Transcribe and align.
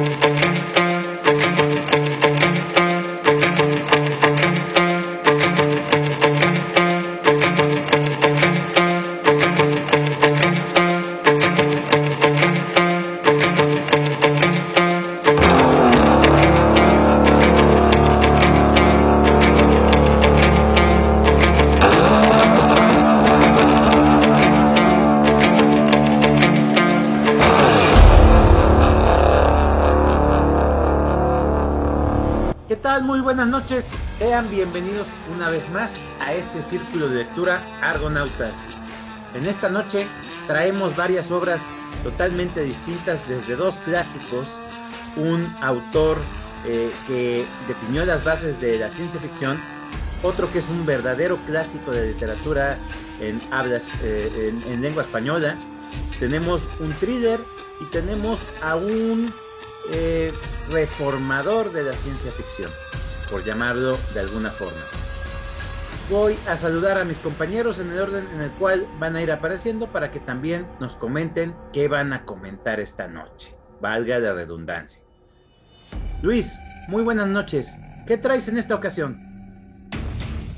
Música 0.00 0.69
bienvenidos 34.60 35.06
una 35.34 35.48
vez 35.48 35.66
más 35.70 35.94
a 36.20 36.34
este 36.34 36.62
círculo 36.62 37.08
de 37.08 37.24
lectura 37.24 37.66
Argonautas. 37.80 38.76
En 39.34 39.46
esta 39.46 39.70
noche 39.70 40.06
traemos 40.46 40.94
varias 40.94 41.30
obras 41.30 41.62
totalmente 42.02 42.62
distintas 42.62 43.26
desde 43.26 43.56
dos 43.56 43.78
clásicos, 43.78 44.58
un 45.16 45.50
autor 45.62 46.18
eh, 46.66 46.90
que 47.06 47.46
definió 47.68 48.04
las 48.04 48.22
bases 48.22 48.60
de 48.60 48.78
la 48.78 48.90
ciencia 48.90 49.18
ficción, 49.18 49.58
otro 50.22 50.52
que 50.52 50.58
es 50.58 50.68
un 50.68 50.84
verdadero 50.84 51.38
clásico 51.46 51.90
de 51.90 52.08
literatura 52.08 52.76
en, 53.18 53.40
eh, 54.02 54.54
en, 54.68 54.82
lengua 54.82 55.04
española, 55.04 55.56
tenemos 56.18 56.68
un 56.80 56.92
thriller 56.92 57.40
y 57.80 57.86
tenemos 57.86 58.40
a 58.60 58.76
un 58.76 59.32
eh, 59.90 60.30
reformador 60.68 61.72
de 61.72 61.82
la 61.82 61.94
ciencia 61.94 62.30
ficción 62.32 62.70
por 63.30 63.44
llamarlo 63.44 63.96
de 64.12 64.20
alguna 64.20 64.50
forma. 64.50 64.80
Voy 66.10 66.36
a 66.48 66.56
saludar 66.56 66.98
a 66.98 67.04
mis 67.04 67.20
compañeros 67.20 67.78
en 67.78 67.92
el 67.92 68.00
orden 68.00 68.26
en 68.34 68.40
el 68.40 68.50
cual 68.50 68.86
van 68.98 69.14
a 69.14 69.22
ir 69.22 69.30
apareciendo 69.30 69.92
para 69.92 70.10
que 70.10 70.18
también 70.18 70.66
nos 70.80 70.96
comenten 70.96 71.54
qué 71.72 71.86
van 71.86 72.12
a 72.12 72.24
comentar 72.24 72.80
esta 72.80 73.06
noche. 73.06 73.54
Valga 73.80 74.18
la 74.18 74.34
redundancia. 74.34 75.04
Luis, 76.20 76.58
muy 76.88 77.04
buenas 77.04 77.28
noches. 77.28 77.78
¿Qué 78.06 78.18
traes 78.18 78.48
en 78.48 78.58
esta 78.58 78.74
ocasión? 78.74 79.20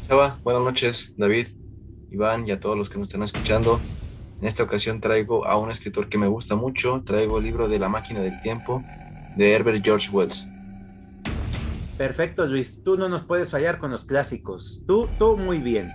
Chava, 0.09 0.39
buenas 0.42 0.62
noches, 0.62 1.12
David, 1.19 1.48
Iván 2.11 2.48
y 2.48 2.51
a 2.51 2.59
todos 2.59 2.77
los 2.77 2.89
que 2.89 2.98
nos 2.98 3.09
están 3.09 3.23
escuchando. 3.23 3.79
En 4.41 4.48
esta 4.48 4.62
ocasión 4.62 5.01
traigo 5.01 5.47
a 5.47 5.59
un 5.59 5.70
escritor 5.70 6.09
que 6.09 6.19
me 6.19 6.27
gusta 6.27 6.57
mucho. 6.57 7.03
Traigo 7.05 7.39
el 7.39 7.45
libro 7.45 7.69
de 7.69 7.79
La 7.79 7.89
máquina 7.89 8.20
del 8.20 8.41
tiempo 8.41 8.83
de 9.36 9.53
Herbert 9.53 9.84
George 9.84 10.11
Wells. 10.11 10.48
Perfecto, 12.03 12.47
Luis. 12.47 12.83
Tú 12.83 12.97
no 12.97 13.08
nos 13.08 13.22
puedes 13.22 13.53
fallar 13.53 13.78
con 13.78 13.92
los 13.92 14.05
clásicos. 14.05 14.83
Tú, 14.89 15.08
tú 15.20 15.36
muy 15.36 15.58
bien. 15.58 15.92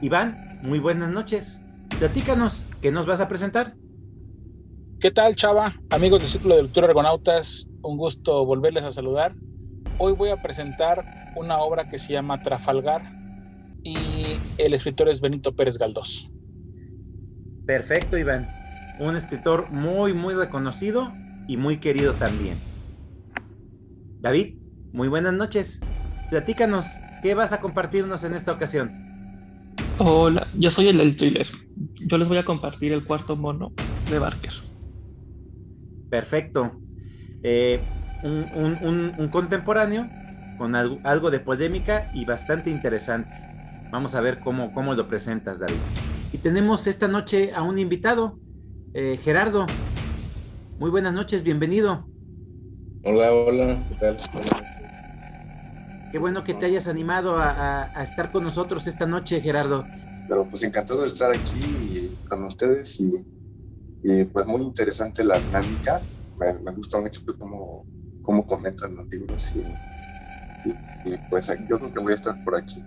Iván, 0.00 0.60
muy 0.62 0.78
buenas 0.78 1.10
noches. 1.10 1.60
Platícanos, 1.98 2.64
¿qué 2.80 2.92
nos 2.92 3.04
vas 3.04 3.20
a 3.20 3.26
presentar? 3.26 3.74
¿Qué 5.00 5.10
tal, 5.10 5.34
Chava? 5.34 5.72
Amigos 5.90 6.20
del 6.20 6.28
Círculo 6.28 6.54
de 6.54 6.62
Lectura 6.62 6.86
Argonautas, 6.86 7.68
un 7.82 7.98
gusto 7.98 8.46
volverles 8.46 8.84
a 8.84 8.92
saludar. 8.92 9.34
Hoy 9.98 10.12
voy 10.12 10.30
a 10.30 10.40
presentar 10.40 11.32
una 11.34 11.58
obra 11.58 11.90
que 11.90 11.98
se 11.98 12.12
llama 12.12 12.40
Trafalgar 12.40 13.02
y 13.82 13.96
el 14.58 14.74
escritor 14.74 15.08
es 15.08 15.20
Benito 15.20 15.56
Pérez 15.56 15.76
Galdós. 15.76 16.30
Perfecto, 17.66 18.16
Iván. 18.16 18.46
Un 19.00 19.16
escritor 19.16 19.72
muy, 19.72 20.14
muy 20.14 20.34
reconocido 20.34 21.12
y 21.48 21.56
muy 21.56 21.80
querido 21.80 22.12
también. 22.12 22.58
David. 24.20 24.63
Muy 24.94 25.08
buenas 25.08 25.34
noches. 25.34 25.80
Platícanos, 26.30 26.98
¿qué 27.20 27.34
vas 27.34 27.52
a 27.52 27.60
compartirnos 27.60 28.22
en 28.22 28.32
esta 28.32 28.52
ocasión? 28.52 28.92
Hola, 29.98 30.46
yo 30.56 30.70
soy 30.70 30.86
el 30.86 30.98
del 30.98 31.16
thriller. 31.16 31.48
Yo 32.06 32.16
les 32.16 32.28
voy 32.28 32.38
a 32.38 32.44
compartir 32.44 32.92
el 32.92 33.04
cuarto 33.04 33.34
mono 33.34 33.72
de 34.08 34.20
Barker. 34.20 34.52
Perfecto. 36.08 36.70
Eh, 37.42 37.80
un, 38.22 39.28
contemporáneo 39.32 40.08
con 40.58 40.76
algo, 40.76 41.32
de 41.32 41.40
polémica 41.40 42.12
y 42.14 42.24
bastante 42.24 42.70
interesante. 42.70 43.36
Vamos 43.90 44.14
a 44.14 44.20
ver 44.20 44.38
cómo, 44.38 44.72
cómo 44.72 44.94
lo 44.94 45.08
presentas, 45.08 45.58
David. 45.58 45.74
Y 46.32 46.38
tenemos 46.38 46.86
esta 46.86 47.08
noche 47.08 47.52
a 47.52 47.62
un 47.62 47.80
invitado, 47.80 48.38
eh, 48.94 49.18
Gerardo. 49.24 49.66
Muy 50.78 50.90
buenas 50.90 51.14
noches, 51.14 51.42
bienvenido. 51.42 52.06
Hola, 53.02 53.32
hola, 53.32 53.76
¿qué 53.88 53.94
tal? 53.96 54.16
Qué 56.14 56.20
bueno 56.20 56.44
que 56.44 56.54
te 56.54 56.66
hayas 56.66 56.86
animado 56.86 57.34
a, 57.38 57.90
estar 58.00 58.30
con 58.30 58.44
nosotros 58.44 58.86
esta 58.86 59.04
noche, 59.04 59.40
Gerardo. 59.40 59.84
Pero 60.28 60.48
pues 60.48 60.62
encantado 60.62 61.00
de 61.00 61.08
estar 61.08 61.28
aquí 61.36 62.16
con 62.28 62.44
ustedes 62.44 63.00
y, 63.00 64.24
pues 64.26 64.46
muy 64.46 64.62
interesante 64.62 65.24
la 65.24 65.40
dinámica. 65.40 66.00
Me, 66.38 66.72
gusta 66.72 67.00
mucho 67.00 67.20
cómo, 67.36 67.84
cómo 68.22 68.46
comentan 68.46 68.94
los 68.94 69.08
libros 69.08 69.56
y, 69.56 71.16
pues 71.30 71.48
yo 71.68 71.80
creo 71.80 71.92
que 71.92 71.98
voy 71.98 72.12
a 72.12 72.14
estar 72.14 72.44
por 72.44 72.54
aquí. 72.54 72.84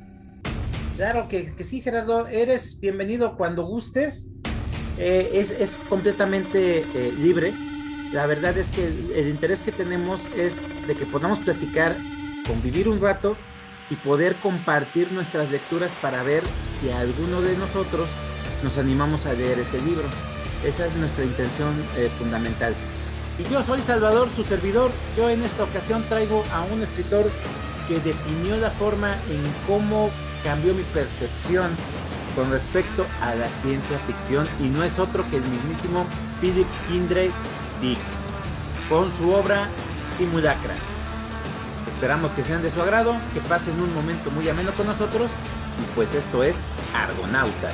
Claro 0.96 1.28
que, 1.28 1.54
sí, 1.66 1.82
Gerardo, 1.82 2.28
eres 2.28 2.80
bienvenido 2.80 3.36
cuando 3.36 3.66
gustes. 3.66 4.32
Eh, 4.98 5.32
es, 5.34 5.82
completamente 5.90 6.80
eh, 6.80 7.12
libre. 7.12 7.54
La 8.14 8.26
verdad 8.26 8.58
es 8.58 8.70
que 8.70 8.88
el 8.88 9.28
interés 9.28 9.62
que 9.62 9.74
tenemos 9.74 10.30
es 10.34 10.66
de 10.88 10.96
que 10.96 11.06
podamos 11.06 11.40
platicar 11.40 11.98
convivir 12.48 12.90
un 12.90 13.02
rato 13.02 13.38
y 13.90 13.96
poder 13.96 14.38
compartir 14.38 15.12
nuestras 15.12 15.52
lecturas 15.52 15.94
para 16.02 16.24
ver 16.24 16.44
si 16.80 16.90
alguno 16.90 17.42
de 17.42 17.58
nosotros 17.58 18.10
nos 18.64 18.78
animamos 18.78 19.26
a 19.26 19.34
leer 19.34 19.60
ese 19.60 19.82
libro. 19.82 20.06
Esa 20.66 20.86
es 20.86 20.96
nuestra 20.96 21.24
intención 21.24 21.74
eh, 21.96 22.10
fundamental. 22.18 22.74
Y 23.38 23.44
yo 23.52 23.62
soy 23.62 23.82
Salvador, 23.82 24.30
su 24.30 24.44
servidor. 24.44 24.92
Yo 25.16 25.30
en 25.30 25.44
esta 25.44 25.64
ocasión 25.64 26.04
traigo 26.10 26.44
a 26.52 26.62
un 26.64 26.82
escritor 26.82 27.30
que 27.88 28.00
definió 28.00 28.58
la 28.58 28.72
forma 28.72 29.14
en 29.30 29.42
cómo 29.68 30.10
cambió 30.44 30.74
mi 30.74 30.84
percepción 30.84 31.70
con 32.36 32.52
respecto 32.52 33.06
a 33.22 33.36
la 33.36 33.48
ciencia 33.50 33.98
ficción 34.00 34.48
y 34.60 34.68
no 34.68 34.84
es 34.84 35.00
otro 35.00 35.28
que 35.30 35.38
el 35.38 35.44
mismísimo 35.44 36.06
Philip 36.42 36.68
Kindred 36.88 37.32
Dick 37.82 38.00
con 38.90 39.12
su 39.14 39.32
obra 39.32 39.68
Simulacra. 40.18 40.76
Esperamos 41.98 42.32
que 42.34 42.44
sean 42.44 42.62
de 42.62 42.70
su 42.70 42.80
agrado, 42.80 43.18
que 43.34 43.42
pasen 43.42 43.82
un 43.82 43.92
momento 43.92 44.30
muy 44.30 44.48
ameno 44.48 44.72
con 44.74 44.86
nosotros 44.86 45.32
y 45.82 45.96
pues 45.96 46.14
esto 46.14 46.44
es 46.44 46.70
Argonautas. 46.94 47.74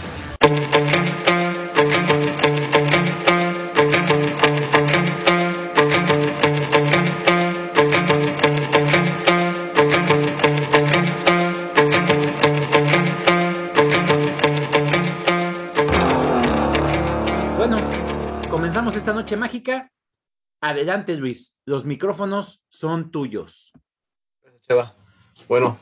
Bueno, 17.58 17.78
comenzamos 18.50 18.96
esta 18.96 19.12
noche 19.12 19.36
mágica. 19.36 19.92
Adelante 20.62 21.18
Luis, 21.18 21.58
los 21.66 21.84
micrófonos 21.84 22.64
son 22.70 23.12
tuyos. 23.12 23.74
Bueno, 25.48 25.78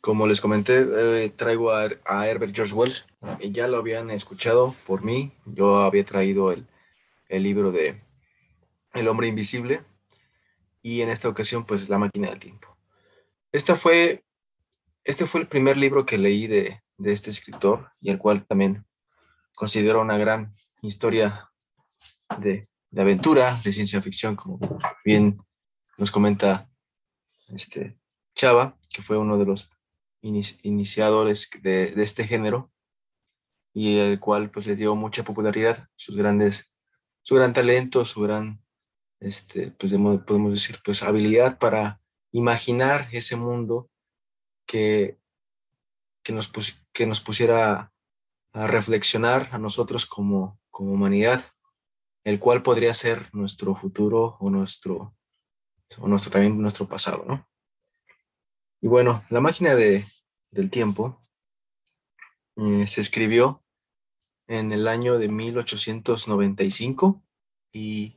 como 0.00 0.26
les 0.26 0.40
comenté, 0.40 0.86
eh, 1.24 1.30
traigo 1.30 1.72
a, 1.72 1.88
Herbert 2.26 2.54
George 2.54 2.74
Wells. 2.74 3.06
y 3.40 3.52
ya 3.52 3.68
lo 3.68 3.78
habían 3.78 4.10
escuchado 4.10 4.74
por 4.86 5.02
mí. 5.02 5.32
Yo 5.46 5.78
había 5.78 6.04
traído 6.04 6.52
el, 6.52 6.66
libro 7.28 7.70
de 7.72 8.02
El 8.92 9.08
hombre 9.08 9.28
invisible. 9.28 9.84
Y 10.82 11.02
en 11.02 11.10
esta 11.10 11.28
ocasión, 11.28 11.64
pues, 11.64 11.88
La 11.88 11.98
máquina 11.98 12.30
del 12.30 12.40
tiempo. 12.40 12.76
Esta 13.52 13.76
fue, 13.76 14.24
este 15.04 15.26
fue 15.26 15.40
el 15.40 15.48
primer 15.48 15.76
libro 15.76 16.04
que 16.04 16.18
leí 16.18 16.46
de, 16.46 16.82
este 17.04 17.30
escritor 17.30 17.90
y 18.00 18.10
el 18.10 18.18
cual 18.18 18.44
también 18.44 18.84
considero 19.54 20.00
una 20.00 20.18
gran 20.18 20.52
historia 20.82 21.50
de, 22.38 22.66
de 22.90 23.00
aventura, 23.00 23.56
de 23.64 23.72
ciencia 23.72 24.02
ficción, 24.02 24.34
como 24.34 24.58
bien 25.04 25.38
nos 25.96 26.10
comenta 26.10 26.68
este, 27.48 27.97
Chava, 28.38 28.78
que 28.92 29.02
fue 29.02 29.18
uno 29.18 29.36
de 29.36 29.46
los 29.46 29.68
iniciadores 30.22 31.50
de, 31.60 31.92
este 31.96 32.24
género 32.24 32.70
y 33.74 33.98
el 33.98 34.20
cual 34.20 34.50
pues 34.50 34.66
le 34.66 34.76
dio 34.76 34.94
mucha 34.94 35.24
popularidad, 35.24 35.88
sus 35.96 36.16
grandes, 36.16 36.72
su 37.22 37.34
gran 37.34 37.52
talento, 37.52 38.04
su 38.04 38.20
gran, 38.22 38.62
este, 39.20 39.72
pues 39.72 39.92
podemos 40.24 40.52
decir, 40.52 40.78
pues 40.84 41.02
habilidad 41.02 41.58
para 41.58 42.00
imaginar 42.30 43.08
ese 43.10 43.34
mundo 43.34 43.90
que, 44.66 45.18
que, 46.22 46.32
nos, 46.32 46.52
que 46.92 47.06
nos 47.06 47.20
pusiera 47.20 47.92
a 48.52 48.66
reflexionar 48.68 49.48
a 49.50 49.58
nosotros 49.58 50.06
como, 50.06 50.60
como 50.70 50.92
humanidad, 50.92 51.44
el 52.22 52.38
cual 52.38 52.62
podría 52.62 52.94
ser 52.94 53.28
nuestro 53.34 53.74
futuro 53.74 54.36
o 54.38 54.48
nuestro 54.48 55.16
o 55.98 56.06
nuestro, 56.06 56.30
también 56.30 56.60
nuestro 56.60 56.86
pasado, 56.86 57.24
¿no? 57.26 57.48
Y 58.80 58.86
bueno, 58.88 59.24
la 59.28 59.40
máquina 59.40 59.74
de, 59.74 60.04
del 60.50 60.70
tiempo 60.70 61.20
eh, 62.56 62.86
se 62.86 63.00
escribió 63.00 63.64
en 64.46 64.70
el 64.72 64.86
año 64.86 65.18
de 65.18 65.28
1895 65.28 67.22
y 67.72 68.16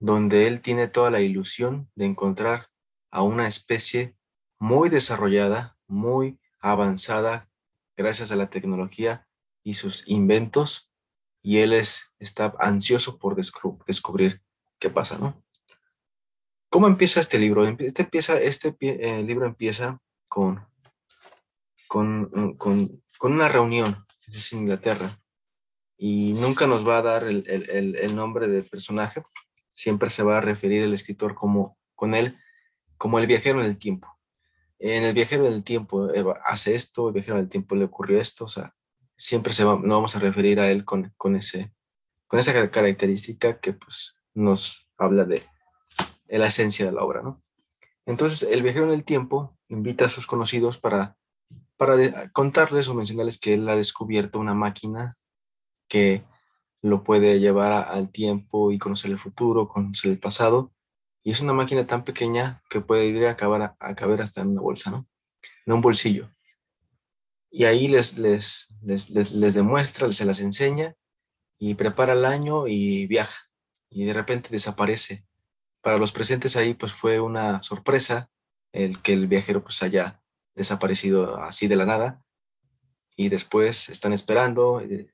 donde 0.00 0.46
él 0.46 0.60
tiene 0.60 0.86
toda 0.88 1.10
la 1.10 1.20
ilusión 1.20 1.90
de 1.94 2.04
encontrar 2.06 2.68
a 3.10 3.22
una 3.22 3.48
especie 3.48 4.14
muy 4.58 4.90
desarrollada, 4.90 5.76
muy 5.86 6.38
avanzada, 6.60 7.48
gracias 7.96 8.32
a 8.32 8.36
la 8.36 8.50
tecnología 8.50 9.26
y 9.64 9.74
sus 9.74 10.06
inventos, 10.08 10.92
y 11.42 11.58
él 11.58 11.72
es, 11.72 12.14
está 12.18 12.54
ansioso 12.58 13.18
por 13.18 13.36
descubrir 13.36 14.42
qué 14.78 14.90
pasa, 14.90 15.18
¿no? 15.18 15.42
¿Cómo 16.70 16.86
empieza 16.86 17.20
este 17.20 17.38
libro? 17.38 17.66
Este, 17.66 18.02
empieza, 18.02 18.38
este 18.40 18.76
eh, 18.80 19.22
libro 19.22 19.46
empieza 19.46 20.00
con, 20.28 20.66
con, 21.88 22.56
con, 22.56 23.02
con, 23.18 23.32
una 23.32 23.48
reunión, 23.48 24.06
es 24.26 24.52
Inglaterra, 24.52 25.20
y 25.96 26.34
nunca 26.34 26.66
nos 26.66 26.86
va 26.86 26.98
a 26.98 27.02
dar 27.02 27.24
el, 27.24 27.44
el, 27.48 27.96
el, 27.96 28.16
nombre 28.16 28.46
del 28.46 28.64
personaje, 28.64 29.22
siempre 29.72 30.10
se 30.10 30.22
va 30.22 30.38
a 30.38 30.42
referir 30.42 30.82
el 30.82 30.94
escritor 30.94 31.34
como, 31.34 31.76
con 31.94 32.14
él 32.14 32.38
como 32.98 33.18
el 33.18 33.26
viajero 33.26 33.60
en 33.60 33.66
el 33.66 33.78
tiempo. 33.78 34.08
En 34.78 35.04
el 35.04 35.14
viajero 35.14 35.44
del 35.44 35.64
tiempo 35.64 36.12
eh, 36.12 36.24
hace 36.44 36.74
esto, 36.74 37.08
el 37.08 37.14
viajero 37.14 37.36
del 37.36 37.48
tiempo 37.48 37.74
le 37.74 37.84
ocurrió 37.84 38.20
esto, 38.20 38.44
o 38.44 38.48
sea, 38.48 38.74
siempre 39.16 39.52
se 39.52 39.64
va, 39.64 39.76
no 39.76 39.96
vamos 39.96 40.14
a 40.14 40.20
referir 40.20 40.60
a 40.60 40.70
él 40.70 40.84
con, 40.84 41.12
con, 41.16 41.34
ese, 41.34 41.72
con 42.26 42.38
esa 42.38 42.70
característica 42.70 43.58
que 43.58 43.72
pues 43.72 44.16
nos 44.34 44.88
habla 44.96 45.24
de, 45.24 45.42
la 46.28 46.46
esencia 46.46 46.86
de 46.86 46.92
la 46.92 47.02
obra, 47.02 47.22
¿no? 47.22 47.42
Entonces, 48.06 48.48
el 48.50 48.62
viajero 48.62 48.86
en 48.86 48.92
el 48.92 49.04
tiempo 49.04 49.57
invita 49.68 50.06
a 50.06 50.08
sus 50.08 50.26
conocidos 50.26 50.78
para, 50.78 51.16
para 51.76 52.30
contarles 52.30 52.88
o 52.88 52.94
mencionarles 52.94 53.38
que 53.38 53.54
él 53.54 53.68
ha 53.68 53.76
descubierto 53.76 54.38
una 54.38 54.54
máquina 54.54 55.16
que 55.88 56.24
lo 56.82 57.02
puede 57.02 57.40
llevar 57.40 57.88
al 57.88 58.10
tiempo 58.10 58.72
y 58.72 58.78
conocer 58.78 59.10
el 59.10 59.18
futuro, 59.18 59.68
conocer 59.68 60.10
el 60.10 60.18
pasado. 60.18 60.72
Y 61.24 61.32
es 61.32 61.40
una 61.40 61.52
máquina 61.52 61.86
tan 61.86 62.04
pequeña 62.04 62.62
que 62.70 62.80
puede 62.80 63.06
ir 63.06 63.26
a, 63.26 63.32
acabar, 63.32 63.76
caber 63.96 64.22
hasta 64.22 64.40
en 64.40 64.48
una 64.48 64.62
bolsa, 64.62 64.90
¿no? 64.90 65.06
En 65.66 65.72
un 65.72 65.80
bolsillo. 65.80 66.30
Y 67.50 67.64
ahí 67.64 67.88
les, 67.88 68.16
les, 68.18 68.68
les, 68.82 69.10
les, 69.10 69.32
les 69.32 69.54
demuestra, 69.54 70.12
se 70.12 70.24
las 70.24 70.40
enseña 70.40 70.94
y 71.58 71.74
prepara 71.74 72.12
el 72.12 72.24
año 72.24 72.66
y 72.68 73.06
viaja. 73.06 73.38
Y 73.90 74.04
de 74.04 74.12
repente 74.12 74.50
desaparece 74.50 75.26
para 75.80 75.98
los 75.98 76.12
presentes 76.12 76.56
ahí 76.56 76.74
pues 76.74 76.92
fue 76.92 77.20
una 77.20 77.62
sorpresa 77.62 78.30
el 78.72 79.00
que 79.02 79.12
el 79.12 79.26
viajero 79.26 79.62
pues 79.62 79.82
haya 79.82 80.22
desaparecido 80.54 81.36
así 81.42 81.68
de 81.68 81.76
la 81.76 81.86
nada 81.86 82.22
y 83.16 83.28
después 83.28 83.88
están 83.88 84.12
esperando 84.12 84.80
eh, 84.80 85.12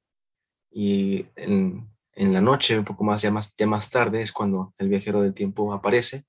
y 0.71 1.27
en, 1.37 1.89
en 2.15 2.33
la 2.33 2.41
noche, 2.41 2.79
un 2.79 2.85
poco 2.85 3.05
más 3.05 3.23
ya, 3.23 3.31
más 3.31 3.55
ya 3.57 3.67
más 3.67 3.91
tarde, 3.91 4.23
es 4.23 4.33
cuando 4.33 4.75
el 4.79 4.89
viajero 4.89 5.23
del 5.23 5.35
tiempo 5.35 5.73
aparece, 5.73 6.25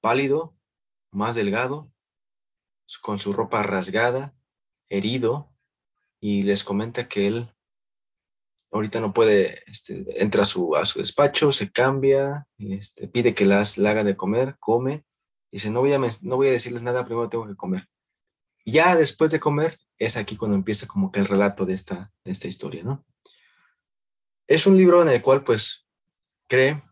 pálido, 0.00 0.56
más 1.10 1.34
delgado, 1.34 1.92
con 3.02 3.18
su 3.18 3.32
ropa 3.32 3.62
rasgada, 3.62 4.34
herido, 4.88 5.52
y 6.20 6.42
les 6.42 6.64
comenta 6.64 7.08
que 7.08 7.26
él 7.26 7.54
ahorita 8.72 9.00
no 9.00 9.12
puede, 9.12 9.62
este, 9.66 10.22
entra 10.22 10.42
a 10.44 10.46
su, 10.46 10.76
a 10.76 10.86
su 10.86 11.00
despacho, 11.00 11.50
se 11.50 11.70
cambia, 11.70 12.46
este, 12.58 13.08
pide 13.08 13.34
que 13.34 13.44
las 13.44 13.78
la 13.78 13.90
haga 13.90 14.04
de 14.04 14.16
comer, 14.16 14.56
come, 14.60 15.04
dice, 15.50 15.70
no 15.70 15.80
voy, 15.80 15.92
a, 15.92 15.98
no 15.98 16.36
voy 16.36 16.48
a 16.48 16.52
decirles 16.52 16.82
nada, 16.82 17.04
primero 17.04 17.28
tengo 17.28 17.46
que 17.46 17.56
comer. 17.56 17.88
Ya 18.64 18.96
después 18.96 19.30
de 19.30 19.40
comer, 19.40 19.78
es 19.98 20.16
aquí 20.16 20.36
cuando 20.36 20.56
empieza 20.56 20.86
como 20.86 21.10
que 21.10 21.20
el 21.20 21.26
relato 21.26 21.66
de 21.66 21.74
esta, 21.74 22.12
de 22.24 22.32
esta 22.32 22.48
historia, 22.48 22.82
¿no? 22.82 23.04
Es 24.46 24.66
un 24.66 24.76
libro 24.76 25.02
en 25.02 25.08
el 25.08 25.22
cual, 25.22 25.44
pues, 25.44 25.86
cree 26.48 26.82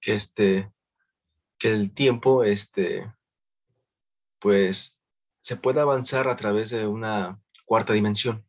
que, 0.00 0.14
este, 0.14 0.72
que 1.58 1.72
el 1.72 1.92
tiempo, 1.92 2.44
este, 2.44 3.12
pues, 4.38 4.98
se 5.40 5.56
puede 5.56 5.80
avanzar 5.80 6.28
a 6.28 6.36
través 6.36 6.70
de 6.70 6.86
una 6.86 7.40
cuarta 7.64 7.92
dimensión 7.92 8.48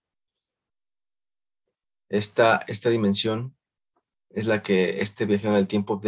esta, 2.10 2.64
esta 2.68 2.90
dimensión 2.90 3.56
es 4.32 4.46
la 4.46 4.62
que 4.62 5.02
este 5.02 5.26
viajero 5.26 5.54
en 5.54 5.60
el 5.60 5.68
tiempo 5.68 6.02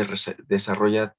desarrolla 0.47 1.15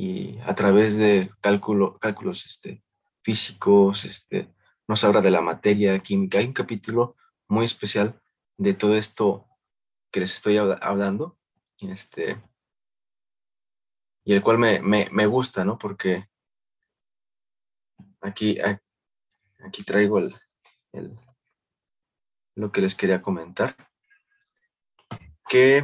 y 0.00 0.38
a 0.44 0.54
través 0.54 0.96
de 0.96 1.28
cálculo, 1.40 1.98
cálculos 1.98 2.46
este, 2.46 2.84
físicos, 3.20 4.04
este, 4.04 4.48
nos 4.86 5.02
habla 5.02 5.20
de 5.20 5.32
la 5.32 5.40
materia 5.40 5.98
química. 5.98 6.38
Hay 6.38 6.46
un 6.46 6.52
capítulo 6.52 7.16
muy 7.48 7.64
especial 7.64 8.22
de 8.56 8.74
todo 8.74 8.94
esto 8.94 9.48
que 10.12 10.20
les 10.20 10.34
estoy 10.34 10.56
hablando, 10.56 11.36
este, 11.80 12.40
y 14.22 14.34
el 14.34 14.42
cual 14.44 14.58
me, 14.58 14.78
me, 14.80 15.26
gusta, 15.26 15.64
¿no? 15.64 15.78
Porque 15.78 16.28
aquí, 18.20 18.56
aquí 19.58 19.82
traigo 19.82 20.20
el, 20.20 20.32
el, 20.92 21.18
lo 22.54 22.70
que 22.70 22.82
les 22.82 22.94
quería 22.94 23.20
comentar 23.20 23.76
que 25.48 25.82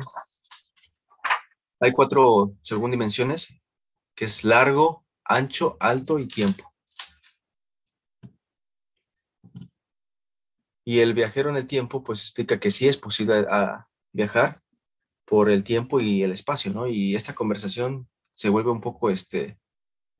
hay 1.80 1.90
cuatro, 1.90 2.54
según 2.62 2.92
dimensiones, 2.92 3.48
que 4.14 4.26
es 4.26 4.44
largo, 4.44 5.04
ancho, 5.24 5.76
alto 5.80 6.18
y 6.18 6.26
tiempo. 6.26 6.72
Y 10.86 11.00
el 11.00 11.14
viajero 11.14 11.50
en 11.50 11.56
el 11.56 11.66
tiempo, 11.66 12.04
pues 12.04 12.20
explica 12.20 12.60
que 12.60 12.70
sí 12.70 12.86
es 12.88 12.96
posible 12.96 13.46
a 13.48 13.88
viajar 14.12 14.62
por 15.24 15.50
el 15.50 15.64
tiempo 15.64 16.00
y 16.00 16.22
el 16.22 16.32
espacio, 16.32 16.72
¿no? 16.72 16.86
Y 16.86 17.16
esta 17.16 17.34
conversación 17.34 18.08
se 18.34 18.50
vuelve 18.50 18.70
un 18.70 18.80
poco, 18.80 19.10
este, 19.10 19.58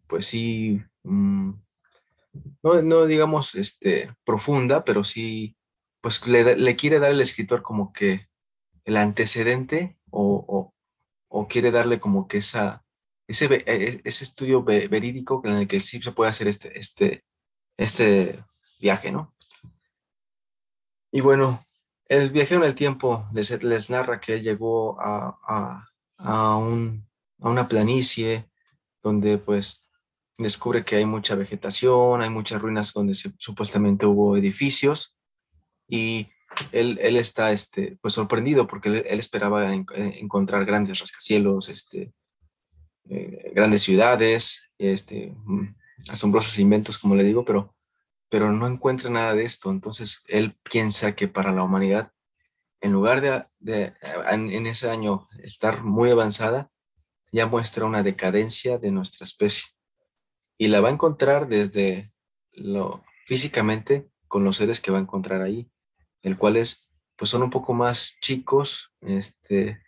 pues 0.06 0.26
sí, 0.26 0.82
mm, 1.02 1.52
no, 2.62 2.82
no, 2.82 3.06
digamos, 3.06 3.54
este, 3.54 4.14
profunda, 4.24 4.84
pero 4.84 5.04
sí, 5.04 5.56
pues 6.00 6.26
le, 6.26 6.76
quiere 6.76 6.98
dar 6.98 7.10
el 7.10 7.20
escritor 7.20 7.62
como 7.62 7.92
que 7.92 8.28
el 8.84 8.96
antecedente 8.96 9.98
o, 10.10 10.72
quiere 11.48 11.70
darle 11.70 12.00
como 12.00 12.26
que 12.26 12.38
esa, 12.38 12.83
ese, 13.26 13.46
e, 13.66 14.00
ese 14.04 14.24
estudio 14.24 14.62
verídico 14.62 15.42
en 15.44 15.52
el 15.52 15.68
que 15.68 15.80
sí 15.80 16.00
se 16.00 16.12
puede 16.12 16.30
hacer 16.30 16.48
este, 16.48 16.78
este, 16.78 17.24
este 17.76 18.44
viaje, 18.80 19.12
¿no? 19.12 19.34
Y 21.10 21.20
bueno, 21.20 21.64
el 22.08 22.30
viajero 22.30 22.62
en 22.62 22.68
el 22.68 22.74
tiempo 22.74 23.26
les, 23.32 23.62
les 23.62 23.90
narra 23.90 24.20
que 24.20 24.34
él 24.34 24.42
llegó 24.42 25.00
a, 25.00 25.38
a, 26.18 26.56
un, 26.56 27.06
a 27.40 27.48
una 27.48 27.68
planicie 27.68 28.50
donde 29.02 29.38
pues 29.38 29.86
descubre 30.38 30.84
que 30.84 30.96
hay 30.96 31.04
mucha 31.04 31.34
vegetación, 31.34 32.20
hay 32.20 32.30
muchas 32.30 32.60
ruinas 32.60 32.92
donde 32.92 33.14
supuestamente 33.14 34.06
hubo 34.06 34.36
edificios 34.36 35.16
y 35.88 36.28
él, 36.72 36.98
él 37.00 37.16
está 37.16 37.52
este, 37.52 37.96
pues 38.00 38.14
sorprendido 38.14 38.66
porque 38.66 38.88
él, 38.88 39.18
esperaba 39.18 39.72
encontrar 39.72 40.64
grandes 40.64 40.98
rascacielos, 40.98 41.68
este, 41.68 42.12
eh, 43.08 43.52
grandes 43.54 43.82
ciudades, 43.82 44.70
este, 44.78 45.34
mm, 45.44 45.74
asombrosos 46.08 46.58
inventos, 46.58 46.98
como 46.98 47.14
le 47.14 47.24
digo, 47.24 47.44
pero, 47.44 47.74
pero 48.28 48.52
no 48.52 48.66
encuentra 48.66 49.10
nada 49.10 49.34
de 49.34 49.44
esto. 49.44 49.70
Entonces 49.70 50.24
él 50.28 50.56
piensa 50.62 51.14
que 51.14 51.28
para 51.28 51.52
la 51.52 51.62
humanidad, 51.62 52.12
en 52.80 52.92
lugar 52.92 53.20
de, 53.20 53.44
de 53.60 53.94
en, 54.30 54.50
en 54.50 54.66
ese 54.66 54.90
año 54.90 55.28
estar 55.42 55.82
muy 55.82 56.10
avanzada, 56.10 56.70
ya 57.32 57.46
muestra 57.46 57.86
una 57.86 58.02
decadencia 58.02 58.78
de 58.78 58.90
nuestra 58.90 59.24
especie. 59.24 59.64
Y 60.58 60.68
la 60.68 60.80
va 60.80 60.88
a 60.88 60.92
encontrar 60.92 61.48
desde 61.48 62.12
lo 62.52 63.02
físicamente 63.26 64.08
con 64.28 64.44
los 64.44 64.58
seres 64.58 64.80
que 64.80 64.92
va 64.92 64.98
a 64.98 65.02
encontrar 65.02 65.42
ahí 65.42 65.70
el 66.24 66.38
cual 66.38 66.56
es, 66.56 66.88
pues 67.16 67.30
son 67.30 67.42
un 67.42 67.50
poco 67.50 67.74
más 67.74 68.16
chicos, 68.20 68.92
este, 69.02 69.80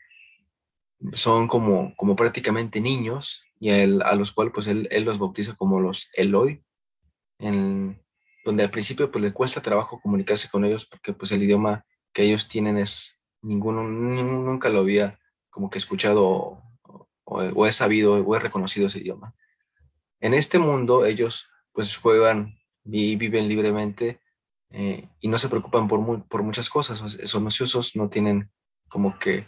son 1.13 1.49
como, 1.49 1.95
como 1.97 2.17
prácticamente 2.17 2.81
niños 2.81 3.45
y 3.59 3.71
a 3.71 4.15
los 4.15 4.33
cuales 4.33 4.53
pues 4.55 4.67
él, 4.67 4.89
él, 4.91 5.05
los 5.05 5.19
bautiza 5.19 5.55
como 5.55 5.81
los 5.81 6.11
Eloi, 6.15 6.63
en, 7.39 8.03
donde 8.45 8.65
al 8.65 8.71
principio 8.71 9.11
pues 9.11 9.23
le 9.23 9.33
cuesta 9.33 9.63
trabajo 9.63 10.01
comunicarse 10.01 10.49
con 10.49 10.65
ellos 10.65 10.87
porque 10.87 11.13
pues 11.13 11.33
el 11.33 11.43
idioma 11.43 11.85
que 12.13 12.23
ellos 12.23 12.49
tienen 12.49 12.79
es 12.79 13.19
ninguno, 13.43 13.83
nunca 13.85 14.69
lo 14.69 14.81
había 14.81 15.19
como 15.51 15.71
que 15.71 15.79
escuchado 15.79 16.27
o, 16.27 16.63
o, 17.25 17.67
he 17.67 17.73
sabido 17.73 18.15
o 18.15 18.37
he 18.37 18.39
reconocido 18.41 18.87
ese 18.87 19.01
idioma. 19.01 19.35
En 20.21 20.35
este 20.35 20.59
mundo 20.59 21.05
ellos 21.05 21.49
pues 21.73 21.97
juegan 21.97 22.59
y 22.85 23.17
viven 23.17 23.49
libremente 23.49 24.21
eh, 24.71 25.09
y 25.21 25.29
no 25.29 25.39
se 25.39 25.49
preocupan 25.49 25.89
por, 25.89 26.27
por 26.27 26.43
muchas 26.43 26.71
cosas. 26.71 27.19
Son 27.25 27.47
ociosos, 27.47 27.97
no 27.97 28.09
tienen 28.09 28.51
como 28.89 29.19
que 29.19 29.47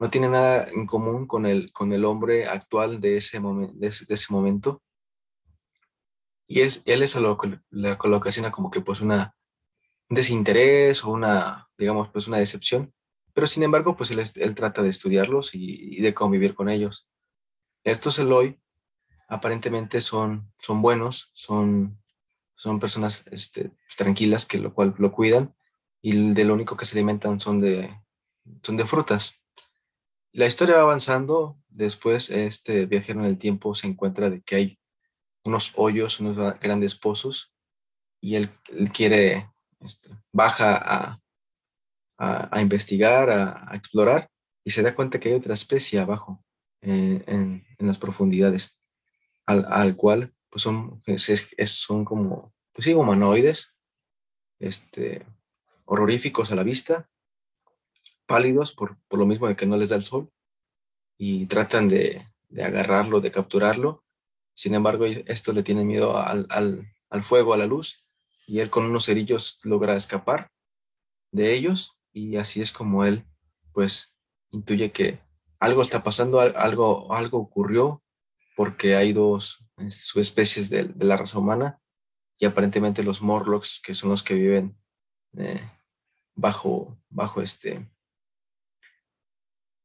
no 0.00 0.08
tiene 0.08 0.30
nada 0.30 0.66
en 0.72 0.86
común 0.86 1.26
con 1.26 1.44
el, 1.44 1.72
con 1.72 1.92
el 1.92 2.06
hombre 2.06 2.46
actual 2.46 3.02
de 3.02 3.18
ese, 3.18 3.38
momento. 3.38 4.82
Y 6.48 6.62
es, 6.62 6.82
él 6.86 7.02
es 7.02 7.14
lo 7.16 7.36
que 7.36 7.60
le 7.70 7.92
ocasiona 7.92 8.50
como 8.50 8.70
que 8.70 8.80
pues 8.80 9.02
una, 9.02 9.36
un 10.08 10.16
desinterés 10.16 11.04
o 11.04 11.10
una, 11.10 11.68
digamos, 11.76 12.08
pues 12.08 12.28
una 12.28 12.38
decepción. 12.38 12.94
Pero 13.34 13.46
sin 13.46 13.62
embargo, 13.62 13.94
pues 13.94 14.10
él, 14.10 14.24
él 14.36 14.54
trata 14.54 14.82
de 14.82 14.88
estudiarlos 14.88 15.54
y, 15.54 16.00
de 16.00 16.14
convivir 16.14 16.54
con 16.54 16.70
ellos. 16.70 17.06
Estos 17.84 18.18
Eloy 18.18 18.58
aparentemente 19.28 20.00
son, 20.00 20.50
son 20.58 20.80
buenos, 20.80 21.30
son, 21.34 22.00
son 22.56 22.80
personas 22.80 23.26
este, 23.30 23.70
tranquilas 23.98 24.46
que 24.46 24.58
lo 24.58 24.72
cual 24.72 24.94
lo 24.96 25.12
cuidan 25.12 25.54
y 26.00 26.32
de 26.32 26.44
lo 26.44 26.54
único 26.54 26.74
que 26.76 26.86
se 26.86 26.96
alimentan 26.96 27.38
son 27.38 27.60
de, 27.60 27.94
son 28.62 28.78
de 28.78 28.86
frutas. 28.86 29.39
La 30.32 30.46
historia 30.46 30.76
va 30.76 30.82
avanzando, 30.82 31.58
después 31.68 32.30
este 32.30 32.86
viajero 32.86 33.20
en 33.20 33.26
el 33.26 33.38
tiempo 33.38 33.74
se 33.74 33.88
encuentra 33.88 34.30
de 34.30 34.42
que 34.42 34.56
hay 34.56 34.78
unos 35.44 35.72
hoyos, 35.76 36.20
unos 36.20 36.36
grandes 36.60 36.94
pozos, 36.94 37.52
y 38.20 38.36
él, 38.36 38.50
quiere, 38.92 39.50
este, 39.80 40.10
baja 40.32 40.76
a, 40.76 41.20
a, 42.18 42.60
investigar, 42.60 43.30
a, 43.30 43.70
explorar, 43.74 44.28
y 44.64 44.70
se 44.70 44.82
da 44.82 44.94
cuenta 44.94 45.18
que 45.18 45.30
hay 45.30 45.34
otra 45.34 45.54
especie 45.54 45.98
abajo, 45.98 46.44
eh, 46.82 47.24
en, 47.26 47.66
en, 47.78 47.86
las 47.86 47.98
profundidades, 47.98 48.80
al, 49.46 49.66
al 49.68 49.96
cual 49.96 50.32
pues 50.48 50.62
son, 50.62 51.00
son 51.64 52.04
como, 52.04 52.52
pues 52.72 52.84
sí, 52.84 52.94
humanoides, 52.94 53.76
este, 54.60 55.26
horroríficos 55.86 56.52
a 56.52 56.54
la 56.54 56.62
vista, 56.62 57.08
pálidos 58.30 58.72
por, 58.72 58.96
por, 59.08 59.18
lo 59.18 59.26
mismo 59.26 59.48
de 59.48 59.56
que 59.56 59.66
no 59.66 59.76
les 59.76 59.88
da 59.88 59.96
el 59.96 60.04
sol 60.04 60.30
y 61.18 61.46
tratan 61.46 61.88
de, 61.88 62.24
de 62.48 62.62
agarrarlo, 62.62 63.20
de 63.20 63.32
capturarlo. 63.32 64.04
Sin 64.54 64.72
embargo, 64.76 65.04
estos 65.04 65.52
le 65.52 65.64
tienen 65.64 65.88
miedo 65.88 66.16
al, 66.16 66.46
al, 66.48 66.86
al, 67.08 67.24
fuego, 67.24 67.54
a 67.54 67.56
la 67.56 67.66
luz, 67.66 68.06
y 68.46 68.60
él 68.60 68.70
con 68.70 68.84
unos 68.84 69.06
cerillos 69.06 69.58
logra 69.64 69.96
escapar 69.96 70.48
de 71.32 71.54
ellos 71.54 71.98
y 72.12 72.36
así 72.36 72.62
es 72.62 72.70
como 72.70 73.04
él 73.04 73.24
pues 73.72 74.16
intuye 74.52 74.92
que 74.92 75.18
algo 75.58 75.82
está 75.82 76.04
pasando, 76.04 76.38
algo, 76.38 77.12
algo 77.12 77.38
ocurrió 77.38 78.04
porque 78.54 78.94
hay 78.94 79.12
dos 79.12 79.66
este, 79.78 80.02
subespecies 80.02 80.70
de, 80.70 80.84
de 80.84 81.04
la 81.04 81.16
raza 81.16 81.40
humana 81.40 81.80
y 82.38 82.46
aparentemente 82.46 83.02
los 83.02 83.22
Morlocks, 83.22 83.80
que 83.84 83.94
son 83.94 84.10
los 84.10 84.22
que 84.22 84.34
viven 84.34 84.78
eh, 85.36 85.60
bajo, 86.36 86.96
bajo 87.08 87.42
este, 87.42 87.90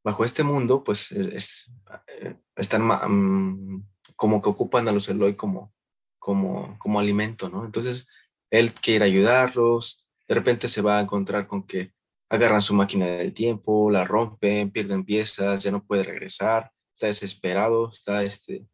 bajo 0.05 0.23
este 0.23 0.43
mundo, 0.43 0.83
pues 0.83 1.11
es, 1.11 1.71
eh, 2.07 2.35
están 2.55 2.83
mm, 2.83 3.83
como 4.15 4.39
que 4.39 4.49
ocupan 4.49 4.87
a 4.87 4.91
los 4.91 5.09
Eloy 5.09 5.35
como, 5.35 5.73
como, 6.19 6.77
como 6.77 6.99
alimento, 6.99 7.49
¿no? 7.49 7.65
Entonces, 7.65 8.07
él 8.51 8.71
quiere 8.71 9.05
ayudarlos, 9.05 10.07
de 10.27 10.35
repente 10.35 10.69
se 10.69 10.83
va 10.83 10.99
a 10.99 11.01
encontrar 11.01 11.47
con 11.47 11.63
que 11.63 11.91
agarran 12.29 12.61
su 12.61 12.75
máquina 12.75 13.07
del 13.07 13.33
tiempo, 13.33 13.89
la 13.89 14.05
rompen, 14.05 14.69
pierden 14.69 15.03
piezas, 15.03 15.63
ya 15.63 15.71
no 15.71 15.83
puede 15.83 16.03
regresar, 16.03 16.71
está 16.93 17.07
desesperado, 17.07 17.89
está 17.91 18.23
este... 18.23 18.67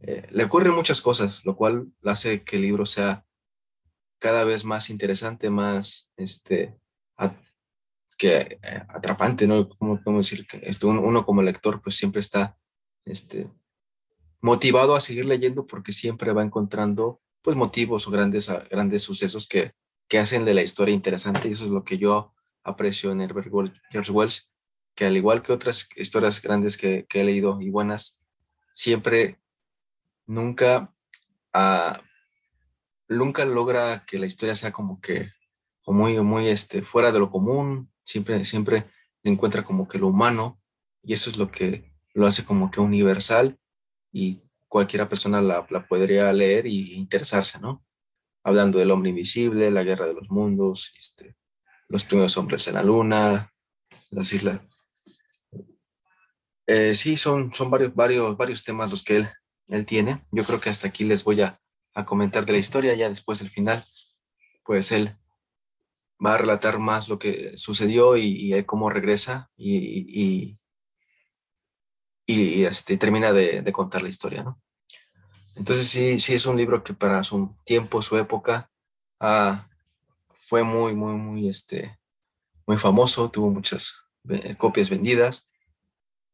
Eh, 0.00 0.26
le 0.30 0.44
ocurren 0.44 0.74
muchas 0.74 1.02
cosas, 1.02 1.44
lo 1.44 1.56
cual 1.56 1.88
hace 2.04 2.42
que 2.42 2.56
el 2.56 2.62
libro 2.62 2.86
sea 2.86 3.24
cada 4.18 4.44
vez 4.44 4.64
más 4.64 4.88
interesante, 4.88 5.50
más 5.50 6.10
este, 6.16 6.78
que 8.16 8.58
eh, 8.62 8.82
atrapante, 8.88 9.46
¿no? 9.46 9.68
Como 9.68 10.00
podemos 10.02 10.28
decir 10.28 10.46
que 10.46 10.60
esto, 10.62 10.88
uno 10.88 11.24
como 11.24 11.42
lector 11.42 11.80
pues 11.82 11.96
siempre 11.96 12.20
está 12.20 12.56
este, 13.04 13.48
motivado 14.40 14.94
a 14.94 15.00
seguir 15.00 15.24
leyendo 15.24 15.66
porque 15.66 15.92
siempre 15.92 16.32
va 16.32 16.42
encontrando 16.42 17.20
pues 17.42 17.56
motivos 17.56 18.06
o 18.06 18.10
grandes, 18.10 18.50
grandes 18.70 19.02
sucesos 19.02 19.48
que, 19.48 19.72
que 20.08 20.18
hacen 20.18 20.44
de 20.44 20.54
la 20.54 20.62
historia 20.62 20.94
interesante 20.94 21.48
y 21.48 21.52
eso 21.52 21.64
es 21.64 21.70
lo 21.70 21.84
que 21.84 21.98
yo 21.98 22.32
aprecio 22.62 23.12
en 23.12 23.20
Herbert 23.20 23.50
George 23.90 24.12
Wells, 24.12 24.52
que 24.94 25.04
al 25.04 25.16
igual 25.16 25.42
que 25.42 25.52
otras 25.52 25.88
historias 25.96 26.40
grandes 26.40 26.76
que, 26.76 27.06
que 27.08 27.20
he 27.20 27.24
leído 27.24 27.60
y 27.60 27.70
buenas, 27.70 28.20
siempre 28.72 29.40
nunca, 30.26 30.94
uh, 31.54 31.98
nunca 33.08 33.44
logra 33.44 34.04
que 34.06 34.18
la 34.18 34.26
historia 34.26 34.56
sea 34.56 34.72
como 34.72 35.00
que 35.00 35.30
muy, 35.86 36.18
muy 36.20 36.48
este, 36.48 36.82
fuera 36.82 37.12
de 37.12 37.18
lo 37.18 37.30
común, 37.30 37.90
siempre, 38.04 38.44
siempre 38.44 38.86
encuentra 39.22 39.62
como 39.64 39.88
que 39.88 39.98
lo 39.98 40.08
humano 40.08 40.60
y 41.02 41.14
eso 41.14 41.30
es 41.30 41.36
lo 41.36 41.50
que 41.50 41.92
lo 42.12 42.26
hace 42.26 42.44
como 42.44 42.70
que 42.70 42.80
universal 42.80 43.58
y 44.12 44.40
cualquiera 44.68 45.08
persona 45.08 45.40
la, 45.40 45.66
la 45.70 45.86
podría 45.86 46.32
leer 46.32 46.66
y 46.66 46.94
interesarse, 46.94 47.60
¿no? 47.60 47.84
Hablando 48.42 48.78
del 48.78 48.90
hombre 48.90 49.10
invisible, 49.10 49.70
la 49.70 49.84
guerra 49.84 50.06
de 50.06 50.14
los 50.14 50.30
mundos, 50.30 50.92
este, 50.98 51.36
los 51.88 52.04
primeros 52.04 52.36
hombres 52.36 52.66
en 52.68 52.74
la 52.74 52.82
luna, 52.82 53.52
las 54.10 54.32
islas. 54.32 54.60
Eh, 56.66 56.94
sí, 56.94 57.16
son, 57.16 57.52
son 57.52 57.70
varios, 57.70 57.94
varios, 57.94 58.36
varios 58.36 58.64
temas 58.64 58.90
los 58.90 59.02
que 59.02 59.16
él, 59.16 59.28
él 59.68 59.86
tiene. 59.86 60.24
Yo 60.30 60.44
creo 60.44 60.60
que 60.60 60.70
hasta 60.70 60.88
aquí 60.88 61.04
les 61.04 61.24
voy 61.24 61.42
a, 61.42 61.60
a 61.94 62.04
comentar 62.04 62.44
de 62.46 62.52
la 62.52 62.58
historia, 62.58 62.94
ya 62.94 63.08
después 63.08 63.38
del 63.40 63.50
final, 63.50 63.84
pues 64.64 64.92
él 64.92 65.16
va 66.24 66.34
a 66.34 66.38
relatar 66.38 66.78
más 66.78 67.08
lo 67.08 67.18
que 67.18 67.56
sucedió 67.56 68.16
y, 68.16 68.62
cómo 68.64 68.90
regresa 68.90 69.50
y, 69.56 70.56
y, 72.26 72.64
este, 72.64 72.96
termina 72.96 73.32
de, 73.32 73.70
contar 73.72 74.02
la 74.02 74.08
historia, 74.08 74.42
¿no? 74.42 74.60
Entonces 75.56 75.86
sí, 75.88 76.18
sí 76.18 76.34
es 76.34 76.46
un 76.46 76.56
libro 76.56 76.82
que 76.82 76.94
para 76.94 77.22
su 77.22 77.54
tiempo, 77.64 78.02
su 78.02 78.16
época, 78.18 78.70
ah, 79.20 79.68
fue 80.36 80.64
muy, 80.64 80.94
muy, 80.94 81.14
muy, 81.14 81.48
este, 81.48 81.98
muy 82.66 82.76
famoso, 82.76 83.30
tuvo 83.30 83.50
muchas 83.50 83.94
copias 84.58 84.90
vendidas 84.90 85.50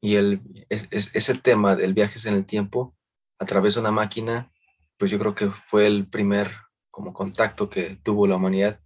y 0.01 0.15
el, 0.15 0.41
es, 0.69 1.11
ese 1.15 1.35
tema 1.35 1.77
del 1.77 1.93
viajes 1.93 2.25
en 2.27 2.35
el 2.35 2.47
tiempo 2.47 2.97
a 3.39 3.45
través 3.45 3.75
de 3.75 3.81
una 3.81 3.91
máquina, 3.91 4.53
pues 4.97 5.11
yo 5.11 5.19
creo 5.19 5.35
que 5.35 5.51
fue 5.51 5.87
el 5.87 6.07
primer 6.07 6.51
como 6.91 7.13
contacto 7.13 7.69
que 7.69 7.99
tuvo 8.03 8.27
la 8.27 8.37
humanidad 8.37 8.81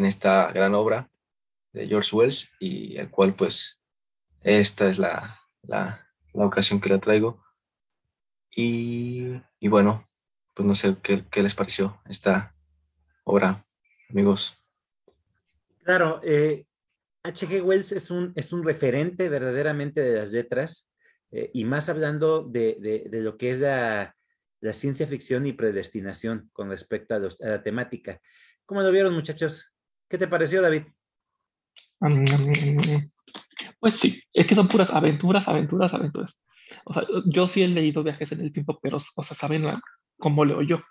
en 0.00 0.06
esta 0.06 0.50
gran 0.52 0.74
obra 0.74 1.10
de 1.72 1.86
George 1.86 2.16
Wells 2.16 2.50
y 2.58 2.96
el 2.96 3.10
cual 3.10 3.34
pues 3.34 3.84
esta 4.42 4.88
es 4.88 4.98
la, 4.98 5.38
la, 5.62 6.08
la 6.32 6.46
ocasión 6.46 6.80
que 6.80 6.88
la 6.88 6.98
traigo. 6.98 7.44
Y, 8.50 9.40
y, 9.60 9.68
bueno, 9.68 10.08
pues 10.54 10.66
no 10.66 10.74
sé 10.74 10.96
qué, 11.02 11.24
qué, 11.30 11.42
les 11.42 11.54
pareció 11.54 12.00
esta 12.08 12.56
obra, 13.24 13.66
amigos. 14.08 14.56
Claro, 15.84 16.20
eh, 16.24 16.64
H.G. 17.22 17.62
Wells 17.62 17.92
es 17.92 18.10
un, 18.10 18.32
es 18.34 18.52
un 18.54 18.64
referente 18.64 19.28
verdaderamente 19.28 20.00
de 20.00 20.18
las 20.18 20.32
letras 20.32 20.90
eh, 21.30 21.50
y 21.52 21.64
más 21.64 21.90
hablando 21.90 22.42
de, 22.42 22.78
de, 22.80 23.06
de, 23.10 23.20
lo 23.20 23.36
que 23.36 23.50
es 23.50 23.60
la, 23.60 24.16
la, 24.60 24.72
ciencia 24.72 25.06
ficción 25.06 25.46
y 25.46 25.52
predestinación 25.52 26.48
con 26.54 26.70
respecto 26.70 27.14
a, 27.14 27.18
los, 27.18 27.40
a 27.42 27.48
la 27.48 27.62
temática. 27.62 28.18
¿Cómo 28.64 28.82
lo 28.82 28.90
vieron 28.90 29.14
muchachos? 29.14 29.74
¿Qué 30.10 30.18
te 30.18 30.26
pareció, 30.26 30.60
David? 30.60 30.82
Pues 33.78 33.94
sí, 33.94 34.20
es 34.32 34.44
que 34.44 34.56
son 34.56 34.66
puras 34.66 34.90
aventuras, 34.90 35.46
aventuras, 35.46 35.94
aventuras. 35.94 36.42
O 36.84 36.92
sea, 36.92 37.04
yo 37.26 37.46
sí 37.46 37.62
he 37.62 37.68
leído 37.68 38.02
viajes 38.02 38.32
en 38.32 38.40
el 38.40 38.52
tiempo, 38.52 38.80
pero, 38.82 38.98
o 39.14 39.22
sea, 39.22 39.36
saben 39.36 39.64
cómo 40.18 40.44
leo 40.44 40.62
yo. 40.62 40.82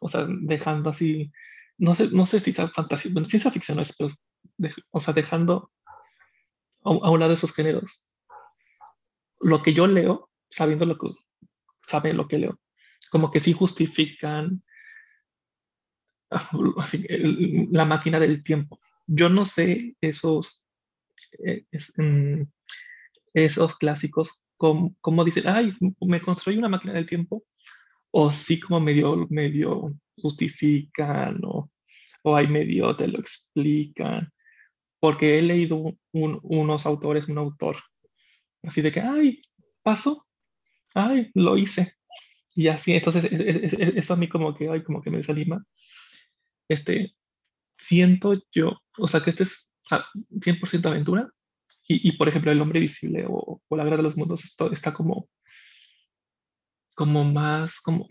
O 0.00 0.08
sea, 0.08 0.26
dejando 0.26 0.90
así, 0.90 1.30
no 1.76 1.94
sé, 1.94 2.08
no 2.10 2.24
sé 2.24 2.40
si 2.40 2.52
sea 2.52 2.68
fantasía, 2.68 3.12
bueno, 3.12 3.28
ciencia 3.28 3.50
ficción 3.50 3.80
es, 3.80 3.94
pero, 3.96 4.10
o 4.90 5.00
sea, 5.00 5.12
dejando 5.12 5.70
a, 6.84 6.88
a 6.88 7.10
un 7.10 7.20
lado 7.20 7.34
esos 7.34 7.52
géneros. 7.52 8.02
Lo 9.40 9.62
que 9.62 9.74
yo 9.74 9.86
leo, 9.86 10.30
sabiendo 10.48 10.86
lo 10.86 10.96
que, 10.96 11.08
saben 11.82 12.16
lo 12.16 12.28
que 12.28 12.38
leo, 12.38 12.58
como 13.10 13.30
que 13.30 13.40
sí 13.40 13.52
justifican 13.52 14.64
así, 16.78 17.06
la 17.70 17.84
máquina 17.84 18.18
del 18.18 18.42
tiempo. 18.42 18.78
Yo 19.06 19.28
no 19.28 19.44
sé 19.44 19.96
esos, 20.00 20.62
eh, 21.44 21.64
mm, 21.96 22.42
esos 23.34 23.76
clásicos, 23.76 24.42
como, 24.56 25.24
dicen, 25.24 25.46
ay, 25.48 25.72
me 26.00 26.20
construí 26.20 26.56
una 26.56 26.68
máquina 26.68 26.94
del 26.94 27.06
tiempo, 27.06 27.44
o 28.10 28.30
sí 28.30 28.60
como 28.60 28.80
medio, 28.80 29.26
medio 29.28 29.94
justifican, 30.16 31.40
o, 31.44 31.70
o 32.22 32.42
medio 32.48 32.94
te 32.96 33.08
lo 33.08 33.18
explican, 33.18 34.32
porque 35.00 35.38
he 35.38 35.42
leído 35.42 35.98
unos 36.12 36.86
autores, 36.86 37.28
un 37.28 37.38
autor, 37.38 37.76
así 38.62 38.80
de 38.80 38.92
que, 38.92 39.00
ay, 39.00 39.42
pasó, 39.82 40.26
ay, 40.94 41.30
lo 41.34 41.58
hice, 41.58 41.94
y 42.54 42.68
así, 42.68 42.92
entonces 42.92 43.24
e, 43.24 43.28
e, 43.28 43.66
e, 43.66 43.98
eso 43.98 44.14
a 44.14 44.16
mí 44.16 44.28
como 44.28 44.54
que, 44.54 44.68
ay, 44.68 44.82
como 44.82 45.02
que 45.02 45.10
me 45.10 45.18
desanima. 45.18 45.64
Este, 46.68 47.14
siento 47.78 48.42
yo, 48.52 48.80
o 48.98 49.08
sea, 49.08 49.20
que 49.22 49.30
este 49.30 49.44
es 49.44 49.72
100% 49.88 50.86
aventura, 50.86 51.30
y, 51.86 52.08
y, 52.08 52.12
por 52.12 52.28
ejemplo, 52.28 52.50
El 52.50 52.60
Hombre 52.60 52.80
Visible 52.80 53.26
o, 53.28 53.60
o 53.68 53.76
La 53.76 53.84
Guerra 53.84 53.98
de 53.98 54.04
los 54.04 54.16
Mundos 54.16 54.42
está 54.72 54.94
como, 54.94 55.28
como 56.94 57.24
más, 57.24 57.80
como, 57.80 58.08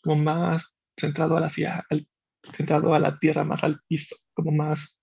como 0.00 0.22
más 0.22 0.74
centrado 0.96 1.36
a 1.36 1.40
la, 1.40 1.50
al, 1.90 2.08
centrado 2.54 2.94
a 2.94 2.98
la 2.98 3.18
tierra, 3.18 3.44
más 3.44 3.64
al 3.64 3.80
piso, 3.88 4.16
como 4.34 4.52
más, 4.52 5.00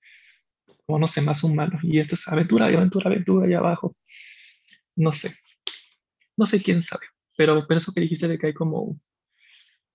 como 0.86 1.00
no 1.00 1.08
sé, 1.08 1.22
más 1.22 1.43
humano. 1.43 1.79
Y 1.84 2.00
esto 2.00 2.15
es 2.15 2.27
aventura 2.27 2.67
aventura, 2.67 3.10
aventura 3.10 3.48
ahí 3.48 3.53
abajo. 3.53 3.96
No 4.96 5.13
sé, 5.13 5.36
no 6.38 6.46
sé 6.46 6.62
quién 6.62 6.81
sabe, 6.81 7.08
pero, 7.38 7.65
pero 7.67 7.79
eso 7.79 7.93
que 7.93 8.01
dijiste 8.01 8.27
de 8.27 8.38
que 8.38 8.48
hay 8.48 8.53
como 8.53 8.98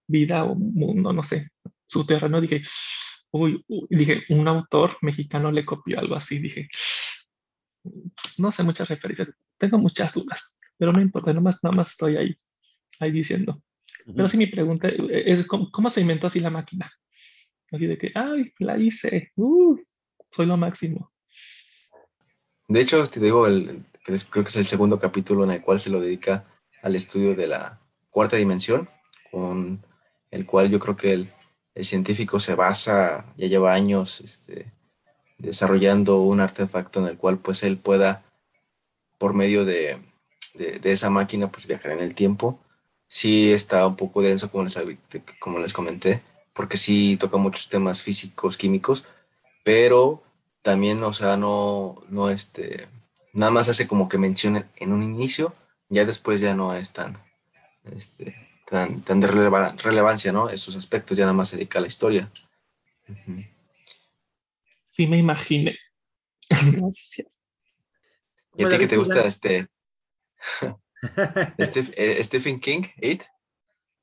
vida 0.06 0.44
o 0.44 0.54
mundo, 0.54 1.12
no 1.12 1.22
sé, 1.22 1.50
subterráneo, 1.86 2.40
dije, 2.40 2.62
uy, 3.30 3.64
uy, 3.68 3.86
dije, 3.90 4.22
un 4.28 4.46
autor 4.48 4.96
mexicano 5.02 5.50
le 5.50 5.64
copió 5.64 5.98
algo 5.98 6.14
así, 6.14 6.38
dije, 6.38 6.68
no 8.38 8.50
sé 8.52 8.62
muchas 8.62 8.88
referencias, 8.88 9.30
tengo 9.58 9.78
muchas 9.78 10.14
dudas, 10.14 10.56
pero 10.78 10.92
no 10.92 11.00
importa, 11.00 11.32
nomás, 11.32 11.58
nada 11.62 11.76
más 11.76 11.90
estoy 11.90 12.16
ahí, 12.16 12.36
ahí 13.00 13.10
diciendo. 13.10 13.62
Pero 14.14 14.28
sí 14.28 14.36
mi 14.36 14.46
pregunta 14.46 14.86
es, 14.88 15.46
¿cómo, 15.46 15.90
se 15.90 16.02
inventó 16.02 16.26
así 16.26 16.38
la 16.38 16.50
máquina? 16.50 16.92
Así 17.72 17.86
de 17.86 17.96
que, 17.96 18.12
ay, 18.14 18.52
la 18.58 18.78
hice, 18.78 19.32
uh, 19.36 19.76
soy 20.30 20.46
lo 20.46 20.56
máximo. 20.56 21.10
De 22.68 22.80
hecho, 22.80 23.06
te 23.06 23.20
digo, 23.20 23.46
el, 23.46 23.86
creo 24.02 24.44
que 24.44 24.50
es 24.50 24.56
el 24.56 24.64
segundo 24.64 24.98
capítulo 24.98 25.44
en 25.44 25.52
el 25.52 25.62
cual 25.62 25.80
se 25.80 25.90
lo 25.90 26.00
dedica 26.00 26.44
al 26.82 26.96
estudio 26.96 27.34
de 27.34 27.46
la 27.46 27.80
cuarta 28.10 28.36
dimensión, 28.36 28.88
con 29.30 29.84
el 30.30 30.44
cual 30.44 30.70
yo 30.70 30.78
creo 30.78 30.96
que 30.96 31.12
el, 31.12 31.32
el 31.74 31.84
científico 31.84 32.40
se 32.40 32.54
basa, 32.54 33.26
ya 33.36 33.46
lleva 33.46 33.74
años 33.74 34.20
este, 34.20 34.66
desarrollando 35.38 36.20
un 36.20 36.40
artefacto 36.40 37.00
en 37.00 37.06
el 37.06 37.16
cual 37.16 37.38
pues 37.38 37.62
él 37.62 37.76
pueda, 37.76 38.22
por 39.18 39.34
medio 39.34 39.64
de, 39.64 39.98
esa 40.54 41.10
máquina, 41.10 41.50
pues 41.50 41.66
viajar 41.66 41.92
en 41.92 42.00
el 42.00 42.14
tiempo. 42.14 42.58
Sí 43.08 43.52
está 43.52 43.86
un 43.86 43.96
poco 43.96 44.22
denso, 44.22 44.50
como 44.50 44.64
les, 44.64 44.78
como 45.40 45.58
les 45.58 45.72
comenté, 45.72 46.22
porque 46.52 46.76
sí 46.76 47.16
toca 47.18 47.36
muchos 47.36 47.68
temas 47.68 48.02
físicos, 48.02 48.56
químicos, 48.56 49.04
pero 49.64 50.22
también, 50.62 51.02
o 51.02 51.12
sea, 51.12 51.36
no, 51.36 52.02
no 52.08 52.30
este, 52.30 52.88
nada 53.32 53.52
más 53.52 53.68
hace 53.68 53.86
como 53.86 54.08
que 54.08 54.18
mencione 54.18 54.64
en 54.76 54.92
un 54.92 55.02
inicio, 55.02 55.54
ya 55.88 56.04
después 56.04 56.40
ya 56.40 56.54
no 56.54 56.74
es 56.74 56.92
tan, 56.92 57.18
este, 57.84 58.43
tan, 58.68 59.20
de 59.20 59.26
relevancia, 59.26 60.32
¿no? 60.32 60.48
Esos 60.48 60.76
aspectos 60.76 61.16
ya 61.16 61.24
nada 61.24 61.34
más 61.34 61.50
se 61.50 61.56
dedica 61.56 61.78
a 61.78 61.82
la 61.82 61.88
historia 61.88 62.30
sí 64.94 65.08
me 65.08 65.18
imaginé. 65.18 65.76
Gracias. 66.48 67.42
¿Y 68.56 68.64
a 68.64 68.68
ti 68.68 68.78
que 68.78 68.86
te 68.86 68.96
gusta 68.96 69.26
este, 69.26 69.68
eh, 71.96 72.22
Stephen 72.22 72.60
King, 72.60 72.84
It? 73.00 73.24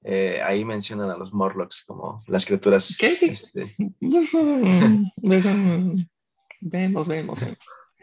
Eh, 0.03 0.41
ahí 0.43 0.65
mencionan 0.65 1.09
a 1.11 1.15
los 1.15 1.31
Morlocks 1.31 1.83
como 1.85 2.21
las 2.27 2.45
criaturas. 2.45 2.97
¿Qué? 2.99 3.17
Este... 3.21 3.73
vemos, 6.61 7.07
vemos, 7.07 7.39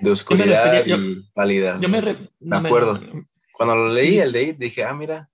De 0.01 0.11
oscuridad 0.11 0.87
y 0.87 1.23
pálida. 1.35 1.79
Yo 1.79 1.89
me, 1.91 1.99
acuerdo. 2.57 3.03
Cuando 3.59 3.75
lo 3.75 3.93
leí, 3.93 4.21
el 4.21 4.31
de 4.31 4.43
It, 4.45 4.57
dije, 4.57 4.85
ah, 4.85 4.95
mira, 4.95 5.29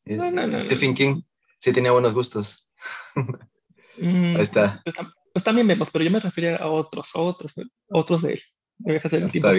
Stephen 0.63 0.95
King 0.95 1.21
sí 1.59 1.73
tenía 1.73 1.93
buenos 1.93 2.13
gustos. 2.13 2.67
Mm, 3.97 4.35
ahí 4.35 4.43
está. 4.43 4.83
Pues 4.83 4.97
pues 5.33 5.45
también 5.45 5.69
vemos, 5.69 5.89
pero 5.89 6.05
yo 6.05 6.11
me 6.11 6.19
refería 6.19 6.57
a 6.57 6.67
otros, 6.67 7.11
a 7.15 7.21
otros, 7.21 7.55
otros 7.89 8.23
de, 8.23 8.43
de 8.79 9.01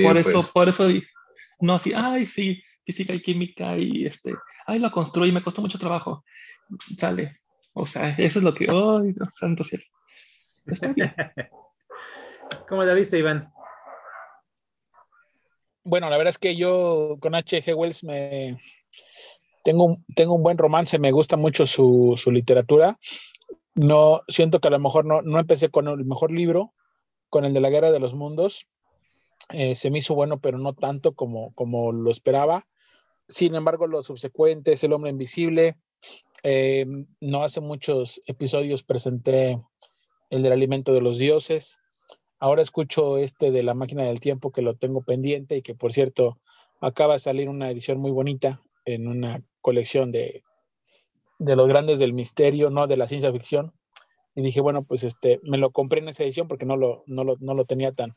por 0.03 0.17
eso, 0.17 0.31
pues. 0.33 0.51
por 0.51 0.67
eso, 0.67 0.89
no 1.61 1.75
así, 1.75 1.93
ay, 1.95 2.25
sí, 2.25 2.61
física 2.85 3.13
y 3.13 3.21
química 3.21 3.77
y 3.77 4.05
este, 4.05 4.35
ay, 4.67 4.79
lo 4.79 4.91
construí, 4.91 5.31
me 5.31 5.41
costó 5.41 5.61
mucho 5.61 5.79
trabajo. 5.79 6.25
Sale. 6.97 7.39
O 7.73 7.85
sea, 7.85 8.09
eso 8.09 8.39
es 8.39 8.43
lo 8.43 8.53
que, 8.53 8.67
ay, 8.69 9.13
santo 9.39 9.63
cielo. 9.63 9.85
Está 10.65 10.91
bien. 10.91 11.13
¿Cómo 12.67 12.83
la 12.83 12.93
viste, 12.93 13.17
Iván? 13.17 13.53
Bueno, 15.85 16.09
la 16.09 16.17
verdad 16.17 16.31
es 16.31 16.37
que 16.37 16.57
yo 16.57 17.17
con 17.21 17.33
H.G. 17.35 17.73
Wells 17.73 18.03
me 18.03 18.57
tengo, 19.63 19.97
tengo 20.15 20.33
un 20.33 20.43
buen 20.43 20.57
romance, 20.57 20.99
me 20.99 21.11
gusta 21.11 21.37
mucho 21.37 21.65
su, 21.65 22.13
su 22.17 22.31
literatura 22.31 22.97
no 23.75 24.21
siento 24.29 24.59
que 24.59 24.69
a 24.69 24.71
lo 24.71 24.79
mejor 24.79 25.05
no, 25.05 25.21
no 25.21 25.37
empecé 25.37 25.69
con 25.69 25.87
el 25.87 26.05
mejor 26.05 26.31
libro, 26.31 26.73
con 27.29 27.45
el 27.45 27.53
de 27.53 27.59
la 27.59 27.69
Guerra 27.69 27.91
de 27.91 27.99
los 27.99 28.13
Mundos. 28.13 28.67
Eh, 29.49 29.75
se 29.75 29.91
me 29.91 29.99
hizo 29.99 30.15
bueno, 30.15 30.39
pero 30.39 30.57
no 30.57 30.73
tanto 30.73 31.13
como, 31.13 31.53
como 31.53 31.91
lo 31.91 32.09
esperaba. 32.09 32.65
Sin 33.27 33.53
embargo, 33.53 33.85
los 33.85 34.05
subsecuentes, 34.05 34.83
El 34.83 34.93
hombre 34.93 35.11
invisible, 35.11 35.75
eh, 36.43 36.85
no 37.19 37.43
hace 37.43 37.59
muchos 37.59 38.21
episodios 38.27 38.83
presenté 38.83 39.61
el 40.29 40.41
del 40.41 40.53
alimento 40.53 40.93
de 40.93 41.01
los 41.01 41.17
dioses. 41.17 41.77
Ahora 42.39 42.61
escucho 42.61 43.17
este 43.17 43.51
de 43.51 43.63
la 43.63 43.73
máquina 43.73 44.03
del 44.03 44.19
tiempo 44.19 44.51
que 44.51 44.61
lo 44.61 44.75
tengo 44.75 45.01
pendiente 45.01 45.57
y 45.57 45.61
que 45.61 45.75
por 45.75 45.93
cierto 45.93 46.37
acaba 46.81 47.13
de 47.13 47.19
salir 47.19 47.49
una 47.49 47.71
edición 47.71 47.99
muy 47.99 48.11
bonita 48.11 48.59
en 48.85 49.07
una 49.07 49.41
colección 49.61 50.11
de 50.11 50.43
de 51.39 51.55
los 51.55 51.67
grandes 51.67 51.99
del 51.99 52.13
misterio, 52.13 52.69
no 52.69 52.87
de 52.87 52.97
la 52.97 53.07
ciencia 53.07 53.31
ficción. 53.31 53.73
Y 54.35 54.41
dije, 54.41 54.61
bueno, 54.61 54.83
pues 54.83 55.03
este, 55.03 55.39
me 55.43 55.57
lo 55.57 55.71
compré 55.71 56.01
en 56.01 56.09
esa 56.09 56.23
edición 56.23 56.47
porque 56.47 56.65
no 56.65 56.77
lo, 56.77 57.03
no 57.07 57.23
lo, 57.23 57.35
no 57.39 57.53
lo 57.53 57.65
tenía 57.65 57.91
tan, 57.93 58.15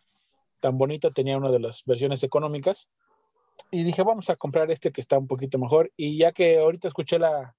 tan 0.60 0.78
bonito, 0.78 1.12
tenía 1.12 1.36
una 1.36 1.50
de 1.50 1.60
las 1.60 1.84
versiones 1.84 2.22
económicas. 2.22 2.88
Y 3.70 3.84
dije, 3.84 4.02
vamos 4.02 4.30
a 4.30 4.36
comprar 4.36 4.70
este 4.70 4.92
que 4.92 5.00
está 5.00 5.18
un 5.18 5.26
poquito 5.26 5.58
mejor. 5.58 5.92
Y 5.96 6.18
ya 6.18 6.32
que 6.32 6.58
ahorita 6.58 6.88
escuché 6.88 7.18
la, 7.18 7.56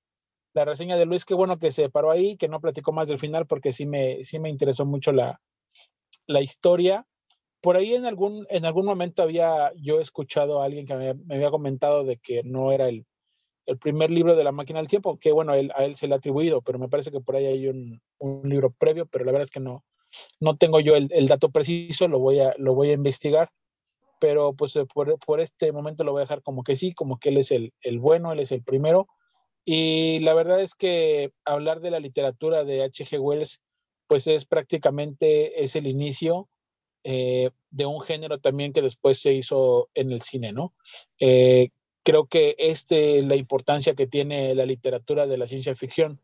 la 0.53 0.65
reseña 0.65 0.97
de 0.97 1.05
Luis, 1.05 1.25
qué 1.25 1.33
bueno 1.33 1.57
que 1.57 1.71
se 1.71 1.89
paró 1.89 2.11
ahí, 2.11 2.35
que 2.35 2.47
no 2.47 2.59
platicó 2.59 2.91
más 2.91 3.07
del 3.07 3.19
final 3.19 3.47
porque 3.47 3.71
sí 3.71 3.85
me, 3.85 4.23
sí 4.23 4.39
me 4.39 4.49
interesó 4.49 4.85
mucho 4.85 5.11
la, 5.11 5.41
la 6.29 6.41
historia. 6.41 7.05
Por 7.61 7.75
ahí 7.75 7.93
en 7.95 8.05
algún, 8.05 8.45
en 8.49 8.65
algún 8.65 8.85
momento 8.85 9.23
había 9.23 9.73
yo 9.75 9.99
escuchado 9.99 10.61
a 10.61 10.65
alguien 10.65 10.85
que 10.85 10.95
me, 10.95 11.09
había 11.35 11.49
comentado 11.49 12.05
de 12.05 12.17
que 12.17 12.43
no 12.43 12.71
era 12.71 12.87
el, 12.87 13.05
el 13.65 13.77
primer 13.77 14.11
libro 14.11 14.35
de 14.35 14.43
la 14.43 14.53
máquina 14.53 14.79
del 14.79 14.87
tiempo, 14.87 15.17
que 15.17 15.31
bueno, 15.31 15.53
él, 15.55 15.71
a 15.75 15.83
él 15.83 15.95
se 15.95 16.07
le 16.07 16.13
ha 16.13 16.17
atribuido, 16.17 16.61
pero 16.61 16.79
me 16.79 16.87
parece 16.87 17.11
que 17.11 17.19
por 17.19 17.35
ahí 17.35 17.47
hay 17.47 17.67
un, 17.67 18.01
un 18.19 18.47
libro 18.47 18.71
previo, 18.71 19.07
pero 19.07 19.25
la 19.25 19.31
verdad 19.31 19.45
es 19.45 19.51
que 19.51 19.59
no, 19.59 19.83
no 20.39 20.55
tengo 20.55 20.79
yo 20.79 20.95
el, 20.95 21.09
el, 21.11 21.27
dato 21.27 21.49
preciso, 21.51 22.07
lo 22.07 22.19
voy 22.19 22.39
a, 22.39 22.53
lo 22.57 22.75
voy 22.75 22.91
a 22.91 22.93
investigar, 22.93 23.49
pero 24.19 24.53
pues 24.53 24.75
eh, 24.75 24.85
por, 24.85 25.17
por, 25.19 25.41
este 25.41 25.71
momento 25.71 26.03
lo 26.03 26.11
voy 26.11 26.21
a 26.21 26.25
dejar 26.25 26.43
como 26.43 26.63
que 26.63 26.75
sí, 26.75 26.93
como 26.93 27.17
que 27.17 27.29
él 27.29 27.37
es 27.37 27.51
el, 27.51 27.73
el 27.81 27.99
bueno, 27.99 28.31
él 28.31 28.39
es 28.39 28.51
el 28.51 28.63
primero. 28.63 29.07
Y 29.65 30.19
la 30.19 30.33
verdad 30.33 30.61
es 30.61 30.75
que 30.75 31.31
hablar 31.45 31.79
de 31.79 31.91
la 31.91 31.99
literatura 31.99 32.63
de 32.63 32.83
H.G. 32.83 33.19
Wells, 33.19 33.61
pues 34.09 34.25
es 34.25 34.43
prácticamente, 34.43 35.63
es 35.63 35.75
el 35.75 35.85
inicio 35.85 36.49
eh, 37.03 37.51
de 37.69 37.85
un 37.85 38.01
género 38.01 38.39
también 38.39 38.73
que 38.73 38.81
después 38.81 39.21
se 39.21 39.33
hizo 39.33 39.89
en 39.93 40.11
el 40.11 40.23
cine, 40.23 40.51
¿no? 40.51 40.73
Eh, 41.19 41.69
creo 42.01 42.25
que 42.25 42.55
este 42.57 43.21
la 43.21 43.35
importancia 43.35 43.93
que 43.93 44.07
tiene 44.07 44.55
la 44.55 44.65
literatura 44.65 45.27
de 45.27 45.37
la 45.37 45.45
ciencia 45.45 45.75
ficción, 45.75 46.19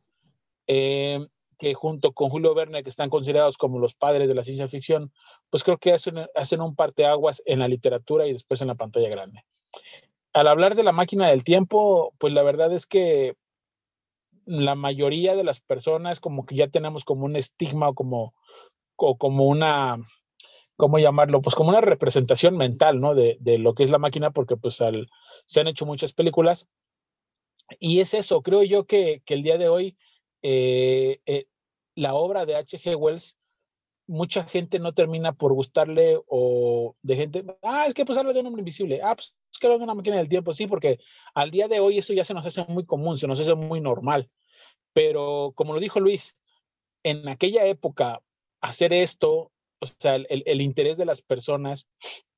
eh, 0.65 1.19
que 1.60 1.76
junto 1.76 2.13
con 2.13 2.32
Julio 2.32 2.56
Verne, 2.56 2.82
que 2.82 2.89
están 2.89 3.12
considerados 3.12 3.56
como 3.56 3.78
los 3.78 3.93
padres 3.93 4.28
de 4.28 4.34
la 4.34 4.43
ciencia 4.43 4.67
ficción, 4.67 5.13
pues 5.52 5.63
creo 5.63 5.78
que 5.78 5.93
hacen, 5.93 6.26
hacen 6.34 6.62
un 6.62 6.76
parteaguas 6.76 7.43
en 7.45 7.60
la 7.60 7.67
literatura 7.67 8.26
y 8.26 8.34
después 8.34 8.62
en 8.62 8.67
la 8.67 8.76
pantalla 8.76 9.10
grande. 9.10 9.45
Al 10.34 10.48
hablar 10.48 10.74
de 10.74 10.84
la 10.84 10.91
máquina 10.91 11.28
del 11.28 11.43
tiempo, 11.43 12.15
pues 12.17 12.34
la 12.34 12.41
verdad 12.41 12.74
es 12.74 12.88
que 12.88 13.36
la 14.45 14.75
mayoría 14.75 15.36
de 15.36 15.43
las 15.43 15.60
personas 15.60 16.19
como 16.19 16.45
que 16.45 16.55
ya 16.55 16.67
tenemos 16.67 17.03
como 17.03 17.25
un 17.25 17.36
estigma 17.36 17.89
o 17.89 17.95
como, 17.95 18.34
o 18.95 19.17
como 19.17 19.45
una, 19.45 19.97
¿cómo 20.75 20.99
llamarlo? 20.99 21.41
Pues 21.41 21.55
como 21.55 21.69
una 21.69 21.81
representación 21.81 22.58
mental, 22.58 22.99
¿no? 22.99 23.15
De, 23.15 23.38
de 23.39 23.58
lo 23.58 23.73
que 23.73 23.84
es 23.84 23.89
la 23.89 23.97
máquina, 23.97 24.31
porque 24.31 24.58
pues 24.58 24.81
al, 24.81 25.10
se 25.45 25.62
han 25.62 25.67
hecho 25.67 25.86
muchas 25.86 26.13
películas. 26.13 26.67
Y 27.79 27.99
es 27.99 28.13
eso, 28.13 28.41
creo 28.41 28.63
yo 28.63 28.86
que, 28.86 29.23
que 29.25 29.34
el 29.34 29.41
día 29.41 29.58
de 29.58 29.69
hoy 29.69 29.97
eh, 30.43 31.21
eh, 31.25 31.47
la 31.95 32.13
obra 32.13 32.45
de 32.45 32.55
H.G. 32.55 32.95
Wells 32.95 33.38
mucha 34.08 34.44
gente 34.44 34.80
no 34.80 34.94
termina 34.94 35.34
por 35.34 35.54
gustarle 35.54 36.20
o 36.28 36.96
de 37.02 37.15
gente, 37.15 37.44
ah, 37.63 37.86
es 37.88 37.94
que 37.94 38.06
pues 38.06 38.18
habla 38.18 38.34
de 38.34 38.39
un 38.39 38.48
hombre 38.48 38.62
invisible, 38.62 39.02
ah, 39.04 39.15
pues 39.15 39.34
es 39.52 39.60
que 39.60 39.68
habla 39.68 39.78
de 39.78 39.84
una 39.84 39.96
máquina 39.96 40.18
del 40.18 40.30
tiempo, 40.30 40.54
sí, 40.54 40.68
porque 40.68 41.00
al 41.34 41.52
día 41.52 41.68
de 41.68 41.80
hoy 41.80 41.98
eso 41.98 42.13
ya 42.13 42.24
se 42.24 42.34
nos 42.34 42.46
hace 42.46 42.65
muy 42.68 42.86
común, 42.86 43.18
se 43.18 43.28
nos 43.28 43.39
hace 43.39 43.56
muy 43.56 43.82
normal. 43.82 44.30
Pero 44.94 45.54
como 45.56 45.74
lo 45.74 45.80
dijo 45.80 46.00
Luis, 46.00 46.38
en 47.04 47.28
aquella 47.28 47.65
época 47.65 48.22
hacer 48.62 48.94
esto, 48.94 49.52
o 49.80 49.86
sea, 49.86 50.15
el, 50.15 50.44
el 50.46 50.62
interés 50.62 50.98
de 50.98 51.06
las 51.06 51.22
personas, 51.22 51.88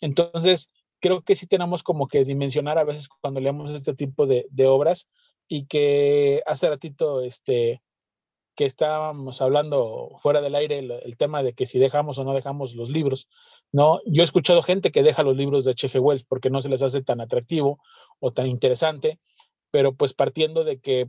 entonces 0.02 0.70
creo 1.00 1.22
que 1.22 1.36
sí 1.36 1.48
tenemos 1.48 1.84
como 1.84 2.08
que 2.08 2.26
dimensionar 2.26 2.78
a 2.78 2.84
veces 2.84 3.08
cuando 3.22 3.40
leemos 3.40 3.72
este 3.72 3.94
tipo 3.94 4.26
de, 4.26 4.48
de 4.50 4.68
obras 4.68 5.08
y 5.48 5.66
que 5.66 6.42
hace 6.46 6.70
ratito, 6.70 7.22
este, 7.22 7.82
que 8.58 8.66
estábamos 8.66 9.40
hablando 9.40 10.18
fuera 10.18 10.42
del 10.42 10.56
aire 10.56 10.80
el, 10.80 11.16
tema 11.16 11.44
de 11.44 11.54
que 11.54 11.68
si 11.68 11.78
dejamos 11.78 12.18
o 12.18 12.24
no 12.24 12.34
dejamos 12.34 12.74
los 12.74 12.90
libros, 12.90 13.30
¿no? 13.72 14.02
Yo 14.08 14.24
he 14.24 14.26
escuchado 14.26 14.64
gente 14.64 14.92
que 14.92 15.04
deja 15.04 15.22
los 15.22 15.38
libros 15.38 15.64
de 15.64 15.72
H.G. 15.72 16.02
Wells 16.02 16.24
porque 16.24 16.50
no 16.50 16.64
se 16.64 16.70
les 16.70 16.82
hace 16.82 17.04
tan 17.04 17.22
atractivo 17.22 17.80
o 18.20 18.32
tan 18.32 18.48
interesante, 18.48 19.20
pero 19.70 19.94
pues 19.94 20.16
partiendo 20.16 20.64
de 20.64 20.80
que 20.80 21.08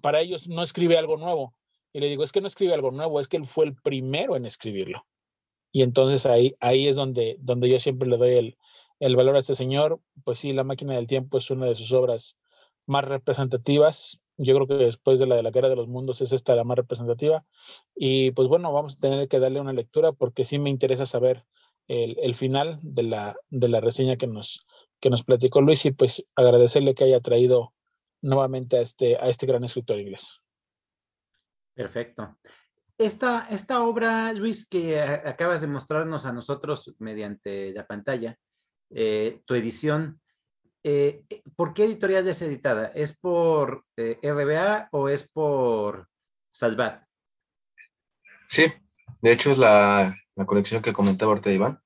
para 0.00 0.20
ellos 0.20 0.46
no 0.46 0.62
escribe 0.62 0.96
algo 0.96 1.16
nuevo. 1.16 1.56
Y 1.92 1.98
le 1.98 2.06
digo, 2.06 2.22
es 2.22 2.30
que 2.30 2.40
no 2.40 2.46
escribe 2.46 2.72
algo 2.72 2.92
nuevo, 2.92 3.18
es 3.18 3.26
que 3.26 3.36
él 3.36 3.46
fue 3.46 3.64
el 3.64 3.74
primero 3.74 4.36
en 4.36 4.46
escribirlo. 4.46 5.08
Y 5.72 5.82
entonces 5.82 6.24
ahí, 6.24 6.54
ahí 6.60 6.86
es 6.86 6.94
donde, 6.94 7.36
donde 7.40 7.68
yo 7.68 7.80
siempre 7.80 8.08
le 8.08 8.16
doy 8.16 8.36
el, 8.36 8.58
el 9.00 9.16
valor 9.16 9.34
a 9.34 9.40
este 9.40 9.56
señor. 9.56 10.00
Pues 10.22 10.38
sí, 10.38 10.52
La 10.52 10.62
máquina 10.62 10.94
del 10.94 11.08
tiempo 11.08 11.36
es 11.36 11.50
una 11.50 11.66
de 11.66 11.74
sus 11.74 11.90
obras 11.90 12.36
más 12.86 13.04
representativas 13.04 14.20
yo 14.42 14.54
creo 14.54 14.66
que 14.66 14.84
después 14.84 15.18
de 15.18 15.26
la 15.26 15.36
de 15.36 15.42
la 15.42 15.50
guerra 15.50 15.68
de 15.68 15.76
los 15.76 15.88
mundos 15.88 16.22
es 16.22 16.32
esta 16.32 16.56
la 16.56 16.64
más 16.64 16.76
representativa. 16.76 17.44
Y 17.94 18.30
pues 18.30 18.48
bueno, 18.48 18.72
vamos 18.72 18.96
a 18.96 19.00
tener 19.00 19.28
que 19.28 19.38
darle 19.38 19.60
una 19.60 19.74
lectura 19.74 20.12
porque 20.12 20.44
sí 20.44 20.58
me 20.58 20.70
interesa 20.70 21.04
saber 21.04 21.44
el, 21.88 22.16
el 22.22 22.34
final 22.34 22.78
de 22.82 23.02
la, 23.02 23.36
de 23.50 23.68
la 23.68 23.80
reseña 23.80 24.16
que 24.16 24.26
nos, 24.26 24.66
que 24.98 25.10
nos 25.10 25.24
platicó 25.24 25.60
Luis 25.60 25.84
y 25.84 25.90
pues 25.90 26.26
agradecerle 26.36 26.94
que 26.94 27.04
haya 27.04 27.20
traído 27.20 27.74
nuevamente 28.22 28.78
a 28.78 28.80
este, 28.80 29.16
a 29.16 29.28
este 29.28 29.46
gran 29.46 29.64
escritor 29.64 29.98
inglés. 29.98 30.40
Perfecto. 31.74 32.38
Esta, 32.96 33.46
esta 33.50 33.82
obra, 33.82 34.32
Luis, 34.32 34.68
que 34.68 35.00
acabas 35.00 35.62
de 35.62 35.66
mostrarnos 35.66 36.26
a 36.26 36.32
nosotros 36.32 36.94
mediante 36.98 37.72
la 37.72 37.86
pantalla, 37.86 38.38
eh, 38.90 39.40
tu 39.44 39.54
edición, 39.54 40.20
eh, 40.82 41.24
eh, 41.28 41.42
¿por 41.56 41.74
qué 41.74 41.84
editorial 41.84 42.26
es 42.28 42.40
editada? 42.42 42.86
¿Es 42.94 43.16
por 43.16 43.84
eh, 43.96 44.18
RBA 44.22 44.88
o 44.92 45.08
es 45.08 45.28
por 45.28 46.08
Salvat? 46.52 47.04
Sí, 48.48 48.72
de 49.20 49.32
hecho 49.32 49.50
es 49.50 49.58
la, 49.58 50.16
colección 50.46 50.80
que 50.82 50.92
comentaba 50.92 51.32
ahorita 51.32 51.52
Iván. 51.52 51.80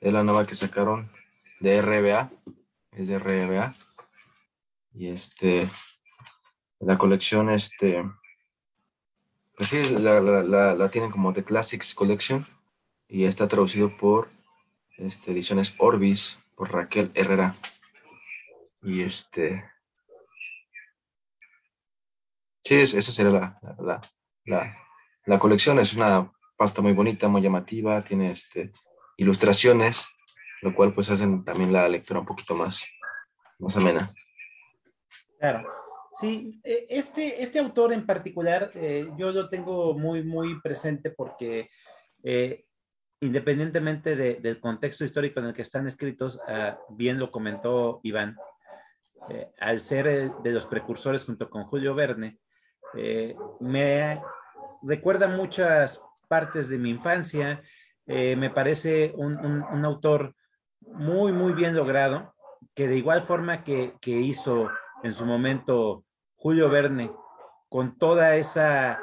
Es 0.00 0.12
la 0.12 0.22
nueva 0.22 0.46
que 0.46 0.54
sacaron 0.54 1.10
de 1.60 1.82
RBA. 1.82 2.30
Es 2.92 3.08
de 3.08 3.18
RBA. 3.18 3.74
Y 4.94 5.08
este, 5.08 5.70
la 6.78 6.96
colección, 6.96 7.50
este, 7.50 8.04
pues 9.56 9.70
sí, 9.70 9.98
la, 9.98 10.20
la, 10.20 10.90
tienen 10.90 11.10
como 11.10 11.32
The 11.32 11.44
Classics 11.44 11.94
Collection. 11.94 12.46
Y 13.08 13.24
está 13.24 13.48
traducido 13.48 13.96
por 13.96 14.30
este, 14.96 15.32
Ediciones 15.32 15.74
Orbis, 15.78 16.38
por 16.54 16.72
Raquel 16.72 17.10
Herrera. 17.14 17.54
Y 18.82 19.02
este... 19.02 19.64
Sí, 22.62 22.76
esa 22.76 23.00
sería 23.00 23.32
la, 23.32 23.58
la, 23.78 24.00
la, 24.44 24.76
la, 25.24 25.38
colección. 25.38 25.78
Es 25.78 25.94
una 25.94 26.30
pasta 26.56 26.82
muy 26.82 26.92
bonita, 26.92 27.26
muy 27.26 27.40
llamativa, 27.40 28.02
tiene 28.02 28.30
este, 28.30 28.72
ilustraciones, 29.16 30.08
lo 30.60 30.74
cual 30.74 30.92
pues 30.92 31.10
hacen 31.10 31.44
también 31.44 31.72
la 31.72 31.88
lectura 31.88 32.20
un 32.20 32.26
poquito 32.26 32.54
más, 32.54 32.84
más 33.58 33.74
amena. 33.76 34.12
Claro. 35.38 35.66
Sí, 36.20 36.60
e, 36.62 36.86
este, 36.90 37.42
este 37.42 37.58
autor 37.58 37.92
en 37.92 38.04
particular, 38.04 38.70
eh, 38.74 39.08
yo 39.16 39.30
lo 39.30 39.48
tengo 39.48 39.94
muy, 39.94 40.22
muy 40.22 40.60
presente 40.60 41.10
porque 41.10 41.70
eh, 42.22 42.66
independientemente 43.20 44.16
del 44.16 44.60
contexto 44.60 45.04
histórico 45.04 45.40
en 45.40 45.46
el 45.46 45.54
que 45.54 45.62
están 45.62 45.86
escritos, 45.86 46.40
ah, 46.46 46.78
bien 46.90 47.18
lo 47.18 47.30
comentó 47.30 48.00
Iván, 48.02 48.36
eh, 49.30 49.52
al 49.60 49.80
ser 49.80 50.06
eh, 50.06 50.32
de 50.42 50.52
los 50.52 50.66
precursores 50.66 51.24
junto 51.24 51.50
con 51.50 51.64
Julio 51.64 51.94
Verne, 51.94 52.38
eh, 52.94 53.36
me 53.60 54.22
recuerda 54.82 55.28
muchas 55.28 56.00
partes 56.28 56.68
de 56.68 56.78
mi 56.78 56.90
infancia. 56.90 57.62
me 58.06 58.48
parece 58.50 59.12
un, 59.16 59.84
autor 59.84 60.34
muy, 60.80 61.32
muy 61.32 61.52
bien 61.52 61.76
logrado, 61.76 62.34
que 62.74 62.88
de 62.88 62.96
igual 62.96 63.20
forma 63.20 63.64
que, 63.64 63.98
hizo 64.02 64.70
en 65.02 65.12
su 65.12 65.26
momento 65.26 66.04
Julio 66.36 66.70
Verne, 66.70 67.12
con 67.68 67.98
toda 67.98 68.36
esa 68.36 68.98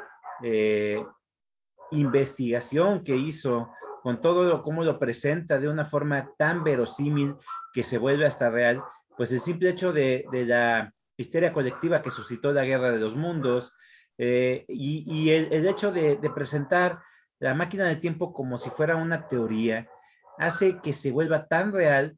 investigación 1.92 3.04
que 3.04 3.16
hizo, 3.16 3.70
con 4.02 4.20
todo 4.20 4.42
lo, 4.42 4.62
cómo 4.64 4.82
lo 4.82 4.98
presenta 4.98 5.58
de 5.58 5.68
una 5.68 5.84
forma 5.84 6.32
tan 6.36 6.64
verosímil 6.64 7.36
que 7.72 7.84
se 7.84 7.98
vuelve 7.98 8.26
hasta 8.26 8.50
real, 8.50 8.82
pues 9.16 9.32
el 9.32 9.40
simple 9.40 9.70
hecho 9.70 9.92
de, 9.92 10.26
la 10.32 10.92
histeria 11.16 11.52
colectiva 11.52 12.02
que 12.02 12.10
suscitó 12.10 12.52
la 12.52 12.64
guerra 12.64 12.90
de 12.90 12.98
los 12.98 13.16
mundos 13.16 13.76
eh, 14.18 14.64
y, 14.68 15.30
el, 15.30 15.66
hecho 15.66 15.92
de, 15.92 16.18
presentar 16.34 17.00
la 17.38 17.54
máquina 17.54 17.84
del 17.84 18.00
tiempo 18.00 18.32
como 18.32 18.58
si 18.58 18.70
fuera 18.70 18.96
una 18.96 19.28
teoría 19.28 19.88
hace 20.38 20.78
que 20.82 20.92
se 20.92 21.10
vuelva 21.10 21.46
tan 21.46 21.72
real 21.72 22.16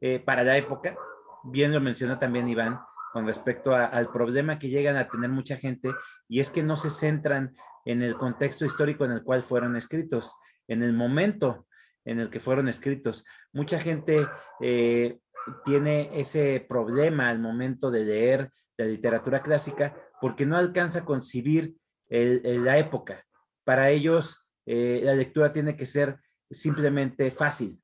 eh, 0.00 0.18
para 0.18 0.44
la 0.44 0.56
época, 0.56 0.96
bien 1.44 1.72
lo 1.72 1.80
mencionó 1.80 2.18
también 2.18 2.48
Iván, 2.48 2.80
con 3.12 3.26
respecto 3.26 3.74
al 3.74 4.10
problema 4.10 4.58
que 4.58 4.68
llegan 4.68 4.96
a 4.96 5.08
tener 5.08 5.28
mucha 5.30 5.56
gente, 5.56 5.92
y 6.28 6.40
es 6.40 6.48
que 6.48 6.62
no 6.62 6.76
se 6.76 6.90
centran 6.90 7.54
en 7.84 8.02
el 8.02 8.14
contexto 8.14 8.64
histórico 8.64 9.04
en 9.04 9.12
el 9.12 9.22
cual 9.22 9.42
fueron 9.42 9.76
escritos, 9.76 10.34
en 10.68 10.82
el 10.82 10.92
momento 10.92 11.66
en 12.04 12.20
el 12.20 12.30
que 12.30 12.40
fueron 12.40 12.68
escritos. 12.68 13.24
Mucha 13.52 13.78
gente 13.78 14.28
eh, 14.60 15.18
tiene 15.64 16.10
ese 16.18 16.64
problema 16.68 17.28
al 17.28 17.38
momento 17.38 17.90
de 17.90 18.04
leer 18.04 18.50
la 18.76 18.86
literatura 18.86 19.42
clásica 19.42 19.94
porque 20.20 20.46
no 20.46 20.56
alcanza 20.56 21.00
a 21.00 21.04
concebir 21.04 21.76
la 22.08 22.78
época. 22.78 23.24
Para 23.64 23.90
ellos, 23.90 24.48
eh, 24.66 25.00
la 25.02 25.14
lectura 25.14 25.52
tiene 25.52 25.76
que 25.76 25.86
ser 25.86 26.18
simplemente 26.50 27.30
fácil. 27.30 27.80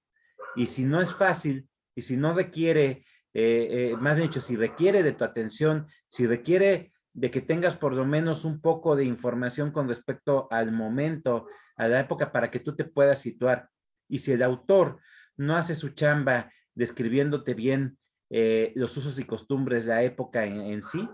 Y 0.55 0.67
si 0.67 0.85
no 0.85 1.01
es 1.01 1.13
fácil, 1.13 1.69
y 1.95 2.03
si 2.03 2.17
no 2.17 2.35
requiere, 2.35 3.05
eh, 3.33 3.69
eh, 3.93 3.97
más 3.99 4.17
bien 4.17 4.29
dicho, 4.29 4.41
si 4.41 4.57
requiere 4.57 5.03
de 5.03 5.13
tu 5.13 5.25
atención, 5.25 5.87
si 6.09 6.27
requiere 6.27 6.93
de 7.13 7.31
que 7.31 7.41
tengas 7.41 7.77
por 7.77 7.95
lo 7.95 8.05
menos 8.05 8.45
un 8.45 8.61
poco 8.61 8.97
de 8.97 9.05
información 9.05 9.71
con 9.71 9.89
respecto 9.89 10.49
al 10.51 10.73
momento, 10.73 11.47
a 11.77 11.89
la 11.89 12.01
época, 12.01 12.33
para 12.33 12.51
que 12.51 12.61
tú 12.61 12.75
te 12.75 12.85
puedas 12.85 13.21
situar. 13.21 13.71
Y 14.09 14.19
si 14.19 14.33
el 14.33 14.43
autor 14.43 15.01
no 15.37 15.57
hace 15.57 15.75
su 15.75 15.91
chamba 15.91 16.51
describiéndote 16.77 17.55
bien 17.55 17.99
eh, 18.31 18.73
los 18.77 18.97
usos 18.97 19.19
y 19.19 19.25
costumbres 19.25 19.87
de 19.87 19.95
la 19.95 20.03
época 20.03 20.45
en, 20.45 20.83
sí, 20.83 21.09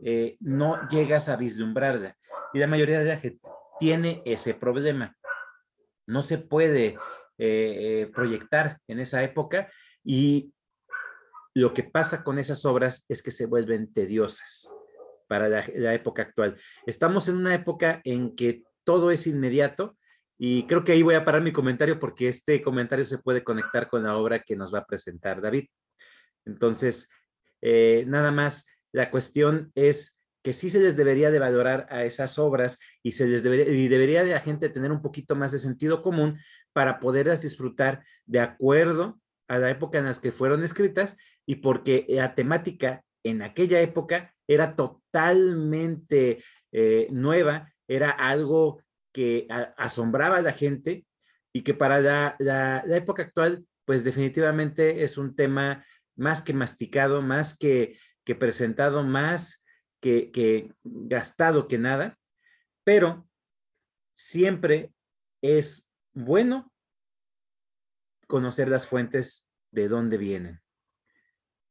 eh, 0.00 0.36
no 0.40 0.86
llegas 0.88 1.30
a 1.30 1.36
vislumbrarla. 1.36 2.16
Y 2.52 2.58
la 2.58 2.66
mayoría 2.66 2.98
de 2.98 3.06
la 3.06 3.16
gente 3.16 3.40
tiene 3.80 4.22
ese 4.26 4.52
problema. 4.52 5.16
No 6.06 6.22
se 6.22 6.38
puede 6.38 6.98
eh, 7.38 8.10
proyectar 8.14 8.78
en 8.88 9.00
esa 9.00 9.22
época 9.22 9.70
y 10.04 10.52
lo 11.54 11.72
que 11.72 11.82
pasa 11.82 12.22
con 12.22 12.38
esas 12.38 12.64
obras 12.64 13.04
es 13.08 13.22
que 13.22 13.30
se 13.30 13.46
vuelven 13.46 13.92
tediosas 13.92 14.70
para 15.26 15.48
la 15.48 15.94
época 15.94 16.22
actual. 16.22 16.56
Estamos 16.86 17.28
en 17.28 17.36
una 17.36 17.54
época 17.54 18.00
en 18.04 18.36
que 18.36 18.62
todo 18.84 19.10
es 19.10 19.26
inmediato, 19.26 19.96
y 20.38 20.66
creo 20.66 20.84
que 20.84 20.92
ahí 20.92 21.02
voy 21.02 21.14
a 21.14 21.24
parar 21.24 21.42
mi 21.42 21.52
comentario 21.52 21.98
porque 21.98 22.28
este 22.28 22.60
comentario 22.60 23.04
se 23.04 23.18
puede 23.18 23.42
conectar 23.42 23.88
con 23.88 24.02
la 24.02 24.16
obra 24.16 24.42
que 24.42 24.56
nos 24.56 24.72
va 24.74 24.80
a 24.80 24.86
presentar 24.86 25.40
David. 25.40 25.68
Entonces, 26.44 27.08
eh, 27.62 28.04
nada 28.06 28.30
más, 28.30 28.66
la 28.92 29.10
cuestión 29.10 29.72
es 29.74 30.20
que 30.42 30.52
sí 30.52 30.70
se 30.70 30.80
les 30.80 30.96
debería 30.96 31.30
de 31.30 31.38
valorar 31.38 31.86
a 31.90 32.04
esas 32.04 32.38
obras 32.38 32.78
y, 33.02 33.12
se 33.12 33.26
les 33.26 33.42
debería, 33.42 33.68
y 33.72 33.88
debería 33.88 34.22
de 34.22 34.32
la 34.32 34.40
gente 34.40 34.68
tener 34.68 34.92
un 34.92 35.02
poquito 35.02 35.34
más 35.34 35.52
de 35.52 35.58
sentido 35.58 36.02
común 36.02 36.38
para 36.72 37.00
poderlas 37.00 37.42
disfrutar 37.42 38.04
de 38.26 38.40
acuerdo 38.40 39.18
a 39.48 39.58
la 39.58 39.70
época 39.70 39.98
en 39.98 40.04
la 40.04 40.14
que 40.14 40.32
fueron 40.32 40.62
escritas 40.62 41.16
y 41.46 41.56
porque 41.56 42.04
la 42.08 42.34
temática 42.34 43.02
en 43.24 43.42
aquella 43.42 43.80
época 43.80 44.34
era 44.46 44.76
totalmente 44.76 46.44
eh, 46.70 47.08
nueva, 47.10 47.72
era 47.88 48.10
algo 48.10 48.82
que 49.16 49.48
asombraba 49.78 50.36
a 50.36 50.42
la 50.42 50.52
gente 50.52 51.06
y 51.50 51.62
que 51.62 51.72
para 51.72 52.02
la, 52.38 52.84
época 52.86 53.22
actual, 53.22 53.66
pues 53.86 54.04
definitivamente 54.04 55.04
es 55.04 55.16
un 55.16 55.34
tema 55.34 55.86
más 56.16 56.42
que 56.42 56.52
masticado, 56.52 57.22
más 57.22 57.56
que, 57.56 57.98
que 58.26 58.34
presentado, 58.34 59.04
más 59.04 59.64
que, 60.02 60.30
que 60.32 60.70
gastado 60.84 61.66
que 61.66 61.78
nada, 61.78 62.18
pero 62.84 63.26
siempre 64.14 64.92
es 65.40 65.88
bueno 66.12 66.70
conocer 68.26 68.68
las 68.68 68.86
fuentes 68.86 69.48
de 69.70 69.88
dónde 69.88 70.18
vienen. 70.18 70.60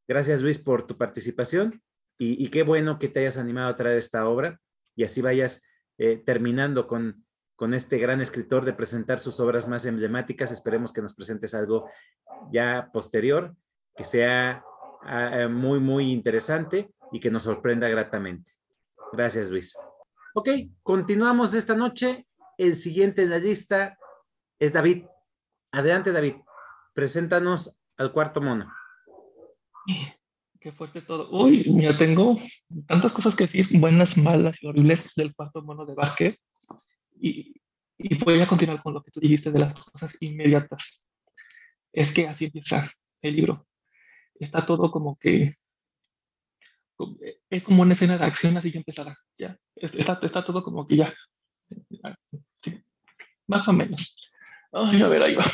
Gracias 0.08 0.42
Luis 0.42 0.58
por 0.58 0.88
tu 0.88 0.98
participación 0.98 1.84
y, 2.18 2.50
qué 2.50 2.64
bueno 2.64 2.98
que 2.98 3.08
te 3.08 3.20
hayas 3.20 3.38
animado 3.38 3.70
a 3.70 3.76
traer 3.76 4.00
esta 4.00 4.28
obra 4.28 4.60
y 4.96 5.04
así 5.04 5.22
vayas 5.22 5.62
eh, 6.00 6.18
terminando 6.18 6.88
con, 6.88 7.25
con 7.56 7.74
este 7.74 7.98
gran 7.98 8.22
escritor 8.22 8.66
de 8.66 8.74
presentar 8.74 9.20
sus 9.20 9.40
obras 9.40 9.68
más 9.68 9.86
emblemáticas. 9.86 10.52
Esperemos 10.52 10.92
que 10.92 11.02
nos 11.02 11.14
presentes 11.14 11.54
algo 11.54 11.90
ya 12.52 12.90
posterior, 12.92 13.56
que 13.96 14.04
sea 14.04 14.64
ah, 15.04 15.48
muy, 15.50 15.80
muy 15.80 16.12
interesante 16.12 16.92
y 17.12 17.20
que 17.20 17.32
nos 17.32 17.44
sorprenda 17.44 17.88
gratamente. 17.88 18.52
Gracias, 19.14 19.50
Luis. 19.50 19.78
Ok, 20.34 20.50
continuamos 20.84 21.54
esta 21.54 21.76
noche. 21.76 22.28
El 22.58 22.76
siguiente 22.76 23.24
en 23.24 23.30
la 23.30 23.40
lista 23.40 23.98
es 24.60 24.74
David. 24.74 25.06
Adelante, 25.72 26.12
David. 26.12 26.36
Preséntanos 26.94 27.76
al 27.98 28.12
cuarto 28.12 28.42
mono. 28.42 28.72
Qué 30.60 30.72
fuerte 30.72 31.02
todo. 31.02 31.30
Uy, 31.32 31.64
ya 31.82 31.96
tengo 31.96 32.38
tantas 32.88 33.14
cosas 33.14 33.36
que 33.36 33.44
decir, 33.44 33.68
buenas, 33.80 34.18
malas 34.18 34.62
y 34.62 34.68
horribles 34.68 35.14
del 35.16 35.34
cuarto 35.36 35.62
mono 35.62 35.86
de 35.86 35.94
Barker. 35.94 36.40
Y, 37.20 37.56
y 37.98 38.16
voy 38.16 38.42
a 38.42 38.48
continuar 38.48 38.82
con 38.82 38.94
lo 38.94 39.04
que 39.04 39.12
tú 39.12 39.20
dijiste 39.20 39.52
de 39.52 39.60
las 39.60 39.74
cosas 39.74 40.16
inmediatas. 40.20 41.08
Es 41.94 42.14
que 42.14 42.28
así 42.28 42.46
empieza 42.46 42.90
el 43.22 43.36
libro. 43.36 43.68
Está 44.40 44.66
todo 44.66 44.92
como 44.92 45.18
que 45.18 45.56
es 47.50 47.64
como 47.64 47.82
una 47.82 47.94
escena 47.94 48.18
de 48.18 48.26
acción 48.26 48.58
así 48.58 48.72
ya 48.72 48.80
empezada. 48.80 49.18
Ya. 49.38 49.58
Está, 49.76 50.20
está 50.22 50.44
todo 50.44 50.64
como 50.64 50.88
que 50.88 50.98
ya. 50.98 51.14
Más 53.48 53.68
o 53.68 53.74
menos. 53.74 54.18
Ay, 54.72 55.02
a 55.02 55.08
ver, 55.08 55.24
ahí 55.24 55.36
va. 55.36 55.46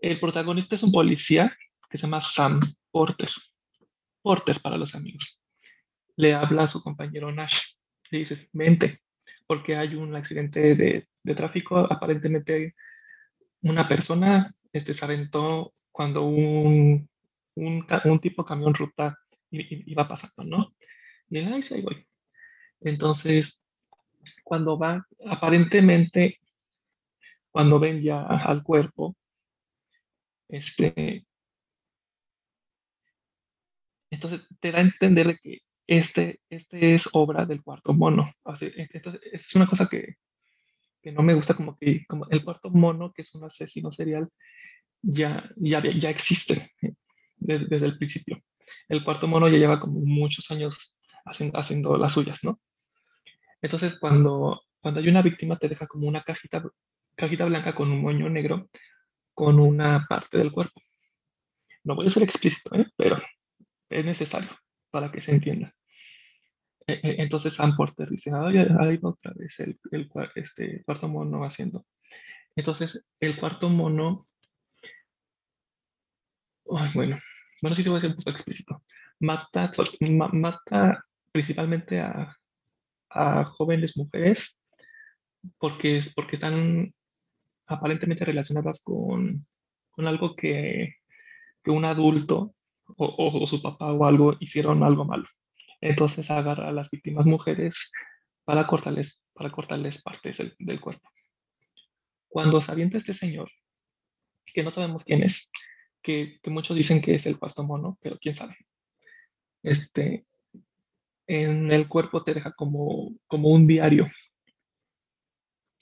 El 0.00 0.18
protagonista 0.20 0.76
es 0.76 0.82
un 0.82 0.92
policía 0.92 1.56
que 1.88 1.98
se 1.98 2.06
llama 2.06 2.20
Sam 2.20 2.60
Porter. 2.90 3.30
Porter 4.22 4.60
para 4.60 4.76
los 4.76 4.94
amigos. 4.94 5.42
Le 6.16 6.34
habla 6.34 6.64
a 6.64 6.68
su 6.68 6.82
compañero 6.82 7.32
Nash. 7.32 7.74
Le 8.10 8.20
dice, 8.20 8.48
vente, 8.52 9.02
porque 9.50 9.74
hay 9.74 9.96
un 9.96 10.14
accidente 10.14 10.76
de, 10.76 11.08
de 11.24 11.34
tráfico. 11.34 11.76
Aparentemente 11.76 12.76
una 13.62 13.88
persona 13.88 14.54
este, 14.72 14.94
se 14.94 15.04
aventó 15.04 15.72
cuando 15.90 16.22
un, 16.22 17.10
un, 17.56 17.86
un 18.04 18.20
tipo 18.20 18.44
camión 18.44 18.72
ruta 18.74 19.18
iba 19.50 20.06
pasando, 20.06 20.44
¿no? 20.44 20.76
Y 21.28 21.38
él, 21.38 21.52
ahí 21.52 21.82
voy. 21.82 22.06
Entonces, 22.80 23.66
cuando 24.44 24.78
va, 24.78 25.04
aparentemente, 25.26 26.38
cuando 27.50 27.80
ven 27.80 28.02
ya 28.02 28.22
al 28.22 28.62
cuerpo, 28.62 29.16
este, 30.46 31.26
entonces 34.12 34.46
te 34.60 34.70
da 34.70 34.78
a 34.78 34.82
entender 34.82 35.40
que 35.42 35.58
este, 35.90 36.40
este 36.48 36.94
es 36.94 37.08
obra 37.14 37.44
del 37.46 37.64
cuarto 37.64 37.92
mono. 37.92 38.30
entonces, 38.44 39.20
es 39.32 39.54
una 39.56 39.66
cosa 39.66 39.88
que, 39.88 40.14
que, 41.02 41.10
no 41.10 41.24
me 41.24 41.34
gusta, 41.34 41.54
como 41.54 41.76
que 41.76 42.06
como 42.06 42.28
el 42.30 42.44
cuarto 42.44 42.70
mono, 42.70 43.12
que 43.12 43.22
es 43.22 43.34
un 43.34 43.42
asesino 43.42 43.90
serial, 43.90 44.28
ya, 45.02 45.50
ya, 45.56 45.82
ya 45.82 46.10
existe 46.10 46.70
desde, 47.36 47.66
desde 47.66 47.86
el 47.86 47.98
principio. 47.98 48.40
El 48.88 49.02
cuarto 49.02 49.26
mono 49.26 49.48
ya 49.48 49.58
lleva 49.58 49.80
como 49.80 49.98
muchos 49.98 50.48
años 50.52 50.96
haciendo, 51.24 51.58
haciendo 51.58 51.96
las 51.96 52.12
suyas, 52.12 52.44
¿no? 52.44 52.60
Entonces, 53.60 53.98
cuando, 53.98 54.62
cuando 54.80 55.00
hay 55.00 55.08
una 55.08 55.22
víctima, 55.22 55.58
te 55.58 55.68
deja 55.68 55.88
como 55.88 56.06
una 56.06 56.22
cajita, 56.22 56.62
cajita 57.16 57.46
blanca 57.46 57.74
con 57.74 57.90
un 57.90 58.00
moño 58.00 58.30
negro 58.30 58.70
con 59.34 59.58
una 59.58 60.06
parte 60.08 60.38
del 60.38 60.52
cuerpo. 60.52 60.80
No 61.82 61.96
voy 61.96 62.06
a 62.06 62.10
ser 62.10 62.22
explícito, 62.22 62.76
¿eh? 62.76 62.86
pero 62.96 63.20
es 63.88 64.04
necesario 64.04 64.50
para 64.92 65.10
que 65.10 65.20
se 65.20 65.32
entienda. 65.32 65.74
E, 66.90 67.00
e, 67.02 67.22
entonces 67.22 67.54
Sam 67.54 67.76
Porter 67.76 68.08
dice, 68.08 68.30
ahí 68.34 68.96
va 68.96 69.10
otra 69.10 69.32
vez 69.34 69.60
el, 69.60 69.78
este, 70.34 70.82
cuarto 70.84 71.08
mono 71.08 71.44
haciendo. 71.44 71.86
Entonces, 72.56 73.06
el 73.20 73.38
cuarto 73.38 73.68
mono, 73.68 74.26
bueno, 76.64 77.16
bueno, 77.62 77.76
sí 77.76 77.82
se 77.82 77.94
a 77.94 78.00
ser 78.00 78.10
un 78.10 78.16
poco 78.16 78.30
explícito. 78.30 78.82
Mata, 79.20 79.70
mata 80.32 81.04
principalmente 81.32 82.00
a, 82.00 82.36
a, 83.10 83.44
jóvenes 83.44 83.96
mujeres 83.96 84.60
porque, 85.58 86.02
porque 86.14 86.36
están 86.36 86.92
aparentemente 87.66 88.24
relacionadas 88.24 88.82
con, 88.82 89.44
con 89.90 90.06
algo 90.06 90.34
que, 90.34 90.96
que, 91.62 91.70
un 91.70 91.84
adulto 91.84 92.54
o, 92.96 93.42
o, 93.42 93.46
su 93.46 93.62
papá 93.62 93.92
o 93.92 94.04
algo 94.04 94.36
hicieron 94.40 94.82
algo 94.82 95.04
malo. 95.04 95.26
Entonces 95.80 96.30
agarra 96.30 96.68
a 96.68 96.72
las 96.72 96.90
víctimas 96.90 97.26
mujeres 97.26 97.90
para 98.44 98.66
cortarles, 98.66 99.20
para 99.32 99.50
cortarles 99.50 100.02
partes 100.02 100.38
del, 100.58 100.80
cuerpo. 100.80 101.08
Cuando 102.28 102.60
se 102.60 102.72
avienta 102.72 102.98
este 102.98 103.14
señor, 103.14 103.50
que 104.46 104.62
no 104.62 104.70
sabemos 104.70 105.04
quién 105.04 105.22
es, 105.22 105.50
que, 106.02 106.38
muchos 106.46 106.76
dicen 106.76 107.00
que 107.00 107.14
es 107.14 107.26
el 107.26 107.38
cuarto 107.38 107.62
mono, 107.64 107.98
pero 108.02 108.18
quién 108.18 108.34
sabe. 108.34 108.56
Este, 109.62 110.26
en 111.26 111.70
el 111.70 111.88
cuerpo 111.88 112.22
te 112.22 112.34
deja 112.34 112.52
como, 112.52 113.14
como 113.26 113.50
un 113.50 113.66
diario. 113.66 114.08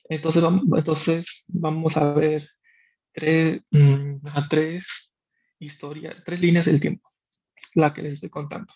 Entonces 0.08 0.42
vamos, 0.42 0.64
entonces 0.76 1.44
vamos 1.48 1.96
a 1.96 2.12
ver 2.12 2.48
tres, 3.12 3.62
mm, 3.70 4.16
tres 4.48 5.14
historias, 5.58 6.22
tres 6.24 6.40
líneas 6.40 6.66
del 6.66 6.80
tiempo, 6.80 7.08
la 7.74 7.92
que 7.92 8.02
les 8.02 8.14
estoy 8.14 8.30
contando. 8.30 8.72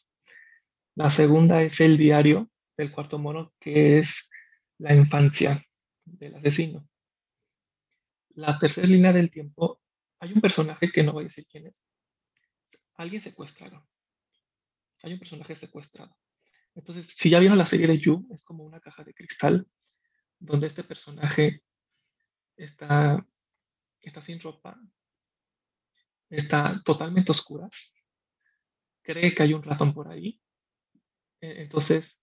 La 0.94 1.10
segunda 1.10 1.62
es 1.62 1.80
el 1.80 1.96
diario 1.96 2.50
del 2.76 2.92
cuarto 2.92 3.18
mono, 3.18 3.52
que 3.58 3.98
es 3.98 4.30
la 4.78 4.94
infancia 4.94 5.64
del 6.04 6.34
asesino. 6.34 6.88
La 8.34 8.58
tercera 8.58 8.86
línea 8.86 9.12
del 9.12 9.30
tiempo 9.30 9.80
hay 10.18 10.32
un 10.32 10.40
personaje 10.40 10.90
que 10.92 11.02
no 11.02 11.12
voy 11.12 11.22
a 11.22 11.28
decir 11.28 11.46
quién 11.50 11.68
es. 11.68 11.74
Alguien 12.94 13.22
secuestrado. 13.22 13.86
Hay 15.02 15.14
un 15.14 15.18
personaje 15.18 15.56
secuestrado. 15.56 16.16
Entonces, 16.74 17.06
si 17.06 17.30
ya 17.30 17.40
vieron 17.40 17.58
la 17.58 17.66
serie 17.66 17.86
de 17.86 17.98
You, 17.98 18.28
es 18.32 18.42
como 18.42 18.64
una 18.64 18.80
caja 18.80 19.04
de 19.04 19.14
cristal 19.14 19.66
donde 20.38 20.66
este 20.66 20.84
personaje 20.84 21.62
está, 22.56 23.24
está 24.00 24.22
sin 24.22 24.40
ropa, 24.40 24.80
está 26.28 26.80
totalmente 26.84 27.32
oscuras, 27.32 27.92
cree 29.02 29.34
que 29.34 29.42
hay 29.42 29.54
un 29.54 29.62
ratón 29.62 29.94
por 29.94 30.08
ahí. 30.08 30.41
E, 31.42 31.62
entonces, 31.62 32.22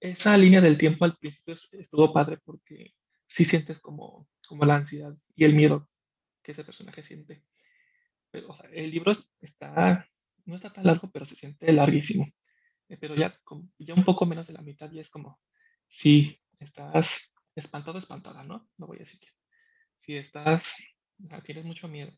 esa 0.00 0.36
línea 0.36 0.60
del 0.60 0.78
tiempo 0.78 1.04
al 1.04 1.16
principio 1.16 1.54
estuvo 1.72 2.12
padre 2.12 2.38
porque 2.38 2.94
sí 3.26 3.44
sientes 3.44 3.78
como, 3.78 4.28
como 4.48 4.64
la 4.64 4.76
ansiedad 4.76 5.14
y 5.36 5.44
el 5.44 5.54
miedo 5.54 5.88
que 6.42 6.52
ese 6.52 6.64
personaje 6.64 7.02
siente. 7.02 7.44
Pero, 8.30 8.48
o 8.48 8.54
sea, 8.54 8.68
el 8.70 8.90
libro 8.90 9.12
está, 9.40 10.08
no 10.46 10.56
está 10.56 10.72
tan 10.72 10.84
largo, 10.84 11.10
pero 11.12 11.24
se 11.24 11.36
siente 11.36 11.72
larguísimo. 11.72 12.26
Eh, 12.88 12.96
pero 12.98 13.14
ya, 13.14 13.38
ya 13.78 13.94
un 13.94 14.04
poco 14.04 14.26
menos 14.26 14.46
de 14.46 14.54
la 14.54 14.62
mitad 14.62 14.90
ya 14.90 15.00
es 15.00 15.10
como, 15.10 15.40
si 15.88 16.38
estás 16.58 17.34
espantado, 17.54 17.98
espantada, 17.98 18.42
¿no? 18.42 18.68
No 18.76 18.86
voy 18.86 18.96
a 18.96 19.00
decir 19.00 19.20
que. 19.20 19.28
Si 19.98 20.16
estás, 20.16 20.76
tienes 21.44 21.64
mucho 21.64 21.88
miedo. 21.88 22.12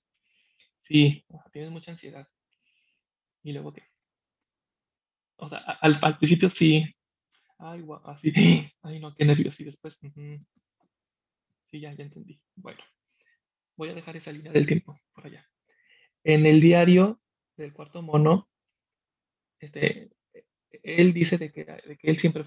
Sí, 0.79 1.25
tienes 1.53 1.71
mucha 1.71 1.93
ansiedad. 1.93 2.29
Y 3.43 3.53
luego 3.53 3.73
qué. 3.73 3.85
O 5.37 5.49
sea, 5.49 5.59
al, 5.59 5.99
al 6.03 6.19
principio 6.19 6.49
sí. 6.51 6.85
Ay, 7.59 7.85
así. 8.05 8.33
Ay, 8.83 9.01
no, 9.01 9.15
qué 9.15 9.25
nervios. 9.25 9.59
Y 9.61 9.65
después, 9.65 9.99
sí, 9.99 11.81
ya, 11.81 11.93
ya 11.93 12.05
entendí. 12.05 12.41
Bueno 12.55 12.81
voy 13.77 13.91
a 13.91 13.95
dejar 13.95 14.17
esa 14.17 14.33
línea 14.33 14.53
del 14.53 14.67
tiempo 14.67 14.99
por 15.13 15.27
allá. 15.27 15.47
En 16.25 16.47
el 16.47 16.61
diario 16.61 17.21
del 17.57 17.73
cuarto 17.73 18.03
mono, 18.03 18.49
este, 19.61 20.11
él 20.83 21.13
dice 21.13 21.39
de 21.39 21.53
que, 21.53 21.65
de 21.65 21.97
que 21.97 22.11
él 22.11 22.19
siempre, 22.19 22.45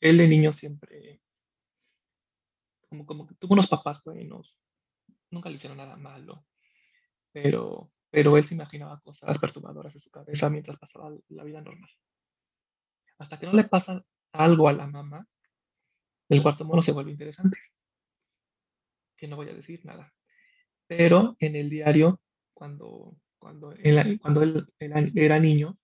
él 0.00 0.18
de 0.18 0.28
niño 0.28 0.52
siempre, 0.52 1.20
como, 2.88 3.04
como 3.04 3.26
que 3.26 3.34
tuvo 3.34 3.54
unos 3.54 3.68
papás 3.68 4.02
buenos, 4.04 4.56
nunca 5.30 5.50
le 5.50 5.56
hicieron 5.56 5.78
nada 5.78 5.96
malo, 5.96 6.46
pero, 7.32 7.92
pero 8.10 8.36
él 8.36 8.44
se 8.44 8.54
imaginaba 8.54 9.00
cosas 9.00 9.38
perturbadoras 9.38 9.94
en 9.94 10.00
su 10.00 10.10
cabeza 10.10 10.48
mientras 10.48 10.78
pasaba 10.78 11.14
la 11.28 11.44
vida 11.44 11.60
normal. 11.60 11.90
Hasta 13.18 13.38
que 13.38 13.46
no 13.46 13.52
le 13.52 13.64
pasa 13.64 14.04
algo 14.32 14.68
a 14.68 14.72
la 14.72 14.86
mamá, 14.86 15.26
el 16.28 16.42
cuarto 16.42 16.64
mono 16.64 16.82
se 16.82 16.92
vuelve 16.92 17.10
interesante. 17.10 17.58
Que 19.16 19.26
no 19.26 19.36
voy 19.36 19.48
a 19.48 19.54
decir 19.54 19.84
nada 19.84 20.12
pero 20.88 21.36
en 21.38 21.54
el 21.54 21.70
diario, 21.70 22.20
cuando, 22.54 23.16
cuando, 23.38 23.72
él, 23.72 24.18
cuando 24.20 24.42
él 24.42 24.66
era, 24.78 25.38
niño, 25.38 25.78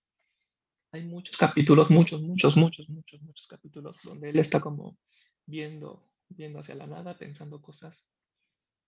hay 0.91 1.03
muchos 1.03 1.37
capítulos, 1.37 1.89
muchos, 1.89 2.21
muchos, 2.21 2.57
muchos, 2.57 2.89
muchos, 2.89 3.21
muchos 3.21 3.47
capítulos 3.47 3.97
donde 4.03 4.31
él 4.31 4.39
está 4.39 4.59
como 4.59 4.97
viendo, 5.45 6.09
viendo 6.27 6.59
hacia 6.59 6.75
la 6.75 6.87
nada, 6.87 7.15
pensando 7.17 7.61
cosas 7.61 8.07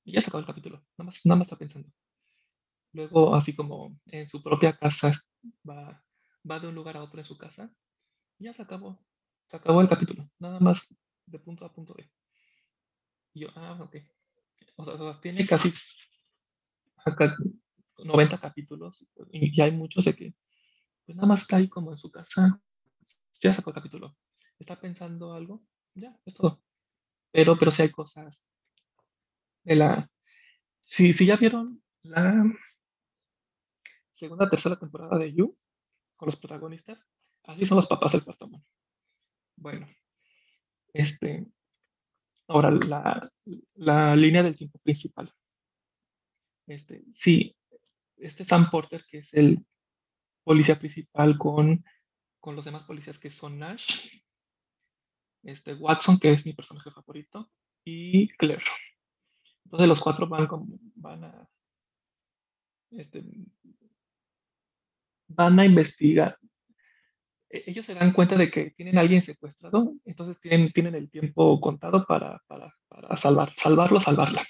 Y 0.04 0.14
ya 0.14 0.22
se 0.22 0.30
acabó 0.30 0.40
el 0.40 0.48
capítulo, 0.48 0.84
nada 0.98 1.06
más, 1.06 1.26
nada 1.26 1.38
más 1.38 1.46
está 1.48 1.58
pensando. 1.58 1.90
Luego, 2.94 3.36
así 3.36 3.56
como 3.56 4.00
en 4.08 4.28
su 4.28 4.42
propia 4.42 4.76
casa, 4.76 5.12
va, 5.70 6.04
va 6.50 6.60
de 6.60 6.68
un 6.68 6.74
lugar 6.76 6.98
a 6.98 7.04
otro 7.04 7.20
en 7.20 7.26
su 7.26 7.38
casa, 7.38 7.72
ya 8.40 8.54
se 8.54 8.62
acabó, 8.62 9.00
se 9.48 9.58
acabó 9.58 9.82
el 9.82 9.90
capítulo, 9.90 10.30
nada 10.40 10.60
más 10.60 10.94
de 11.26 11.40
punto 11.40 11.66
a 11.66 11.74
punto 11.74 11.94
B. 11.94 12.10
Y 13.34 13.42
yo, 13.42 13.50
ah, 13.56 13.78
ok. 13.82 13.96
O 14.76 14.86
sea, 14.86 15.22
tiene 15.22 15.46
casi 15.46 15.72
90 17.98 18.38
capítulos 18.38 19.06
y, 19.32 19.60
hay 19.62 19.72
muchos 19.72 20.06
de 20.06 20.16
que 20.16 20.36
pues 21.06 21.16
nada 21.16 21.28
más 21.28 21.42
está 21.42 21.58
ahí 21.58 21.70
como 21.70 21.92
en 21.92 21.98
su 21.98 22.12
casa, 22.12 22.62
ya 23.42 23.54
sacó 23.54 23.70
el 23.70 23.76
capítulo, 23.76 24.18
está 24.60 24.80
pensando 24.80 25.34
algo, 25.34 25.64
ya, 25.96 26.20
es 26.26 26.34
todo. 26.34 26.62
Pero, 27.32 27.58
pero 27.58 27.72
si 27.72 27.84
hay 27.84 27.92
cosas 27.92 28.46
de 29.64 29.76
la... 29.76 30.12
Si, 30.82 31.14
si 31.14 31.26
ya 31.26 31.38
vieron 31.38 31.82
la 32.04 32.44
segunda, 34.12 34.50
tercera 34.50 34.78
temporada 34.78 35.18
de 35.18 35.34
You, 35.34 35.58
con 36.16 36.28
los 36.28 36.36
protagonistas, 36.36 37.00
así 37.48 37.66
son 37.66 37.78
los 37.78 37.88
papás 37.88 38.12
del 38.12 38.24
cuarto 38.24 38.50
Bueno, 39.56 39.88
este, 40.94 41.48
ahora 42.48 42.72
la, 42.72 43.30
la 43.76 44.16
línea 44.16 44.44
del 44.44 44.56
tiempo 44.56 44.80
principal. 44.80 45.34
Este, 46.68 47.04
sí, 47.14 47.56
este 48.18 48.46
Sam 48.46 48.70
Porter, 48.70 49.06
que 49.10 49.20
es 49.20 49.34
el 49.34 49.66
policía 50.44 50.78
principal 50.78 51.38
con, 51.38 51.84
con 52.40 52.56
los 52.56 52.66
demás 52.66 52.84
policías 52.84 53.20
que 53.20 53.30
son 53.30 53.60
Nash, 53.60 54.08
este 55.44 55.74
Watson, 55.74 56.20
que 56.20 56.32
es 56.32 56.46
mi 56.46 56.54
personaje 56.54 56.92
favorito, 56.92 57.50
y 57.86 58.28
Claire. 58.36 58.64
Entonces 59.66 59.88
los 59.88 60.00
cuatro 60.00 60.28
van, 60.28 60.48
como, 60.48 60.78
van 60.96 61.24
a 61.24 61.50
este, 62.92 63.24
van 65.28 65.60
a 65.60 65.66
investigar. 65.66 66.38
E-, 67.50 67.64
ellos 67.68 67.86
se 67.86 67.94
dan 67.94 68.14
cuenta 68.14 68.36
de 68.36 68.50
que 68.52 68.72
tienen 68.72 68.98
a 68.98 69.02
alguien 69.02 69.22
secuestrado, 69.22 69.94
entonces 70.06 70.40
tienen, 70.40 70.72
tienen 70.72 70.96
el 70.96 71.10
tiempo 71.10 71.60
contado 71.62 72.06
para, 72.06 72.42
para, 72.48 72.74
para 72.88 73.16
salvar, 73.18 73.54
salvarlo, 73.56 74.00
salvarla. 74.00 74.46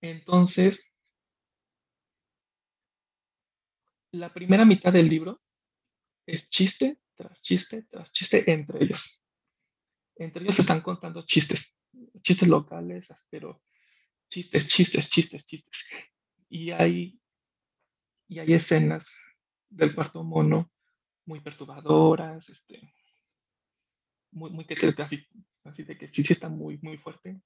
Entonces, 0.00 0.84
la 4.12 4.32
primera 4.32 4.64
mitad 4.64 4.92
del 4.92 5.08
libro 5.08 5.40
es 6.26 6.48
chiste 6.50 6.98
tras 7.14 7.40
chiste 7.42 7.84
tras 7.90 8.10
chiste 8.12 8.50
entre 8.50 8.84
ellos. 8.84 9.22
Entre 10.16 10.42
ellos 10.42 10.58
están 10.58 10.80
contando 10.80 11.24
chistes, 11.24 11.74
chistes 12.20 12.48
locales, 12.48 13.08
pero 13.30 13.62
chistes, 14.28 14.66
chistes, 14.66 15.08
chistes, 15.08 15.46
chistes. 15.46 15.84
Y 16.48 16.70
hay, 16.70 17.20
y 18.28 18.38
hay 18.40 18.52
escenas 18.54 19.14
del 19.72 19.94
cuarto 19.94 20.22
mono 20.22 20.70
muy 21.26 21.40
perturbadoras, 21.40 22.48
este, 22.48 22.94
muy, 24.32 24.50
muy 24.50 24.66
así, 24.98 25.26
así 25.64 25.84
de 25.84 25.96
que 25.96 26.08
sí, 26.08 26.22
sí 26.22 26.32
está 26.32 26.48
muy, 26.48 26.78
muy 26.82 26.98
fuerte. 26.98 27.40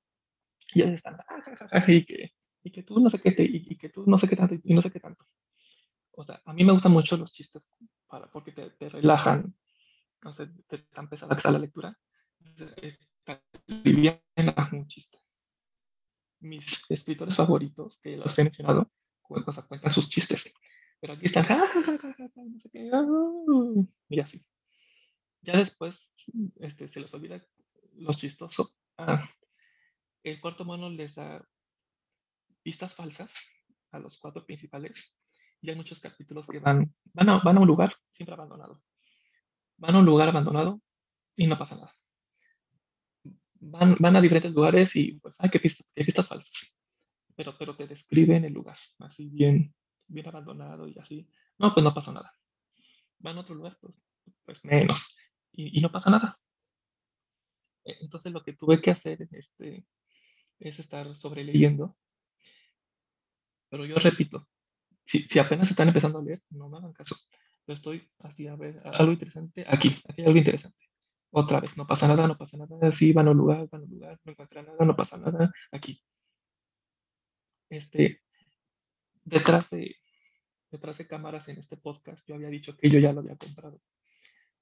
Y 0.74 0.82
ahí 0.82 0.94
están, 0.94 1.18
ah, 1.28 1.84
y 1.86 2.04
que, 2.04 2.32
y 2.62 2.70
que 2.70 2.82
tú 2.82 2.98
no 3.00 3.10
sé 3.10 3.20
qué, 3.20 3.34
y, 3.38 3.76
que 3.76 3.88
tú 3.90 4.04
no 4.06 4.18
sé 4.18 4.28
qué 4.28 4.36
tanto, 4.36 4.56
y 4.62 4.74
no 4.74 4.82
sé 4.82 4.90
qué 4.90 5.00
tanto. 5.00 5.26
O 6.12 6.24
sea, 6.24 6.40
a 6.44 6.52
mí 6.52 6.64
me 6.64 6.72
gustan 6.72 6.92
mucho 6.92 7.16
los 7.16 7.32
chistes 7.32 7.68
para, 8.06 8.30
porque 8.30 8.52
te, 8.52 8.70
te 8.70 8.88
relajan, 8.88 9.54
no 10.22 10.32
sé, 10.32 10.48
te 10.66 10.78
tan 10.78 11.08
pesada 11.08 11.34
que 11.34 11.38
está 11.38 11.50
la 11.50 11.58
lectura, 11.58 11.96
liviana 13.66 14.70
un 14.72 14.86
chiste. 14.86 15.18
Mis 16.40 16.90
escritores 16.90 17.36
favoritos, 17.36 17.98
que 17.98 18.16
los 18.16 18.38
he 18.38 18.44
mencionado, 18.44 18.90
cuentan 19.22 19.92
sus 19.92 20.08
chistes. 20.08 20.54
Pero 21.00 21.12
aquí 21.12 21.26
están, 21.26 21.46
no 22.52 22.60
sé 22.60 22.70
qué, 22.70 22.90
y 24.08 24.20
así. 24.20 24.44
Ya 25.42 25.56
después 25.56 26.12
este, 26.56 26.88
se 26.88 27.00
les 27.00 27.12
olvida 27.14 27.40
lo 27.94 28.12
chistoso. 28.12 28.70
Ah, 28.98 29.28
el 30.22 30.40
cuarto 30.40 30.64
mono 30.64 30.90
les 30.90 31.14
da 31.14 31.46
pistas 32.62 32.94
falsas 32.94 33.52
a 33.92 33.98
los 33.98 34.18
cuatro 34.18 34.44
principales 34.44 35.22
y 35.60 35.70
hay 35.70 35.76
muchos 35.76 36.00
capítulos 36.00 36.46
que 36.46 36.58
van, 36.58 36.92
van, 37.12 37.28
a, 37.28 37.38
van 37.38 37.56
a 37.56 37.60
un 37.60 37.66
lugar 37.66 37.94
siempre 38.10 38.34
abandonado. 38.34 38.82
Van 39.76 39.94
a 39.94 39.98
un 39.98 40.06
lugar 40.06 40.28
abandonado 40.28 40.80
y 41.36 41.46
no 41.46 41.58
pasa 41.58 41.76
nada. 41.76 41.94
Van, 43.60 43.96
van 43.98 44.16
a 44.16 44.20
diferentes 44.20 44.52
lugares 44.52 44.96
y 44.96 45.12
pues, 45.20 45.36
hay 45.38 45.50
que 45.50 45.60
pistas, 45.60 45.86
pistas 45.94 46.26
falsas. 46.26 46.76
Pero, 47.36 47.56
pero 47.58 47.76
te 47.76 47.86
describen 47.86 48.44
el 48.44 48.52
lugar, 48.52 48.78
así 48.98 49.28
bien, 49.28 49.74
bien 50.08 50.28
abandonado 50.28 50.88
y 50.88 50.98
así. 50.98 51.28
No, 51.58 51.72
pues 51.72 51.84
no 51.84 51.94
pasa 51.94 52.12
nada. 52.12 52.32
Van 53.18 53.36
a 53.36 53.40
otro 53.40 53.54
lugar, 53.54 53.78
pues, 53.80 53.94
pues 54.44 54.64
menos. 54.64 55.16
Y, 55.52 55.78
y, 55.78 55.80
no 55.80 55.90
pasa 55.90 56.10
nada. 56.10 56.36
E, 57.84 57.96
entonces 58.00 58.32
lo 58.32 58.42
que 58.42 58.52
tuve 58.52 58.80
que 58.80 58.90
hacer 58.90 59.26
este, 59.32 59.86
es 60.58 60.78
estar 60.78 61.14
sobreleyendo 61.16 61.96
pero 63.68 63.84
yo 63.84 63.96
repito, 63.96 64.48
si, 65.04 65.20
si 65.22 65.38
apenas 65.38 65.70
están 65.70 65.88
empezando 65.88 66.18
a 66.18 66.22
leer, 66.22 66.42
no 66.50 66.68
me 66.68 66.78
hagan 66.78 66.92
caso. 66.92 67.16
Yo 67.66 67.74
estoy 67.74 68.08
así 68.20 68.46
a 68.46 68.54
ver 68.54 68.80
algo 68.84 69.12
interesante 69.12 69.64
aquí, 69.68 69.88
aquí 70.08 70.22
hay 70.22 70.26
algo 70.26 70.38
interesante. 70.38 70.78
Otra 71.30 71.60
vez, 71.60 71.76
no 71.76 71.86
pasa 71.86 72.06
nada, 72.08 72.26
no 72.26 72.38
pasa 72.38 72.56
nada. 72.56 72.92
Sí, 72.92 73.12
van 73.12 73.28
a 73.28 73.32
un 73.32 73.36
lugar, 73.38 73.68
van 73.70 73.82
a 73.82 73.84
un 73.84 73.90
lugar, 73.90 74.20
no 74.24 74.32
encuentran 74.32 74.66
nada, 74.66 74.84
no 74.84 74.96
pasa 74.96 75.18
nada. 75.18 75.52
Aquí. 75.72 76.00
Este, 77.68 78.22
detrás 79.26 79.68
de, 79.70 79.96
detrás 80.70 80.98
de 80.98 81.06
cámaras 81.06 81.48
en 81.48 81.58
este 81.58 81.76
podcast, 81.76 82.26
yo 82.26 82.36
había 82.36 82.48
dicho 82.48 82.76
que 82.76 82.88
yo 82.88 82.98
ya 82.98 83.12
lo 83.12 83.20
había 83.20 83.36
comprado. 83.36 83.82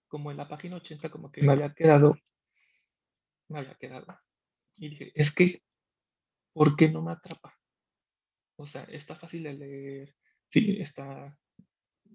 Como 0.09 0.31
en 0.31 0.37
la 0.37 0.48
página 0.48 0.77
80, 0.77 1.11
como 1.11 1.31
que 1.31 1.42
me 1.42 1.53
había 1.53 1.72
quedado, 1.72 2.16
me 3.48 3.61
había 3.61 3.74
quedado. 3.74 4.18
Y 4.77 4.90
dije, 4.90 5.12
es 5.14 5.35
que, 5.35 5.62
¿por 6.53 6.77
qué 6.77 6.88
no 6.88 7.03
me 7.03 7.12
atrapa? 7.12 7.55
O 8.57 8.66
sea, 8.66 8.85
está 8.85 9.16
fácil 9.16 9.42
de 9.44 9.55
leer, 9.55 10.16
sí, 10.48 10.77
está, 10.81 11.37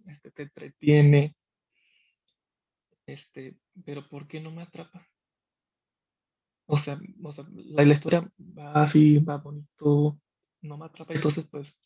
este, 0.08 0.32
te 0.32 0.44
entretiene, 0.44 1.36
este, 3.06 3.58
pero 3.86 4.08
¿por 4.08 4.28
qué 4.28 4.40
no 4.40 4.52
me 4.52 4.64
atrapa? 4.64 5.08
O 6.68 6.78
sea, 6.78 7.00
la, 7.44 7.84
historia 7.84 8.32
va 8.40 8.84
así, 8.84 9.18
va 9.18 9.38
bonito, 9.38 10.20
no 10.62 10.78
me 10.78 10.86
atrapa, 10.86 11.14
entonces 11.14 11.48
pues 11.50 11.80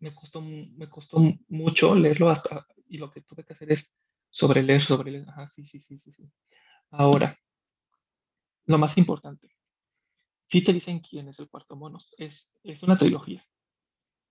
me 0.00 0.14
costó, 0.14 0.40
me 0.40 0.88
costó 0.88 1.18
mucho 1.48 1.94
leerlo 1.94 2.30
hasta, 2.30 2.66
y 2.88 2.98
lo 2.98 3.10
que 3.10 3.22
tuve 3.22 3.44
que 3.44 3.52
hacer 3.52 3.72
es 3.72 3.92
sobreleer, 4.30 4.80
sobreleer, 4.80 5.28
ajá, 5.28 5.46
sí, 5.46 5.64
sí, 5.64 5.80
sí, 5.80 5.98
sí, 5.98 6.12
sí. 6.12 6.30
Ahora, 6.90 7.38
lo 8.66 8.78
más 8.78 8.96
importante, 8.98 9.48
si 10.38 10.62
te 10.62 10.72
dicen 10.72 11.00
quién 11.00 11.28
es 11.28 11.38
el 11.38 11.48
cuarto 11.48 11.76
mono, 11.76 11.98
es, 12.16 12.50
es 12.62 12.82
una 12.82 12.96
trilogía, 12.96 13.46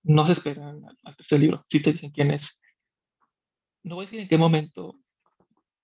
no 0.03 0.25
se 0.25 0.34
esperan 0.34 0.84
al, 1.03 1.15
tercer 1.15 1.39
libro. 1.41 1.65
Si 1.69 1.82
te 1.82 1.91
dicen 1.91 2.12
quién 2.12 2.32
es. 2.32 2.62
No 3.84 3.95
voy 3.95 4.03
a 4.03 4.08
decir 4.08 4.19
en 4.19 4.27
qué 4.27 4.38
momento 4.38 4.99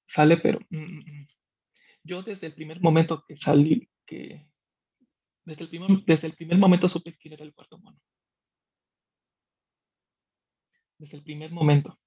sale, 0.05 0.37
pero 0.37 0.59
mm, 0.69 0.77
mm, 0.77 0.99
mm. 0.99 1.27
yo 2.03 2.23
desde 2.23 2.47
el 2.47 2.53
primer 2.53 2.81
momento 2.81 3.23
que 3.27 3.35
salí, 3.35 3.89
que 4.05 4.47
desde 5.45 5.63
el 5.63 5.69
primer, 5.69 6.03
desde 6.05 6.27
el 6.27 6.33
primer 6.33 6.57
momento 6.57 6.87
supe 6.87 7.17
quién 7.17 7.33
era 7.33 7.43
el 7.43 7.53
cuarto 7.53 7.77
mono. 7.77 7.99
Desde 11.03 11.17
el 11.17 11.23
primer 11.23 11.51
momento. 11.51 11.99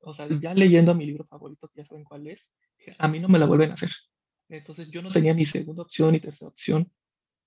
O 0.00 0.12
sea, 0.12 0.26
ya 0.40 0.52
leyendo 0.52 0.96
mi 0.96 1.06
libro 1.06 1.24
favorito, 1.26 1.70
ya 1.76 1.84
saben 1.84 2.02
cuál 2.02 2.26
es, 2.26 2.50
a 2.98 3.06
mí 3.06 3.20
no 3.20 3.28
me 3.28 3.38
la 3.38 3.46
vuelven 3.46 3.70
a 3.70 3.74
hacer. 3.74 3.92
Entonces 4.48 4.90
yo 4.90 5.00
no 5.00 5.12
tenía 5.12 5.32
ni 5.32 5.46
segunda 5.46 5.82
opción 5.82 6.10
ni 6.10 6.18
tercera 6.18 6.48
opción. 6.48 6.92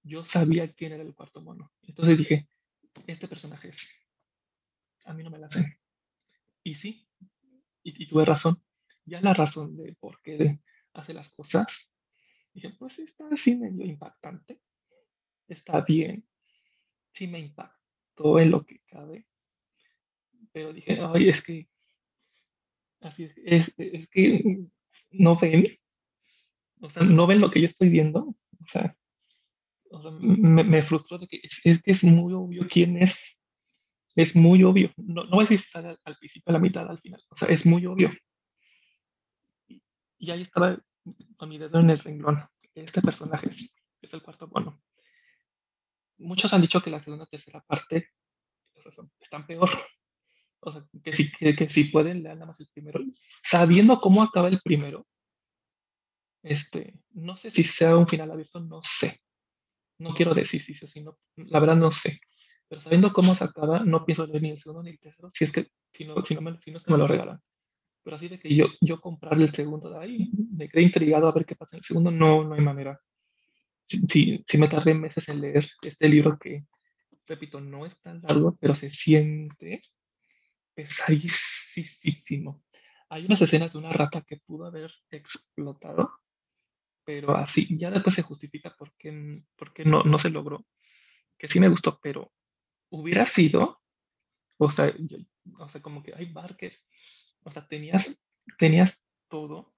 Yo 0.03 0.23
sabía 0.23 0.71
quién 0.71 0.93
era 0.93 1.03
el 1.03 1.13
cuarto 1.13 1.41
mono. 1.41 1.73
Entonces 1.81 2.17
dije, 2.17 2.47
este 3.07 3.27
personaje 3.27 3.67
es. 3.67 4.07
A 5.03 5.13
mí 5.13 5.21
no 5.21 5.29
me 5.31 5.37
la 5.37 5.47
hacen. 5.47 5.65
Y 6.63 6.75
sí, 6.75 7.09
y, 7.83 8.07
tuve 8.07 8.23
razón. 8.23 8.63
Ya 9.03 9.19
la 9.19 9.33
razón 9.33 9.75
de 9.75 9.97
por 9.99 10.21
qué 10.21 10.61
hace 10.93 11.13
las 11.13 11.27
cosas, 11.27 11.93
dije, 12.53 12.69
pues 12.79 12.99
está 12.99 13.25
así 13.29 13.57
medio 13.57 13.85
impactante. 13.85 14.61
Está 15.45 15.81
bien. 15.81 16.25
Sí 17.11 17.27
me 17.27 17.39
impactó 17.39 18.39
en 18.39 18.49
lo 18.49 18.65
que 18.65 18.79
cabe. 18.85 19.27
Pero 20.53 20.71
dije, 20.71 20.99
ay, 21.01 21.29
es 21.29 21.41
que. 21.41 21.67
Así 23.01 23.29
es, 23.43 23.73
es, 23.77 24.07
que 24.07 24.67
no 25.11 25.37
ven. 25.37 25.77
O 26.79 26.89
sea, 26.89 27.03
no 27.03 27.27
ven 27.27 27.41
lo 27.41 27.51
que 27.51 27.59
yo 27.59 27.67
estoy 27.67 27.89
viendo. 27.89 28.19
O 28.61 28.67
sea, 28.67 28.95
me, 30.21 30.81
frustró 30.81 31.17
de 31.17 31.27
que 31.27 31.41
es, 31.43 31.81
que 31.81 31.91
es 31.91 32.03
muy 32.03 32.33
obvio 32.33 32.67
quién 32.69 33.01
es. 33.01 33.37
Es 34.15 34.35
muy 34.35 34.63
obvio. 34.63 34.93
No, 34.95 35.23
no 35.25 35.31
voy 35.31 35.43
a 35.43 35.47
si 35.47 35.57
sale 35.57 35.97
al, 36.03 36.17
principio, 36.17 36.51
a 36.51 36.53
la 36.53 36.59
mitad, 36.59 36.87
al 36.87 36.99
final. 36.99 37.21
O 37.29 37.35
sea, 37.35 37.49
es 37.49 37.65
muy 37.65 37.85
obvio. 37.87 38.11
Y, 39.67 40.31
ahí 40.31 40.43
estaba 40.43 40.79
con 41.35 41.49
mi 41.49 41.57
dedo 41.57 41.79
en 41.79 41.89
el 41.89 41.97
renglón. 41.97 42.45
Este 42.75 43.01
personaje 43.01 43.49
es, 43.49 43.75
es 44.01 44.13
el 44.13 44.21
cuarto 44.21 44.47
mono. 44.47 44.81
muchos 46.17 46.53
han 46.53 46.61
dicho 46.61 46.81
que 46.81 46.89
la 46.89 47.01
segunda 47.01 47.25
y 47.25 47.29
tercera 47.31 47.61
parte 47.61 48.09
están 49.19 49.45
peor. 49.45 49.69
O 50.65 50.71
sea, 50.71 50.85
que 51.03 51.13
si, 51.13 51.31
que, 51.31 51.69
si 51.69 51.85
pueden 51.85 52.23
leer 52.23 52.35
nada 52.35 52.47
más 52.47 52.59
el 52.59 52.67
primero. 52.73 52.99
Sabiendo 53.41 53.99
cómo 53.99 54.23
acaba 54.23 54.47
el 54.47 54.61
primero, 54.61 55.05
este, 56.41 56.99
no 57.11 57.37
sé 57.37 57.51
si 57.51 57.63
sea 57.63 57.97
un 57.97 58.07
final 58.07 58.31
abierto, 58.31 58.59
no 58.59 58.81
sé. 58.83 59.19
No 59.99 60.13
quiero 60.13 60.33
decir 60.33 60.61
si 60.61 60.73
sí 60.73 60.87
si 60.87 61.01
no, 61.01 61.17
la 61.35 61.59
verdad 61.59 61.75
no 61.75 61.91
sé. 61.91 62.19
Pero 62.67 62.81
sabiendo 62.81 63.13
cómo 63.13 63.35
se 63.35 63.43
acaba, 63.43 63.79
no 63.83 64.05
pienso 64.05 64.25
leer 64.25 64.41
ni 64.41 64.49
el 64.51 64.59
segundo 64.59 64.83
ni 64.83 64.91
el 64.91 64.99
tercero, 64.99 65.29
si 65.31 65.43
es 65.43 65.51
que, 65.51 65.67
si 65.91 66.05
no, 66.05 66.23
si 66.25 66.33
no, 66.35 66.41
me, 66.41 66.59
si 66.59 66.71
no 66.71 66.77
es 66.77 66.83
que 66.83 66.91
me 66.91 66.97
lo 66.97 67.07
regalan. 67.07 67.39
Pero 68.03 68.15
así 68.15 68.27
de 68.27 68.39
que 68.39 68.53
yo, 68.53 68.67
yo 68.81 68.99
comprar 68.99 69.39
el 69.39 69.53
segundo 69.53 69.89
de 69.89 69.99
ahí, 69.99 70.31
me 70.51 70.67
quedé 70.67 70.83
intrigado 70.83 71.27
a 71.27 71.31
ver 71.31 71.45
qué 71.45 71.55
pasa 71.55 71.75
en 71.75 71.79
el 71.79 71.83
segundo, 71.83 72.11
no, 72.11 72.43
no 72.43 72.55
hay 72.55 72.61
manera. 72.61 72.99
Si, 73.81 74.43
si, 74.45 74.57
me 74.57 74.69
tardé 74.69 74.93
meses 74.93 75.27
en 75.29 75.41
leer 75.41 75.69
este 75.81 76.09
libro 76.09 76.37
que, 76.39 76.65
repito, 77.27 77.61
no 77.61 77.85
es 77.85 78.01
tan 78.01 78.21
largo, 78.21 78.57
pero 78.59 78.75
se 78.75 78.89
siente 78.89 79.81
pesadísimo. 80.73 82.63
Hay 83.09 83.25
unas 83.25 83.41
escenas 83.41 83.73
de 83.73 83.79
una 83.79 83.93
rata 83.93 84.21
que 84.21 84.37
pudo 84.37 84.65
haber 84.65 84.91
explotado, 85.11 86.11
pero 87.03 87.35
así, 87.35 87.77
ya 87.77 87.91
después 87.91 88.15
se 88.15 88.21
justifica 88.21 88.75
por 88.75 88.93
qué, 88.97 89.11
no, 89.85 90.03
no 90.03 90.19
se 90.19 90.29
logró, 90.29 90.65
que 91.37 91.47
sí 91.47 91.59
me 91.59 91.69
gustó, 91.69 91.99
pero 92.01 92.31
hubiera 92.89 93.25
sido, 93.25 93.81
o 94.57 94.69
sea, 94.69 94.93
o 95.59 95.69
sea 95.69 95.81
como 95.81 96.01
que, 96.01 96.13
hay 96.15 96.31
Barker, 96.31 96.75
o 97.43 97.51
sea, 97.51 97.67
tenías, 97.67 98.23
tenías 98.57 99.03
todo, 99.27 99.75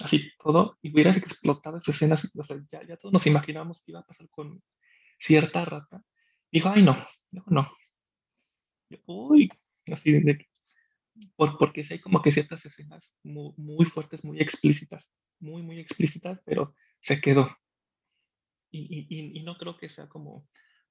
así 0.00 0.30
todo, 0.42 0.78
y 0.82 0.92
hubieras 0.92 1.16
explotado 1.16 1.76
esas 1.76 1.94
escenas, 1.94 2.30
o 2.34 2.44
sea, 2.44 2.56
ya, 2.72 2.82
ya 2.86 2.96
todos 2.96 3.12
nos 3.12 3.26
imaginábamos 3.26 3.82
que 3.82 3.92
iba 3.92 4.00
a 4.00 4.06
pasar 4.06 4.28
con 4.30 4.62
cierta 5.18 5.64
rata. 5.64 6.04
Dijo, 6.50 6.68
ay, 6.68 6.82
no, 6.82 6.96
no, 7.32 7.44
no. 7.46 7.70
Uy, 9.06 9.50
así 9.92 10.12
de, 10.12 10.48
por, 11.36 11.58
porque 11.58 11.86
hay 11.88 12.00
como 12.00 12.22
que 12.22 12.32
ciertas 12.32 12.64
escenas 12.66 13.16
muy, 13.22 13.52
muy, 13.56 13.86
fuertes, 13.86 14.24
muy 14.24 14.40
explícitas, 14.40 15.12
muy, 15.38 15.62
muy 15.62 15.78
explícitas, 15.78 16.40
pero 16.44 16.74
se 17.00 17.20
quedó. 17.20 17.56
Y, 18.70 19.06
y, 19.08 19.38
y 19.38 19.42
no 19.44 19.56
creo 19.56 19.76
que 19.76 19.88
sea 19.88 20.08
como, 20.08 20.48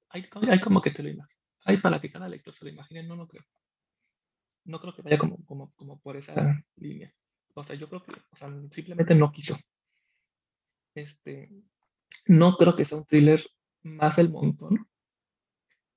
hay, 0.10 0.26
hay 0.50 0.62
como 0.62 0.82
que 0.82 0.92
te 0.92 1.04
lo 1.04 1.10
imaginas, 1.10 1.44
hay 1.66 1.78
para 1.78 2.00
que 2.00 2.12
cada 2.12 2.30
lector 2.30 2.54
se 2.54 2.66
lo 2.66 2.72
imagine, 2.72 3.04
no, 3.04 3.16
no 3.16 3.28
creo. 3.28 3.44
No 4.66 4.80
creo 4.80 4.96
que 4.96 5.02
vaya 5.02 5.18
como, 5.18 5.44
como, 5.46 5.74
como 5.76 6.00
por 6.00 6.16
esa 6.16 6.64
línea. 6.78 7.14
O 7.54 7.64
sea, 7.64 7.76
yo 7.76 7.90
creo 7.90 8.04
que, 8.04 8.12
o 8.12 8.36
sea, 8.36 8.48
simplemente 8.72 9.14
no 9.14 9.32
quiso. 9.32 9.58
Este, 10.96 11.50
no 12.28 12.56
creo 12.56 12.76
que 12.76 12.86
sea 12.86 12.98
un 12.98 13.06
thriller 13.06 13.42
más 13.84 14.18
el 14.18 14.30
montón. 14.30 14.88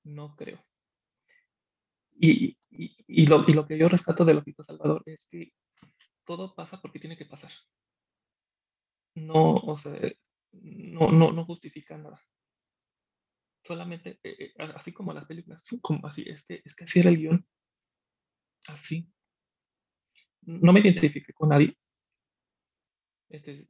No 0.03 0.35
creo. 0.35 0.63
Y, 2.19 2.56
y, 2.77 3.27
lo, 3.27 3.43
y, 3.47 3.53
lo, 3.53 3.65
que 3.65 3.77
yo 3.77 3.89
rescato 3.89 4.23
de 4.23 4.33
lo 4.33 4.43
que 4.43 4.51
dijo 4.51 4.63
Salvador 4.63 5.01
es 5.05 5.25
que 5.25 5.51
todo 6.25 6.53
pasa 6.53 6.81
porque 6.81 6.99
tiene 6.99 7.17
que 7.17 7.25
pasar. 7.25 7.51
No, 9.15 9.55
o 9.55 9.77
sea, 9.77 9.93
no, 10.51 11.11
no, 11.11 11.31
no 11.31 11.45
justifica 11.45 11.97
nada. 11.97 12.21
Solamente, 13.63 14.19
eh, 14.23 14.37
eh, 14.39 14.53
así 14.75 14.93
como 14.93 15.13
las 15.13 15.25
películas, 15.25 15.63
como 15.81 16.05
así, 16.07 16.23
es 16.27 16.43
que, 16.43 16.61
es 16.63 16.75
que 16.75 16.83
así 16.83 16.99
era 16.99 17.09
el 17.09 17.17
guion. 17.17 17.47
Así. 18.67 19.11
No 20.41 20.71
me 20.71 20.81
identifique 20.81 21.33
con 21.33 21.49
nadie. 21.49 21.75
Este, 23.29 23.67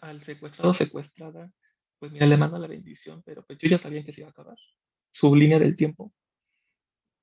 al 0.00 0.22
secuestrado 0.22 0.74
secuestrada, 0.74 1.52
pues 1.98 2.10
mira, 2.12 2.26
le 2.26 2.36
mando 2.36 2.58
la 2.58 2.66
bendición, 2.66 3.22
pero 3.24 3.44
pues 3.44 3.58
yo 3.58 3.68
ya 3.68 3.78
sabía 3.78 4.04
que 4.04 4.12
se 4.12 4.22
iba 4.22 4.28
a 4.28 4.32
acabar. 4.32 4.56
Su 5.12 5.34
línea 5.36 5.58
del 5.58 5.76
tiempo 5.76 6.12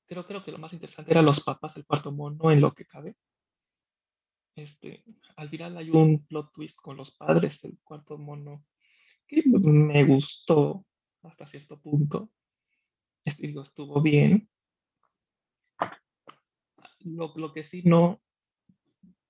creo, 0.07 0.25
creo 0.25 0.43
que 0.43 0.51
lo 0.51 0.57
más 0.57 0.73
interesante 0.73 1.11
era 1.11 1.21
los 1.21 1.43
papás, 1.43 1.75
el 1.77 1.85
cuarto 1.85 2.11
mono, 2.11 2.51
en 2.51 2.61
lo 2.61 2.73
que 2.73 2.85
cabe. 2.85 3.15
Este, 4.55 5.03
al 5.35 5.49
final 5.49 5.77
hay 5.77 5.91
un 5.91 6.25
plot 6.25 6.51
twist 6.51 6.77
con 6.77 6.97
los 6.97 7.11
padres 7.11 7.61
del 7.61 7.77
cuarto 7.83 8.17
mono 8.17 8.65
que 9.27 9.43
me 9.45 10.03
gustó 10.05 10.85
hasta 11.21 11.45
cierto 11.45 11.79
punto. 11.79 12.31
Este, 13.23 13.45
digo, 13.45 13.61
estuvo 13.61 14.01
bien. 14.01 14.49
Lo, 17.01 17.33
lo, 17.35 17.53
que 17.53 17.63
sí 17.63 17.83
no, 17.83 18.21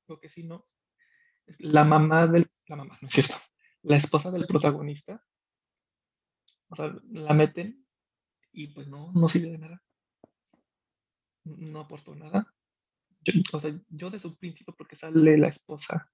lo 0.08 0.20
que 0.20 0.30
sí 0.30 0.44
no, 0.44 0.68
la 1.60 1.84
mamá 1.84 2.28
del, 2.28 2.50
la 2.68 2.76
mamá, 2.76 2.98
no 3.02 3.08
es 3.08 3.14
cierto, 3.14 3.36
la 3.84 3.98
esposa 3.98 4.32
del 4.32 4.48
protagonista, 4.48 5.24
o 6.70 6.76
sea, 6.76 6.96
la 7.12 7.34
meten 7.34 7.86
y 8.52 8.68
pues 8.68 8.88
no, 8.88 9.12
no 9.14 9.30
sirve 9.30 9.52
de 9.52 9.58
nada 9.60 9.84
no 11.58 11.82
aportó 11.82 12.16
nada. 12.16 12.54
Yo, 13.22 13.34
o 13.54 13.60
sea, 13.60 13.78
yo 13.90 14.10
desde 14.10 14.28
un 14.30 14.38
principio, 14.38 14.74
porque 14.76 14.96
sale 14.96 15.38
la 15.38 15.48
esposa, 15.48 16.12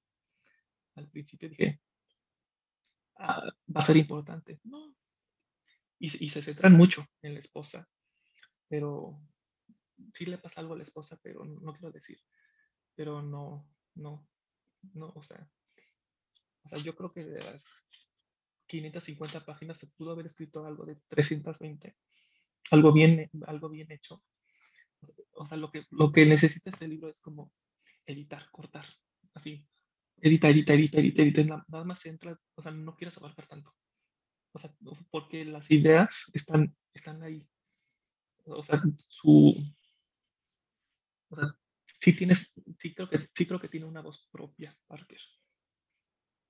al 0.95 1.09
principio 1.09 1.49
dije, 1.49 1.81
ah, 3.17 3.43
va 3.75 3.81
a 3.81 3.85
ser 3.85 3.97
importante. 3.97 4.59
No. 4.63 4.95
Y, 5.99 6.25
y, 6.25 6.29
se 6.29 6.41
centran 6.41 6.73
mucho 6.73 7.07
en 7.21 7.33
la 7.33 7.39
esposa, 7.39 7.87
pero 8.67 9.21
sí 10.13 10.25
le 10.25 10.37
pasa 10.37 10.59
algo 10.59 10.73
a 10.73 10.77
la 10.77 10.83
esposa, 10.83 11.19
pero 11.21 11.45
no, 11.45 11.73
quiero 11.73 11.91
decir. 11.91 12.19
Pero 12.95 13.21
no, 13.21 13.69
no, 13.95 14.27
no, 14.93 15.13
o 15.15 15.23
sea, 15.23 15.49
o 16.63 16.69
sea, 16.69 16.79
yo 16.79 16.95
creo 16.95 17.11
que 17.11 17.23
de 17.23 17.41
las 17.41 17.85
550 18.67 19.45
páginas 19.45 19.77
se 19.77 19.87
pudo 19.87 20.11
haber 20.11 20.25
escrito 20.25 20.65
algo 20.65 20.85
de 20.85 20.95
320, 21.07 21.95
algo 22.71 22.91
bien, 22.91 23.29
algo 23.45 23.69
bien 23.69 23.91
hecho 23.91 24.23
o 25.33 25.45
sea, 25.45 25.57
lo 25.57 25.71
que, 25.71 25.85
lo 25.91 26.11
que 26.11 26.25
necesita 26.25 26.69
este 26.69 26.87
libro 26.87 27.09
es 27.09 27.19
como 27.21 27.51
editar, 28.05 28.49
cortar, 28.51 28.85
así, 29.33 29.65
edita, 30.17 30.49
edita, 30.49 30.73
edita, 30.73 30.99
edita, 30.99 31.21
edita, 31.21 31.65
nada 31.67 31.83
más 31.83 32.05
entra, 32.05 32.39
o 32.55 32.61
sea, 32.61 32.71
no 32.71 32.95
quieres 32.95 33.17
abarcar 33.17 33.47
tanto. 33.47 33.73
O 34.53 34.59
sea, 34.59 34.71
porque 35.09 35.45
las 35.45 35.71
ideas 35.71 36.29
están, 36.33 36.75
están 36.93 37.23
ahí. 37.23 37.45
O 38.45 38.63
sea, 38.63 38.81
su... 39.07 39.55
O 41.29 41.35
sea, 41.35 41.57
sí 41.85 42.15
tienes, 42.15 42.51
sí 42.77 42.93
creo 42.93 43.09
que, 43.09 43.29
sí 43.35 43.45
creo 43.47 43.59
que 43.59 43.69
tiene 43.69 43.87
una 43.87 44.01
voz 44.01 44.27
propia, 44.31 44.77
Parker. 44.87 45.19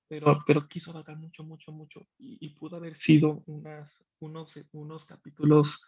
Pero, 0.06 0.38
pero 0.46 0.68
quiso 0.68 0.90
abarcar 0.90 1.16
mucho, 1.16 1.42
mucho, 1.42 1.72
mucho. 1.72 2.06
Y, 2.18 2.36
y 2.44 2.50
pudo 2.50 2.76
haber 2.76 2.94
sido 2.94 3.42
unas, 3.46 4.04
unos, 4.20 4.60
unos 4.72 5.06
capítulos 5.06 5.82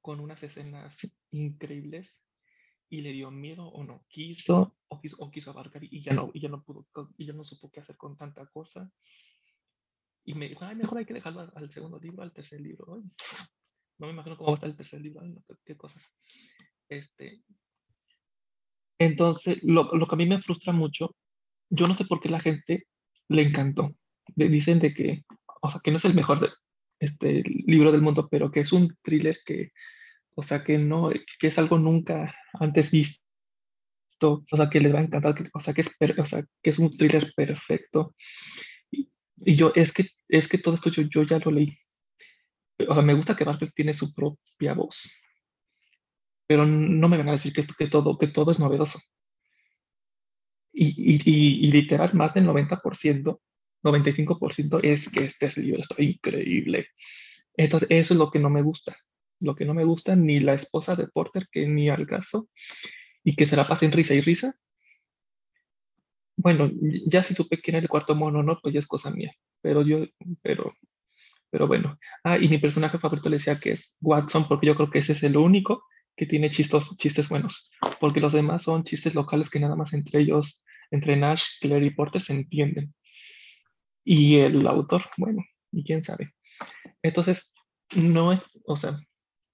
con 0.00 0.20
unas 0.20 0.42
escenas 0.42 1.16
increíbles 1.30 2.22
y 2.88 3.02
le 3.02 3.12
dio 3.12 3.30
miedo 3.30 3.66
o 3.66 3.84
no 3.84 4.04
quiso 4.08 4.76
o 4.88 5.00
quiso, 5.00 5.16
o 5.18 5.30
quiso 5.30 5.50
abarcar 5.50 5.84
y 5.84 6.00
ya 6.02 6.14
no 6.14 6.30
y 6.32 6.40
ya 6.40 6.48
no 6.48 6.62
pudo 6.62 6.86
y 7.16 7.26
ya 7.26 7.32
no 7.32 7.44
supo 7.44 7.70
qué 7.70 7.80
hacer 7.80 7.96
con 7.96 8.16
tanta 8.16 8.46
cosa. 8.46 8.90
Y 10.24 10.34
me 10.34 10.48
dijo 10.48 10.64
Ay, 10.64 10.76
mejor 10.76 10.98
hay 10.98 11.06
que 11.06 11.14
dejarlo 11.14 11.50
al 11.54 11.70
segundo 11.70 11.98
libro 11.98 12.22
al 12.22 12.32
tercer 12.32 12.60
libro 12.60 13.02
no 13.98 14.06
me 14.06 14.12
imagino 14.12 14.36
cómo 14.36 14.50
va 14.50 14.54
a 14.54 14.56
estar 14.56 14.70
el 14.70 14.76
tercer 14.76 15.00
libro 15.00 15.22
qué, 15.64 15.76
cosas. 15.76 16.16
Este 16.88 17.42
entonces 19.00 19.62
lo, 19.62 19.94
lo, 19.94 20.06
que 20.06 20.14
a 20.14 20.18
mí 20.18 20.26
me 20.26 20.40
frustra 20.40 20.72
mucho 20.72 21.14
yo 21.70 21.86
no 21.86 21.94
sé 21.94 22.04
por 22.04 22.20
qué 22.20 22.28
la 22.28 22.40
gente 22.40 22.86
le 23.28 23.42
encantó. 23.42 23.94
Dicen 24.34 24.78
de 24.78 24.94
que 24.94 25.24
o 25.60 25.70
sea 25.70 25.80
que 25.82 25.90
no 25.90 25.98
es 25.98 26.04
el 26.04 26.14
mejor 26.14 26.40
de, 26.40 26.48
este 27.00 27.42
libro 27.66 27.92
del 27.92 28.02
mundo, 28.02 28.28
pero 28.30 28.50
que 28.50 28.60
es 28.60 28.72
un 28.72 28.96
thriller 29.02 29.38
que, 29.44 29.72
o 30.34 30.42
sea, 30.42 30.64
que 30.64 30.78
no, 30.78 31.10
que 31.38 31.46
es 31.46 31.58
algo 31.58 31.78
nunca 31.78 32.34
antes 32.54 32.90
visto, 32.90 33.22
o 34.22 34.56
sea, 34.56 34.68
que 34.70 34.80
les 34.80 34.94
va 34.94 34.98
a 35.00 35.02
encantar, 35.02 35.34
o, 35.52 35.60
sea, 35.60 35.74
que 35.74 35.82
es, 35.82 35.90
o 36.18 36.26
sea, 36.26 36.44
que 36.62 36.70
es 36.70 36.78
un 36.78 36.96
thriller 36.96 37.32
perfecto. 37.36 38.14
Y, 38.90 39.10
yo, 39.56 39.72
es 39.74 39.92
que, 39.92 40.06
es 40.28 40.48
que 40.48 40.58
todo 40.58 40.74
esto 40.74 40.90
yo, 40.90 41.02
yo 41.02 41.22
ya 41.22 41.38
lo 41.38 41.50
leí. 41.50 41.76
O 42.88 42.94
sea, 42.94 43.02
me 43.02 43.14
gusta 43.14 43.36
que 43.36 43.44
Barker 43.44 43.72
tiene 43.72 43.94
su 43.94 44.14
propia 44.14 44.74
voz, 44.74 45.10
pero 46.46 46.64
no 46.66 47.08
me 47.08 47.18
van 47.18 47.28
a 47.28 47.32
decir 47.32 47.52
que, 47.52 47.66
que, 47.66 47.88
todo, 47.88 48.18
que 48.18 48.28
todo 48.28 48.50
es 48.52 48.58
novedoso. 48.58 49.00
Y, 50.72 50.94
y, 50.96 51.66
y, 51.66 51.72
literal, 51.72 52.14
más 52.14 52.34
del 52.34 52.46
90% 52.46 53.40
95% 53.82 54.80
es 54.82 55.10
que 55.10 55.24
este 55.24 55.62
libro 55.62 55.80
está 55.80 56.02
increíble. 56.02 56.88
Entonces, 57.56 57.88
eso 57.90 58.14
es 58.14 58.18
lo 58.18 58.30
que 58.30 58.38
no 58.38 58.50
me 58.50 58.62
gusta. 58.62 58.96
Lo 59.40 59.54
que 59.54 59.64
no 59.64 59.74
me 59.74 59.84
gusta 59.84 60.16
ni 60.16 60.40
la 60.40 60.54
esposa 60.54 60.96
de 60.96 61.08
Porter, 61.08 61.48
que 61.50 61.66
ni 61.66 61.88
al 61.88 62.06
caso, 62.06 62.48
y 63.24 63.34
que 63.34 63.46
se 63.46 63.56
la 63.56 63.66
pasa 63.66 63.84
en 63.84 63.92
risa 63.92 64.14
y 64.14 64.20
risa. 64.20 64.54
Bueno, 66.36 66.70
ya 67.06 67.22
si 67.22 67.34
supe 67.34 67.60
quién 67.60 67.76
era 67.76 67.82
el 67.82 67.88
cuarto 67.88 68.14
mono, 68.14 68.42
¿no? 68.42 68.58
Pues 68.60 68.72
ya 68.72 68.80
es 68.80 68.86
cosa 68.86 69.10
mía. 69.10 69.32
Pero 69.60 69.82
yo, 69.82 70.06
pero, 70.40 70.72
pero 71.50 71.66
bueno. 71.66 71.98
Ah, 72.22 72.38
y 72.38 72.48
mi 72.48 72.58
personaje 72.58 72.98
favorito 72.98 73.28
le 73.28 73.36
decía 73.36 73.58
que 73.58 73.72
es 73.72 73.98
Watson, 74.00 74.46
porque 74.46 74.68
yo 74.68 74.76
creo 74.76 74.90
que 74.90 75.00
ese 75.00 75.12
es 75.12 75.22
el 75.24 75.36
único 75.36 75.82
que 76.16 76.26
tiene 76.26 76.50
chistos, 76.50 76.96
chistes 76.96 77.28
buenos. 77.28 77.70
Porque 78.00 78.20
los 78.20 78.32
demás 78.32 78.62
son 78.62 78.84
chistes 78.84 79.14
locales 79.14 79.50
que 79.50 79.60
nada 79.60 79.76
más 79.76 79.92
entre 79.92 80.20
ellos, 80.20 80.62
entre 80.90 81.16
Nash, 81.16 81.44
Claire 81.60 81.86
y 81.86 81.90
Porter, 81.90 82.20
se 82.20 82.34
entienden. 82.34 82.94
Y 84.10 84.38
el 84.38 84.66
autor, 84.66 85.02
bueno, 85.18 85.44
y 85.70 85.84
quién 85.84 86.02
sabe. 86.02 86.32
Entonces, 87.02 87.52
no 87.94 88.32
es, 88.32 88.46
o 88.64 88.74
sea, 88.74 88.98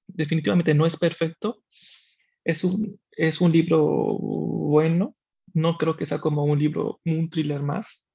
definitivamente 0.06 0.74
no 0.74 0.86
es 0.86 0.96
perfecto. 0.96 1.58
Es 2.44 2.62
un, 2.62 3.00
es 3.10 3.40
un 3.40 3.50
libro 3.50 3.82
bueno. 3.84 5.16
No 5.54 5.76
creo 5.76 5.96
que 5.96 6.06
sea 6.06 6.20
como 6.20 6.44
un 6.44 6.56
libro, 6.56 7.00
un 7.04 7.28
thriller 7.28 7.62
más. 7.62 8.06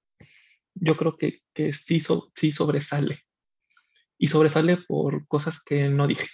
Yo 0.76 0.96
creo 0.96 1.18
que, 1.18 1.42
que 1.54 1.74
sí, 1.74 2.02
sí 2.36 2.54
sobresale. 2.54 3.20
Y 4.18 4.30
sobresale 4.30 4.78
por 4.88 5.28
cosas 5.28 5.62
que 5.62 5.90
no 5.90 6.08
dije. 6.08 6.30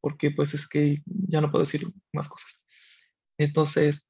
Porque 0.00 0.32
pues 0.32 0.54
es 0.54 0.66
que 0.66 1.02
ya 1.06 1.40
no 1.40 1.52
puedo 1.52 1.64
decir 1.64 1.86
más 2.12 2.28
cosas. 2.28 2.66
Entonces, 3.38 4.09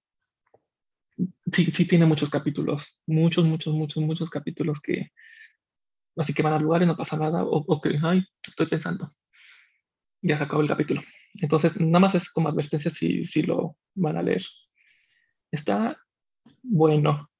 sí, 1.52 1.70
sí 1.70 1.86
tiene 1.86 2.06
muchos 2.06 2.30
capítulos, 2.30 3.00
muchos, 3.06 3.44
muchos, 3.44 3.74
muchos, 3.74 4.02
muchos 4.02 4.30
capítulos 4.30 4.80
que 4.80 5.10
así 6.16 6.34
que 6.34 6.42
van 6.42 6.52
a 6.52 6.58
lugares, 6.58 6.86
no 6.86 6.96
pasa 6.96 7.16
nada, 7.16 7.44
o, 7.44 7.80
que, 7.80 7.98
ay, 8.02 8.24
estoy 8.46 8.66
pensando, 8.66 9.10
ya 10.22 10.36
se 10.36 10.44
acabó 10.44 10.62
el 10.62 10.68
capítulo. 10.68 11.00
Entonces, 11.40 11.78
nada 11.80 12.00
más 12.00 12.14
es 12.14 12.30
como 12.30 12.48
advertencia 12.48 12.90
si, 12.90 13.24
si 13.26 13.42
lo 13.42 13.76
van 13.94 14.16
a 14.16 14.22
leer. 14.22 14.42
Está 15.50 15.96
bueno, 16.62 17.30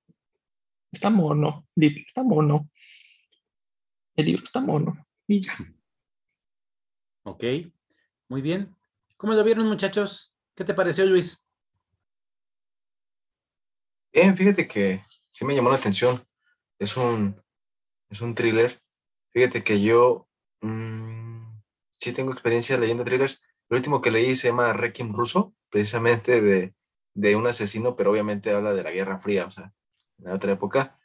está 0.91 1.11
mono, 1.11 1.67
está 1.77 2.23
mono. 2.23 2.71
El 4.17 4.27
libro 4.27 4.45
está 4.45 4.61
mono. 4.61 5.07
Y 5.27 5.45
ya. 5.45 5.55
Ok, 7.25 7.45
muy 8.29 8.41
bien. 8.41 8.75
¿Cómo 9.17 9.35
lo 9.35 9.45
vieron, 9.45 9.69
muchachos? 9.69 10.35
¿Qué 10.55 10.65
te 10.65 10.75
pareció, 10.75 11.05
Luis? 11.07 11.45
Bien, 14.13 14.37
fíjate 14.37 14.67
que 14.67 15.05
sí 15.31 15.45
me 15.45 15.55
llamó 15.55 15.71
la 15.71 15.77
atención. 15.77 16.25
Es 16.79 16.97
un, 16.97 17.41
es 18.09 18.21
un 18.21 18.35
thriller. 18.35 18.83
Fíjate 19.31 19.63
que 19.63 19.81
yo 19.81 20.29
mm, 20.63 21.61
sí 21.97 22.13
tengo 22.13 22.33
experiencia 22.33 22.77
leyendo 22.79 23.05
thrillers. 23.05 23.43
El 23.69 23.77
último 23.77 24.01
que 24.01 24.11
leí 24.11 24.35
se 24.35 24.49
llama 24.49 24.73
Requiem 24.73 25.13
Ruso, 25.13 25.55
precisamente 25.71 26.41
de, 26.41 26.75
de 27.15 27.37
un 27.37 27.47
asesino, 27.47 27.95
pero 27.95 28.11
obviamente 28.11 28.51
habla 28.53 28.73
de 28.73 28.83
la 28.83 28.91
Guerra 28.91 29.21
Fría, 29.21 29.47
o 29.47 29.51
sea, 29.53 29.73
en 30.19 30.33
otra 30.33 30.53
época. 30.53 30.99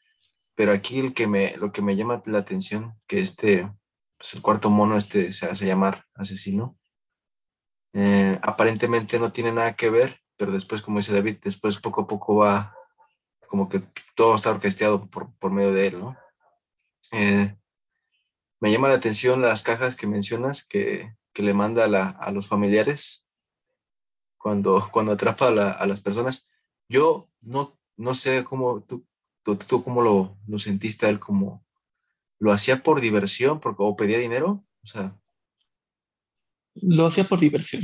Pero 0.56 0.72
aquí 0.72 1.00
el 1.00 1.14
que 1.14 1.28
me, 1.28 1.56
lo 1.58 1.72
que 1.72 1.84
me 1.84 1.96
llama 1.96 2.24
la 2.26 2.40
atención, 2.40 3.00
que 3.08 3.20
este, 3.20 3.72
pues 4.18 4.34
el 4.34 4.42
cuarto 4.42 4.72
mono 4.72 4.98
este 4.98 5.32
se 5.32 5.46
hace 5.46 5.68
llamar 5.68 6.06
asesino, 6.16 6.80
eh, 7.94 8.40
aparentemente 8.42 9.20
no 9.20 9.32
tiene 9.32 9.52
nada 9.52 9.76
que 9.76 9.92
ver, 9.92 10.22
pero 10.38 10.52
después, 10.52 10.82
como 10.82 10.98
dice 10.98 11.14
David, 11.14 11.38
después 11.44 11.78
poco 11.78 12.02
a 12.02 12.08
poco 12.08 12.38
va 12.38 12.76
como 13.48 13.70
que 13.70 13.82
todo 14.16 14.36
está 14.36 14.52
orquestado 14.52 15.10
por, 15.10 15.34
por 15.38 15.52
medio 15.52 15.74
de 15.74 15.88
él, 15.88 16.00
¿no? 16.00 16.18
Eh, 17.12 17.56
me 18.60 18.72
llama 18.72 18.88
la 18.88 18.96
atención 18.96 19.42
las 19.42 19.64
cajas 19.64 19.96
que 19.96 20.08
mencionas 20.08 20.66
que, 20.66 21.16
que 21.34 21.44
le 21.44 21.54
manda 21.54 21.86
a, 21.86 22.10
a, 22.10 22.32
los 22.32 22.48
familiares 22.48 23.28
cuando, 24.38 24.88
cuando 24.92 25.12
atrapa 25.12 25.48
a, 25.48 25.86
las 25.86 26.02
personas. 26.02 26.48
Yo 26.90 27.30
no, 27.42 27.78
no 27.98 28.14
sé 28.14 28.44
cómo 28.44 28.84
tú, 28.84 29.06
tú, 29.44 29.58
tú 29.58 29.84
cómo 29.84 30.02
lo, 30.02 30.38
lo, 30.48 30.60
sentiste 30.60 31.10
él, 31.10 31.20
como 31.20 31.66
lo 32.40 32.52
hacía 32.52 32.82
por 32.82 33.02
diversión 33.02 33.60
porque, 33.60 33.84
o 33.84 33.96
pedía 33.96 34.18
dinero, 34.18 34.66
o 34.84 34.88
sea. 34.88 35.20
Lo 36.76 37.08
hacía 37.08 37.26
por 37.26 37.40
diversión. 37.40 37.84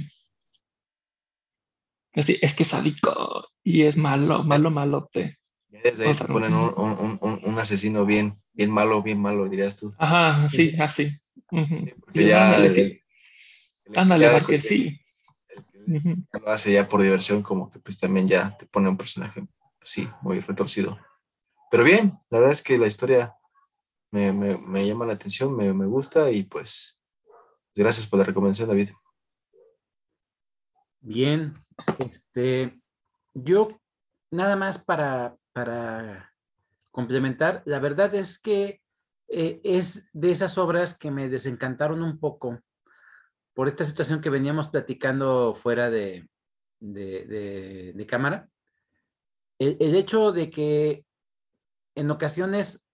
Así, 2.14 2.38
es 2.41 2.53
que 2.53 2.64
es 2.64 2.70
sádico 2.70 3.49
y 3.64 3.84
es 3.84 3.97
malo, 3.97 4.43
malo, 4.43 4.72
malote. 4.72 5.41
Desde 5.72 6.10
ahí 6.10 6.14
te 6.14 6.26
ponen 6.26 6.54
un, 6.54 6.74
un, 6.76 7.18
un, 7.22 7.40
un, 7.44 7.60
asesino 7.60 8.06
bien, 8.06 8.34
bien 8.54 8.70
malo, 8.70 9.02
bien 9.02 9.22
malo, 9.22 9.48
dirías 9.48 9.78
tú. 9.78 9.94
Ajá, 9.98 10.50
sí, 10.50 10.76
así. 10.78 11.18
Porque 11.50 12.26
ya. 12.28 12.58
Ándale, 13.96 14.42
que 14.46 14.60
sí. 14.60 15.00
Lo 15.86 16.50
hace 16.50 16.74
ya 16.74 16.88
por 16.88 17.02
diversión, 17.02 17.42
como 17.42 17.70
que 17.70 17.80
pues 17.80 17.98
también 17.98 18.28
ya 18.28 18.56
te 18.58 18.66
pone 18.66 18.90
un 18.90 18.98
personaje, 18.98 19.42
pues, 19.80 19.90
sí, 19.90 20.08
muy 20.22 20.40
retorcido. 20.42 21.00
Pero 21.72 21.84
bien, 21.84 22.20
la 22.30 22.40
verdad 22.40 22.54
es 22.54 22.62
que 22.62 22.78
la 22.78 22.88
historia 22.88 23.34
me, 24.12 24.34
me, 24.34 24.58
me 24.58 24.86
llama 24.86 25.06
la 25.06 25.14
atención, 25.14 25.56
me, 25.56 25.74
me 25.74 25.86
gusta 25.86 26.32
y 26.32 26.44
pues 26.44 27.00
gracias 27.74 28.08
por 28.08 28.20
la 28.20 28.26
recomendación, 28.26 28.68
David. 28.68 28.90
Bien, 31.00 31.56
este, 31.98 32.80
yo 33.34 33.80
nada 34.30 34.56
más 34.56 34.78
para, 34.78 35.36
para 35.54 36.34
complementar, 36.91 37.64
la 37.66 37.80
verdad 37.80 38.14
es 38.16 38.39
que 38.39 38.82
eh, 39.28 39.62
es 39.64 40.10
de 40.14 40.32
esas 40.32 40.58
obras 40.58 40.97
que 40.97 41.10
me 41.10 41.30
desencantaron 41.30 42.04
un 42.04 42.20
poco 42.20 42.60
por 43.54 43.68
esta 43.68 43.86
situación 43.86 44.22
que 44.22 44.30
veníamos 44.30 44.68
platicando 44.70 45.56
fuera 45.56 45.89
de, 45.89 46.28
de, 46.80 47.93
de, 47.95 48.06
cámara. 48.08 48.49
El, 49.58 49.78
el, 49.80 49.95
hecho 49.95 50.32
de 50.32 50.49
que 50.49 51.06
en 51.95 52.12
ocasiones 52.12 52.86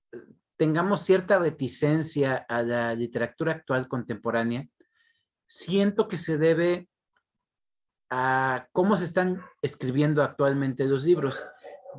tengamos 0.58 1.02
cierta 1.02 1.40
reticencia 1.40 2.46
a 2.48 2.62
la 2.62 2.94
literatura 2.94 3.54
actual 3.54 3.88
contemporánea, 3.88 4.68
siento 5.48 6.08
que 6.08 6.18
se 6.18 6.38
debe 6.38 6.88
a 8.10 8.68
cómo 8.72 8.96
se 8.98 9.06
están 9.06 9.42
escribiendo 9.62 10.24
actualmente 10.24 10.86
los 10.86 11.06
libros 11.06 11.46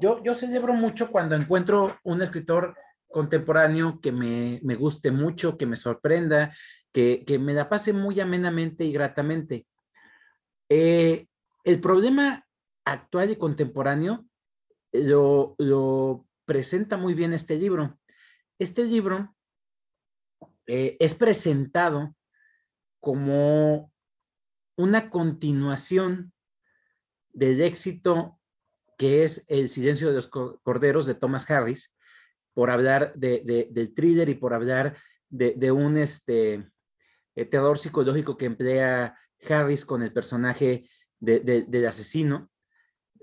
yo, 0.01 0.23
yo 0.23 0.35
celebro 0.35 0.75
mucho 0.75 1.11
cuando 1.11 1.35
encuentro 1.35 1.99
un 2.05 2.23
escritor 2.23 2.77
contemporáneo 3.09 4.01
que 4.01 4.13
me, 4.13 4.61
me 4.63 4.75
guste 4.75 5.11
mucho, 5.11 5.57
que 5.57 5.67
me 5.67 5.77
sorprenda, 5.77 6.55
que, 6.93 7.25
que, 7.27 7.39
me 7.39 7.55
la 7.55 7.69
pase 7.69 7.93
muy 7.93 8.21
amenamente 8.21 8.85
y 8.85 8.93
gratamente. 8.93 9.67
Eh, 10.69 11.27
el 11.65 11.81
problema 11.81 12.47
actual 12.85 13.31
y 13.31 13.37
contemporáneo 13.37 14.27
lo, 14.93 15.55
lo, 15.59 16.27
presenta 16.45 16.97
muy 16.97 17.13
bien 17.13 17.35
este 17.35 17.57
libro. 17.57 17.99
Este 18.59 18.85
libro 18.85 19.37
eh, 20.67 20.97
es 20.99 21.15
presentado 21.15 22.17
como 23.01 23.93
una 24.77 25.11
continuación 25.11 26.33
del 27.35 27.61
éxito 27.61 28.38
que 28.99 29.25
es 29.25 29.47
El 29.49 29.71
silencio 29.71 30.09
de 30.09 30.15
los 30.15 30.27
corderos 30.27 31.07
de 31.07 31.15
Thomas 31.15 31.51
Harris, 31.51 31.97
por 32.53 32.71
hablar 32.71 33.15
de, 33.15 33.41
de, 33.45 33.69
del 33.71 33.95
thriller 33.95 34.29
y 34.29 34.35
por 34.35 34.53
hablar 34.53 34.97
de, 35.31 35.55
de 35.57 35.71
un 35.71 35.97
este, 35.97 36.69
eh, 37.37 37.45
terror 37.45 37.79
psicológico 37.79 38.37
que 38.37 38.47
emplea 38.47 39.17
Harris 39.49 39.85
con 39.85 40.03
el 40.03 40.13
personaje 40.13 40.91
del 41.21 41.87
asesino 41.87 42.51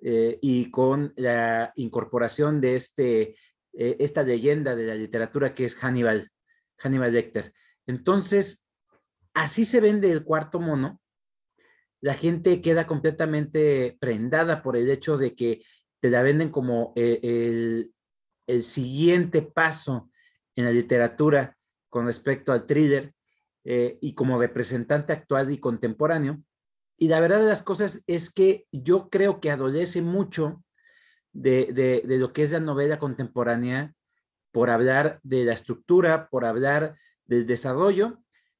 eh, 0.01 0.39
y 0.41 0.71
con 0.71 1.13
la 1.17 1.73
incorporación 1.75 2.61
de 2.61 2.75
este, 2.75 3.35
eh, 3.73 3.97
esta 3.99 4.23
leyenda 4.23 4.73
de 4.75 4.85
la 4.85 4.95
literatura 4.95 5.53
que 5.53 5.65
es 5.65 5.75
Hannibal, 5.75 6.31
Hannibal 6.77 7.11
Lecter. 7.11 7.51
Entonces, 7.87 8.65
así 9.33 9.65
se 9.65 9.81
vende 9.81 10.09
el 10.11 10.23
cuarto 10.23 10.61
mono, 10.61 11.01
la 12.05 12.13
gente 12.13 12.61
queda 12.61 12.85
completamente 12.85 13.97
prendada 13.99 14.61
por 14.61 14.77
el 14.77 14.91
hecho 14.91 15.17
de 15.17 15.33
que 15.33 15.63
te 15.99 16.11
la 16.11 16.21
venden 16.21 16.51
como 16.51 16.93
eh, 16.95 17.19
el, 17.23 17.93
el, 18.45 18.61
siguiente 18.61 19.41
paso 19.41 20.11
en 20.55 20.65
la 20.65 20.71
literatura 20.71 21.57
con 21.89 22.05
respecto 22.05 22.51
al 22.51 22.67
thriller 22.67 23.11
eh, 23.63 23.97
y 24.01 24.13
como 24.13 24.39
representante 24.39 25.13
actual 25.13 25.51
y 25.51 25.57
contemporáneo. 25.57 26.43
Y 26.95 27.07
la 27.07 27.19
verdad 27.19 27.39
de 27.39 27.47
las 27.47 27.63
cosas 27.63 28.03
es 28.05 28.31
que 28.31 28.67
yo 28.71 29.09
creo 29.09 29.39
que 29.39 29.49
adolece 29.49 30.03
mucho 30.03 30.63
de, 31.33 31.73
de, 31.73 32.03
de 32.05 32.17
lo 32.19 32.33
que 32.33 32.43
es 32.43 32.51
la 32.51 32.59
novela 32.59 32.99
contemporánea 32.99 33.95
por 34.51 34.69
hablar 34.69 35.19
de 35.23 35.43
la 35.43 35.53
estructura, 35.53 36.29
por 36.29 36.45
hablar 36.45 36.99
del 37.25 37.47
desarrollo, 37.47 38.19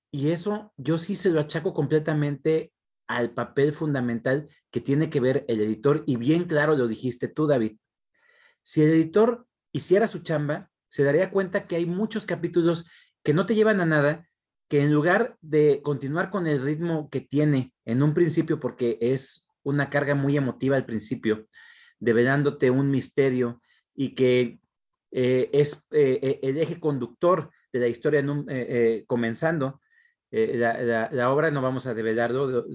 y 0.09 0.31
eso 0.31 0.73
yo 0.77 0.97
sí 0.97 1.15
se 1.15 1.29
lo 1.29 1.41
achaco 1.41 1.75
completamente 1.75 2.71
al 3.07 3.31
papel 3.31 3.73
fundamental 3.73 4.47
que 4.71 4.81
tiene 4.81 5.09
que 5.09 5.19
ver 5.19 5.45
el 5.47 5.61
editor, 5.61 6.03
y 6.05 6.17
bien 6.17 6.45
claro 6.45 6.75
lo 6.75 6.87
dijiste 6.87 7.27
tú, 7.27 7.47
David. 7.47 7.77
Si 8.63 8.81
el 8.81 8.89
editor 8.89 9.47
hiciera 9.71 10.07
su 10.07 10.19
chamba, 10.19 10.69
se 10.89 11.03
daría 11.03 11.29
cuenta 11.29 11.67
que 11.67 11.75
hay 11.75 11.85
muchos 11.85 12.25
capítulos 12.25 12.89
que 13.23 13.33
no 13.33 13.45
te 13.45 13.55
llevan 13.55 13.81
a 13.81 13.85
nada, 13.85 14.27
que 14.67 14.81
en 14.81 14.93
lugar 14.93 15.37
de 15.41 15.81
continuar 15.83 16.29
con 16.29 16.47
el 16.47 16.61
ritmo 16.61 17.09
que 17.09 17.21
tiene 17.21 17.73
en 17.85 18.01
un 18.01 18.13
principio, 18.13 18.59
porque 18.59 18.97
es 19.01 19.47
una 19.63 19.89
carga 19.89 20.15
muy 20.15 20.37
emotiva 20.37 20.77
al 20.77 20.85
principio, 20.85 21.47
develándote 21.99 22.71
un 22.71 22.89
misterio 22.89 23.61
y 23.93 24.15
que 24.15 24.59
eh, 25.11 25.49
es 25.53 25.85
eh, 25.91 26.19
eh 26.21 26.39
el 26.43 26.57
eje 26.57 26.79
conductor 26.79 27.51
de 27.71 27.79
la 27.79 27.87
historia 27.87 28.23
comenzando, 29.07 29.81
eh, 30.37 30.57
la, 30.57 31.31
obra 31.31 31.49
no 31.49 31.61
vamos 31.61 31.87
a 31.87 31.93
develarlo, 31.93 32.65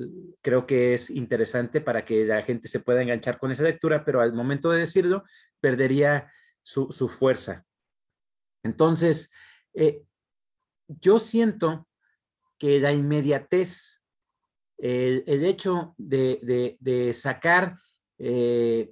creo 0.40 0.66
que 0.66 0.94
es 0.94 1.10
interesante 1.10 1.82
para 1.82 2.06
que 2.06 2.24
la 2.24 2.42
gente 2.42 2.68
se 2.68 2.80
pueda 2.80 3.02
enganchar 3.02 3.38
con 3.38 3.52
esa 3.52 3.64
lectura, 3.64 4.02
pero 4.02 4.22
al 4.22 4.32
momento 4.32 4.70
de 4.70 4.78
decirlo, 4.78 5.24
perdería 5.60 6.32
su, 6.62 6.90
su 6.90 7.10
fuerza. 7.10 7.66
Entonces, 8.62 9.30
eh, 9.74 10.04
yo 10.88 11.18
siento 11.18 11.86
que 12.58 12.80
la 12.80 12.92
inmediatez, 12.92 14.00
el, 14.78 15.44
hecho 15.44 15.94
de, 15.98 17.12
sacar 17.14 17.76
eh, 18.16 18.90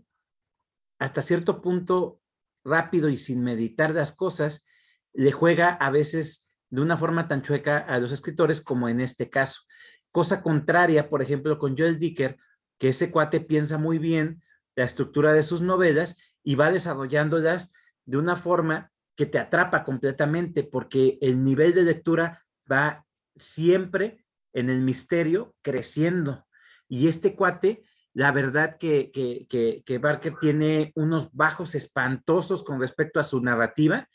hasta 0.98 1.22
cierto 1.22 1.62
punto 1.62 2.20
rápido 2.64 3.08
y 3.08 3.16
sin 3.16 3.42
meditar 3.42 3.94
las 3.94 4.12
cosas, 4.12 4.66
le 5.14 5.32
juega 5.32 5.70
a 5.70 5.90
veces 5.90 6.47
de 6.70 6.80
una 6.80 6.96
forma 6.96 7.28
tan 7.28 7.42
chueca 7.42 7.78
a 7.78 7.98
los 7.98 8.12
escritores 8.12 8.60
como 8.60 8.88
en 8.88 9.00
este 9.00 9.30
caso. 9.30 9.62
Cosa 10.10 10.42
contraria, 10.42 11.08
por 11.08 11.22
ejemplo, 11.22 11.58
con 11.58 11.76
Joel 11.76 11.98
Dicker, 11.98 12.38
que 12.78 12.90
ese 12.90 13.10
cuate 13.10 13.40
piensa 13.40 13.78
muy 13.78 13.98
bien 13.98 14.42
la 14.76 14.84
estructura 14.84 15.32
de 15.32 15.42
sus 15.42 15.60
novelas 15.60 16.16
y 16.42 16.54
va 16.54 16.70
desarrollándolas 16.70 17.72
de 18.04 18.16
una 18.16 18.36
forma 18.36 18.92
que 19.16 19.26
te 19.26 19.38
atrapa 19.38 19.84
completamente 19.84 20.62
porque 20.62 21.18
el 21.20 21.42
nivel 21.42 21.74
de 21.74 21.82
lectura 21.82 22.44
va 22.70 23.04
siempre 23.34 24.24
en 24.52 24.70
el 24.70 24.82
misterio 24.82 25.54
creciendo. 25.62 26.46
Y 26.88 27.08
este 27.08 27.34
cuate, 27.34 27.82
la 28.14 28.32
verdad 28.32 28.78
que, 28.78 29.10
que, 29.10 29.46
que, 29.84 29.98
Barker 29.98 30.36
tiene 30.40 30.92
unos 30.94 31.32
bajos 31.32 31.74
espantosos 31.74 32.62
con 32.62 32.80
respecto 32.80 33.20
a 33.20 33.24
su 33.24 33.40
narrativa 33.40 34.08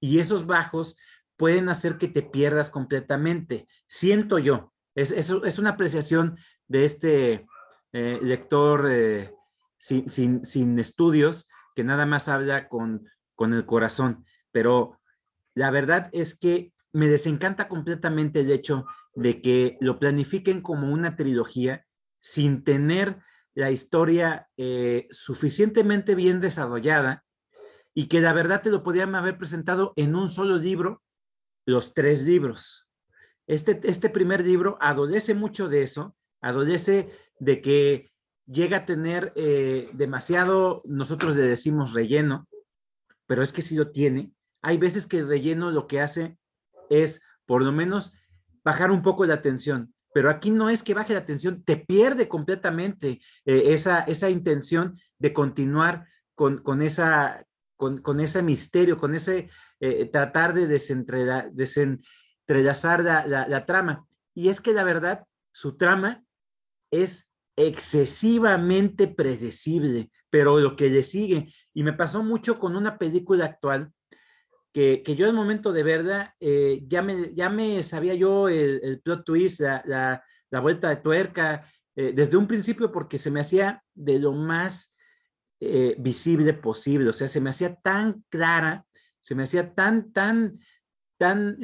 y 0.00 0.18
esos 0.18 0.46
bajos 0.46 0.96
pueden 1.38 1.70
hacer 1.70 1.96
que 1.96 2.08
te 2.08 2.20
pierdas 2.20 2.68
completamente. 2.68 3.66
Siento 3.86 4.38
yo, 4.38 4.74
es, 4.94 5.12
es, 5.12 5.58
una 5.58 5.70
apreciación 5.70 6.38
de 6.66 6.84
este 6.84 7.46
eh, 7.92 8.18
lector 8.20 8.88
eh, 8.90 9.32
sin, 9.78 10.10
sin, 10.10 10.44
sin, 10.44 10.78
estudios 10.78 11.48
que 11.74 11.84
nada 11.84 12.04
más 12.04 12.28
habla 12.28 12.68
con, 12.68 13.08
con 13.34 13.54
el 13.54 13.64
corazón 13.64 14.26
pero 14.52 14.98
la 15.54 15.70
verdad 15.70 16.10
es 16.12 16.38
que 16.38 16.72
me 16.92 17.08
desencanta 17.08 17.68
completamente 17.68 18.40
el 18.40 18.50
hecho 18.50 18.86
de 19.14 19.40
que 19.40 19.76
lo 19.80 19.98
planifiquen 19.98 20.62
como 20.62 20.92
una 20.92 21.16
trilogía 21.16 21.86
sin 22.20 22.64
tener 22.64 23.20
la 23.54 23.70
historia 23.70 24.48
eh, 24.56 25.06
suficientemente 25.10 26.14
bien 26.14 26.40
desarrollada 26.40 27.24
y 27.94 28.06
que 28.06 28.20
la 28.20 28.32
verdad 28.32 28.62
te 28.62 28.70
lo 28.70 28.82
podían 28.82 29.14
haber 29.14 29.36
presentado 29.38 29.92
en 29.96 30.14
un 30.14 30.30
solo 30.30 30.56
libro, 30.56 31.02
los 31.68 31.92
tres 31.92 32.24
libros. 32.24 32.88
Este, 33.46 33.78
este 33.84 34.08
primer 34.08 34.42
libro 34.42 34.78
adolece 34.80 35.34
mucho 35.34 35.68
de 35.68 35.82
eso, 35.82 36.16
adolece 36.40 37.10
de 37.40 37.60
que 37.60 38.10
llega 38.46 38.78
a 38.78 38.86
tener 38.86 39.34
eh, 39.36 39.90
demasiado, 39.92 40.80
nosotros 40.86 41.36
le 41.36 41.42
decimos 41.42 41.92
relleno, 41.92 42.48
pero 43.26 43.42
es 43.42 43.52
que 43.52 43.60
sí 43.60 43.76
lo 43.76 43.90
tiene, 43.90 44.32
hay 44.62 44.78
veces 44.78 45.06
que 45.06 45.18
el 45.18 45.28
relleno 45.28 45.70
lo 45.70 45.86
que 45.86 46.00
hace 46.00 46.38
es, 46.88 47.20
por 47.44 47.62
lo 47.62 47.70
menos, 47.70 48.14
bajar 48.64 48.90
un 48.90 49.02
poco 49.02 49.26
la 49.26 49.42
tensión. 49.42 49.92
Pero 50.14 50.30
aquí 50.30 50.50
no 50.50 50.70
es 50.70 50.82
que 50.82 50.94
baje 50.94 51.12
la 51.12 51.26
tensión, 51.26 51.62
te 51.64 51.76
pierde 51.76 52.28
completamente 52.28 53.20
eh, 53.44 53.74
esa, 53.74 54.00
esa 54.00 54.30
intención 54.30 54.98
de 55.18 55.34
continuar 55.34 56.06
con, 56.34 56.62
con, 56.62 56.80
esa, 56.80 57.44
con, 57.76 57.98
con 57.98 58.20
ese 58.20 58.40
misterio, 58.40 58.96
con 58.96 59.14
ese 59.14 59.50
eh, 59.80 60.06
tratar 60.06 60.54
de 60.54 60.66
desentrelazar 60.66 63.04
la, 63.04 63.46
la 63.48 63.66
trama. 63.66 64.06
Y 64.34 64.48
es 64.48 64.60
que 64.60 64.72
la 64.72 64.84
verdad, 64.84 65.24
su 65.52 65.76
trama 65.76 66.24
es 66.90 67.30
excesivamente 67.56 69.08
predecible, 69.08 70.10
pero 70.30 70.60
lo 70.60 70.76
que 70.76 70.90
le 70.90 71.02
sigue, 71.02 71.52
y 71.74 71.82
me 71.82 71.92
pasó 71.92 72.22
mucho 72.22 72.58
con 72.58 72.76
una 72.76 72.98
película 72.98 73.46
actual 73.46 73.92
que, 74.72 75.02
yo 75.16 75.24
en 75.24 75.30
el 75.30 75.36
momento 75.36 75.72
de 75.72 75.82
verla, 75.82 76.34
eh, 76.40 76.82
ya, 76.86 77.02
me, 77.02 77.34
ya 77.34 77.50
me 77.50 77.82
sabía 77.82 78.14
yo 78.14 78.48
el, 78.48 79.00
plot 79.02 79.24
twist, 79.24 79.60
la, 79.60 80.22
vuelta 80.62 80.88
de 80.88 80.96
tuerca, 80.96 81.66
eh, 81.96 82.12
desde 82.14 82.36
un 82.36 82.46
principio 82.46 82.92
porque 82.92 83.18
se 83.18 83.30
me 83.30 83.40
hacía 83.40 83.82
de 83.94 84.18
lo 84.18 84.32
más 84.32 84.94
eh, 85.60 85.96
visible 85.98 86.54
posible, 86.54 87.08
o 87.08 87.12
sea, 87.12 87.26
se 87.26 87.40
me 87.40 87.50
hacía 87.50 87.74
tan 87.74 88.24
clara, 88.28 88.84
se 89.20 89.34
me 89.34 89.44
hacía 89.44 89.74
tan, 89.74 90.12
tan, 90.12 90.60
tan 91.18 91.58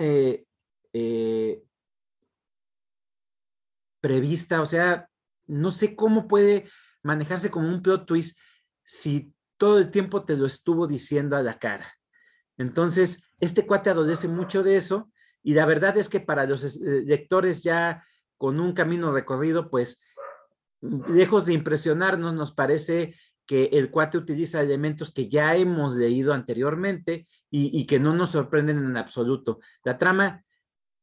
prevista, 4.00 4.60
o 4.60 4.66
sea, 4.66 5.08
no 5.46 5.70
sé 5.70 5.96
cómo 5.96 6.28
puede 6.28 6.68
manejarse 7.02 7.50
como 7.50 7.68
un 7.68 7.82
plot 7.82 8.06
twist 8.06 8.38
si 8.84 9.32
todo 9.56 9.78
el 9.78 9.90
tiempo 9.90 10.24
te 10.24 10.36
lo 10.36 10.46
estuvo 10.46 10.86
diciendo 10.86 11.36
a 11.36 11.42
la 11.42 11.58
cara. 11.58 11.94
Entonces, 12.58 13.24
este 13.40 13.66
cuate 13.66 13.90
adolece 13.90 14.28
mucho 14.28 14.62
de 14.62 14.76
eso 14.76 15.10
y 15.42 15.54
la 15.54 15.66
verdad 15.66 15.96
es 15.96 16.08
que 16.08 16.20
para 16.20 16.46
los 16.46 16.64
eh, 16.64 17.02
lectores 17.04 17.62
ya 17.62 18.04
con 18.36 18.60
un 18.60 18.72
camino 18.72 19.12
recorrido, 19.12 19.70
pues 19.70 20.02
lejos 20.80 21.46
de 21.46 21.54
impresionarnos, 21.54 22.34
nos 22.34 22.52
parece 22.52 23.14
que 23.46 23.70
el 23.72 23.90
cuate 23.90 24.18
utiliza 24.18 24.60
elementos 24.60 25.12
que 25.12 25.28
ya 25.28 25.54
hemos 25.54 25.96
leído 25.96 26.32
anteriormente 26.32 27.26
y, 27.56 27.86
que 27.86 28.00
no 28.00 28.14
nos 28.14 28.30
sorprenden 28.30 28.78
en 28.78 28.96
absoluto. 28.96 29.60
La 29.84 29.96
trama, 29.96 30.44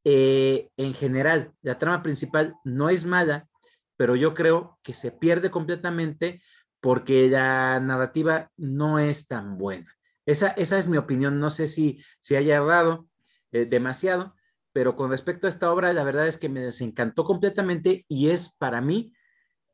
eh, 0.03 0.69
en 0.75 0.93
general, 0.93 1.53
la 1.61 1.77
trama 1.77 2.03
principal 2.03 2.55
no 2.65 2.89
es 2.89 3.05
mala, 3.05 3.47
pero 3.95 4.17
yo 4.17 4.33
creo 4.33 4.77
que 4.83 4.93
se 4.93 5.11
pierde 5.11 5.49
completamente 5.49 6.41
porque 6.81 7.29
la 7.29 7.79
narrativa 7.79 8.51
no 8.57 8.99
es 8.99 9.29
tan 9.29 9.57
buena. 9.57 9.95
Esa, 10.25 10.49
es 10.49 10.87
mi 10.89 10.97
opinión. 10.97 11.39
No 11.39 11.51
sé 11.51 11.67
si, 11.67 12.03
si 12.19 12.35
haya 12.35 12.57
errado 12.57 13.07
eh, 13.53 13.63
demasiado, 13.63 14.35
pero 14.73 14.97
con 14.97 15.09
respecto 15.09 15.47
a 15.47 15.49
esta 15.49 15.71
obra, 15.71 15.93
la 15.93 16.03
verdad 16.03 16.27
es 16.27 16.37
que 16.37 16.49
me 16.49 16.59
desencantó 16.59 17.23
completamente 17.23 18.03
y 18.09 18.29
es 18.29 18.53
para 18.57 18.81
mí 18.81 19.13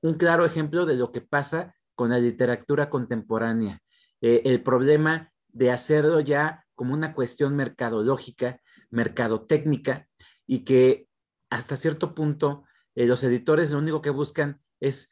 un 0.02 0.14
claro 0.14 0.46
ejemplo 0.46 0.86
de 0.86 0.96
lo 0.96 1.12
que 1.12 1.22
pasa 1.22 1.74
con 1.96 2.12
la 2.12 2.20
literatura 2.20 2.92
contemporánea. 2.92 3.82
Eh, 4.22 4.44
el 4.46 4.62
problema 4.62 5.32
de 5.48 5.72
hacerlo 5.72 6.20
ya 6.20 6.66
como 6.78 6.94
una 6.94 7.14
cuestión 7.14 7.58
mercadológica, 7.58 8.62
mercadotécnica, 8.90 10.08
y 10.46 10.64
que 10.64 11.10
hasta 11.50 11.76
cierto 11.76 12.16
punto 12.16 12.64
eh, 12.96 13.06
los 13.06 13.22
editores 13.26 13.72
lo 13.72 13.80
único 13.80 14.02
que 14.02 14.12
buscan 14.12 14.62
es 14.80 15.12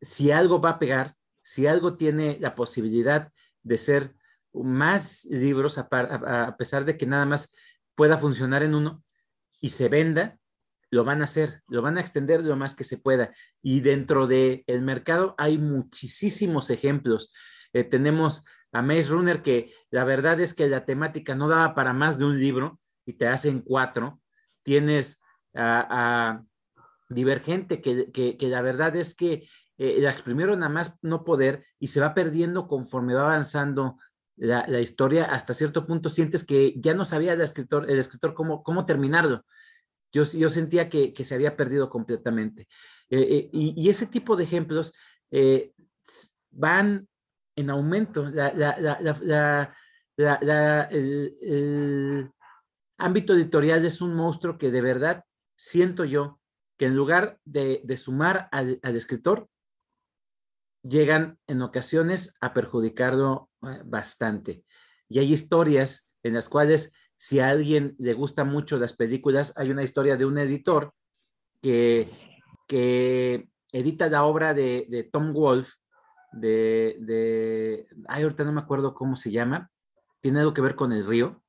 si 0.00 0.30
algo 0.30 0.60
va 0.60 0.70
a 0.70 0.78
pegar, 0.78 1.16
si 1.42 1.66
algo 1.66 1.96
tiene 1.96 2.38
la 2.40 2.54
posibilidad 2.54 3.32
de 3.62 3.78
ser 3.78 4.14
más 4.52 5.24
libros, 5.24 5.78
a, 5.78 6.56
pesar 6.56 6.84
de 6.84 6.96
que 6.96 7.06
nada 7.06 7.26
más 7.26 7.54
pueda 7.94 8.18
funcionar 8.18 8.62
en 8.62 8.74
uno 8.74 9.02
y 9.60 9.70
se 9.70 9.88
venda, 9.88 10.38
lo 10.90 11.04
van 11.04 11.22
a 11.22 11.24
hacer, 11.24 11.62
lo 11.68 11.82
van 11.82 11.98
a 11.98 12.00
extender 12.00 12.42
lo 12.44 12.56
más 12.56 12.76
que 12.76 12.84
se 12.84 12.98
pueda. 12.98 13.34
Y 13.62 13.80
dentro 13.80 14.26
del 14.26 14.62
el 14.66 14.82
mercado 14.82 15.34
hay 15.38 15.58
muchísimos 15.58 16.70
ejemplos. 16.70 17.34
Eh, 17.72 17.82
tenemos 17.82 18.44
a 18.74 18.82
Maze 18.82 19.08
Runner, 19.08 19.40
que 19.40 19.72
la 19.90 20.04
verdad 20.04 20.40
es 20.40 20.52
que 20.52 20.68
la 20.68 20.84
temática 20.84 21.36
no 21.36 21.48
daba 21.48 21.76
para 21.76 21.92
más 21.92 22.18
de 22.18 22.24
un 22.24 22.38
libro 22.38 22.80
y 23.06 23.12
te 23.12 23.28
hacen 23.28 23.60
cuatro. 23.60 24.20
Tienes 24.64 25.22
a, 25.54 26.42
Divergente, 27.08 27.80
que, 27.80 28.10
que, 28.10 28.48
la 28.48 28.62
verdad 28.62 28.96
es 28.96 29.14
que 29.14 29.46
eh, 29.78 30.00
la 30.00 30.10
exprimieron 30.10 30.58
nada 30.58 30.72
más 30.72 30.96
no 31.02 31.22
poder 31.22 31.64
y 31.78 31.88
se 31.88 32.00
va 32.00 32.14
perdiendo 32.14 32.66
conforme 32.66 33.14
va 33.14 33.26
avanzando 33.26 33.96
la, 34.36 34.80
historia, 34.80 35.26
hasta 35.26 35.54
cierto 35.54 35.86
punto 35.86 36.08
sientes 36.08 36.44
que 36.44 36.74
ya 36.76 36.94
no 36.94 37.04
sabía 37.04 37.34
el 37.34 37.42
escritor, 37.42 37.88
el 37.88 38.00
escritor 38.00 38.34
cómo, 38.34 38.64
cómo 38.64 38.86
terminarlo. 38.86 39.44
Yo, 40.12 40.24
yo 40.24 40.48
sentía 40.48 40.88
que, 40.88 41.14
se 41.24 41.34
había 41.36 41.56
perdido 41.56 41.88
completamente. 41.88 42.62
Eh, 43.08 43.20
eh, 43.20 43.50
y, 43.52 43.88
ese 43.88 44.08
tipo 44.08 44.34
de 44.34 44.44
ejemplos 44.44 44.92
van 46.50 47.06
en 47.56 47.70
aumento. 47.70 48.26
el, 48.26 48.32
ámbito 52.96 53.34
editorial 53.34 53.84
es 53.84 54.00
un 54.00 54.14
monstruo 54.14 54.56
que 54.56 54.70
de 54.70 54.80
verdad 54.80 55.24
siento 55.56 56.04
yo 56.04 56.40
que 56.78 56.86
en 56.86 56.96
lugar 56.96 57.38
de, 57.44 57.82
sumar 57.96 58.48
al, 58.50 58.80
escritor, 58.82 59.48
llegan 60.82 61.38
en 61.46 61.62
ocasiones 61.62 62.36
a 62.40 62.52
perjudicarlo 62.52 63.50
eh, 63.62 63.80
bastante. 63.84 64.64
Y 65.08 65.18
hay 65.18 65.32
historias 65.32 66.14
en 66.22 66.34
las 66.34 66.48
cuales 66.48 66.92
si 67.16 67.38
a 67.40 67.48
alguien 67.48 67.94
le 67.98 68.12
gusta 68.12 68.44
mucho 68.44 68.76
las 68.76 68.92
películas, 68.92 69.52
hay 69.56 69.70
una 69.70 69.84
historia 69.84 70.16
de 70.16 70.24
un 70.24 70.36
editor 70.38 70.92
que, 71.62 72.08
que 72.66 73.48
edita 73.74 74.08
la 74.08 74.24
obra 74.24 74.54
de, 74.54 75.08
Tom 75.12 75.32
Wolfe, 75.32 75.72
de, 76.34 76.96
de, 77.00 77.88
ay, 78.08 78.22
ahorita 78.22 78.44
no 78.44 78.52
me 78.52 78.60
acuerdo 78.60 78.94
cómo 78.94 79.16
se 79.16 79.30
llama, 79.30 79.70
tiene 80.20 80.40
algo 80.40 80.54
que 80.54 80.62
ver 80.62 80.74
con 80.74 80.92
el 80.92 81.06
río. 81.06 81.42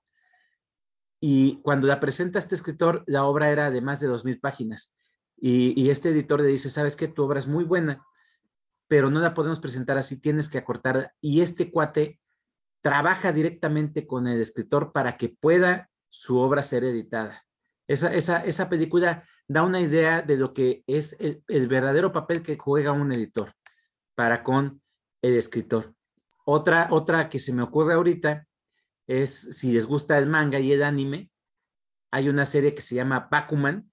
Y 1.20 1.62
cuando 1.62 1.88
la 1.88 2.00
presenta 2.00 2.40
este 2.40 2.56
escritor, 2.56 3.04
la 3.08 3.26
obra 3.26 3.50
era 3.50 3.72
de 3.72 3.82
más 3.82 4.00
de 4.00 4.08
dos 4.08 4.26
mil 4.26 4.40
páginas. 4.40 4.96
Y, 5.38 5.80
y, 5.82 5.90
este 5.90 6.10
editor 6.10 6.42
le 6.42 6.48
dice, 6.48 6.70
sabes 6.70 6.96
que 6.96 7.08
tu 7.08 7.24
obra 7.24 7.40
es 7.40 7.48
muy 7.48 7.64
buena, 7.64 8.06
pero 8.88 9.10
no 9.10 9.20
la 9.20 9.34
podemos 9.34 9.60
presentar 9.60 9.98
así, 9.98 10.20
tienes 10.20 10.50
que 10.50 10.58
acortar. 10.58 11.14
Y 11.20 11.42
este 11.42 11.72
cuate 11.72 12.20
trabaja 12.82 13.32
directamente 13.32 14.06
con 14.06 14.28
el 14.28 14.40
escritor 14.40 14.92
para 14.94 15.18
que 15.18 15.30
pueda 15.30 15.90
su 16.10 16.38
obra 16.38 16.64
ser 16.64 16.84
editada. 16.84 17.44
Esa, 17.88 18.14
esa, 18.14 18.44
esa 18.44 18.70
película 18.70 19.28
da 19.48 19.64
una 19.64 19.80
idea 19.80 20.22
de 20.22 20.38
lo 20.38 20.54
que 20.54 20.84
es 20.88 21.16
el, 21.20 21.44
el 21.48 21.68
verdadero 21.68 22.12
papel 22.12 22.42
que 22.42 22.58
juega 22.58 22.92
un 22.92 23.12
editor 23.12 23.54
para 24.16 24.44
con 24.44 24.82
el 25.22 25.36
escritor. 25.36 25.94
Otra, 26.46 26.88
otra 26.92 27.30
que 27.30 27.40
se 27.40 27.54
me 27.54 27.64
ocurre 27.64 27.94
ahorita 27.94 28.48
es, 29.08 29.32
si 29.58 29.74
les 29.74 29.86
gusta 29.86 30.18
el 30.18 30.28
manga 30.28 30.60
y 30.60 30.72
el 30.72 30.84
anime, 30.84 31.30
hay 32.12 32.30
una 32.30 32.46
serie 32.46 32.74
que 32.74 32.82
se 32.82 32.96
llama 32.96 33.28
Bakuman 33.30 33.92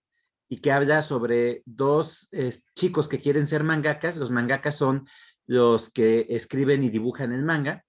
y 0.48 0.58
que 0.58 0.70
habla 0.70 1.02
sobre 1.02 1.62
dos 1.64 2.28
chicos 2.76 3.08
que 3.08 3.20
quieren 3.20 3.48
ser 3.48 3.64
mangakas. 3.64 4.16
Los 4.16 4.30
mangakas 4.30 4.76
son 4.76 5.08
los 5.46 5.90
que 5.90 6.26
escriben 6.28 6.82
y 6.84 6.90
dibujan 6.90 7.32
el 7.32 7.42
manga. 7.42 7.84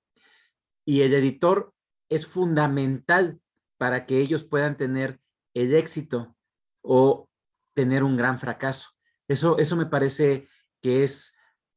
Y 0.86 1.02
el 1.02 1.14
editor 1.14 1.74
es 2.10 2.26
fundamental 2.26 3.40
para 3.78 4.06
que 4.06 4.20
ellos 4.20 4.44
puedan 4.44 4.78
tener 4.78 5.20
el 5.54 5.76
éxito 5.76 6.36
o 6.82 7.30
tener 7.74 8.04
un 8.04 8.18
gran 8.18 8.40
fracaso. 8.40 8.90
Eso, 9.28 9.58
eso 9.58 9.76
me 9.76 9.86
parece 9.86 10.48
que 10.82 11.04
es 11.04 11.33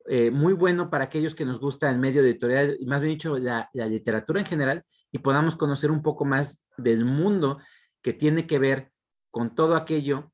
eh, 0.09 0.31
muy 0.31 0.53
bueno 0.53 0.89
para 0.91 1.05
aquellos 1.05 1.35
que 1.35 1.45
nos 1.45 1.59
gusta 1.59 1.91
el 1.91 1.99
medio 1.99 2.23
editorial 2.23 2.77
y 2.79 2.87
más 2.87 3.01
bien 3.01 3.15
dicho 3.15 3.39
la, 3.39 3.69
literatura 3.73 4.41
en 4.41 4.47
general 4.47 4.85
y 5.11 5.19
podamos 5.19 5.57
conocer 5.57 5.91
un 5.91 6.03
poco 6.03 6.25
más 6.25 6.63
del 6.77 7.05
mundo 7.05 7.59
que 8.03 8.13
tiene 8.13 8.47
que 8.47 8.59
ver 8.59 8.93
con 9.31 9.55
todo 9.55 9.75
aquello 9.75 10.33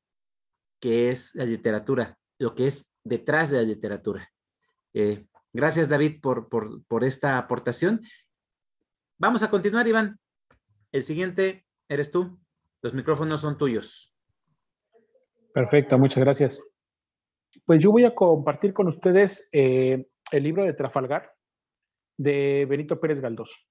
que 0.79 1.09
es 1.09 1.33
la 1.35 1.45
literatura, 1.45 2.17
lo 2.39 2.55
que 2.55 2.67
es 2.67 2.87
detrás 3.03 3.49
de 3.49 3.57
la 3.57 3.63
literatura. 3.63 4.31
Eh, 4.93 5.25
gracias, 5.53 5.89
David, 5.89 6.19
por, 6.21 6.49
por 6.49 7.03
esta 7.03 7.37
aportación. 7.37 8.01
Vamos 9.17 9.43
a 9.43 9.49
continuar, 9.49 9.87
Iván. 9.87 10.19
El 10.91 11.03
siguiente 11.03 11.65
eres 11.87 12.11
tú. 12.11 12.37
Los 12.81 12.93
micrófonos 12.93 13.41
son 13.41 13.57
tuyos. 13.57 14.13
Perfecto, 15.53 15.97
muchas 15.97 16.23
gracias. 16.23 16.61
Pues 17.65 17.81
yo 17.81 17.91
voy 17.91 18.05
a 18.05 18.13
compartir 18.13 18.73
con 18.73 18.87
ustedes 18.87 19.47
eh, 19.51 20.07
el 20.31 20.43
libro 20.43 20.63
de 20.63 20.73
Trafalgar 20.73 21.33
de 22.17 22.65
Benito 22.69 22.99
Pérez 22.99 23.21
Galdós. 23.21 23.67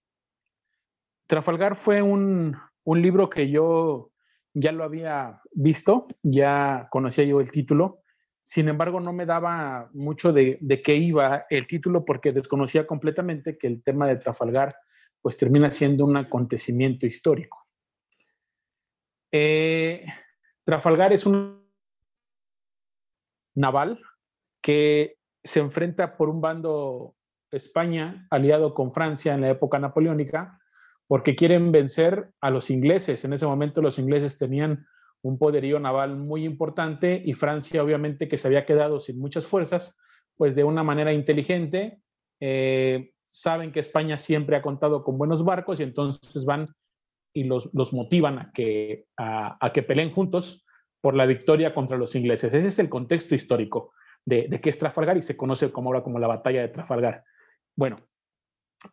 Trafalgar 1.26 1.76
fue 1.76 2.02
un, 2.02 2.56
un 2.84 3.02
libro 3.02 3.28
que 3.28 3.50
yo 3.50 4.12
ya 4.54 4.72
lo 4.72 4.84
había 4.84 5.40
visto, 5.52 6.08
ya 6.22 6.88
conocía 6.90 7.24
yo 7.24 7.40
el 7.40 7.50
título, 7.50 8.02
sin 8.42 8.68
embargo 8.68 9.00
no 9.00 9.12
me 9.12 9.26
daba 9.26 9.90
mucho 9.92 10.32
de, 10.32 10.58
de 10.60 10.82
qué 10.82 10.96
iba 10.96 11.46
el 11.48 11.66
título 11.66 12.04
porque 12.04 12.32
desconocía 12.32 12.86
completamente 12.86 13.56
que 13.56 13.66
el 13.66 13.82
tema 13.82 14.06
de 14.06 14.16
Trafalgar 14.16 14.74
pues 15.20 15.36
termina 15.36 15.70
siendo 15.70 16.04
un 16.04 16.16
acontecimiento 16.16 17.06
histórico. 17.06 17.66
Eh, 19.30 20.04
Trafalgar 20.64 21.12
es 21.12 21.24
un 21.24 21.61
naval 23.54 24.00
que 24.62 25.16
se 25.44 25.60
enfrenta 25.60 26.16
por 26.16 26.28
un 26.28 26.40
bando 26.40 27.14
España 27.50 28.26
aliado 28.30 28.74
con 28.74 28.92
Francia 28.92 29.34
en 29.34 29.42
la 29.42 29.50
época 29.50 29.78
napoleónica 29.78 30.58
porque 31.06 31.36
quieren 31.36 31.72
vencer 31.72 32.30
a 32.40 32.50
los 32.50 32.70
ingleses. 32.70 33.24
En 33.24 33.32
ese 33.32 33.46
momento 33.46 33.82
los 33.82 33.98
ingleses 33.98 34.38
tenían 34.38 34.86
un 35.20 35.38
poderío 35.38 35.78
naval 35.78 36.16
muy 36.16 36.44
importante 36.44 37.22
y 37.24 37.34
Francia 37.34 37.82
obviamente 37.82 38.28
que 38.28 38.38
se 38.38 38.48
había 38.48 38.64
quedado 38.64 38.98
sin 38.98 39.18
muchas 39.18 39.46
fuerzas, 39.46 39.96
pues 40.36 40.56
de 40.56 40.64
una 40.64 40.82
manera 40.82 41.12
inteligente, 41.12 42.00
eh, 42.40 43.12
saben 43.22 43.72
que 43.72 43.80
España 43.80 44.16
siempre 44.18 44.56
ha 44.56 44.62
contado 44.62 45.04
con 45.04 45.18
buenos 45.18 45.44
barcos 45.44 45.80
y 45.80 45.82
entonces 45.82 46.44
van 46.44 46.66
y 47.34 47.44
los, 47.44 47.70
los 47.72 47.92
motivan 47.92 48.38
a 48.38 48.52
que, 48.52 49.06
a, 49.16 49.56
a 49.64 49.72
que 49.72 49.82
peleen 49.82 50.12
juntos 50.12 50.64
por 51.02 51.14
la 51.14 51.26
victoria 51.26 51.74
contra 51.74 51.98
los 51.98 52.14
ingleses. 52.14 52.54
Ese 52.54 52.68
es 52.68 52.78
el 52.78 52.88
contexto 52.88 53.34
histórico 53.34 53.92
de, 54.24 54.46
de 54.48 54.60
qué 54.62 54.70
es 54.70 54.78
Trafalgar 54.78 55.18
y 55.18 55.22
se 55.22 55.36
conoce 55.36 55.70
como 55.70 55.90
ahora 55.90 56.02
como 56.02 56.18
la 56.18 56.28
batalla 56.28 56.62
de 56.62 56.68
Trafalgar. 56.68 57.24
Bueno, 57.76 57.96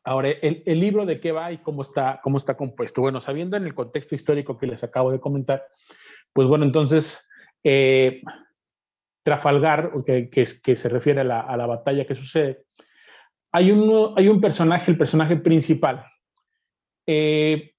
Ahora, 0.04 0.30
el, 0.30 0.80
libro 0.80 1.06
de 1.06 1.20
qué 1.20 1.32
va 1.32 1.52
y 1.52 1.58
cómo 1.60 1.82
está, 1.82 2.20
cómo 2.24 2.38
está 2.38 2.56
compuesto. 2.56 3.02
Bueno, 3.02 3.20
sabiendo 3.20 3.58
en 3.58 3.64
el 3.66 3.74
contexto 3.74 4.16
histórico 4.16 4.58
que 4.58 4.68
les 4.68 4.84
acabo 4.84 5.12
de 5.12 5.20
comentar, 5.20 5.66
pues 6.34 6.48
bueno, 6.48 6.64
entonces, 6.64 7.28
eh, 7.64 8.22
Trafalgar, 9.24 9.92
que, 10.06 10.30
que, 10.30 10.44
que, 10.64 10.76
se 10.76 10.90
refiere 10.90 11.22
a 11.22 11.24
la, 11.24 11.66
batalla 11.66 12.06
que 12.06 12.16
sucede, 12.16 12.66
hay, 13.52 13.72
uno, 13.72 14.14
hay 14.16 14.28
un 14.28 14.40
personaje, 14.40 14.92
el 14.92 14.98
personaje 14.98 15.38
principal, 15.38 16.06
eh, 17.08 17.74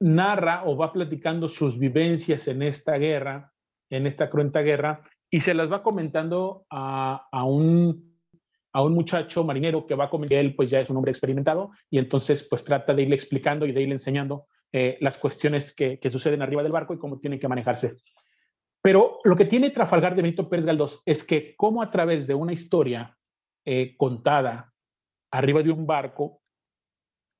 narra 0.00 0.62
o 0.64 0.76
va 0.76 0.92
platicando 0.92 1.48
sus 1.48 1.78
vivencias 1.78 2.48
en 2.48 2.62
esta 2.62 2.96
guerra, 2.98 3.52
en 3.90 4.06
esta 4.06 4.30
cruenta 4.30 4.60
guerra, 4.60 5.00
y 5.30 5.40
se 5.40 5.54
las 5.54 5.70
va 5.70 5.82
comentando 5.82 6.66
a, 6.70 7.28
a 7.30 7.44
un 7.44 8.08
a 8.72 8.82
un 8.82 8.94
muchacho 8.94 9.44
marinero 9.44 9.86
que 9.86 9.94
va 9.94 10.04
a 10.04 10.10
comer, 10.10 10.32
él 10.34 10.54
pues 10.54 10.70
ya 10.70 10.78
es 10.78 10.90
un 10.90 10.96
hombre 10.98 11.10
experimentado 11.10 11.70
y 11.90 11.98
entonces 11.98 12.46
pues 12.48 12.62
trata 12.64 12.94
de 12.94 13.02
irle 13.02 13.14
explicando 13.14 13.66
y 13.66 13.72
de 13.72 13.82
irle 13.82 13.94
enseñando 13.94 14.46
eh, 14.72 14.98
las 15.00 15.18
cuestiones 15.18 15.72
que, 15.74 15.98
que, 15.98 16.10
suceden 16.10 16.42
arriba 16.42 16.62
del 16.62 16.72
barco 16.72 16.92
y 16.92 16.98
cómo 16.98 17.18
tienen 17.18 17.40
que 17.40 17.48
manejarse. 17.48 17.96
Pero 18.82 19.18
lo 19.24 19.34
que 19.34 19.46
tiene 19.46 19.70
Trafalgar 19.70 20.14
de 20.14 20.22
Benito 20.22 20.48
Pérez 20.48 20.66
Galdós 20.66 21.02
es 21.06 21.24
que 21.24 21.56
como 21.56 21.82
a 21.82 21.90
través 21.90 22.26
de 22.26 22.34
una 22.34 22.52
historia 22.52 23.16
eh, 23.64 23.96
contada 23.96 24.72
arriba 25.30 25.62
de 25.62 25.70
un 25.70 25.86
barco, 25.86 26.42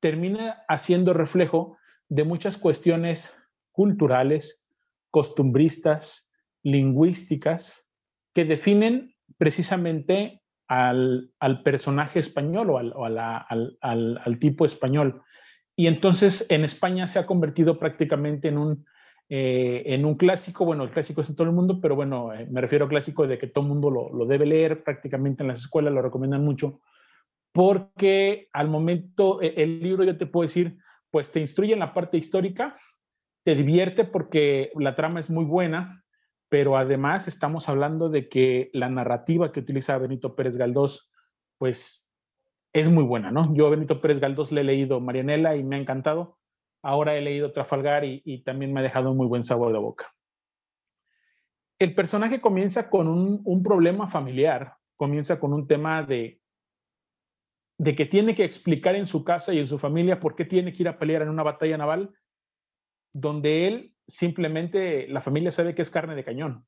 termina 0.01 0.65
haciendo 0.69 1.13
reflejo 1.13 1.77
de 2.09 2.25
muchas 2.25 2.57
cuestiones 2.57 3.37
culturales, 3.73 4.65
costumbristas, 5.11 6.31
lingüísticas, 6.63 7.89
que 8.35 8.45
definen 8.45 9.15
precisamente 9.37 10.43
al, 10.69 11.33
al 11.39 11.63
personaje 11.63 12.19
español 12.19 12.71
o, 12.71 12.79
al, 12.79 13.19
al, 13.19 13.79
al, 13.81 14.39
tipo 14.39 14.67
español. 14.67 15.23
Y 15.75 15.87
entonces 15.87 16.47
en 16.51 16.65
España 16.65 17.07
se 17.07 17.19
ha 17.19 17.27
convertido 17.27 17.79
prácticamente 17.79 18.49
en 18.49 18.59
un, 18.59 18.87
eh, 19.29 19.83
en 19.87 20.05
un 20.05 20.17
clásico, 20.17 20.65
bueno, 20.65 20.85
el 20.85 20.91
clásico 20.91 21.21
es 21.21 21.31
en 21.31 21.37
todo 21.37 21.47
el 21.47 21.55
mundo, 21.55 21.81
pero 21.81 21.95
bueno, 21.95 22.35
eh, 22.35 22.47
me 22.51 22.61
refiero 22.61 22.87
a 22.87 22.89
clásico 22.89 23.27
de 23.27 23.39
que 23.39 23.47
todo 23.47 23.65
el 23.65 23.69
mundo 23.69 23.91
lo, 23.91 24.13
lo, 24.13 24.27
debe 24.27 24.47
leer, 24.47 24.83
prácticamente 24.85 25.43
en 25.43 25.49
las 25.49 25.61
escuelas 25.61 25.93
lo 25.93 26.03
recomiendan 26.03 26.45
mucho, 26.45 26.81
porque 27.53 28.49
al 28.53 28.69
momento, 28.69 29.41
eh, 29.41 29.55
el 29.57 29.81
libro 29.81 30.05
yo 30.05 30.17
te 30.17 30.27
puedo 30.27 30.47
decir, 30.47 30.79
pues 31.11 31.31
te 31.31 31.41
instruye 31.41 31.73
en 31.73 31.79
la 31.79 31.95
parte 31.95 32.17
histórica, 32.17 32.79
te 33.45 33.55
divierte 33.55 34.05
porque 34.05 34.71
la 34.75 34.95
trama 34.95 35.21
es 35.21 35.31
muy 35.31 35.45
buena, 35.45 36.05
pero 36.49 36.77
además 36.77 37.29
estamos 37.29 37.69
hablando 37.69 38.09
de 38.09 38.29
que 38.29 38.71
la 38.73 38.89
narrativa 38.89 39.53
que 39.53 39.61
utiliza 39.61 39.99
Benito 39.99 40.35
Pérez 40.35 40.57
Galdós, 40.57 41.11
pues 41.59 42.11
es 42.73 42.89
muy 42.89 43.05
buena, 43.05 43.31
¿no? 43.31 43.55
Yo 43.55 43.67
a 43.67 43.71
Benito 43.71 44.01
Pérez 44.01 44.21
Galdós 44.21 44.53
le 44.53 44.63
he 44.63 44.65
leído 44.65 45.01
Marianela 45.01 45.57
y 45.57 45.65
me 45.65 45.77
ha 45.77 45.79
encantado. 45.79 46.39
Ahora 46.83 47.17
he 47.17 47.21
leído 47.21 47.53
Trafalgar 47.53 48.05
y, 48.05 48.43
también 48.45 48.73
me 48.73 48.81
ha 48.81 48.83
dejado 48.83 49.11
un 49.11 49.17
muy 49.17 49.27
buen 49.27 49.45
sabor 49.45 49.73
de 49.73 49.79
boca. 49.79 50.15
El 51.79 51.95
personaje 51.95 52.41
comienza 52.41 52.91
con 52.91 53.09
un 53.09 53.63
problema 53.63 54.07
familiar, 54.07 54.75
comienza 54.97 55.41
con 55.41 55.53
un 55.53 55.67
tema 55.67 56.03
de, 56.03 56.38
de 57.79 57.95
que 57.95 58.07
tiene 58.07 58.35
que 58.35 58.45
explicar 58.45 58.97
en 58.97 59.07
su 59.07 59.25
casa 59.25 59.55
y 59.55 59.61
en 59.61 59.69
su 59.69 59.79
familia 59.79 60.19
por 60.19 60.35
qué 60.35 60.45
tiene 60.45 60.73
que 60.73 60.83
ir 60.83 60.89
a 60.89 60.99
pelear 60.99 61.23
en 61.23 61.29
una 61.29 61.45
batalla 61.45 61.79
naval 61.79 62.13
donde 63.15 63.67
él 63.67 63.95
simplemente 64.07 65.07
la 65.09 65.21
familia 65.21 65.51
sabe 65.51 65.75
que 65.75 65.83
es 65.83 65.91
carne 65.91 66.17
de 66.17 66.25
cañón. 66.25 66.67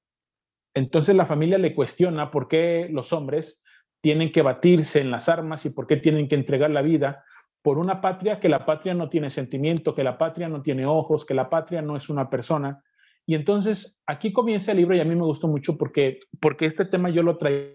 Entonces 0.75 1.17
la 1.17 1.27
familia 1.27 1.59
le 1.59 1.75
cuestiona 1.75 2.31
por 2.31 2.47
qué 2.47 2.89
los 2.91 3.13
hombres 3.13 3.63
tienen 4.01 4.31
que 4.31 4.43
batirse 4.43 5.01
en 5.01 5.11
las 5.11 5.29
armas 5.29 5.67
y 5.67 5.71
por 5.71 5.87
qué 5.87 5.97
tienen 5.97 6.29
que 6.29 6.37
entregar 6.37 6.71
la 6.71 6.83
vida 6.83 7.25
por 7.63 7.79
una 7.79 8.01
patria 8.01 8.41
que 8.41 8.49
la 8.49 8.65
patria 8.65 8.95
no 8.95 9.09
tiene 9.09 9.31
sentimiento, 9.31 9.95
que 9.95 10.05
la 10.05 10.17
patria 10.17 10.49
no 10.49 10.63
tiene 10.63 10.87
ojos, 10.87 11.27
que 11.27 11.35
la 11.35 11.51
patria 11.51 11.83
no 11.83 11.97
es 11.97 12.09
una 12.09 12.31
persona. 12.31 12.83
Y 13.27 13.35
entonces 13.35 14.01
aquí 14.07 14.33
comienza 14.33 14.71
el 14.71 14.79
libro 14.79 14.97
y 14.97 15.01
a 15.01 15.05
mí 15.05 15.15
me 15.15 15.25
gustó 15.25 15.49
mucho 15.49 15.77
porque, 15.77 16.19
porque 16.41 16.67
este 16.67 16.85
tema 16.85 17.11
yo 17.11 17.23
lo 17.23 17.37
traía 17.37 17.75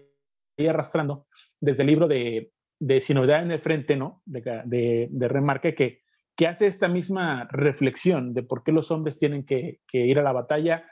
arrastrando 0.68 1.26
desde 1.60 1.82
el 1.82 1.88
libro 1.88 2.08
de, 2.08 2.50
de 2.78 3.00
Sin 3.00 3.16
novedad 3.16 3.42
en 3.42 3.50
el 3.50 3.60
frente, 3.60 3.96
¿no? 3.96 4.22
De, 4.26 4.40
de, 4.64 5.08
de 5.10 5.28
Remarque, 5.28 5.74
que, 5.74 6.02
que 6.36 6.46
hace 6.46 6.66
esta 6.66 6.88
misma 6.88 7.48
reflexión 7.50 8.34
de 8.34 8.42
por 8.42 8.62
qué 8.62 8.72
los 8.72 8.90
hombres 8.90 9.16
tienen 9.16 9.44
que, 9.44 9.80
que, 9.88 10.06
ir 10.06 10.18
a 10.18 10.22
la 10.22 10.32
batalla 10.32 10.84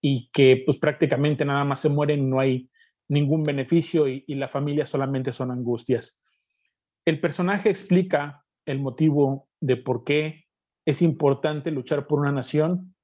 y 0.00 0.30
que 0.32 0.62
pues 0.64 0.78
prácticamente 0.78 1.44
nada 1.44 1.64
más 1.64 1.80
se 1.80 1.88
mueren, 1.88 2.30
no 2.30 2.40
hay 2.40 2.70
ningún 3.08 3.42
beneficio 3.42 4.08
y, 4.08 4.24
y 4.26 4.34
la 4.36 4.48
familia 4.48 4.86
solamente 4.86 5.32
son 5.32 5.50
angustias. 5.50 6.18
El 7.04 7.20
personaje 7.20 7.68
explica 7.68 8.44
el 8.64 8.80
motivo 8.80 9.48
de 9.60 9.76
por 9.76 10.04
qué 10.04 10.46
es 10.86 11.02
importante 11.02 11.70
luchar 11.70 12.06
por 12.06 12.20
una 12.20 12.32
nación, 12.32 12.94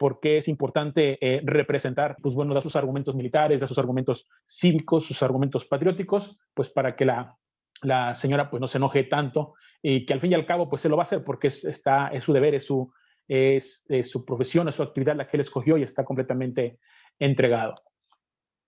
por 0.00 0.18
qué 0.20 0.38
es 0.38 0.48
importante 0.48 1.18
eh, 1.20 1.42
representar, 1.44 2.16
pues 2.22 2.34
bueno, 2.34 2.54
da 2.54 2.62
sus 2.62 2.74
argumentos 2.74 3.14
militares, 3.14 3.60
da 3.60 3.66
sus 3.66 3.78
argumentos 3.78 4.26
cívicos, 4.46 5.04
sus 5.04 5.22
argumentos 5.22 5.66
patrióticos, 5.66 6.38
pues 6.54 6.70
para 6.70 6.96
que 6.96 7.04
la, 7.04 7.36
la 7.82 8.14
señora 8.14 8.50
pues 8.50 8.60
no 8.60 8.68
se 8.68 8.78
enoje 8.78 9.04
tanto 9.04 9.54
y 9.82 10.04
que 10.04 10.12
al 10.12 10.20
fin 10.20 10.32
y 10.32 10.34
al 10.34 10.46
cabo 10.46 10.68
pues 10.68 10.82
se 10.82 10.88
lo 10.88 10.96
va 10.96 11.02
a 11.02 11.04
hacer 11.04 11.24
porque 11.24 11.48
es, 11.48 11.64
está, 11.64 12.08
es 12.08 12.24
su 12.24 12.32
deber, 12.32 12.54
es 12.54 12.66
su, 12.66 12.92
es, 13.30 13.84
su 14.02 14.24
profesión, 14.24 14.68
es 14.68 14.74
su 14.74 14.82
actividad 14.82 15.16
la 15.16 15.28
que 15.28 15.36
él 15.36 15.42
escogió 15.42 15.76
y 15.76 15.82
está 15.82 16.04
completamente 16.04 16.78
entregado. 17.18 17.74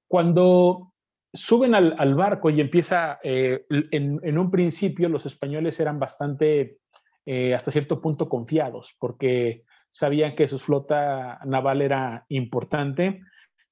Cuando 0.09 0.93
suben 1.33 1.75
al, 1.75 2.15
barco 2.15 2.49
y 2.51 2.61
empieza, 2.61 3.19
eh, 3.23 3.65
en, 3.69 4.39
un 4.39 4.51
principio 4.51 5.09
los 5.09 5.27
españoles 5.27 5.81
eran 5.81 5.99
bastante, 5.99 6.79
eh, 7.27 7.55
hasta 7.55 7.71
cierto 7.73 8.01
punto, 8.01 8.29
confiados, 8.29 8.95
porque 9.01 9.65
sabían 9.89 10.37
que 10.37 10.47
su 10.47 10.59
flota 10.59 11.41
naval 11.45 11.83
era 11.83 12.25
importante, 12.29 13.21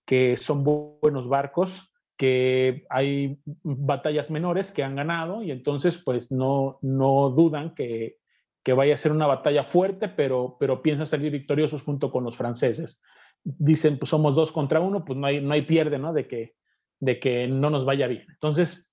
que 0.05 0.36
son 0.36 0.64
buenos 0.64 1.28
barcos, 1.28 1.89
que 2.21 2.85
hay 2.91 3.41
batallas 3.62 4.31
menores 4.31 4.73
que 4.73 4.85
han 4.85 4.95
ganado 4.95 5.43
y 5.43 5.51
entonces 5.51 5.97
pues 5.97 6.31
no, 6.31 6.79
no 6.83 7.31
dudan 7.31 7.75
que, 7.75 8.18
que 8.62 8.75
vaya 8.75 8.93
a 8.93 8.99
ser 8.99 9.12
una 9.12 9.27
batalla 9.27 9.64
fuerte, 9.64 10.07
pero, 10.11 10.59
pero 10.61 10.83
piensan 10.83 11.07
salir 11.07 11.33
victoriosos 11.33 11.83
junto 11.83 12.12
con 12.12 12.25
los 12.25 12.37
franceses. 12.37 13.01
Dicen, 13.43 13.99
pues 13.99 14.11
somos 14.11 14.35
dos 14.35 14.53
contra 14.53 14.81
uno, 14.81 15.03
pues 15.03 15.18
no 15.18 15.29
hay, 15.29 15.41
no 15.41 15.55
hay 15.55 15.62
pierde, 15.62 15.99
¿no? 15.99 16.12
De 16.12 16.29
que, 16.29 16.57
de 16.99 17.18
que 17.18 17.49
no 17.49 17.71
nos 17.71 17.87
vaya 17.87 18.07
bien. 18.07 18.27
Entonces, 18.29 18.93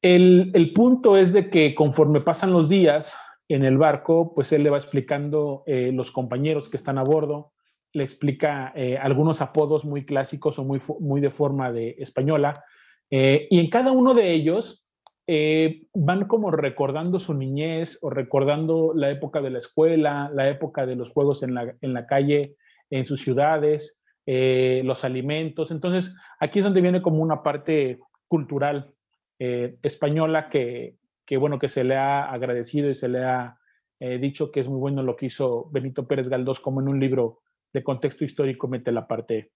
el, 0.00 0.50
el 0.54 0.72
punto 0.72 1.18
es 1.18 1.34
de 1.34 1.50
que 1.50 1.74
conforme 1.74 2.22
pasan 2.22 2.54
los 2.54 2.70
días 2.70 3.18
en 3.48 3.66
el 3.66 3.76
barco, 3.76 4.34
pues 4.34 4.50
él 4.52 4.62
le 4.62 4.70
va 4.70 4.78
explicando 4.78 5.62
eh, 5.66 5.92
los 5.92 6.10
compañeros 6.10 6.70
que 6.70 6.78
están 6.78 6.96
a 6.96 7.04
bordo, 7.04 7.51
le 7.92 8.04
explica 8.04 8.72
eh, 8.74 8.96
algunos 8.98 9.42
apodos 9.42 9.84
muy 9.84 10.04
clásicos 10.04 10.58
o 10.58 10.64
muy, 10.64 10.80
muy 11.00 11.20
de 11.20 11.30
forma 11.30 11.72
de 11.72 11.96
española, 11.98 12.64
eh, 13.10 13.46
y 13.50 13.60
en 13.60 13.68
cada 13.68 13.92
uno 13.92 14.14
de 14.14 14.32
ellos 14.32 14.86
eh, 15.26 15.82
van 15.92 16.26
como 16.26 16.50
recordando 16.50 17.20
su 17.20 17.34
niñez 17.34 17.98
o 18.02 18.10
recordando 18.10 18.92
la 18.94 19.10
época 19.10 19.42
de 19.42 19.50
la 19.50 19.58
escuela, 19.58 20.30
la 20.32 20.48
época 20.48 20.86
de 20.86 20.96
los 20.96 21.10
juegos 21.10 21.42
en 21.42 21.54
la, 21.54 21.74
en 21.80 21.92
la 21.92 22.06
calle, 22.06 22.56
en 22.90 23.04
sus 23.04 23.20
ciudades, 23.20 24.02
los 24.24 25.04
alimentos. 25.04 25.70
Entonces, 25.70 26.14
aquí 26.38 26.60
es 26.60 26.64
donde 26.64 26.80
viene 26.80 27.02
como 27.02 27.22
una 27.22 27.42
parte 27.42 27.98
cultural 28.28 28.94
española 29.38 30.48
que, 30.48 30.96
que, 31.26 31.36
bueno, 31.36 31.58
que 31.58 31.68
se 31.68 31.82
le 31.82 31.96
ha 31.96 32.30
agradecido 32.30 32.88
y 32.88 32.94
se 32.94 33.08
le 33.08 33.24
ha 33.24 33.58
dicho 33.98 34.52
que 34.52 34.60
es 34.60 34.68
muy 34.68 34.78
bueno 34.78 35.02
lo 35.02 35.16
que 35.16 35.26
hizo 35.26 35.68
Benito 35.70 36.06
Pérez 36.06 36.28
Galdós, 36.28 36.60
como 36.60 36.80
en 36.80 36.88
un 36.88 37.00
libro 37.00 37.41
de 37.72 37.82
contexto 37.82 38.24
histórico 38.24 38.68
mete 38.68 38.92
la 38.92 39.06
parte 39.06 39.52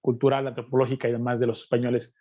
cultural, 0.00 0.46
antropológica 0.48 1.08
y 1.08 1.12
demás 1.12 1.38
de 1.38 1.46
los 1.46 1.60
españoles 1.60 2.14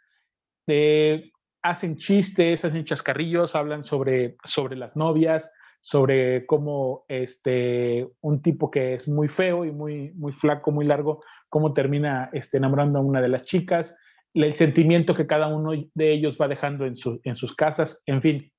hacen 1.62 1.98
chistes, 1.98 2.64
hacen 2.64 2.86
chascarrillos, 2.86 3.56
hablan 3.56 3.84
sobre, 3.84 4.38
sobre 4.44 4.76
las 4.76 4.96
novias, 4.96 5.52
sobre 5.82 6.46
cómo 6.46 7.06
este, 7.08 8.08
un 8.22 8.42
tipo 8.42 8.72
que 8.72 8.94
es 8.94 9.08
muy 9.08 9.28
feo 9.28 9.66
y 9.66 9.72
muy, 9.72 10.14
muy 10.14 10.32
flaco, 10.32 10.72
muy 10.72 10.86
largo, 10.86 11.22
cómo 11.50 11.74
termina 11.74 12.30
este, 12.34 12.58
enamorando 12.58 13.00
a 13.00 13.04
una 13.04 13.22
de 13.22 13.30
las 13.30 13.44
chicas, 13.44 13.96
el 14.34 14.54
sentimiento 14.56 15.16
que 15.16 15.28
cada 15.28 15.48
uno 15.48 15.72
de 15.94 16.12
ellos 16.12 16.38
va 16.40 16.48
dejando 16.48 16.86
en, 16.86 16.96
en 17.24 17.36
sus 17.36 17.56
casas, 17.56 18.02
en 18.06 18.22
fin. 18.22 18.52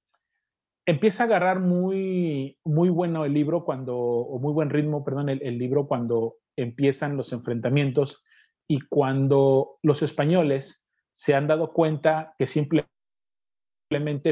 Empieza 0.88 1.22
a 1.22 1.26
agarrar 1.26 1.60
muy, 1.60 2.56
muy 2.64 2.88
bueno 2.88 3.26
el 3.26 3.34
libro 3.34 3.66
cuando, 3.66 3.94
o 3.94 4.38
muy 4.38 4.54
buen 4.54 4.70
ritmo, 4.70 5.04
perdón, 5.04 5.28
el, 5.28 5.58
libro 5.58 5.86
cuando 5.86 6.36
empiezan 6.56 7.14
los 7.14 7.34
enfrentamientos 7.34 8.24
y 8.66 8.80
cuando 8.80 9.76
los 9.82 10.02
españoles 10.02 10.86
se 11.12 11.34
han 11.34 11.46
dado 11.46 11.74
cuenta 11.74 12.34
que 12.38 12.46
simplemente 12.46 12.88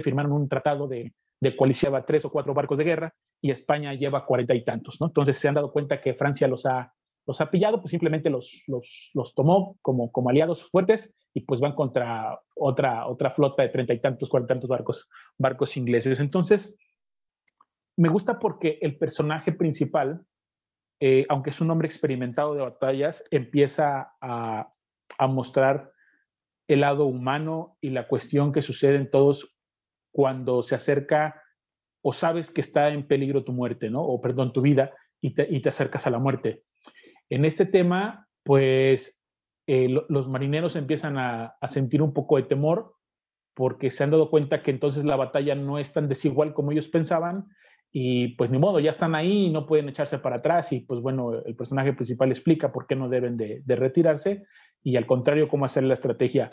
firmaron 0.02 0.32
un 0.32 0.48
tratado 0.48 0.88
de, 0.88 1.12
de 1.42 1.56
coalición 1.58 1.94
a 1.94 2.06
tres 2.06 2.24
o 2.24 2.30
cuatro 2.30 2.54
barcos 2.54 2.78
de 2.78 2.84
guerra 2.84 3.14
y 3.42 3.50
España 3.50 3.92
lleva 3.92 4.24
cuarenta 4.24 4.54
y 4.54 4.64
tantos, 4.64 4.96
¿no? 4.98 5.08
Entonces 5.08 5.36
se 5.36 5.48
han 5.48 5.56
dado 5.56 5.70
cuenta 5.70 6.00
que 6.00 6.14
Francia 6.14 6.48
los 6.48 6.64
ha, 6.64 6.90
los 7.26 7.38
ha 7.42 7.50
pillado, 7.50 7.82
pues 7.82 7.90
simplemente 7.90 8.30
los, 8.30 8.62
los, 8.66 9.10
los 9.12 9.34
tomó 9.34 9.76
como, 9.82 10.10
como 10.10 10.30
aliados 10.30 10.62
fuertes 10.70 11.14
y 11.36 11.42
pues 11.42 11.60
van 11.60 11.74
contra 11.74 12.40
otra, 12.54 13.06
otra 13.06 13.30
flota 13.30 13.62
de 13.62 13.68
treinta 13.68 13.92
y 13.92 14.00
tantos, 14.00 14.30
cuarenta 14.30 14.54
y 14.54 14.56
tantos 14.56 14.70
barcos, 14.70 15.10
barcos 15.36 15.76
ingleses. 15.76 16.18
Entonces, 16.18 16.74
me 17.94 18.08
gusta 18.08 18.38
porque 18.38 18.78
el 18.80 18.96
personaje 18.96 19.52
principal, 19.52 20.24
eh, 20.98 21.26
aunque 21.28 21.50
es 21.50 21.60
un 21.60 21.70
hombre 21.70 21.88
experimentado 21.88 22.54
de 22.54 22.62
batallas, 22.62 23.22
empieza 23.30 24.14
a, 24.18 24.72
a 25.18 25.26
mostrar 25.26 25.92
el 26.68 26.80
lado 26.80 27.04
humano 27.04 27.76
y 27.82 27.90
la 27.90 28.08
cuestión 28.08 28.50
que 28.50 28.62
sucede 28.62 28.96
en 28.96 29.10
todos 29.10 29.54
cuando 30.12 30.62
se 30.62 30.74
acerca 30.74 31.42
o 32.00 32.14
sabes 32.14 32.50
que 32.50 32.62
está 32.62 32.88
en 32.88 33.06
peligro 33.06 33.44
tu 33.44 33.52
muerte, 33.52 33.90
¿no? 33.90 34.00
O 34.00 34.22
perdón, 34.22 34.54
tu 34.54 34.62
vida 34.62 34.94
y 35.20 35.34
te, 35.34 35.68
acercas 35.68 36.06
a 36.06 36.10
la 36.10 36.18
muerte. 36.18 36.62
En 37.28 37.44
este 37.44 37.66
tema, 37.66 38.26
pues 38.42 39.15
eh, 39.66 39.88
los 39.88 40.28
marineros 40.28 40.76
empiezan 40.76 41.18
a, 41.18 41.56
sentir 41.66 42.00
un 42.00 42.12
poco 42.12 42.36
de 42.36 42.44
temor 42.44 42.94
porque 43.52 43.90
se 43.90 44.04
han 44.04 44.12
dado 44.12 44.30
cuenta 44.30 44.62
que 44.62 44.70
entonces 44.70 45.04
la 45.04 45.16
batalla 45.16 45.56
no 45.56 45.78
es 45.78 45.92
tan 45.92 46.08
desigual 46.08 46.54
como 46.54 46.70
ellos 46.70 46.86
pensaban 46.86 47.48
y 47.90 48.28
pues 48.36 48.50
ni 48.50 48.58
modo, 48.58 48.78
ya 48.78 48.90
están 48.90 49.14
ahí 49.14 49.46
y 49.46 49.50
no 49.50 49.66
pueden 49.66 49.88
echarse 49.88 50.18
para 50.18 50.36
atrás 50.36 50.72
y 50.72 50.80
pues 50.80 51.00
bueno, 51.00 51.42
el 51.44 51.56
personaje 51.56 51.94
principal 51.94 52.28
explica 52.28 52.70
por 52.70 52.86
qué 52.86 52.94
no 52.94 53.08
deben 53.08 53.36
de, 53.36 53.62
retirarse 53.66 54.44
y 54.84 54.96
al 54.96 55.06
contrario, 55.06 55.48
cómo 55.48 55.64
hacer 55.64 55.82
la 55.82 55.94
estrategia. 55.94 56.50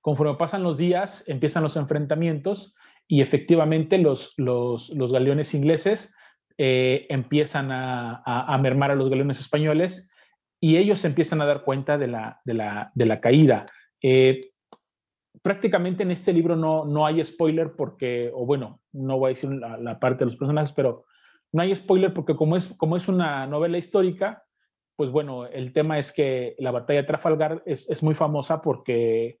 conforme 0.00 0.34
pasan 0.34 0.64
los 0.64 0.76
días, 0.76 1.24
empiezan 1.28 1.62
los 1.62 1.76
enfrentamientos 1.76 2.74
y 3.06 3.22
efectivamente 3.22 3.98
los, 3.98 4.34
los, 4.36 4.90
los 4.90 5.12
galeones 5.12 5.54
ingleses 5.54 6.14
eh, 6.58 7.06
empiezan 7.08 7.70
a, 7.70 8.22
a, 8.24 8.58
mermar 8.58 8.90
a 8.90 8.96
los 8.96 9.08
galeones 9.08 9.40
españoles 9.40 10.10
y 10.60 10.76
ellos 10.76 11.04
empiezan 11.04 11.40
a 11.40 11.46
dar 11.46 11.62
cuenta 11.62 11.98
de 11.98 12.08
la, 12.08 12.40
de 12.44 12.54
la, 12.54 12.90
de 12.94 13.06
la 13.06 13.20
caída. 13.20 13.66
Eh, 14.02 14.40
prácticamente 15.42 16.02
en 16.02 16.10
este 16.10 16.32
libro 16.32 16.56
no, 16.56 16.84
no 16.84 17.06
hay 17.06 17.24
spoiler 17.24 17.72
porque, 17.76 18.30
o 18.34 18.46
bueno, 18.46 18.80
no 18.92 19.18
voy 19.18 19.28
a 19.28 19.34
decir 19.34 19.50
la, 19.50 19.76
la, 19.78 19.98
parte 19.98 20.24
de 20.24 20.30
los 20.30 20.36
personajes, 20.36 20.72
pero 20.72 21.04
no 21.52 21.62
hay 21.62 21.74
spoiler 21.74 22.12
porque 22.12 22.36
como 22.36 22.56
es, 22.56 22.68
como 22.76 22.96
es 22.96 23.08
una 23.08 23.46
novela 23.46 23.78
histórica, 23.78 24.46
pues 24.96 25.10
bueno, 25.10 25.46
el 25.46 25.72
tema 25.72 25.98
es 25.98 26.10
que 26.10 26.56
la 26.58 26.70
batalla 26.70 27.02
de 27.02 27.06
Trafalgar 27.06 27.62
es, 27.66 28.02
muy 28.02 28.14
famosa 28.14 28.62
porque, 28.62 29.38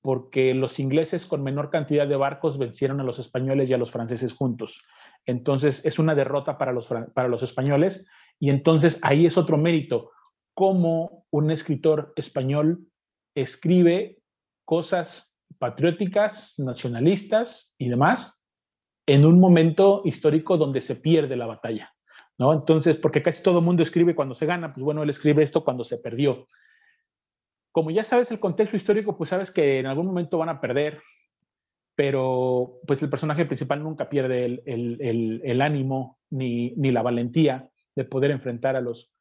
porque 0.00 0.54
los 0.54 0.78
ingleses 0.80 1.26
con 1.26 1.42
menor 1.42 1.70
cantidad 1.70 2.08
de 2.08 2.16
barcos 2.16 2.58
vencieron 2.58 3.00
a 3.00 3.04
los 3.04 3.18
españoles 3.18 3.68
y 3.68 3.74
a 3.74 3.78
los 3.78 3.90
franceses 3.90 4.32
juntos. 4.32 4.80
Entonces 5.26 5.84
es 5.84 5.98
una 5.98 6.14
derrota 6.14 6.56
para 6.56 6.72
los, 6.72 6.88
para 7.14 7.28
los 7.28 7.42
españoles 7.42 8.06
y 8.38 8.48
entonces 8.48 8.98
ahí 9.02 9.26
es 9.26 9.36
otro 9.36 9.58
mérito, 9.58 10.12
cómo 10.56 11.26
un 11.30 11.50
escritor 11.50 12.14
español 12.16 12.88
escribe 13.34 14.22
cosas 14.64 15.36
patrióticas, 15.58 16.54
nacionalistas 16.56 17.74
y 17.76 17.90
demás 17.90 18.42
en 19.06 19.26
un 19.26 19.38
momento 19.38 20.00
histórico 20.06 20.56
donde 20.56 20.80
se 20.80 20.96
pierde 20.96 21.36
la 21.36 21.46
batalla. 21.46 21.92
¿no? 22.38 22.54
Entonces, 22.54 22.96
porque 22.96 23.22
casi 23.22 23.42
todo 23.42 23.58
el 23.58 23.66
mundo 23.66 23.82
escribe 23.82 24.14
cuando 24.14 24.34
se 24.34 24.46
gana, 24.46 24.72
pues 24.72 24.82
bueno, 24.82 25.02
él 25.02 25.10
escribe 25.10 25.42
esto 25.42 25.62
cuando 25.62 25.84
se 25.84 25.98
perdió. 25.98 26.48
Como 27.70 27.90
ya 27.90 28.02
sabes 28.02 28.30
el 28.30 28.40
contexto 28.40 28.76
histórico, 28.76 29.14
pues 29.14 29.28
sabes 29.28 29.50
que 29.50 29.78
en 29.78 29.86
algún 29.86 30.06
momento 30.06 30.38
van 30.38 30.48
a 30.48 30.60
perder, 30.60 31.02
pero 31.94 32.80
pues 32.86 33.02
el 33.02 33.10
personaje 33.10 33.44
principal 33.44 33.82
nunca 33.82 34.08
pierde 34.08 34.46
el, 34.46 34.62
el, 34.64 35.42
el, 35.44 35.60
ánimo 35.60 36.18
ni, 36.30 36.70
ni, 36.76 36.92
la 36.92 37.02
valentía 37.02 37.68
de 37.94 38.04
poder 38.04 38.30
enfrentar 38.30 38.74
a 38.74 38.80
los, 38.80 39.12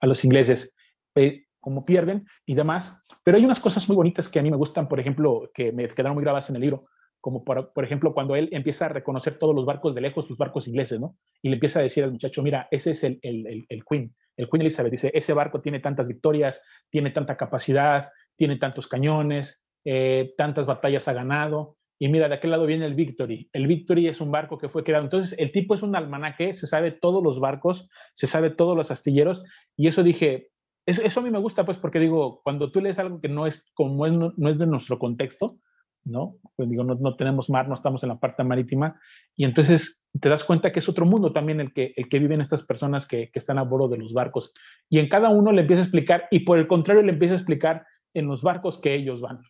a 0.00 0.06
los 0.06 0.24
ingleses. 0.24 0.74
Eh, 1.14 1.44
como 1.60 1.84
pierden 1.84 2.26
y 2.46 2.54
demás, 2.54 3.02
pero 3.24 3.36
hay 3.36 3.44
unas 3.44 3.60
cosas 3.60 3.88
muy 3.88 3.96
bonitas 3.96 4.28
que 4.28 4.38
a 4.38 4.42
mí 4.42 4.50
me 4.50 4.56
gustan, 4.56 4.88
por 4.88 5.00
ejemplo, 5.00 5.50
que 5.52 5.72
me 5.72 5.88
quedaron 5.88 6.14
muy 6.14 6.22
grabadas 6.22 6.48
en 6.50 6.56
el 6.56 6.62
libro, 6.62 6.86
como 7.20 7.44
por, 7.44 7.72
por, 7.72 7.84
ejemplo 7.84 8.14
cuando 8.14 8.36
él 8.36 8.48
empieza 8.52 8.86
a 8.86 8.90
reconocer 8.90 9.38
todos 9.38 9.54
los 9.54 9.66
barcos 9.66 9.94
de 9.94 10.00
lejos, 10.00 10.30
los 10.30 10.38
barcos 10.38 10.68
ingleses, 10.68 11.00
¿no? 11.00 11.16
Y 11.42 11.48
le 11.48 11.54
empieza 11.54 11.80
a 11.80 11.82
decir 11.82 12.04
al 12.04 12.12
muchacho, 12.12 12.42
mira, 12.42 12.68
ese 12.70 12.92
es 12.92 13.02
el, 13.04 13.18
el, 13.22 13.66
el, 13.68 13.84
Queen, 13.84 14.14
el 14.36 14.48
Queen 14.48 14.62
Elizabeth, 14.62 14.92
dice, 14.92 15.10
ese 15.12 15.32
barco 15.32 15.60
tiene 15.60 15.80
tantas 15.80 16.06
victorias, 16.06 16.62
tiene 16.90 17.10
tanta 17.10 17.36
capacidad, 17.36 18.10
tiene 18.36 18.56
tantos 18.56 18.86
cañones, 18.86 19.62
eh, 19.84 20.34
tantas 20.36 20.66
batallas 20.66 21.08
ha 21.08 21.12
ganado, 21.12 21.77
y 21.98 22.08
mira, 22.08 22.28
de 22.28 22.34
aquel 22.36 22.52
lado 22.52 22.66
viene 22.66 22.86
el 22.86 22.94
Victory. 22.94 23.50
El 23.52 23.66
Victory 23.66 24.08
es 24.08 24.20
un 24.20 24.30
barco 24.30 24.58
que 24.58 24.68
fue 24.68 24.84
creado. 24.84 25.04
Entonces, 25.04 25.38
el 25.38 25.50
tipo 25.50 25.74
es 25.74 25.82
un 25.82 25.96
almanaque, 25.96 26.54
se 26.54 26.66
sabe 26.66 26.92
todos 26.92 27.22
los 27.22 27.40
barcos, 27.40 27.88
se 28.14 28.26
sabe 28.26 28.50
todos 28.50 28.76
los 28.76 28.90
astilleros, 28.90 29.42
y 29.76 29.88
eso 29.88 30.02
dije, 30.02 30.50
eso, 30.86 31.20
a 31.20 31.22
mí 31.22 31.30
me 31.30 31.38
gusta, 31.38 31.66
pues, 31.66 31.76
porque 31.76 31.98
digo, 31.98 32.40
cuando 32.42 32.70
tú 32.70 32.80
lees 32.80 32.98
algo 32.98 33.20
que 33.20 33.28
no 33.28 33.46
es 33.46 33.70
como 33.74 34.06
es, 34.06 34.12
no, 34.12 34.32
no 34.36 34.48
es 34.48 34.58
de 34.58 34.66
nuestro 34.66 34.98
contexto, 34.98 35.58
¿no? 36.04 36.36
Pues 36.56 36.70
digo, 36.70 36.84
no, 36.84 37.16
tenemos 37.16 37.50
mar, 37.50 37.68
no 37.68 37.74
estamos 37.74 38.02
en 38.02 38.08
la 38.08 38.18
parte 38.18 38.42
marítima, 38.44 38.98
y 39.36 39.44
entonces 39.44 40.00
te 40.18 40.28
das 40.28 40.44
cuenta 40.44 40.72
que 40.72 40.78
es 40.78 40.88
otro 40.88 41.04
mundo 41.04 41.32
también 41.32 41.60
el 41.60 41.72
que, 41.72 41.92
el 41.96 42.08
que 42.08 42.18
viven 42.18 42.40
estas 42.40 42.62
personas 42.62 43.06
que, 43.06 43.30
están 43.34 43.58
a 43.58 43.64
bordo 43.64 43.88
de 43.88 43.98
los 43.98 44.14
barcos. 44.14 44.52
Y 44.88 44.98
en 44.98 45.08
cada 45.08 45.28
uno 45.28 45.52
le 45.52 45.62
empieza 45.62 45.82
a 45.82 45.84
explicar, 45.84 46.24
y 46.30 46.40
por 46.40 46.58
el 46.58 46.66
contrario 46.66 47.02
le 47.02 47.12
empieza 47.12 47.34
a 47.34 47.38
explicar 47.38 47.86
en 48.14 48.26
los 48.26 48.42
barcos 48.42 48.78
que 48.78 48.94
ellos 48.94 49.20
van, 49.20 49.42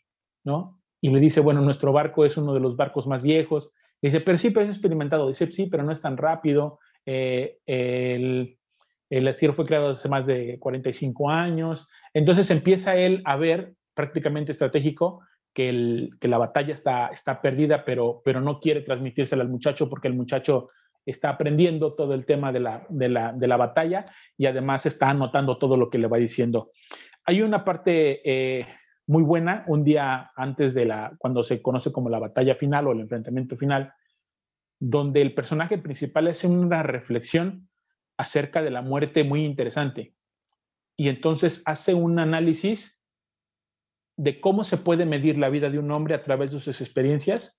¿no? 0.44 0.77
Y 1.00 1.10
le 1.10 1.20
dice, 1.20 1.40
bueno, 1.40 1.60
nuestro 1.60 1.92
barco 1.92 2.24
es 2.24 2.36
uno 2.36 2.54
de 2.54 2.60
los 2.60 2.76
barcos 2.76 3.06
más 3.06 3.22
viejos, 3.22 3.72
Dice, 4.00 4.20
pero 4.20 4.38
sí, 4.38 4.50
pero 4.50 4.64
es 4.64 4.70
experimentado. 4.70 5.28
Dice, 5.28 5.50
sí, 5.50 5.66
pero 5.66 5.82
no 5.82 5.92
es 5.92 6.00
tan 6.00 6.16
rápido. 6.16 6.78
Eh, 7.04 7.58
el, 7.66 8.58
el 9.10 9.34
fue 9.34 9.64
creado 9.64 9.90
hace 9.90 10.08
más 10.08 10.26
de 10.26 10.58
45 10.58 11.30
años. 11.30 11.88
Entonces 12.14 12.50
empieza 12.50 12.96
él 12.96 13.22
a 13.24 13.36
ver 13.36 13.74
prácticamente 13.94 14.52
estratégico 14.52 15.22
que, 15.52 15.68
el, 15.68 16.10
que 16.20 16.28
la 16.28 16.38
batalla 16.38 16.74
está, 16.74 17.08
está 17.08 17.40
perdida, 17.40 17.84
pero, 17.84 18.22
pero 18.24 18.40
no 18.40 18.60
quiere 18.60 18.82
transmitírsela 18.82 19.42
al 19.42 19.48
muchacho 19.48 19.88
porque 19.88 20.08
el 20.08 20.14
muchacho 20.14 20.68
está 21.04 21.30
aprendiendo 21.30 21.94
todo 21.94 22.14
el 22.14 22.26
tema 22.26 22.52
de 22.52 22.60
la, 22.60 22.86
de 22.88 23.08
la, 23.08 23.32
de 23.32 23.48
la 23.48 23.56
batalla 23.56 24.04
y 24.36 24.46
además 24.46 24.86
está 24.86 25.10
anotando 25.10 25.58
todo 25.58 25.76
lo 25.76 25.90
que 25.90 25.98
le 25.98 26.06
va 26.06 26.18
diciendo. 26.18 26.70
Hay 27.24 27.42
una 27.42 27.64
parte 27.64 28.20
eh, 28.24 28.66
muy 29.08 29.22
buena, 29.22 29.64
un 29.66 29.84
día 29.84 30.32
antes 30.36 30.74
de 30.74 30.84
la, 30.84 31.16
cuando 31.18 31.42
se 31.42 31.62
conoce 31.62 31.90
como 31.90 32.10
la 32.10 32.18
batalla 32.18 32.54
final 32.56 32.86
o 32.86 32.92
el 32.92 33.00
enfrentamiento 33.00 33.56
final, 33.56 33.94
donde 34.78 35.22
el 35.22 35.34
personaje 35.34 35.78
principal 35.78 36.28
hace 36.28 36.46
una 36.46 36.82
reflexión 36.82 37.70
acerca 38.18 38.62
de 38.62 38.70
la 38.70 38.82
muerte 38.82 39.24
muy 39.24 39.46
interesante. 39.46 40.14
Y 40.94 41.08
entonces 41.08 41.62
hace 41.64 41.94
un 41.94 42.18
análisis 42.18 43.00
de 44.18 44.42
cómo 44.42 44.62
se 44.62 44.76
puede 44.76 45.06
medir 45.06 45.38
la 45.38 45.48
vida 45.48 45.70
de 45.70 45.78
un 45.78 45.90
hombre 45.90 46.14
a 46.14 46.22
través 46.22 46.52
de 46.52 46.60
sus 46.60 46.80
experiencias, 46.82 47.58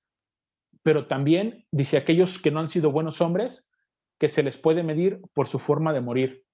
pero 0.83 1.07
también 1.07 1.65
dice 1.71 1.97
aquellos 1.97 2.37
que 2.37 2.51
no 2.51 2.59
han 2.59 2.67
sido 2.67 2.91
buenos 2.91 3.21
hombres, 3.21 3.71
que 4.19 4.27
se 4.29 4.43
les 4.43 4.55
puede 4.55 4.83
medir 4.83 5.19
por 5.33 5.47
su 5.47 5.57
forma 5.57 5.93
de 5.93 6.01
morir. 6.01 6.45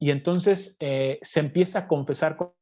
Y 0.00 0.10
entonces 0.10 0.76
eh, 0.80 1.20
se 1.22 1.38
empieza 1.38 1.80
a 1.80 1.86
confesar 1.86 2.36
con 2.36 2.52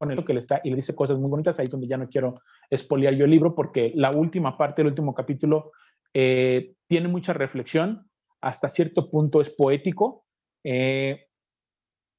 el 0.00 0.24
que 0.24 0.34
le 0.34 0.40
está 0.40 0.60
y 0.62 0.70
le 0.70 0.76
dice 0.76 0.94
cosas 0.94 1.18
muy 1.18 1.30
bonitas, 1.30 1.58
ahí 1.58 1.66
donde 1.66 1.86
ya 1.86 1.96
no 1.96 2.08
quiero 2.08 2.42
espoliar 2.70 3.14
yo 3.14 3.24
el 3.24 3.30
libro, 3.30 3.54
porque 3.54 3.92
la 3.94 4.10
última 4.10 4.56
parte, 4.56 4.82
el 4.82 4.88
último 4.88 5.14
capítulo, 5.14 5.72
eh, 6.12 6.74
tiene 6.86 7.08
mucha 7.08 7.32
reflexión, 7.32 8.08
hasta 8.40 8.68
cierto 8.68 9.10
punto 9.10 9.40
es 9.40 9.50
poético. 9.50 10.24
Eh, 10.64 11.26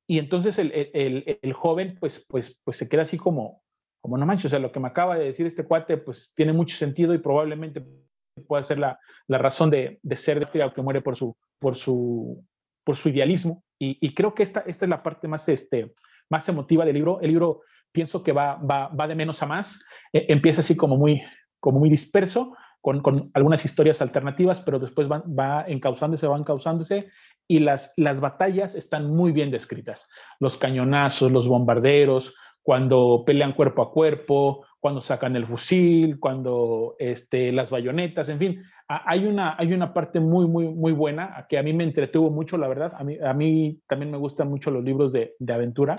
y 0.07 0.19
entonces 0.19 0.59
el, 0.59 0.71
el, 0.93 1.39
el, 1.41 1.53
joven 1.53 1.97
pues, 1.99 2.26
pues, 2.28 2.59
pues 2.63 2.78
se 2.78 2.88
queda 2.88 3.03
así 3.03 3.17
como, 3.17 3.63
como 4.01 4.17
no 4.17 4.26
manches, 4.26 4.45
o 4.45 4.49
sea, 4.49 4.59
lo 4.59 4.71
que 4.71 4.80
me 4.80 4.88
acaba 4.88 5.17
de 5.17 5.26
decir 5.26 5.47
este 5.47 5.65
cuate 5.65 5.97
pues 5.97 6.32
tiene 6.36 6.53
mucho 6.53 6.78
sentido 6.78 7.13
y 7.15 7.17
probablemente 7.17 7.84
pueda 8.47 8.61
ser 8.61 8.78
la, 8.78 8.99
la 9.28 9.38
razón 9.38 9.69
de, 9.69 9.99
de 10.03 10.15
ser 10.15 10.39
de 10.45 10.71
que 10.73 10.82
muere 10.82 11.01
por 11.01 11.15
su, 11.15 11.36
por 11.59 11.76
su, 11.76 12.45
por 12.84 12.95
su 12.95 13.09
idealismo. 13.09 13.63
Y, 13.80 13.97
y, 13.99 14.13
creo 14.13 14.34
que 14.34 14.43
esta, 14.43 14.61
esta 14.61 14.86
es 14.86 14.89
la 14.89 15.03
parte 15.03 15.28
más, 15.28 15.49
este, 15.49 15.93
más 16.30 16.47
emotiva 16.49 16.86
del 16.86 16.95
libro. 16.95 17.19
El 17.21 17.30
libro 17.30 17.61
pienso 17.91 18.23
que 18.23 18.32
va, 18.32 18.55
va, 18.55 18.88
va 18.89 19.07
de 19.07 19.15
menos 19.15 19.41
a 19.41 19.45
más. 19.45 19.84
E, 20.13 20.26
empieza 20.30 20.61
así 20.61 20.76
como 20.76 20.97
muy, 20.97 21.21
como 21.59 21.80
muy 21.80 21.89
disperso, 21.89 22.55
con, 22.82 23.32
algunas 23.34 23.65
historias 23.65 24.01
alternativas, 24.01 24.59
pero 24.59 24.78
después 24.80 25.11
va, 25.11 25.23
va 25.28 25.65
encauzándose, 25.67 26.28
va 26.28 26.38
encauzándose 26.38 27.09
y 27.47 27.59
las, 27.59 27.93
las 27.97 28.19
batallas 28.19 28.76
están 28.76 29.15
muy 29.15 29.32
bien 29.32 29.51
descritas. 29.51 30.07
Los 30.39 30.57
cañonazos, 30.57 31.32
los 31.32 31.47
bombarderos, 31.47 32.34
cuando 32.66 33.22
pelean 33.28 33.53
cuerpo 33.53 33.84
a 33.84 33.91
cuerpo, 33.91 34.66
cuando 34.80 34.99
sacan 34.99 35.36
el 35.36 35.45
fusil, 35.45 36.20
cuando 36.20 36.95
este, 36.97 37.51
las 37.51 37.70
bayonetas, 37.70 38.28
en 38.30 38.39
fin, 38.39 38.63
hay 38.88 39.28
una, 39.28 39.55
hay 39.55 39.72
una 39.72 39.93
parte 39.93 40.20
muy, 40.20 40.47
muy, 40.47 40.68
muy 40.70 40.91
buena 40.91 41.45
que 41.47 41.59
a 41.59 41.63
mí 41.63 41.74
me 41.74 41.84
entretuvo 41.84 42.32
mucho, 42.32 42.57
la 42.57 42.68
verdad. 42.68 42.93
A 42.97 43.03
mí, 43.03 43.20
a 43.24 43.36
mí 43.36 43.80
también 43.86 44.09
me 44.09 44.18
gustan 44.18 44.49
mucho 44.49 44.72
los 44.72 44.84
libros 44.84 45.13
de, 45.13 45.36
de 45.38 45.53
aventura 45.53 45.95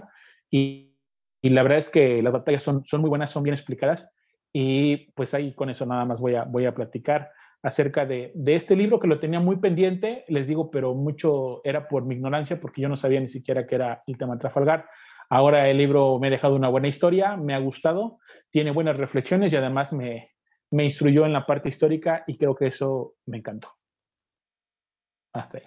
y, 0.51 0.93
y, 1.41 1.51
la 1.51 1.63
verdad 1.63 1.79
es 1.79 1.89
que 1.89 2.21
las 2.21 2.33
batallas 2.33 2.65
son, 2.65 2.85
son 2.85 3.01
muy 3.01 3.11
buenas, 3.11 3.31
son 3.31 3.45
bien 3.45 3.55
explicadas 3.55 4.09
y 4.53 5.13
pues 5.13 5.35
ahí 5.35 5.55
con 5.55 5.71
eso 5.71 5.87
nada 5.87 6.05
más 6.05 6.19
voy 6.19 6.35
a, 6.35 6.43
voy 6.43 6.67
a 6.67 6.75
platicar 6.75 7.31
acerca 7.63 8.07
de, 8.07 8.33
de, 8.35 8.57
este 8.57 8.75
libro 8.75 8.99
que 8.99 9.07
lo 9.07 9.21
tenía 9.21 9.39
muy 9.39 9.59
pendiente, 9.59 10.25
les 10.27 10.49
digo, 10.49 10.73
pero 10.73 10.95
mucho 10.95 11.61
era 11.63 11.87
por 11.87 12.05
mi 12.05 12.17
ignorancia 12.17 12.61
porque 12.61 12.83
yo 12.83 12.89
no 12.89 12.97
sabía 12.97 13.21
ni 13.21 13.29
siquiera 13.29 13.69
que 13.69 13.77
era 13.77 14.03
el 14.09 14.19
tema 14.19 14.37
Trafalgar. 14.37 14.87
Ahora 15.29 15.69
el 15.69 15.79
libro 15.79 16.19
me 16.19 16.29
ha 16.29 16.31
dejado 16.31 16.55
una 16.55 16.69
buena 16.69 16.89
historia, 16.89 17.37
me 17.37 17.55
ha 17.55 17.59
gustado, 17.59 18.19
tiene 18.51 18.71
buenas 18.71 18.97
reflexiones 18.97 19.53
y 19.53 19.57
además 19.57 19.93
me, 19.93 20.31
me 20.71 20.85
instruyó 20.85 21.27
en 21.27 21.33
la 21.33 21.47
parte 21.47 21.69
histórica 21.69 22.25
y 22.27 22.37
creo 22.39 22.55
que 22.55 22.67
eso 22.67 23.15
me 23.27 23.39
encantó. 23.39 23.73
Hasta 25.33 25.59
ahí. 25.59 25.65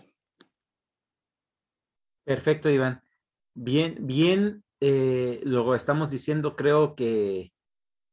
Perfecto, 2.26 2.70
Iván. 2.70 3.02
Bien, 3.54 3.98
bien, 4.00 4.64
eh, 4.80 5.42
luego 5.44 5.76
estamos 5.76 6.10
diciendo, 6.10 6.56
creo 6.56 6.96
que 6.96 7.52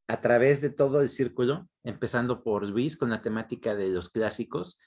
a 0.09 0.21
través 0.21 0.61
de 0.61 0.71
todo 0.71 1.01
el 1.01 1.11
círculo, 1.11 1.69
empezando 1.85 2.43
por 2.43 2.67
Luis 2.67 2.97
con 2.97 3.11
la 3.11 3.23
temática 3.23 3.75
de 3.75 3.89
los 3.89 4.09
clásicos 4.09 4.79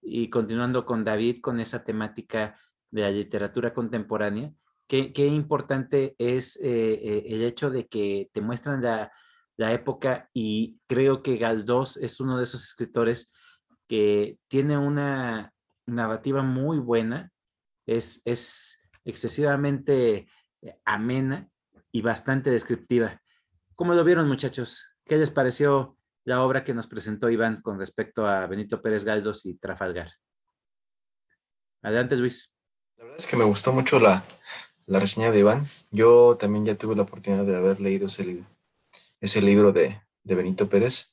y 0.00 0.30
continuando 0.30 0.86
con 0.86 1.04
David 1.04 1.40
con 1.40 1.60
esa 1.60 1.84
temática 1.84 2.58
de 2.90 3.02
la 3.02 3.10
literatura 3.10 3.74
contemporánea. 3.74 4.52
Qué, 4.88 5.26
importante 5.26 6.16
es 6.16 6.56
eh, 6.56 6.62
eh, 6.64 7.24
el 7.26 7.44
hecho 7.44 7.68
de 7.68 7.86
que 7.88 8.30
te 8.32 8.40
muestran 8.40 8.82
la, 8.82 9.12
la, 9.58 9.74
época 9.74 10.30
y 10.32 10.78
creo 10.86 11.22
que 11.22 11.36
Galdós 11.36 11.98
es 11.98 12.20
uno 12.20 12.38
de 12.38 12.44
esos 12.44 12.64
escritores 12.64 13.30
que 13.86 14.38
tiene 14.48 14.78
una 14.78 15.52
narrativa 15.84 16.42
muy 16.42 16.78
buena, 16.78 17.30
es, 17.86 18.22
es 18.24 18.78
excesivamente 19.04 20.26
amena 20.86 21.50
y 21.92 22.00
bastante 22.00 22.50
descriptiva. 22.50 23.20
¿Cómo 23.74 23.92
lo 23.92 24.04
vieron, 24.04 24.26
muchachos? 24.26 24.86
¿Qué 25.04 25.18
les 25.18 25.30
pareció 25.30 25.98
la 26.24 26.42
obra 26.42 26.64
que 26.64 26.72
nos 26.72 26.86
presentó 26.86 27.28
Iván 27.28 27.60
con 27.60 27.78
respecto 27.78 28.26
a 28.26 28.46
Benito 28.46 28.80
Pérez 28.80 29.04
Galdos 29.04 29.44
y 29.44 29.58
Trafalgar? 29.58 30.12
Adelante, 31.82 32.16
Luis. 32.16 32.54
La 32.96 33.04
verdad 33.04 33.20
es 33.20 33.26
que 33.26 33.36
me 33.36 33.44
gustó 33.44 33.72
mucho 33.72 34.00
la, 34.00 34.24
la 34.88 34.98
reseña 34.98 35.30
de 35.30 35.40
Iván. 35.40 35.66
Yo 35.90 36.36
también 36.40 36.64
ya 36.64 36.74
tuve 36.74 36.96
la 36.96 37.02
oportunidad 37.02 37.44
de 37.44 37.56
haber 37.56 37.80
leído 37.80 38.06
ese, 38.06 38.42
ese 39.20 39.42
libro 39.42 39.72
de, 39.72 40.00
de 40.24 40.34
Benito 40.34 40.68
Pérez 40.68 41.12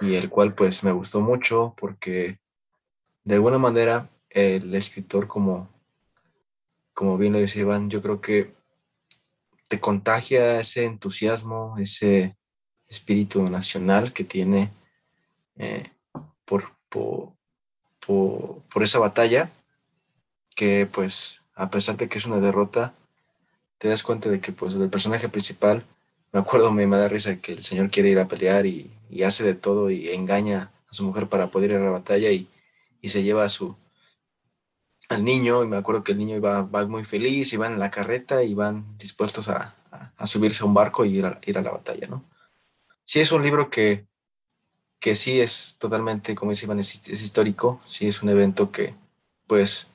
y 0.00 0.14
el 0.14 0.28
cual 0.28 0.54
pues 0.54 0.84
me 0.84 0.92
gustó 0.92 1.20
mucho 1.20 1.74
porque 1.76 2.38
de 3.24 3.34
alguna 3.34 3.58
manera 3.58 4.08
el 4.28 4.74
escritor 4.74 5.26
como, 5.26 5.68
como 6.92 7.16
bien 7.16 7.32
lo 7.32 7.38
dice 7.38 7.60
Iván, 7.60 7.90
yo 7.90 8.02
creo 8.02 8.20
que 8.20 8.52
te 9.68 9.80
contagia 9.80 10.60
ese 10.60 10.84
entusiasmo, 10.84 11.76
ese 11.78 12.36
espíritu 12.86 13.48
nacional 13.48 14.12
que 14.12 14.24
tiene 14.24 14.70
eh, 15.56 15.90
por, 16.44 16.72
por, 16.88 17.32
por, 18.68 18.82
esa 18.82 18.98
batalla, 18.98 19.50
que 20.56 20.88
pues 20.90 21.39
a 21.60 21.70
pesar 21.70 21.96
de 21.96 22.08
que 22.08 22.18
es 22.18 22.26
una 22.26 22.40
derrota, 22.40 22.94
te 23.78 23.88
das 23.88 24.02
cuenta 24.02 24.28
de 24.28 24.40
que 24.40 24.52
pues 24.52 24.74
el 24.74 24.88
personaje 24.88 25.28
principal, 25.28 25.84
me 26.32 26.40
acuerdo, 26.40 26.72
me, 26.72 26.86
me 26.86 26.96
da 26.96 27.08
risa 27.08 27.40
que 27.40 27.52
el 27.52 27.62
señor 27.62 27.90
quiere 27.90 28.08
ir 28.08 28.18
a 28.18 28.28
pelear 28.28 28.66
y, 28.66 28.90
hace 29.26 29.44
de 29.44 29.54
todo 29.54 29.90
y 29.90 30.08
engaña 30.08 30.70
a 30.88 30.94
su 30.94 31.04
mujer 31.04 31.28
para 31.28 31.50
poder 31.50 31.72
ir 31.72 31.76
a 31.76 31.84
la 31.84 31.90
batalla 31.90 32.30
y, 32.30 32.48
y 33.02 33.08
se 33.08 33.22
lleva 33.22 33.44
a 33.44 33.48
su, 33.48 33.76
al 35.08 35.24
niño 35.24 35.64
y 35.64 35.66
me 35.66 35.76
acuerdo 35.76 36.04
que 36.04 36.12
el 36.12 36.18
niño 36.18 36.36
iba, 36.36 36.62
va 36.62 36.86
muy 36.86 37.04
feliz 37.04 37.52
y 37.52 37.56
van 37.56 37.72
en 37.72 37.80
la 37.80 37.90
carreta 37.90 38.42
y 38.42 38.54
van 38.54 38.96
dispuestos 38.96 39.48
a, 39.48 39.74
a, 40.16 40.26
subirse 40.26 40.62
a 40.62 40.66
un 40.66 40.74
barco 40.74 41.04
y 41.04 41.18
ir 41.18 41.26
a, 41.26 41.40
ir 41.44 41.58
a, 41.58 41.62
la 41.62 41.72
batalla, 41.72 42.06
¿no? 42.06 42.24
Sí 43.02 43.20
es 43.20 43.32
un 43.32 43.42
libro 43.42 43.68
que, 43.68 44.06
que 45.00 45.14
sí 45.14 45.40
es 45.40 45.76
totalmente, 45.78 46.34
como 46.34 46.52
dice 46.52 46.66
es, 46.78 47.22
histórico, 47.22 47.80
sí 47.86 48.06
es 48.06 48.22
un 48.22 48.28
evento 48.28 48.70
que 48.70 48.94
pues 49.48 49.88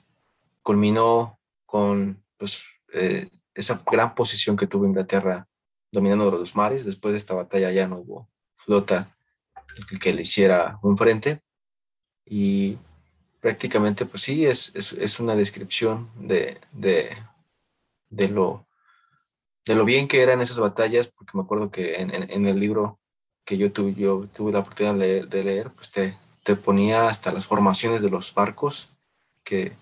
culminó 0.62 1.35
con 1.76 2.24
pues, 2.38 2.68
eh, 2.94 3.30
esa 3.54 3.84
gran 3.92 4.16
posición 4.16 4.56
que 4.56 4.66
tuvo 4.66 4.86
Inglaterra 4.86 5.46
dominando 5.92 6.32
los 6.32 6.56
mares. 6.56 6.86
Después 6.86 7.12
de 7.12 7.18
esta 7.18 7.34
batalla 7.34 7.70
ya 7.70 7.86
no 7.86 7.98
hubo 7.98 8.30
flota 8.56 9.14
que 10.00 10.14
le 10.14 10.22
hiciera 10.22 10.80
un 10.84 10.98
frente 10.98 11.42
y 12.26 12.78
prácticamente, 13.42 14.06
pues 14.06 14.24
sí, 14.24 14.46
es, 14.46 14.74
es, 14.74 14.94
es 14.94 15.20
una 15.20 15.36
descripción 15.36 16.10
de, 16.16 16.62
de, 16.72 17.10
de, 18.10 18.30
lo, 18.30 18.66
de 19.66 19.76
lo 19.76 19.84
bien 19.84 20.08
que 20.08 20.22
eran 20.22 20.40
esas 20.40 20.60
batallas, 20.60 21.08
porque 21.08 21.32
me 21.34 21.44
acuerdo 21.44 21.72
que 21.72 21.96
en, 21.96 22.10
en, 22.14 22.46
el 22.46 22.58
libro 22.58 23.02
que 23.44 23.58
yo, 23.58 23.70
tu, 23.74 23.90
yo 23.90 24.30
tuve 24.34 24.54
la 24.54 24.60
oportunidad 24.60 24.96
de 24.96 25.44
leer, 25.44 25.66
de 25.66 25.70
pues 25.72 25.92
te, 25.92 26.18
te, 26.46 26.56
ponía 26.56 27.10
hasta 27.10 27.34
las 27.34 27.46
formaciones 27.46 28.02
de 28.02 28.10
los 28.10 28.34
barcos 28.34 28.96
que, 29.44 29.74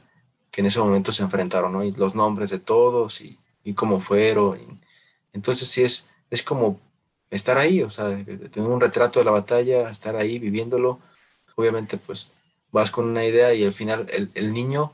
que, 0.53 0.61
en 0.61 0.67
ese 0.67 0.79
momento 0.79 1.11
se 1.11 1.23
enfrentaron, 1.23 1.73
¿no? 1.73 1.83
Y 1.83 1.91
los 1.93 2.15
nombres 2.15 2.51
de 2.51 2.59
todos 2.59 3.21
y, 3.21 3.37
y 3.63 3.73
cómo 3.73 3.99
fueron. 4.01 4.79
Entonces 5.33 5.67
sí 5.67 5.83
es, 5.83 6.05
es 6.29 6.43
como 6.43 6.79
estar 7.31 7.57
ahí, 7.57 7.81
o 7.81 7.89
sea, 7.89 8.09
tener 8.25 8.69
un 8.69 8.81
retrato 8.81 9.19
de 9.19 9.25
la 9.25 9.31
batalla, 9.31 9.89
estar 9.89 10.15
ahí 10.15 10.39
viviéndolo. 10.39 10.99
Obviamente, 11.55 11.97
pues 11.97 12.31
vas 12.71 12.91
con 12.91 13.05
una 13.05 13.25
idea 13.25 13.53
y 13.53 13.63
al 13.63 13.73
final 13.73 14.07
el, 14.11 14.31
el, 14.33 14.53
niño 14.53 14.91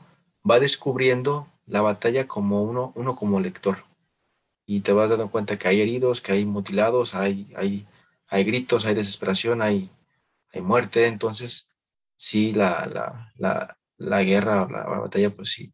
va 0.48 0.60
descubriendo 0.60 1.48
la 1.66 1.82
batalla 1.82 2.26
como 2.26 2.62
uno, 2.62 2.92
uno 2.94 3.16
como 3.16 3.40
lector. 3.40 3.84
Y 4.66 4.80
te 4.80 4.92
vas 4.92 5.10
dando 5.10 5.30
cuenta 5.30 5.58
que 5.58 5.68
hay 5.68 5.80
heridos, 5.80 6.20
que 6.20 6.32
hay 6.32 6.44
mutilados, 6.44 7.14
hay, 7.14 7.52
hay, 7.56 7.86
hay 8.28 8.44
gritos, 8.44 8.86
hay 8.86 8.94
desesperación, 8.94 9.62
hay, 9.62 9.90
hay 10.52 10.60
muerte. 10.60 11.06
Entonces, 11.06 11.70
sí, 12.16 12.52
la, 12.52 12.86
la, 12.86 13.32
la, 13.36 13.78
la 14.00 14.22
guerra 14.22 14.64
o 14.64 14.70
la, 14.70 14.84
batalla, 14.84 15.30
pues 15.30 15.50
sí, 15.50 15.72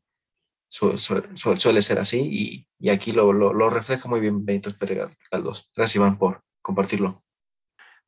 suele 0.69 1.83
ser 1.83 1.99
así 1.99 2.67
y, 2.81 2.91
aquí 2.91 3.13
lo, 3.13 3.33
lo, 3.33 3.71
refleja 3.71 4.09
muy 4.09 4.21
bien 4.21 4.45
Benito 4.45 4.71
Pérez 4.77 5.09
Galdós. 5.31 5.73
Gracias, 5.75 5.97
Iván, 5.97 6.19
por 6.19 6.43
compartirlo. 6.61 7.23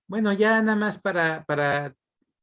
Bueno, 0.06 0.32
ya 0.32 0.60
nada 0.62 0.76
más 0.76 1.00
para, 1.00 1.44
para 1.44 1.94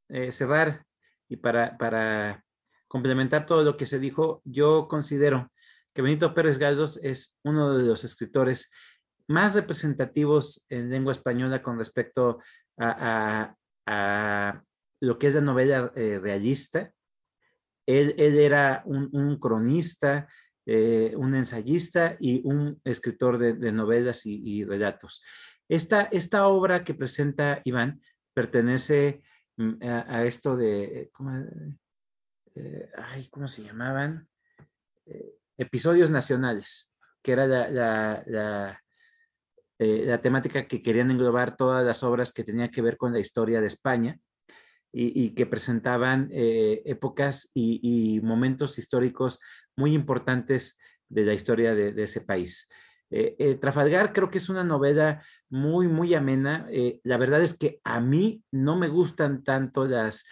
eh, 0.09 0.31
cerrar 0.31 0.85
y 1.27 1.37
para, 1.37 1.77
para 1.77 2.43
complementar 2.87 3.45
todo 3.45 3.63
lo 3.63 3.75
que 3.77 3.85
se 3.85 3.99
dijo, 3.99 4.41
yo 4.45 4.87
considero 4.87 5.51
que 5.93 6.01
Benito 6.01 6.33
Pérez 6.33 6.57
Galdós 6.57 6.97
es 7.03 7.39
uno 7.43 7.77
de 7.77 7.83
los 7.83 8.03
escritores 8.03 8.71
más 9.27 9.53
representativos 9.53 10.65
en 10.69 10.89
lengua 10.89 11.11
española 11.11 11.61
con 11.61 11.77
respecto 11.77 12.39
a, 12.77 13.55
lo 15.01 15.19
que 15.19 15.27
es 15.27 15.35
la 15.35 15.41
novela 15.41 15.91
eh, 15.95 16.19
realista. 16.21 16.91
Él, 17.85 18.15
era 18.17 18.81
un, 18.85 19.37
cronista, 19.39 20.27
eh, 20.65 21.13
un 21.15 21.35
ensayista 21.35 22.17
y 22.19 22.41
un 22.45 22.81
escritor 22.83 23.37
de, 23.37 23.71
novelas 23.71 24.25
y, 24.25 24.63
relatos. 24.63 25.23
Esta, 25.67 26.03
esta 26.03 26.47
obra 26.47 26.83
que 26.83 26.93
presenta 26.93 27.61
Iván 27.63 28.01
pertenece 28.33 29.23
mm, 29.57 29.83
a, 29.83 30.23
esto 30.25 30.55
de, 30.55 31.09
¿cómo, 31.13 31.31
eh, 32.55 32.89
ay, 32.97 33.27
¿cómo 33.29 33.47
se 33.47 33.63
llamaban? 33.63 34.27
episodios 35.57 36.09
nacionales, 36.09 36.91
que 37.21 37.31
era 37.31 37.45
la, 37.45 38.81
eh, 39.77 40.05
la 40.05 40.21
temática 40.21 40.67
que 40.67 40.81
querían 40.81 41.11
englobar 41.11 41.57
todas 41.57 41.85
las 41.85 42.01
obras 42.03 42.31
que 42.31 42.45
tenían 42.45 42.71
que 42.71 42.81
ver 42.81 42.95
con 42.95 43.11
la 43.11 43.19
historia 43.19 43.59
de 43.59 43.67
España 43.67 44.17
y, 44.97 45.31
que 45.31 45.45
presentaban 45.45 46.29
eh, 46.31 46.81
épocas 46.85 47.49
y, 47.53 48.21
momentos 48.23 48.79
históricos 48.79 49.39
muy 49.75 49.93
importantes 49.93 50.79
de 51.09 51.25
la 51.25 51.33
historia 51.33 51.75
de, 51.75 52.01
ese 52.01 52.21
país. 52.21 52.69
Eh, 53.11 53.57
Trafalgar 53.59 54.13
creo 54.13 54.29
que 54.29 54.37
es 54.37 54.47
una 54.47 54.63
novela 54.63 55.21
muy, 55.49 55.87
muy 55.87 56.13
amena. 56.15 56.67
la 57.03 57.17
verdad 57.17 57.41
es 57.41 57.57
que 57.57 57.81
a 57.83 57.99
mí 57.99 58.41
no 58.51 58.77
me 58.77 58.87
gustan 58.87 59.43
tanto 59.43 59.85
las 59.85 60.25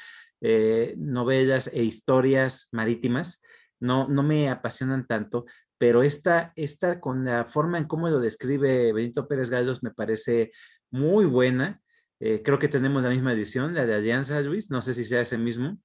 novelas 0.98 1.70
e 1.74 1.84
historias 1.84 2.70
marítimas, 2.72 3.42
no, 3.80 4.08
no 4.08 4.24
me 4.24 4.50
apasionan 4.50 5.08
tanto, 5.08 5.46
pero 5.78 6.04
esta, 6.04 6.54
esta 6.56 7.02
con 7.02 7.26
la 7.26 7.44
forma 7.44 7.78
en 7.78 7.88
cómo 7.88 8.08
lo 8.08 8.22
describe 8.22 8.94
Benito 8.94 9.28
Pérez 9.28 9.50
Galdos 9.50 9.84
me 9.84 9.92
parece 9.92 10.54
muy 10.90 11.26
buena. 11.26 11.83
Eh, 12.26 12.42
creo 12.42 12.58
que 12.58 12.70
tenemos 12.70 13.04
la 13.04 13.10
misma 13.10 13.34
edición, 13.34 13.74
la 13.74 13.86
de 13.86 13.96
Alianza, 13.96 14.40
Luis, 14.40 14.72
no 14.72 14.82
sé 14.82 14.94
si 14.94 15.04
sea 15.04 15.22
ese 15.22 15.38
mismo. 15.38 15.78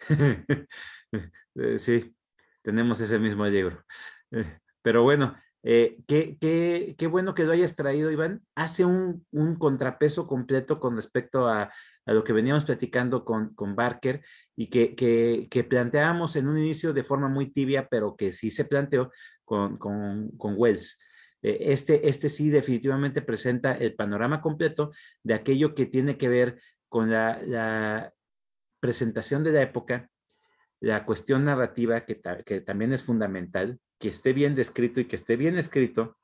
Eh, 1.56 1.78
sí, 1.78 2.12
tenemos 2.62 3.00
ese 3.00 3.16
mismo 3.20 3.46
libro. 3.46 3.84
Eh, 4.32 4.58
pero 4.82 5.04
bueno, 5.04 5.36
qué, 5.62 6.96
bueno 7.08 7.32
que 7.32 7.44
lo 7.44 7.52
hayas 7.52 7.76
traído, 7.76 8.10
Iván. 8.10 8.42
Hace 8.56 8.84
un, 8.84 9.24
contrapeso 9.56 10.26
completo 10.26 10.80
con 10.80 10.96
respecto 10.96 11.46
a, 11.46 11.72
lo 12.06 12.24
que 12.24 12.32
veníamos 12.32 12.64
platicando 12.64 13.24
con, 13.24 13.54
Barker 13.76 14.24
y 14.56 14.68
que, 14.68 14.96
que, 14.96 15.46
que 15.48 15.62
planteábamos 15.62 16.34
en 16.34 16.48
un 16.48 16.58
inicio 16.58 16.92
de 16.92 17.04
forma 17.04 17.28
muy 17.28 17.52
tibia, 17.52 17.86
pero 17.88 18.16
que 18.16 18.32
sí 18.32 18.50
se 18.50 18.64
planteó 18.64 19.12
con, 19.44 19.78
Wells. 20.40 20.98
Eh, 21.44 21.72
este, 21.72 22.08
este 22.08 22.30
sí 22.30 22.48
definitivamente 22.48 23.20
presenta 23.20 23.72
el 23.72 23.94
panorama 23.94 24.40
completo 24.40 24.92
de 25.22 25.34
aquello 25.34 25.74
que 25.74 25.84
tiene 25.84 26.16
que 26.16 26.28
ver 26.28 26.60
con 26.88 27.10
la, 27.10 28.12
presentación 28.80 29.42
de 29.44 29.52
la 29.52 29.62
época, 29.62 30.10
la 30.80 31.06
cuestión 31.06 31.46
narrativa 31.46 32.04
que, 32.04 32.14
también 32.60 32.92
es 32.92 33.02
fundamental, 33.02 33.78
que 33.98 34.08
esté 34.08 34.34
bien 34.34 34.54
descrito 34.54 35.00
y 35.00 35.06
que 35.06 35.16
esté 35.16 35.36
bien 35.36 35.56
escrito 35.56 36.18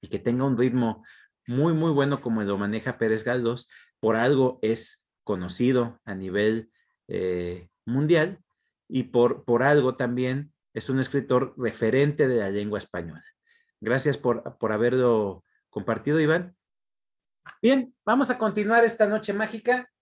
y 0.00 0.08
que 0.08 0.20
tenga 0.20 0.44
un 0.44 0.56
ritmo 0.56 1.04
muy, 1.48 1.72
muy 1.72 1.90
bueno 1.90 2.20
como 2.20 2.44
lo 2.44 2.56
maneja 2.58 2.96
Pérez 2.96 3.24
Galdós, 3.24 3.68
por 3.98 4.14
algo 4.14 4.60
es 4.62 5.04
conocido 5.24 6.00
a 6.04 6.14
nivel 6.14 6.70
eh, 7.08 7.68
mundial 7.84 8.38
y 8.88 9.04
por, 9.04 9.44
por 9.44 9.64
algo 9.64 9.96
también 9.96 10.52
es 10.74 10.88
un 10.90 11.00
escritor 11.00 11.54
referente 11.56 12.28
de 12.28 12.36
la 12.36 12.50
lengua 12.50 12.78
española. 12.78 13.33
Gracias 13.84 14.16
por, 14.16 14.56
por 14.56 14.72
haberlo 14.72 15.44
compartido, 15.68 16.18
Iván. 16.18 16.56
Bien, 17.60 17.94
vamos 18.06 18.30
a 18.30 18.38
continuar 18.38 18.82
esta 18.82 19.06
noche 19.06 19.34
mágica. 19.34 19.92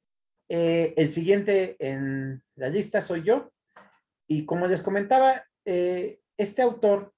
Eh, 0.49 0.95
el 0.97 1.09
siguiente 1.09 1.74
en 1.80 2.45
la 2.55 2.68
lista 2.68 3.01
soy 3.01 3.24
yo. 3.24 3.53
Y 4.28 4.47
como 4.47 4.68
les 4.68 4.83
comentaba, 4.83 5.45
eh, 5.64 6.20
este 6.37 6.62
autor, 6.62 7.12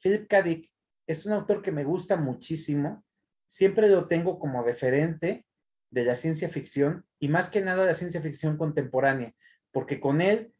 Philip 0.00 0.26
K. 0.26 0.40
Dick, 0.40 0.72
es 1.06 1.26
un 1.26 1.34
autor 1.34 1.60
que 1.60 1.70
me 1.70 1.84
gusta 1.84 2.16
muchísimo. 2.16 3.04
Siempre 3.46 3.90
lo 3.90 4.08
tengo 4.08 4.38
como 4.38 4.62
referente 4.62 5.44
de 5.90 6.04
la 6.04 6.16
ciencia 6.16 6.48
ficción 6.48 7.04
y 7.18 7.28
más 7.28 7.50
que 7.50 7.60
nada 7.60 7.84
la 7.84 7.92
ciencia 7.92 8.22
ficción 8.22 8.56
contemporánea, 8.56 9.34
porque 9.70 10.00
con 10.00 10.22
él 10.22 10.54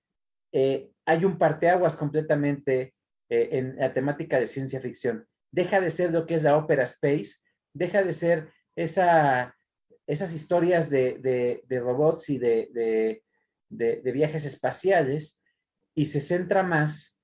eh, 0.53 0.91
hay 1.07 1.25
un 1.25 1.39
parteaguas 1.39 1.97
completamente 1.97 2.93
eh, 3.29 3.49
en 3.53 3.77
la 3.77 3.93
temática 3.93 4.39
de 4.39 4.47
ciencia 4.47 4.81
ficción. 4.81 5.27
Deja 5.51 5.81
de 5.81 5.91
ser 5.91 6.12
lo 6.12 6.27
que 6.27 6.35
es 6.35 6.43
la 6.43 6.57
ópera 6.57 6.85
space, 6.85 7.37
deja 7.72 8.03
de 8.03 8.12
ser 8.12 8.51
esa, 8.77 9.57
esas 10.07 10.35
historias 10.35 10.91
de, 10.91 11.62
robots 11.70 12.29
y 12.31 12.39
de, 12.39 13.22
viajes 13.70 14.45
espaciales 14.45 15.43
y 15.95 16.07
se 16.07 16.20
centra 16.20 16.62
más 16.62 17.16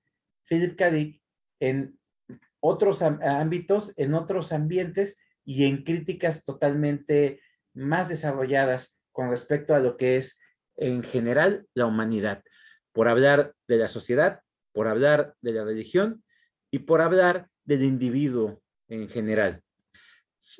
Philip 0.49 0.77
K. 0.77 0.91
Dick 0.91 1.23
en 1.61 1.99
otros 2.61 3.03
ámbitos, 3.03 3.97
en 3.99 4.15
otros 4.15 4.53
ambientes 4.53 5.21
y 5.45 5.65
en 5.65 5.85
críticas 5.85 6.45
totalmente 6.45 7.41
más 7.75 8.09
desarrolladas 8.09 9.01
con 9.13 9.31
respecto 9.31 9.75
a 9.75 9.81
lo 9.81 9.97
que 9.97 10.17
es 10.17 10.41
en 10.77 11.03
general 11.03 11.67
la 11.75 11.87
humanidad 11.87 12.43
por 12.93 13.09
hablar 13.09 13.55
de 13.69 13.77
la 13.77 13.89
sociedad, 13.89 14.41
por 14.73 14.89
hablar 14.89 15.35
de 15.41 15.53
la 15.53 15.65
religión 15.65 16.23
y 16.71 16.81
por 16.81 17.01
hablar 17.01 17.49
del 17.65 17.83
individuo 17.85 18.63
en 18.89 19.09
general. 19.09 19.63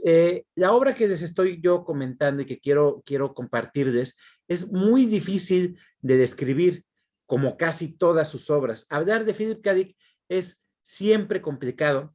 Eh, 0.05 0.45
la 0.55 0.73
obra 0.73 0.95
que 0.95 1.09
les 1.09 1.23
estoy 1.23 1.61
yo 1.61 1.85
comentando 1.85 2.43
y 2.43 2.47
que 2.47 2.61
quiero, 2.61 3.03
quiero 3.05 3.35
compartirles 3.35 4.17
es 4.47 4.71
muy 4.71 5.07
difícil 5.07 5.79
de 6.01 6.17
describir 6.17 6.85
como 7.27 7.57
casi 7.57 7.93
todas 7.97 8.29
sus 8.29 8.51
obras. 8.51 8.87
Hablar 8.89 9.25
de 9.25 9.35
Philip 9.35 9.63
K. 9.63 9.75
Dick 9.75 9.97
es 10.29 10.65
siempre 10.83 11.43
complicado 11.43 12.15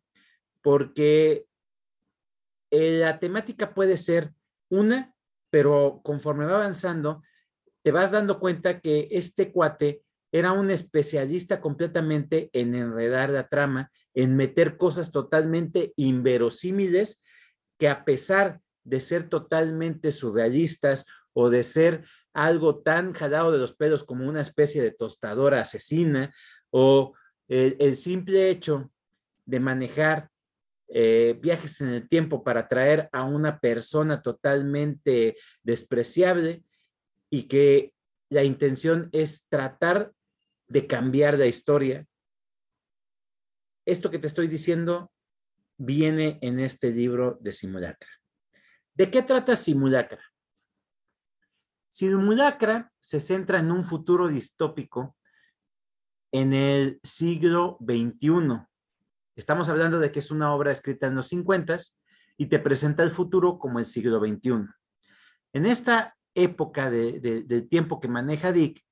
porque 0.61 1.45
eh, 2.71 2.99
la 2.99 3.19
temática 3.19 3.73
puede 3.73 3.97
ser 3.97 4.33
una, 4.69 5.13
pero 5.49 6.01
conforme 6.03 6.45
va 6.45 6.55
avanzando, 6.55 7.21
te 7.83 7.91
vas 7.91 8.11
dando 8.11 8.39
cuenta 8.39 8.79
que 8.79 9.07
este 9.11 9.51
cuate 9.51 10.04
era 10.35 10.51
un 10.51 10.69
especialista 10.69 11.61
completamente 11.61 12.49
en 12.51 12.75
enredar 12.75 13.29
la 13.29 13.47
trama, 13.47 13.89
en 14.13 14.35
meter 14.35 14.75
cosas 14.75 15.13
totalmente 15.13 15.93
inverosímiles 15.95 17.23
que 17.79 17.87
a 17.87 18.03
pesar 18.03 18.59
de 18.83 18.99
ser 18.99 19.29
totalmente 19.29 20.11
surrealistas 20.11 21.05
o 21.31 21.49
de 21.49 21.63
ser 21.63 22.03
algo 22.33 22.81
tan 22.81 23.13
jalado 23.13 23.53
de 23.53 23.59
los 23.59 23.77
pelos 23.77 24.03
como 24.03 24.27
una 24.27 24.41
especie 24.41 24.81
de 24.81 24.91
tostadora 24.91 25.61
asesina 25.61 26.35
o 26.69 27.13
el, 27.47 27.95
simple 27.95 28.49
hecho 28.49 28.91
de 29.45 29.61
manejar 29.61 30.27
eh, 30.89 31.39
viajes 31.41 31.79
en 31.79 31.87
el 31.87 32.09
tiempo 32.09 32.43
para 32.43 32.67
traer 32.67 33.07
a 33.13 33.23
una 33.23 33.61
persona 33.61 34.21
totalmente 34.21 35.37
despreciable 35.63 36.65
y 37.29 37.43
que 37.43 37.93
la 38.29 38.43
intención 38.43 39.07
es 39.13 39.47
tratar 39.47 40.11
de 40.67 40.87
cambiar 40.87 41.37
la 41.37 41.45
historia. 41.45 42.05
Esto 43.85 44.09
que 44.09 44.19
te 44.19 44.27
estoy 44.27 44.47
diciendo 44.47 45.11
viene 45.77 46.39
en 46.41 46.59
este 46.59 46.91
libro 46.91 47.37
de 47.41 47.51
Simulacra. 47.51 48.09
¿De 48.93 49.11
qué 49.11 49.21
trata 49.21 49.55
Simulacra? 49.55 50.23
Simulacra 51.89 52.91
se 52.99 53.19
centra 53.19 53.59
en 53.59 53.71
un 53.71 53.83
futuro 53.83 54.27
distópico 54.27 55.15
en 56.31 56.53
el 56.53 56.99
siglo 57.03 57.77
XXI. 57.79 58.65
Estamos 59.35 59.69
hablando 59.69 59.99
de 59.99 60.11
que 60.11 60.19
es 60.19 60.31
una 60.31 60.53
obra 60.53 60.71
escrita 60.71 61.07
en 61.07 61.15
los 61.15 61.27
50 61.27 61.77
y 62.37 62.47
te 62.47 62.59
presenta 62.59 63.03
el 63.03 63.11
futuro 63.11 63.59
como 63.59 63.79
el 63.79 63.85
siglo 63.85 64.19
XXI. 64.19 64.67
En 65.53 65.65
esta 65.65 66.17
época 66.33 66.89
de, 66.89 67.19
del 67.45 67.69
tiempo 67.69 67.99
que 67.99 68.09
maneja 68.09 68.51
Dick, 68.51 68.83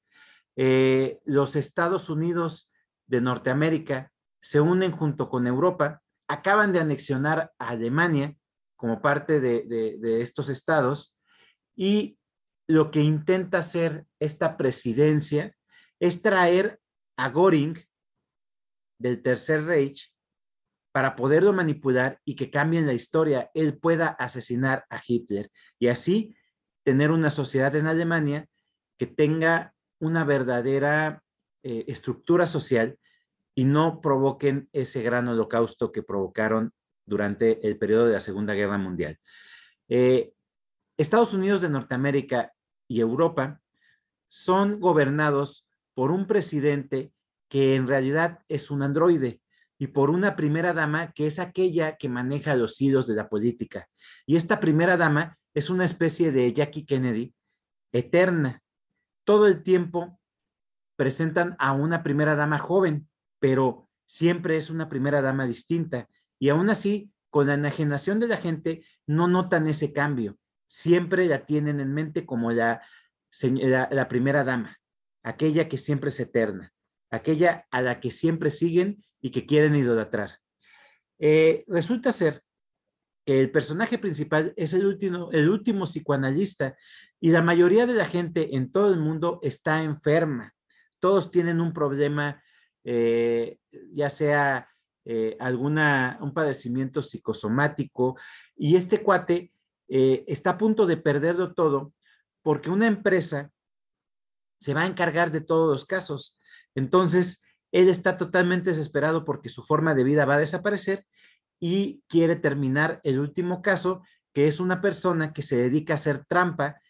eh, 0.56 1.20
los 1.26 1.56
Estados 1.56 2.10
Unidos 2.10 2.74
de 3.08 3.22
Norteamérica 3.22 4.12
se 4.42 4.62
unen 4.62 4.92
junto 4.92 5.30
con 5.30 5.48
Europa, 5.48 6.02
acaban 6.28 6.74
de 6.74 6.80
anexionar 6.80 7.52
a 7.58 7.70
Alemania 7.70 8.36
como 8.76 9.02
parte 9.02 9.40
de, 9.40 10.22
estos 10.22 10.50
estados 10.50 11.18
y 11.76 12.18
lo 12.68 12.92
que 12.92 13.02
intenta 13.02 13.60
hacer 13.60 14.06
esta 14.20 14.58
presidencia 14.58 15.56
es 16.00 16.22
traer 16.22 16.80
a 17.18 17.30
Göring 17.30 17.80
del 19.00 19.22
Tercer 19.22 19.64
Reich 19.66 20.14
para 20.92 21.16
poderlo 21.16 21.54
manipular 21.54 22.20
y 22.24 22.36
que 22.36 22.52
cambien 22.52 22.86
la 22.86 22.94
historia, 22.94 23.50
él 23.54 23.78
pueda 23.78 24.10
asesinar 24.10 24.86
a 24.90 25.02
Hitler 25.06 25.50
y 25.80 25.88
así 25.88 26.36
tener 26.84 27.12
una 27.12 27.30
sociedad 27.30 27.76
en 27.76 27.88
Alemania 27.88 28.48
que 28.98 29.08
tenga 29.08 29.74
una 30.00 30.24
verdadera 30.24 31.24
eh, 31.64 31.86
estructura 31.88 32.46
social 32.48 32.98
y 33.56 33.66
no 33.66 34.02
provoquen 34.02 34.70
ese 34.74 35.02
gran 35.04 35.28
holocausto 35.28 35.92
que 35.92 36.04
provocaron 36.04 36.74
durante 37.06 37.66
el 37.68 37.78
periodo 37.78 38.08
de 38.08 38.14
la 38.14 38.20
Segunda 38.20 38.54
Guerra 38.54 38.78
Mundial. 38.78 39.20
Eh, 39.90 40.34
Estados 40.98 41.34
Unidos 41.34 41.62
de 41.62 41.70
Norteamérica 41.70 42.54
y 42.88 43.00
Europa 43.00 43.62
son 44.28 44.80
gobernados 44.80 45.68
por 45.94 46.12
un 46.12 46.26
presidente 46.26 47.12
que 47.50 47.76
en 47.76 47.88
realidad 47.88 48.40
es 48.48 48.72
un 48.72 48.82
androide 48.82 49.40
y 49.78 49.88
por 49.88 50.10
una 50.10 50.36
primera 50.36 50.74
dama 50.74 51.12
que 51.12 51.28
es 51.28 51.38
aquella 51.38 51.98
que 51.98 52.10
maneja 52.10 52.56
los 52.56 52.82
hilos 52.82 53.06
de 53.06 53.16
la 53.16 53.30
política. 53.30 53.88
Y 54.26 54.36
esta 54.36 54.60
primera 54.60 54.98
dama 54.98 55.38
es 55.54 55.70
una 55.70 55.86
especie 55.86 56.32
de 56.32 56.52
Jackie 56.52 56.86
Kennedy 56.86 57.34
eterna. 57.92 58.63
Todo 59.24 59.48
el 59.48 59.64
tiempo 59.64 60.20
presentan 60.96 61.56
a 61.60 61.74
una 61.74 62.04
primera 62.04 62.36
dama 62.36 62.60
joven, 62.60 63.08
pero 63.40 63.90
siempre 64.06 64.58
es 64.58 64.70
una 64.70 64.90
primera 64.90 65.22
dama 65.22 65.46
distinta. 65.46 66.08
Y 66.40 66.50
aún 66.50 66.70
así, 66.70 67.12
con 67.30 67.48
la 67.48 67.56
enajenación 67.56 68.20
de 68.20 68.28
la 68.28 68.38
gente, 68.38 68.86
no 69.08 69.28
notan 69.28 69.68
ese 69.68 69.92
cambio. 69.94 70.38
Siempre 70.68 71.26
la 71.28 71.46
tienen 71.46 71.80
en 71.80 71.94
mente 71.94 72.26
como 72.26 72.52
la, 72.52 72.82
primera 74.10 74.44
dama, 74.44 74.78
aquella 75.24 75.68
que 75.68 75.78
siempre 75.78 76.10
es 76.10 76.20
eterna, 76.20 76.72
aquella 77.10 77.66
a 77.72 77.82
la 77.82 78.00
que 78.00 78.12
siempre 78.12 78.50
siguen 78.50 79.04
y 79.22 79.32
que 79.32 79.46
quieren 79.46 79.76
idolatrar. 79.76 80.40
Eh, 81.20 81.64
resulta 81.68 82.12
ser 82.12 82.44
que 83.26 83.40
el 83.40 83.52
personaje 83.52 83.98
principal 83.98 84.54
es 84.58 84.74
el 84.74 84.86
último, 84.86 85.32
el 85.32 85.50
último 85.50 85.86
psicoanalista 85.86 86.76
y 87.24 87.32
la 87.32 87.42
mayoría 87.42 87.86
de 87.86 87.94
la 87.94 88.06
gente 88.06 88.58
en 88.58 88.70
todo 88.70 88.92
el 88.92 89.00
mundo 89.00 89.40
está 89.44 89.82
enferma. 89.82 90.54
Todos 91.00 91.32
tienen 91.32 91.62
un 91.62 91.72
problema, 91.72 92.44
eh, 92.84 93.60
ya 93.94 94.10
sea 94.10 94.68
eh, 95.06 95.38
alguna, 95.40 96.18
un 96.20 96.34
padecimiento 96.34 97.02
psicosomático, 97.02 98.18
y 98.58 98.76
este 98.76 99.02
cuate 99.02 99.54
eh, 99.88 100.26
está 100.28 100.50
a 100.50 100.58
punto 100.58 100.86
de 100.86 100.98
perderlo 100.98 101.54
todo 101.54 101.94
porque 102.42 102.70
una 102.70 102.88
empresa 102.88 103.54
se 104.60 104.74
va 104.74 104.82
a 104.82 104.88
encargar 104.88 105.32
de 105.32 105.40
todos 105.40 105.72
los 105.72 105.86
casos. 105.86 106.38
Entonces, 106.76 107.42
él 107.72 107.88
está 107.88 108.18
totalmente 108.18 108.72
desesperado 108.72 109.24
porque 109.24 109.48
su 109.48 109.64
forma 109.64 109.96
de 109.96 110.04
vida 110.04 110.26
va 110.26 110.36
a 110.36 110.40
desaparecer 110.40 111.06
y 111.58 112.04
quiere 112.10 112.36
terminar 112.36 113.00
el 113.06 113.18
último 113.18 113.62
caso, 113.62 114.02
que 114.34 114.48
es 114.48 114.60
una 114.60 114.82
persona 114.82 115.32
que 115.32 115.42
se 115.42 115.56
dedica 115.56 115.94
a 115.94 115.96
hacer 115.96 116.26
trampa 116.26 116.82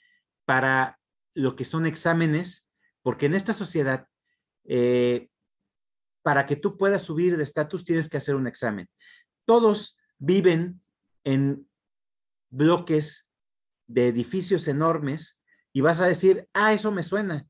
para 0.45 0.99
lo 1.33 1.55
que 1.55 1.65
son 1.65 1.85
exámenes, 1.85 2.69
porque 3.01 3.25
en 3.25 3.35
esta 3.35 3.53
sociedad 3.53 4.07
eh, 4.65 5.29
para 6.23 6.45
que 6.45 6.55
tú 6.55 6.77
puedas 6.77 7.03
subir 7.03 7.37
de 7.37 7.43
estatus 7.43 7.83
tienes 7.83 8.09
que 8.09 8.17
hacer 8.17 8.35
un 8.35 8.47
examen. 8.47 8.89
Todos 9.45 9.97
viven 10.17 10.81
en 11.23 11.67
bloques 12.49 13.29
de 13.87 14.07
edificios 14.07 14.67
enormes 14.67 15.41
y 15.73 15.81
vas 15.81 16.01
a 16.01 16.07
decir, 16.07 16.47
ah, 16.53 16.73
eso 16.73 16.91
me 16.91 17.03
suena, 17.03 17.45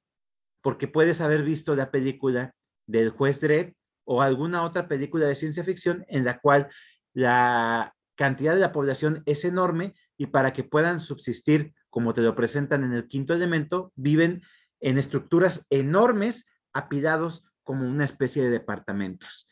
porque 0.62 0.88
puedes 0.88 1.22
haber 1.22 1.44
visto 1.44 1.76
la 1.76 1.92
película 1.92 2.56
del 2.88 3.12
juez 3.12 3.40
Dredd 3.40 3.74
o 4.06 4.22
alguna 4.22 4.64
otra 4.64 4.88
película 4.88 5.28
de 5.28 5.36
ciencia 5.36 5.64
ficción 5.64 6.04
en 6.08 6.26
la 6.26 6.40
cual 6.40 6.70
la 7.14 7.94
cantidad 8.16 8.54
de 8.54 8.60
la 8.60 8.72
población 8.72 9.22
es 9.26 9.46
enorme 9.46 9.94
y 10.18 10.28
para 10.28 10.54
que 10.54 10.64
puedan 10.64 11.00
subsistir, 11.00 11.74
como 11.94 12.16
te 12.16 12.24
lo 12.24 12.34
presentan 12.34 12.84
en 12.84 12.94
el 12.94 13.08
quinto 13.08 13.36
elemento, 13.36 13.94
viven 13.96 14.42
en 14.80 14.98
estructuras 14.98 15.68
enormes, 15.70 16.48
apidados 16.74 17.46
como 17.62 17.88
una 17.88 18.04
especie 18.04 18.42
de 18.42 18.50
departamentos. 18.50 19.48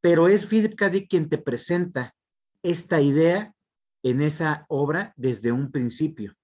Pero 0.00 0.28
es 0.28 0.46
Philip 0.46 0.76
K. 0.76 0.88
Quien 1.10 1.28
te 1.28 1.38
presenta 1.38 2.14
esta 2.62 3.00
idea 3.00 3.52
en 4.04 4.20
esa 4.22 4.66
obra 4.68 5.14
desde 5.16 5.50
un 5.50 5.72
principio. 5.72 6.36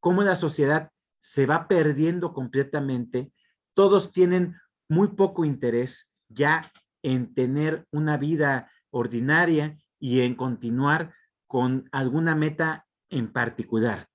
Cómo 0.00 0.22
la 0.22 0.34
sociedad 0.34 0.90
se 1.20 1.46
va 1.46 1.68
perdiendo 1.68 2.32
completamente, 2.32 3.32
todos 3.74 4.10
tienen 4.10 4.56
muy 4.88 5.14
poco 5.14 5.44
interés 5.44 6.10
ya 6.28 6.72
en 7.04 7.34
tener 7.34 7.86
una 7.92 8.16
vida 8.16 8.68
ordinaria 8.90 9.78
y 10.00 10.22
en 10.22 10.34
continuar 10.34 11.14
con 11.46 11.88
alguna 11.92 12.34
meta 12.34 12.88
en 13.10 13.32
particular. 13.32 14.08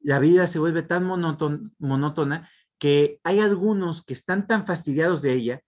La 0.00 0.18
vida 0.18 0.46
se 0.46 0.58
vuelve 0.58 0.82
tan 0.82 1.04
monótona 1.04 2.50
que 2.78 3.20
hay 3.22 3.40
algunos 3.40 4.04
que 4.04 4.14
están 4.14 4.46
tan 4.46 4.66
fastidiados 4.66 5.22
de 5.22 5.34
ella 5.34 5.62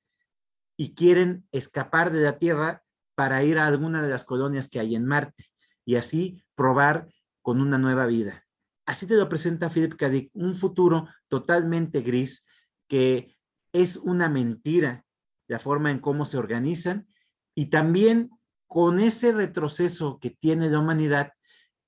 y 0.76 0.94
quieren 0.94 1.46
escapar 1.52 2.10
de 2.10 2.22
la 2.22 2.38
Tierra 2.38 2.82
para 3.14 3.44
ir 3.44 3.58
a 3.58 3.66
alguna 3.66 4.02
de 4.02 4.08
las 4.08 4.24
colonias 4.24 4.68
que 4.68 4.80
hay 4.80 4.96
en 4.96 5.04
Marte 5.04 5.50
y 5.84 5.96
así 5.96 6.42
probar 6.54 7.08
con 7.42 7.60
una 7.60 7.76
nueva 7.76 8.06
vida. 8.06 8.46
Así 8.86 9.06
te 9.06 9.16
lo 9.16 9.28
presenta 9.28 9.68
Philip 9.68 9.94
K. 9.96 10.10
Un 10.32 10.54
futuro 10.54 11.08
totalmente 11.28 12.00
gris 12.00 12.46
que 12.88 13.36
es 13.72 13.96
una 13.96 14.28
mentira 14.28 15.04
la 15.46 15.58
forma 15.58 15.90
en 15.90 15.98
cómo 15.98 16.24
se 16.24 16.38
organizan 16.38 17.06
y 17.54 17.66
también 17.66 18.30
con 18.66 19.00
ese 19.00 19.32
retroceso 19.32 20.18
que 20.18 20.30
tiene 20.30 20.70
la 20.70 20.78
humanidad 20.78 21.32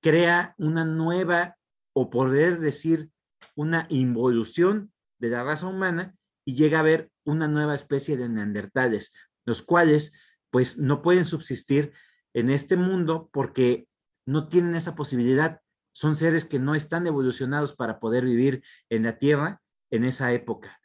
crea 0.05 0.55
una 0.59 0.85
nueva 0.85 1.56
o 1.94 2.10
poder 2.10 2.60
decir 2.60 3.09
una 3.56 3.86
involución 3.89 4.93
de 5.18 5.31
la 5.31 5.43
raza 5.44 5.66
humana 5.66 6.14
y 6.44 6.56
llega 6.56 6.76
a 6.76 6.81
haber 6.81 7.10
una 7.24 7.48
nueva 7.48 7.74
especie 7.74 8.18
de 8.18 8.28
neandertales, 8.28 9.14
los 9.47 9.62
cuales 9.62 10.12
pues 10.51 10.76
no 10.76 11.01
pueden 11.01 11.24
subsistir 11.24 11.94
en 12.35 12.51
este 12.51 12.76
mundo 12.76 13.31
porque 13.32 13.89
no 14.26 14.47
tienen 14.48 14.74
esa 14.74 14.94
posibilidad. 14.94 15.62
Son 15.93 16.16
seres 16.16 16.44
que 16.44 16.59
no 16.59 16.74
están 16.74 17.06
evolucionados 17.06 17.74
para 17.74 17.98
poder 17.98 18.26
vivir 18.26 18.62
en 18.90 19.05
la 19.05 19.16
Tierra 19.16 19.62
en 19.90 20.05
esa 20.05 20.35
época. 20.35 20.82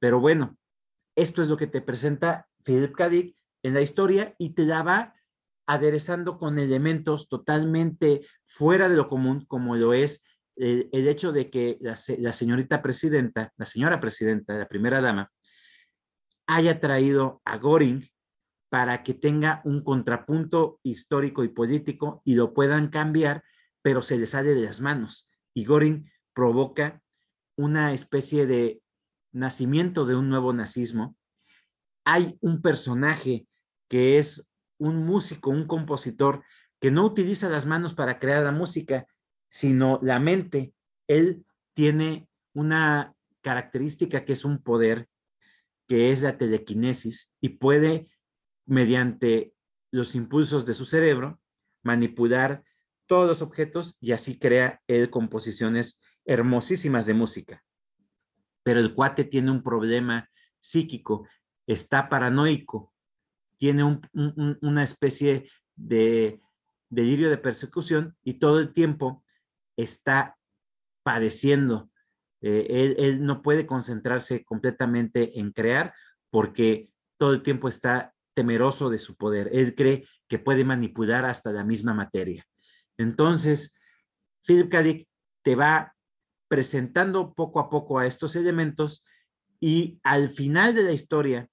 Pero 0.00 0.20
bueno, 0.20 0.58
esto 1.16 1.40
es 1.40 1.48
lo 1.48 1.56
que 1.56 1.66
te 1.66 1.80
presenta 1.80 2.46
Philip 2.62 2.94
K. 2.94 3.06
en 3.62 3.72
la 3.72 3.80
historia 3.80 4.34
y 4.36 4.50
te 4.50 4.66
la 4.66 4.82
va 4.82 5.14
aderezando 5.70 6.36
con 6.36 6.58
elementos 6.58 7.28
totalmente 7.28 8.26
fuera 8.44 8.88
de 8.88 8.96
lo 8.96 9.08
común, 9.08 9.44
como 9.46 9.76
lo 9.76 9.94
es 9.94 10.24
el, 10.56 10.88
hecho 10.92 11.30
de 11.30 11.48
que 11.48 11.78
la, 11.80 11.94
señorita 12.32 12.82
presidenta, 12.82 13.52
la 13.56 13.66
señora 13.66 14.00
presidenta, 14.00 14.54
la 14.54 14.66
primera 14.66 15.00
dama, 15.00 15.30
haya 16.48 16.80
traído 16.80 17.40
a 17.44 17.56
Goring 17.56 18.04
para 18.68 19.04
que 19.04 19.14
tenga 19.14 19.62
un 19.64 19.84
contrapunto 19.84 20.80
histórico 20.82 21.44
y 21.44 21.48
político 21.48 22.20
y 22.24 22.34
lo 22.34 22.52
puedan 22.52 22.88
cambiar, 22.88 23.44
pero 23.80 24.02
se 24.02 24.18
le 24.18 24.26
sale 24.26 24.56
de 24.56 24.62
las 24.62 24.80
manos. 24.80 25.30
Y 25.54 25.66
Goring 25.66 26.10
provoca 26.34 27.00
una 27.56 27.92
especie 27.92 28.44
de 28.44 28.82
nacimiento 29.30 30.04
de 30.04 30.16
un 30.16 30.30
nuevo 30.30 30.52
nazismo. 30.52 31.16
Hay 32.04 32.36
un 32.40 32.60
personaje 32.60 33.46
que 33.88 34.18
es 34.18 34.49
un 34.80 35.06
músico, 35.06 35.50
un 35.50 35.66
compositor, 35.66 36.42
que 36.80 36.90
no 36.90 37.04
utiliza 37.04 37.48
las 37.48 37.66
manos 37.66 37.94
para 37.94 38.18
crear 38.18 38.42
la 38.42 38.52
música, 38.52 39.06
sino 39.50 40.00
la 40.02 40.18
mente. 40.18 40.72
Él 41.06 41.44
tiene 41.74 42.28
una 42.54 43.14
característica 43.42 44.24
que 44.24 44.32
es 44.32 44.44
un 44.44 44.62
poder, 44.62 45.08
que 45.86 46.10
es 46.10 46.22
la 46.22 46.38
telequinesis, 46.38 47.32
y 47.40 47.50
puede, 47.50 48.08
mediante 48.66 49.54
los 49.92 50.14
impulsos 50.14 50.64
de 50.64 50.74
su 50.74 50.86
cerebro, 50.86 51.40
manipular 51.82 52.64
todos 53.06 53.26
los 53.26 53.42
objetos 53.42 53.96
y 54.00 54.12
así 54.12 54.38
crea 54.38 54.80
él 54.86 55.10
composiciones 55.10 56.00
hermosísimas 56.24 57.06
de 57.06 57.14
música. 57.14 57.64
Pero 58.62 58.80
el 58.80 58.94
cuate 58.94 59.24
tiene 59.24 59.50
un 59.50 59.62
problema 59.62 60.30
psíquico, 60.60 61.26
está 61.66 62.08
paranoico, 62.08 62.89
tiene 63.60 64.00
una 64.62 64.82
especie 64.82 65.50
de 65.76 66.40
delirio 66.88 67.28
de 67.28 67.36
persecución 67.36 68.16
y 68.24 68.34
todo 68.38 68.58
el 68.58 68.72
tiempo 68.72 69.22
está 69.76 70.38
padeciendo. 71.02 71.90
Eh, 72.40 72.96
él, 72.96 73.22
no 73.22 73.42
puede 73.42 73.66
concentrarse 73.66 74.46
completamente 74.46 75.38
en 75.38 75.52
crear 75.52 75.92
porque 76.30 76.90
todo 77.18 77.34
el 77.34 77.42
tiempo 77.42 77.68
está 77.68 78.14
temeroso 78.32 78.88
de 78.88 78.96
su 78.96 79.14
poder. 79.14 79.50
Él 79.52 79.74
cree 79.74 80.08
que 80.26 80.38
puede 80.38 80.64
manipular 80.64 81.26
hasta 81.26 81.52
la 81.52 81.62
misma 81.62 81.92
materia. 81.92 82.46
Entonces, 82.96 83.78
Philip 84.46 84.70
K. 84.70 85.04
te 85.42 85.54
va 85.54 85.94
presentando 86.48 87.34
poco 87.34 87.60
a 87.60 87.68
poco 87.68 87.98
a 87.98 88.06
estos 88.06 88.36
elementos 88.36 89.04
y 89.60 90.00
al 90.02 90.30
final 90.30 90.74
de 90.74 90.82
la 90.82 90.92
historia 90.92 91.50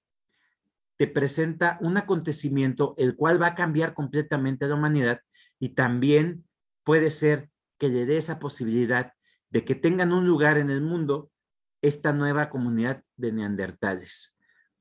te 0.98 1.06
presenta 1.06 1.78
un 1.80 1.96
acontecimiento 1.96 2.94
el 2.98 3.14
cual 3.16 3.40
va 3.40 3.48
a 3.48 3.54
cambiar 3.54 3.94
completamente 3.94 4.64
a 4.64 4.68
la 4.68 4.74
humanidad 4.74 5.20
y 5.60 5.70
también 5.70 6.44
puede 6.84 7.10
ser 7.10 7.48
que 7.78 7.88
le 7.88 8.04
dé 8.04 8.16
esa 8.16 8.40
posibilidad 8.40 9.12
de 9.50 9.64
que 9.64 9.76
tengan 9.76 10.12
un 10.12 10.26
lugar 10.26 10.58
en 10.58 10.70
el 10.70 10.82
mundo 10.82 11.30
esta 11.80 12.12
nueva 12.12 12.50
comunidad 12.50 13.04
de 13.16 13.32
neandertales. 13.32 14.36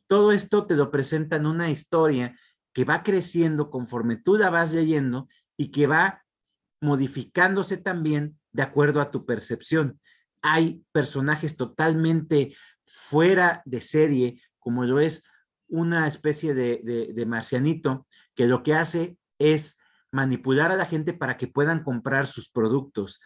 Todo 0.08 0.32
esto 0.32 0.66
te 0.66 0.76
lo 0.76 0.90
presenta 0.90 1.36
en 1.36 1.46
una 1.46 1.70
historia 1.70 2.36
que 2.74 2.84
va 2.84 3.04
creciendo 3.04 3.70
conforme 3.70 4.18
tú 4.18 4.38
la 4.38 4.50
vas 4.50 4.74
leyendo 4.74 5.28
y 5.56 5.70
que 5.70 5.86
va 5.86 6.24
modificándose 6.82 7.78
también 7.78 8.40
de 8.52 8.64
acuerdo 8.64 9.02
a 9.02 9.12
tu 9.12 9.26
percepción. 9.26 10.00
Hay 10.42 10.84
personajes 10.92 11.58
totalmente 11.58 12.56
fuera 12.84 13.62
de 13.66 13.82
serie, 13.82 14.42
como 14.58 14.84
lo 14.84 15.00
es 15.00 15.24
una 15.68 16.08
especie 16.08 16.54
de, 16.54 17.12
de, 17.14 17.26
marcianito, 17.26 18.08
que 18.36 18.48
lo 18.48 18.64
que 18.64 18.74
hace 18.74 19.18
es 19.38 19.78
manipular 20.12 20.72
a 20.72 20.76
la 20.78 20.86
gente 20.86 21.14
para 21.14 21.38
que 21.38 21.48
puedan 21.48 21.84
comprar 21.84 22.28
sus 22.28 22.50
productos. 22.50 23.20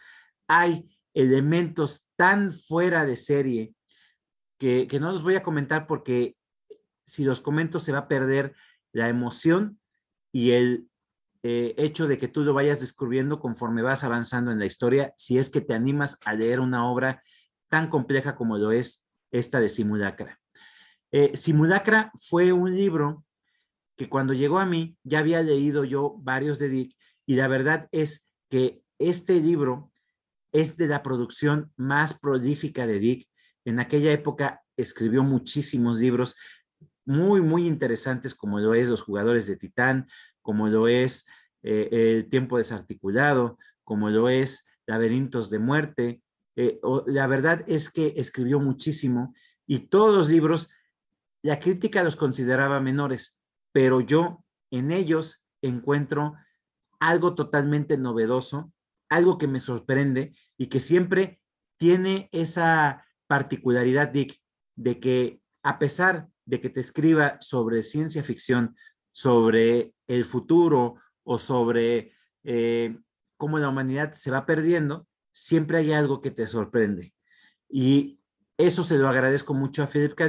Hay 0.48 0.88
elementos 1.14 2.06
tan 2.16 2.52
fuera 2.52 3.04
de 3.04 3.16
serie 3.16 3.74
que, 4.58 4.86
que, 4.88 4.98
no 4.98 5.12
los 5.12 5.22
voy 5.22 5.36
a 5.36 5.42
comentar 5.42 5.86
porque 5.86 6.36
si 7.06 7.24
los 7.24 7.40
comento 7.40 7.80
se 7.80 7.92
va 7.92 7.98
a 7.98 8.08
perder 8.08 8.54
la 8.92 9.08
emoción 9.08 9.80
y 10.32 10.52
el 10.52 10.88
eh, 11.44 11.74
hecho 11.76 12.06
de 12.06 12.18
que 12.18 12.28
tú 12.28 12.42
lo 12.42 12.54
vayas 12.54 12.78
descubriendo 12.78 13.40
conforme 13.40 13.82
vas 13.82 14.04
avanzando 14.04 14.52
en 14.52 14.60
la 14.60 14.66
historia, 14.66 15.12
si 15.16 15.38
es 15.38 15.50
que 15.50 15.60
te 15.60 15.74
animas 15.74 16.18
a 16.24 16.34
leer 16.34 16.60
una 16.60 16.88
obra 16.88 17.22
tan 17.68 17.88
compleja 17.88 18.36
como 18.36 18.58
lo 18.58 18.70
es 18.70 19.04
esta 19.32 19.58
de 19.58 19.68
Simulacra. 19.68 20.41
Eh, 21.12 21.36
Simulacra 21.36 22.10
fue 22.18 22.52
un 22.52 22.74
libro 22.74 23.24
que 23.96 24.08
cuando 24.08 24.32
llegó 24.32 24.58
a 24.58 24.66
mí 24.66 24.96
ya 25.04 25.18
había 25.18 25.42
leído 25.42 25.84
yo 25.84 26.16
varios 26.18 26.58
de 26.58 26.70
Dick 26.70 26.96
y 27.26 27.36
la 27.36 27.48
verdad 27.48 27.88
es 27.92 28.26
que 28.48 28.82
este 28.98 29.40
libro 29.40 29.92
es 30.52 30.76
de 30.76 30.86
la 30.86 31.02
producción 31.02 31.70
más 31.76 32.18
prolífica 32.18 32.86
de 32.86 32.98
Dick. 32.98 33.28
En 33.64 33.78
aquella 33.78 34.12
época 34.12 34.62
escribió 34.76 35.22
muchísimos 35.22 36.00
libros 36.00 36.36
muy, 37.04 37.40
muy 37.40 37.66
interesantes 37.66 38.34
como 38.34 38.60
lo 38.60 38.74
es 38.74 38.88
Los 38.88 39.02
jugadores 39.02 39.46
de 39.46 39.56
Titán, 39.56 40.08
como 40.40 40.68
lo 40.68 40.88
es 40.88 41.26
eh, 41.62 41.88
El 41.90 42.28
tiempo 42.28 42.58
desarticulado, 42.58 43.58
como 43.84 44.10
lo 44.10 44.28
es 44.28 44.66
Laberintos 44.86 45.50
de 45.50 45.58
muerte. 45.58 46.22
Eh, 46.56 46.80
la 47.06 47.26
verdad 47.26 47.64
es 47.66 47.90
que 47.90 48.14
escribió 48.16 48.60
muchísimo 48.60 49.34
y 49.66 49.80
todos 49.80 50.14
los 50.14 50.30
libros, 50.30 50.70
la 51.42 51.58
crítica 51.58 52.02
los 52.02 52.16
consideraba 52.16 52.80
menores, 52.80 53.38
pero 53.72 54.00
yo 54.00 54.44
en 54.70 54.92
ellos 54.92 55.44
encuentro 55.60 56.34
algo 57.00 57.34
totalmente 57.34 57.96
novedoso, 57.96 58.72
algo 59.08 59.38
que 59.38 59.48
me 59.48 59.60
sorprende 59.60 60.36
y 60.56 60.68
que 60.68 60.80
siempre 60.80 61.40
tiene 61.76 62.28
esa 62.32 63.04
particularidad, 63.26 64.08
Dick, 64.08 64.40
de 64.76 65.00
que 65.00 65.40
a 65.62 65.78
pesar 65.78 66.28
de 66.44 66.60
que 66.60 66.70
te 66.70 66.80
escriba 66.80 67.38
sobre 67.40 67.82
ciencia 67.82 68.22
ficción, 68.22 68.76
sobre 69.12 69.94
el 70.06 70.24
futuro 70.24 70.96
o 71.24 71.38
sobre 71.38 72.12
eh, 72.44 72.98
cómo 73.36 73.58
la 73.58 73.68
humanidad 73.68 74.12
se 74.12 74.30
va 74.30 74.46
perdiendo, 74.46 75.06
siempre 75.32 75.78
hay 75.78 75.92
algo 75.92 76.20
que 76.20 76.30
te 76.30 76.46
sorprende. 76.46 77.12
Y 77.68 78.20
eso 78.56 78.84
se 78.84 78.98
lo 78.98 79.08
agradezco 79.08 79.54
mucho 79.54 79.82
a 79.82 79.88
Philip 79.88 80.14
K. 80.14 80.28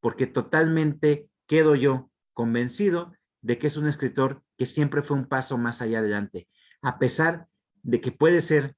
porque 0.00 0.26
totalmente 0.26 1.28
quedo 1.46 1.74
yo 1.74 2.10
convencido 2.32 3.12
de 3.42 3.58
que 3.58 3.66
es 3.66 3.76
un 3.76 3.86
escritor 3.86 4.42
que 4.56 4.66
siempre 4.66 5.02
fue 5.02 5.16
un 5.16 5.26
paso 5.26 5.58
más 5.58 5.80
allá 5.82 6.00
adelante, 6.00 6.48
a 6.82 6.98
pesar 6.98 7.46
de 7.82 8.00
que 8.00 8.12
puede 8.12 8.40
ser 8.40 8.76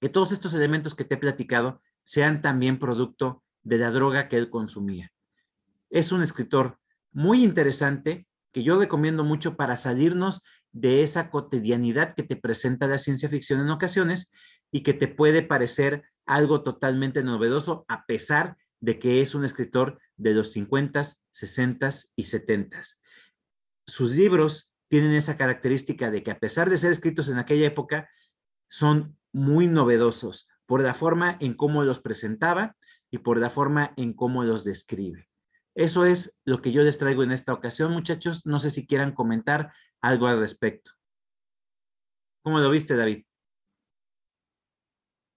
que 0.00 0.08
todos 0.08 0.32
estos 0.32 0.54
elementos 0.54 0.94
que 0.94 1.04
te 1.04 1.14
he 1.14 1.18
platicado 1.18 1.82
sean 2.04 2.40
también 2.40 2.78
producto 2.78 3.42
de 3.62 3.78
la 3.78 3.90
droga 3.90 4.28
que 4.28 4.36
él 4.36 4.50
consumía. 4.50 5.12
Es 5.90 6.12
un 6.12 6.22
escritor 6.22 6.78
muy 7.12 7.42
interesante 7.42 8.26
que 8.52 8.62
yo 8.62 8.78
recomiendo 8.78 9.24
mucho 9.24 9.56
para 9.56 9.76
salirnos 9.76 10.42
de 10.72 11.02
esa 11.02 11.30
cotidianidad 11.30 12.14
que 12.14 12.22
te 12.22 12.36
presenta 12.36 12.86
la 12.86 12.98
ciencia 12.98 13.28
ficción 13.28 13.60
en 13.60 13.70
ocasiones 13.70 14.32
y 14.70 14.82
que 14.82 14.94
te 14.94 15.08
puede 15.08 15.42
parecer 15.42 16.04
algo 16.26 16.62
totalmente 16.62 17.22
novedoso 17.22 17.84
a 17.88 18.04
pesar 18.06 18.56
de 18.80 18.98
que 18.98 19.20
es 19.20 19.34
un 19.34 19.44
escritor 19.44 19.98
de 20.18 20.34
los 20.34 20.52
50, 20.52 21.02
60 21.30 21.90
y 22.16 22.24
70. 22.24 22.82
Sus 23.86 24.16
libros 24.16 24.74
tienen 24.88 25.12
esa 25.12 25.36
característica 25.36 26.10
de 26.10 26.22
que 26.22 26.30
a 26.30 26.38
pesar 26.38 26.68
de 26.68 26.76
ser 26.76 26.92
escritos 26.92 27.28
en 27.28 27.38
aquella 27.38 27.66
época, 27.66 28.10
son 28.68 29.16
muy 29.32 29.66
novedosos 29.66 30.48
por 30.66 30.82
la 30.82 30.94
forma 30.94 31.36
en 31.40 31.54
cómo 31.54 31.82
los 31.84 32.00
presentaba 32.00 32.76
y 33.10 33.18
por 33.18 33.38
la 33.38 33.50
forma 33.50 33.94
en 33.96 34.12
cómo 34.12 34.44
los 34.44 34.64
describe. 34.64 35.28
Eso 35.74 36.04
es 36.04 36.40
lo 36.44 36.60
que 36.60 36.72
yo 36.72 36.82
les 36.82 36.98
traigo 36.98 37.22
en 37.22 37.32
esta 37.32 37.52
ocasión, 37.52 37.92
muchachos. 37.92 38.44
No 38.44 38.58
sé 38.58 38.70
si 38.70 38.86
quieran 38.86 39.14
comentar 39.14 39.72
algo 40.00 40.26
al 40.26 40.40
respecto. 40.40 40.90
¿Cómo 42.42 42.58
lo 42.58 42.70
viste, 42.70 42.96
David? 42.96 43.24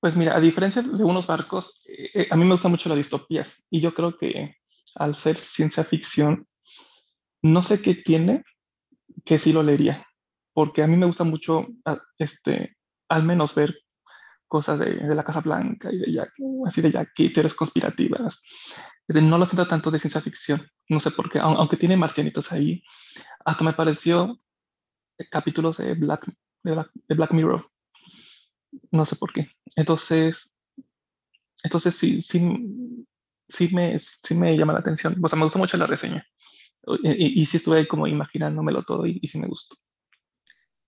Pues 0.01 0.15
mira, 0.15 0.35
a 0.35 0.39
diferencia 0.39 0.81
de 0.81 1.03
unos 1.03 1.27
barcos, 1.27 1.85
eh, 1.87 2.27
a 2.31 2.35
mí 2.35 2.43
me 2.43 2.53
gustan 2.53 2.71
mucho 2.71 2.89
las 2.89 2.97
distopías 2.97 3.67
y 3.69 3.81
yo 3.81 3.93
creo 3.93 4.17
que 4.17 4.57
al 4.95 5.15
ser 5.15 5.37
ciencia 5.37 5.83
ficción, 5.83 6.47
no 7.41 7.63
sé 7.63 7.81
qué 7.81 7.95
tiene 7.95 8.43
que 9.25 9.37
sí 9.37 9.53
lo 9.53 9.63
leería, 9.63 10.05
porque 10.53 10.83
a 10.83 10.87
mí 10.87 10.97
me 10.97 11.05
gusta 11.05 11.23
mucho, 11.23 11.67
ah, 11.85 11.99
este, 12.17 12.77
al 13.09 13.23
menos 13.23 13.55
ver 13.55 13.75
cosas 14.47 14.79
de, 14.79 14.95
la 15.15 15.23
Casa 15.23 15.39
Blanca 15.39 15.89
y 15.91 15.97
de 15.97 16.11
Jack, 16.11 16.33
así 16.67 16.81
de 16.81 16.91
Jack 16.91 17.13
teorías 17.15 17.53
conspirativas. 17.53 18.43
No 19.07 19.37
lo 19.37 19.45
siento 19.45 19.67
tanto 19.67 19.89
de 19.91 19.99
ciencia 19.99 20.19
ficción, 20.19 20.61
no 20.89 20.99
sé 20.99 21.11
por 21.11 21.29
qué, 21.29 21.39
aunque 21.39 21.77
tiene 21.77 21.95
marcianitos 21.95 22.51
ahí, 22.51 22.83
hasta 23.45 23.63
me 23.63 23.73
pareció 23.73 24.39
capítulos 25.29 25.77
de 25.77 25.93
Black, 25.93 26.25
de 26.63 27.15
Black, 27.15 27.31
Mirror, 27.31 27.69
no 28.91 29.05
sé 29.05 29.15
por 29.15 29.31
qué. 29.31 29.49
Entonces, 29.77 30.57
entonces 31.63 31.95
sí, 31.95 32.21
sí, 32.21 32.39
sí 33.51 33.73
me, 33.73 33.99
sí 33.99 34.35
me 34.35 34.57
llama 34.57 34.73
la 34.73 34.79
atención. 34.79 35.15
O 35.21 35.27
sea, 35.27 35.37
me 35.37 35.43
gustó 35.43 35.59
mucho 35.59 35.77
la 35.77 35.87
reseña. 35.87 36.25
Y, 37.03 37.41
y, 37.41 37.45
sí 37.45 37.57
estuve 37.57 37.87
como 37.87 38.07
imaginándomelo 38.07 38.81
todo 38.83 39.05
y, 39.05 39.19
y, 39.21 39.27
sí 39.27 39.39
me 39.39 39.47
gustó. 39.47 39.75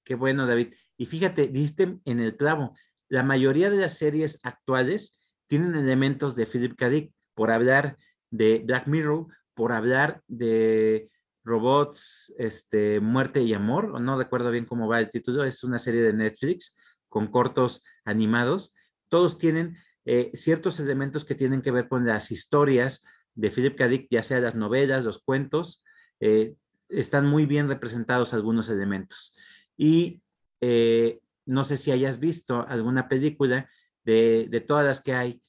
Qué 0.04 0.16
bueno, 0.16 0.48
David. 0.48 0.74
Y 0.98 1.06
fíjate, 1.06 1.48
diste 1.48 2.00
en 2.06 2.20
el 2.20 2.36
clavo. 2.36 2.76
La 3.10 3.22
mayoría 3.22 3.70
de 3.70 3.78
las 3.78 3.98
series 3.98 4.40
actuales 4.44 5.20
tienen 5.48 5.76
elementos 5.76 6.36
de 6.36 6.48
Philip 6.48 6.76
K. 6.76 6.90
Dick, 6.90 7.14
por 7.36 7.52
hablar 7.52 7.98
de 8.32 8.64
Black 8.66 8.88
Mirror, 8.88 9.28
por 9.54 9.72
hablar 9.72 10.24
de 10.28 11.10
robots, 11.44 12.34
este, 12.38 13.00
muerte 13.00 13.42
y 13.42 13.54
amor, 13.54 14.00
no 14.02 14.18
recuerdo 14.18 14.50
bien 14.50 14.66
cómo 14.66 14.88
va 14.88 15.00
el 15.00 15.10
título, 15.10 15.44
es 15.44 15.64
una 15.64 15.78
serie 15.78 16.02
de 16.02 16.14
Netflix 16.14 16.76
con 17.10 17.28
cortos 17.28 17.84
animados. 18.06 18.74
Todos 19.10 19.38
tienen 19.38 19.78
eh, 20.06 20.32
ciertos 20.34 20.80
elementos 20.80 21.24
que 21.24 21.36
tienen 21.36 21.62
que 21.62 21.72
ver 21.72 21.88
con 21.88 22.06
las 22.06 22.32
historias 22.32 23.06
de 23.36 23.52
Philip 23.52 23.78
K. 23.78 23.88
Dick, 23.88 24.08
ya 24.12 24.22
sea 24.22 24.40
las 24.40 24.56
novelas, 24.56 25.06
los 25.06 25.20
cuentos, 25.24 25.84
eh, 26.20 26.56
están 26.90 27.26
muy 27.26 27.46
bien 27.46 27.68
representados 27.68 28.34
algunos 28.34 28.70
elementos. 28.70 29.36
Y 29.78 30.22
eh, 30.62 31.20
no 31.46 31.64
sé 31.64 31.78
si 31.78 31.92
hayas 31.92 32.20
visto 32.20 32.68
alguna 32.68 33.08
película 33.08 33.70
de, 34.04 34.64
todas 34.68 34.86
las 34.86 35.02
que 35.02 35.14
hay 35.14 35.42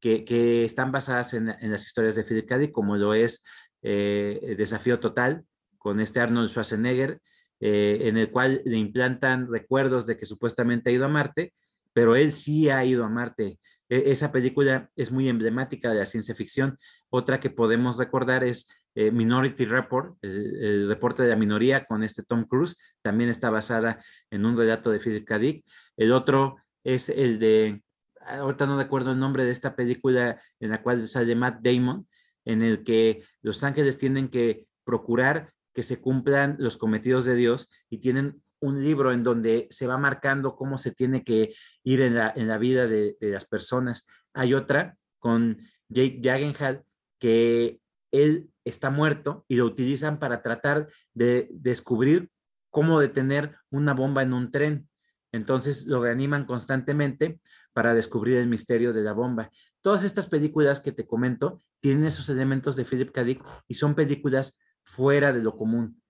que, 0.00 0.64
están 0.64 0.92
basadas 0.92 1.32
en, 1.34 1.46
las 1.46 1.86
historias 1.86 2.14
de 2.14 2.24
Philip 2.24 2.48
K. 2.48 2.58
Dick, 2.58 2.72
como 2.72 2.96
lo 2.96 3.14
es 3.14 3.42
Desafío 3.80 5.00
Total, 5.00 5.44
con 5.78 6.00
este 6.00 6.20
Arnold 6.20 6.48
Schwarzenegger, 6.48 7.20
en 7.60 8.16
el 8.16 8.30
cual 8.30 8.62
le 8.64 8.76
implantan 8.76 9.50
recuerdos 9.50 10.06
de 10.06 10.16
que 10.16 10.26
supuestamente 10.26 10.90
ha 10.90 10.92
ido 10.92 11.04
a 11.04 11.08
Marte, 11.08 11.52
pero 11.92 12.16
él 12.16 12.32
sí 12.32 12.68
ha 12.68 12.84
ido 12.84 13.04
a 13.04 13.08
Marte. 13.08 13.58
E, 13.92 14.10
esa 14.10 14.32
película 14.32 14.88
es 14.96 15.12
muy 15.12 15.28
emblemática 15.28 15.90
de 15.90 15.98
la 15.98 16.06
ciencia 16.06 16.34
ficción. 16.34 16.78
Otra 17.10 17.40
que 17.40 17.50
podemos 17.50 17.98
recordar 17.98 18.42
es 18.42 18.66
eh, 18.94 19.10
Minority 19.10 19.66
Report, 19.66 20.16
el, 20.22 20.88
reporte 20.88 21.22
de 21.22 21.28
la 21.28 21.36
minoría 21.36 21.84
con 21.84 22.02
este 22.02 22.22
Tom 22.22 22.46
Cruise, 22.46 22.78
también 23.02 23.28
está 23.28 23.50
basada 23.50 24.02
en 24.30 24.46
un 24.46 24.56
relato 24.56 24.90
de 24.90 24.98
Philip 24.98 25.26
K. 25.26 25.38
Dick. 25.38 25.66
El 25.98 26.12
otro 26.12 26.56
es 26.84 27.10
el 27.10 27.38
de, 27.38 27.82
ahorita 28.26 28.64
no 28.66 28.78
recuerdo 28.78 29.12
el 29.12 29.18
nombre 29.18 29.44
de 29.44 29.50
esta 29.50 29.76
película 29.76 30.40
en 30.58 30.70
la 30.70 30.82
cual 30.82 31.06
sale 31.06 31.34
Matt 31.34 31.60
Damon, 31.60 32.08
en 32.46 32.62
el 32.62 32.84
que 32.84 33.24
los 33.42 33.62
ángeles 33.62 33.98
tienen 33.98 34.28
que 34.28 34.68
procurar 34.84 35.52
que 35.74 35.82
se 35.82 36.00
cumplan 36.00 36.56
los 36.58 36.78
cometidos 36.78 37.26
de 37.26 37.34
Dios 37.34 37.70
y 37.90 37.98
tienen 37.98 38.41
un 38.62 38.82
libro 38.82 39.12
en 39.12 39.22
donde 39.22 39.66
se 39.70 39.86
va 39.86 39.98
marcando 39.98 40.56
cómo 40.56 40.78
se 40.78 40.92
tiene 40.92 41.24
que 41.24 41.54
ir 41.82 42.00
en 42.00 42.14
la, 42.14 42.32
en 42.34 42.48
la 42.48 42.58
vida 42.58 42.86
de, 42.86 43.16
de, 43.20 43.30
las 43.30 43.44
personas. 43.44 44.06
Hay 44.32 44.54
otra 44.54 44.96
con 45.18 45.58
Jake 45.88 46.20
Jagenhall 46.22 46.84
que 47.18 47.80
él 48.12 48.50
está 48.64 48.90
muerto 48.90 49.44
y 49.48 49.56
lo 49.56 49.66
utilizan 49.66 50.18
para 50.18 50.42
tratar 50.42 50.88
de 51.12 51.48
descubrir 51.50 52.30
cómo 52.70 53.00
detener 53.00 53.56
una 53.70 53.94
bomba 53.94 54.22
en 54.22 54.32
un 54.32 54.50
tren. 54.50 54.88
Entonces 55.32 55.86
lo 55.86 56.00
reaniman 56.00 56.46
constantemente 56.46 57.40
para 57.72 57.94
descubrir 57.94 58.38
el 58.38 58.46
misterio 58.46 58.92
de 58.92 59.02
la 59.02 59.12
bomba. 59.12 59.50
Todas 59.80 60.04
estas 60.04 60.28
películas 60.28 60.80
que 60.80 60.92
te 60.92 61.06
comento 61.06 61.62
tienen 61.80 62.04
esos 62.04 62.28
elementos 62.28 62.76
de 62.76 62.84
Philip 62.84 63.10
K. 63.10 63.24
Dick 63.24 63.44
y 63.66 63.74
son 63.74 63.94
películas 63.94 64.60
fuera 64.84 65.32
de 65.32 65.42
lo 65.42 65.56
común. 65.56 66.00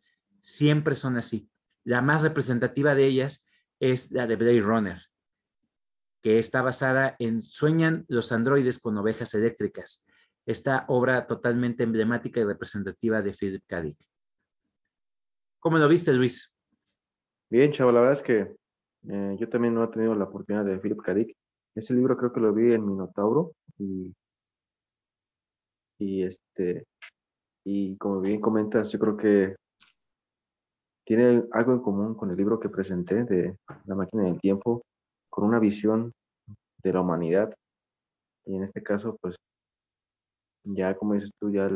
Siempre 0.41 0.95
son 0.95 1.17
así. 1.17 1.49
La 1.85 2.03
más 2.03 2.23
representativa 2.23 2.95
de 2.95 3.07
ellas 3.07 3.47
es 3.81 4.13
la 4.13 4.27
de 4.27 4.37
Blade 4.37 4.61
Runner, 4.61 5.03
que 6.23 6.39
está 6.39 6.63
basada 6.63 7.17
en 7.19 7.43
Sueñan 7.43 8.05
los 8.09 8.31
androides 8.31 8.79
con 8.79 8.97
ovejas 8.97 9.35
eléctricas. 9.35 10.05
Esta 10.47 10.85
obra 10.89 11.27
totalmente 11.27 11.83
emblemática 11.83 12.41
y 12.41 12.45
representativa 12.45 13.23
de 13.23 13.33
Philip 13.33 13.65
K. 13.67 13.83
Dick. 13.83 13.99
¿Cómo 15.61 15.79
lo 15.79 15.89
viste, 15.89 16.13
Luis? 16.13 16.55
Bien, 17.51 17.73
chavo, 17.73 17.93
la 17.93 18.01
verdad 18.01 18.19
es 18.19 18.23
que 18.23 18.57
eh, 19.09 19.37
yo 19.39 19.49
también 19.49 19.75
no 19.75 19.85
he 19.85 19.89
tenido 19.89 20.15
la 20.15 20.25
oportunidad 20.25 20.65
de 20.65 20.79
Philip 20.79 21.01
K. 21.01 21.15
Dick. 21.15 21.37
Ese 21.75 21.95
libro 21.95 22.17
creo 22.17 22.33
que 22.33 22.41
lo 22.41 22.53
vi 22.53 22.73
en 22.73 22.87
Minotauro 22.87 23.55
y, 23.79 24.15
y 25.99 26.23
este 26.25 26.87
y 27.65 27.97
como 27.97 28.21
bien 28.21 28.41
comentas, 28.41 28.91
yo 28.91 28.99
creo 28.99 29.17
que 29.17 29.57
tiene 31.05 31.45
algo 31.53 31.73
en 31.73 31.81
común 31.81 32.15
con 32.15 32.31
el 32.31 32.37
libro 32.37 32.61
que 32.61 32.69
presenté 32.69 33.25
de 33.25 33.57
La 33.87 33.95
máquina 33.95 34.25
del 34.25 34.41
tiempo, 34.41 34.83
con 35.31 35.45
una 35.45 35.59
visión 35.59 36.13
de 36.83 36.93
la 36.93 37.01
humanidad. 37.01 37.55
Y 38.45 38.57
en 38.57 38.65
este 38.65 38.83
caso, 38.83 39.17
pues, 39.21 39.37
ya 40.65 40.97
como 40.97 41.15
dices 41.15 41.31
tú, 41.41 41.51
ya 41.51 41.69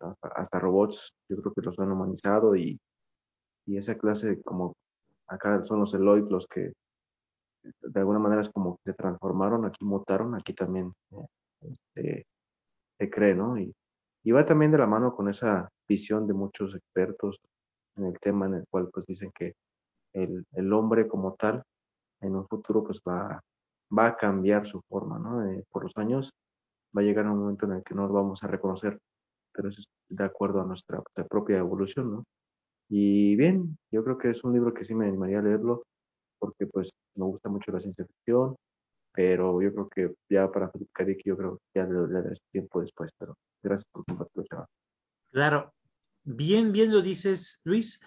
hasta, 0.00 0.58
robots, 0.58 1.10
yo 1.28 1.36
creo 1.36 1.52
que 1.52 1.62
los 1.62 1.78
han 1.78 1.90
humanizado 1.90 2.56
y, 2.56 2.78
y 3.66 3.76
esa 3.76 3.96
clase, 3.98 4.40
como 4.42 4.74
acá 5.26 5.64
son 5.64 5.80
los 5.80 5.92
Eloy 5.94 6.26
los 6.28 6.46
que 6.46 6.72
de 7.62 8.00
alguna 8.00 8.18
manera 8.18 8.40
es 8.40 8.48
como 8.48 8.76
que 8.76 8.92
se 8.92 8.94
transformaron, 8.94 9.64
aquí 9.66 9.84
mutaron, 9.84 10.34
aquí 10.34 10.54
también 10.54 10.92
eh, 11.10 11.26
este, 11.60 12.26
se 12.98 13.10
cree, 13.10 13.34
¿no? 13.34 13.58
Y, 13.58 13.74
y 14.24 14.30
va 14.30 14.46
también 14.46 14.70
de 14.70 14.78
la 14.78 14.86
mano 14.86 15.14
con 15.14 15.28
esa 15.28 15.68
visión 15.88 16.26
de 16.26 16.34
muchos 16.34 16.74
expertos 16.74 17.38
en 17.98 18.06
el 18.06 18.18
tema 18.20 18.46
en 18.46 18.54
el 18.54 18.64
cual 18.70 18.88
pues 18.92 19.06
dicen 19.06 19.30
que 19.34 19.54
el, 20.14 20.44
el 20.52 20.72
hombre 20.72 21.06
como 21.06 21.34
tal 21.34 21.62
en 22.20 22.36
un 22.36 22.46
futuro 22.48 22.84
pues 22.84 23.00
va, 23.06 23.40
va 23.96 24.06
a 24.06 24.16
cambiar 24.16 24.66
su 24.66 24.80
forma, 24.88 25.18
¿no? 25.18 25.44
Eh, 25.50 25.64
por 25.70 25.84
los 25.84 25.96
años 25.96 26.32
va 26.96 27.02
a 27.02 27.04
llegar 27.04 27.26
un 27.26 27.38
momento 27.38 27.66
en 27.66 27.72
el 27.72 27.82
que 27.82 27.94
no 27.94 28.06
lo 28.06 28.14
vamos 28.14 28.42
a 28.42 28.48
reconocer, 28.48 28.98
pero 29.52 29.68
eso 29.68 29.80
es 29.80 29.86
de 30.08 30.24
acuerdo 30.24 30.60
a 30.60 30.64
nuestra, 30.64 30.96
nuestra 30.96 31.24
propia 31.26 31.58
evolución, 31.58 32.12
¿no? 32.12 32.24
Y 32.88 33.36
bien, 33.36 33.78
yo 33.92 34.02
creo 34.02 34.18
que 34.18 34.30
es 34.30 34.42
un 34.44 34.54
libro 34.54 34.72
que 34.72 34.84
sí 34.84 34.94
me 34.94 35.06
animaría 35.06 35.40
a 35.40 35.42
leerlo 35.42 35.82
porque 36.38 36.66
pues 36.66 36.90
me 37.16 37.26
gusta 37.26 37.48
mucho 37.48 37.70
la 37.72 37.80
ciencia 37.80 38.06
ficción, 38.06 38.56
pero 39.12 39.60
yo 39.60 39.72
creo 39.72 39.88
que 39.88 40.14
ya 40.30 40.50
para 40.50 40.70
K. 40.70 41.04
yo 41.24 41.36
creo 41.36 41.58
que 41.72 41.80
ya 41.80 41.84
le, 41.86 42.06
daré 42.08 42.36
tiempo 42.52 42.80
después, 42.80 43.10
pero 43.18 43.34
gracias 43.62 43.86
por 43.92 44.04
compartirlo, 44.04 44.44
chaval. 44.44 44.66
Claro, 45.30 45.72
bien, 46.28 46.72
bien 46.72 46.92
lo 46.92 47.00
dices, 47.00 47.60
Luis. 47.64 48.00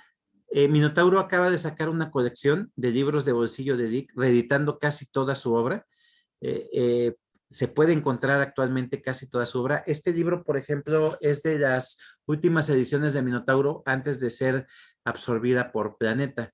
Eh, 0.52 0.68
Minotauro 0.68 1.20
acaba 1.20 1.50
de 1.50 1.58
sacar 1.58 1.90
una 1.90 2.12
colección 2.12 2.72
de 2.76 2.92
libros 2.92 3.26
de 3.26 3.32
bolsillo 3.32 3.78
de 3.78 3.88
Dick, 3.88 4.12
reeditando 4.16 4.80
casi 4.80 5.06
toda 5.08 5.36
su 5.36 5.54
obra. 5.54 5.88
Eh, 6.42 6.70
eh, 6.74 7.16
se 7.50 7.68
puede 7.68 7.94
encontrar 7.94 8.42
actualmente 8.42 9.02
casi 9.02 9.30
toda 9.30 9.46
su 9.46 9.60
obra. 9.60 9.84
Este 9.88 10.14
libro, 10.14 10.44
por 10.44 10.58
ejemplo, 10.58 11.18
es 11.20 11.42
de 11.44 11.58
las 11.58 11.98
últimas 12.26 12.70
ediciones 12.70 13.14
de 13.14 13.22
Minotauro 13.22 13.82
antes 13.86 14.20
de 14.20 14.30
ser 14.30 14.68
absorbida 15.04 15.72
por 15.72 15.98
Planeta. 15.98 16.54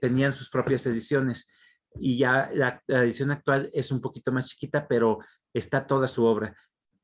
tenían 0.00 0.32
sus 0.32 0.48
propias 0.48 0.86
ediciones 0.86 1.50
y 2.00 2.16
ya 2.16 2.50
la, 2.54 2.82
edición 2.86 3.30
actual 3.30 3.70
es 3.74 3.90
un 3.92 4.00
poquito 4.00 4.32
más 4.32 4.46
chiquita, 4.46 4.88
pero 4.88 5.18
está 5.52 5.86
toda 5.86 6.06
su 6.06 6.24
obra. 6.24 6.56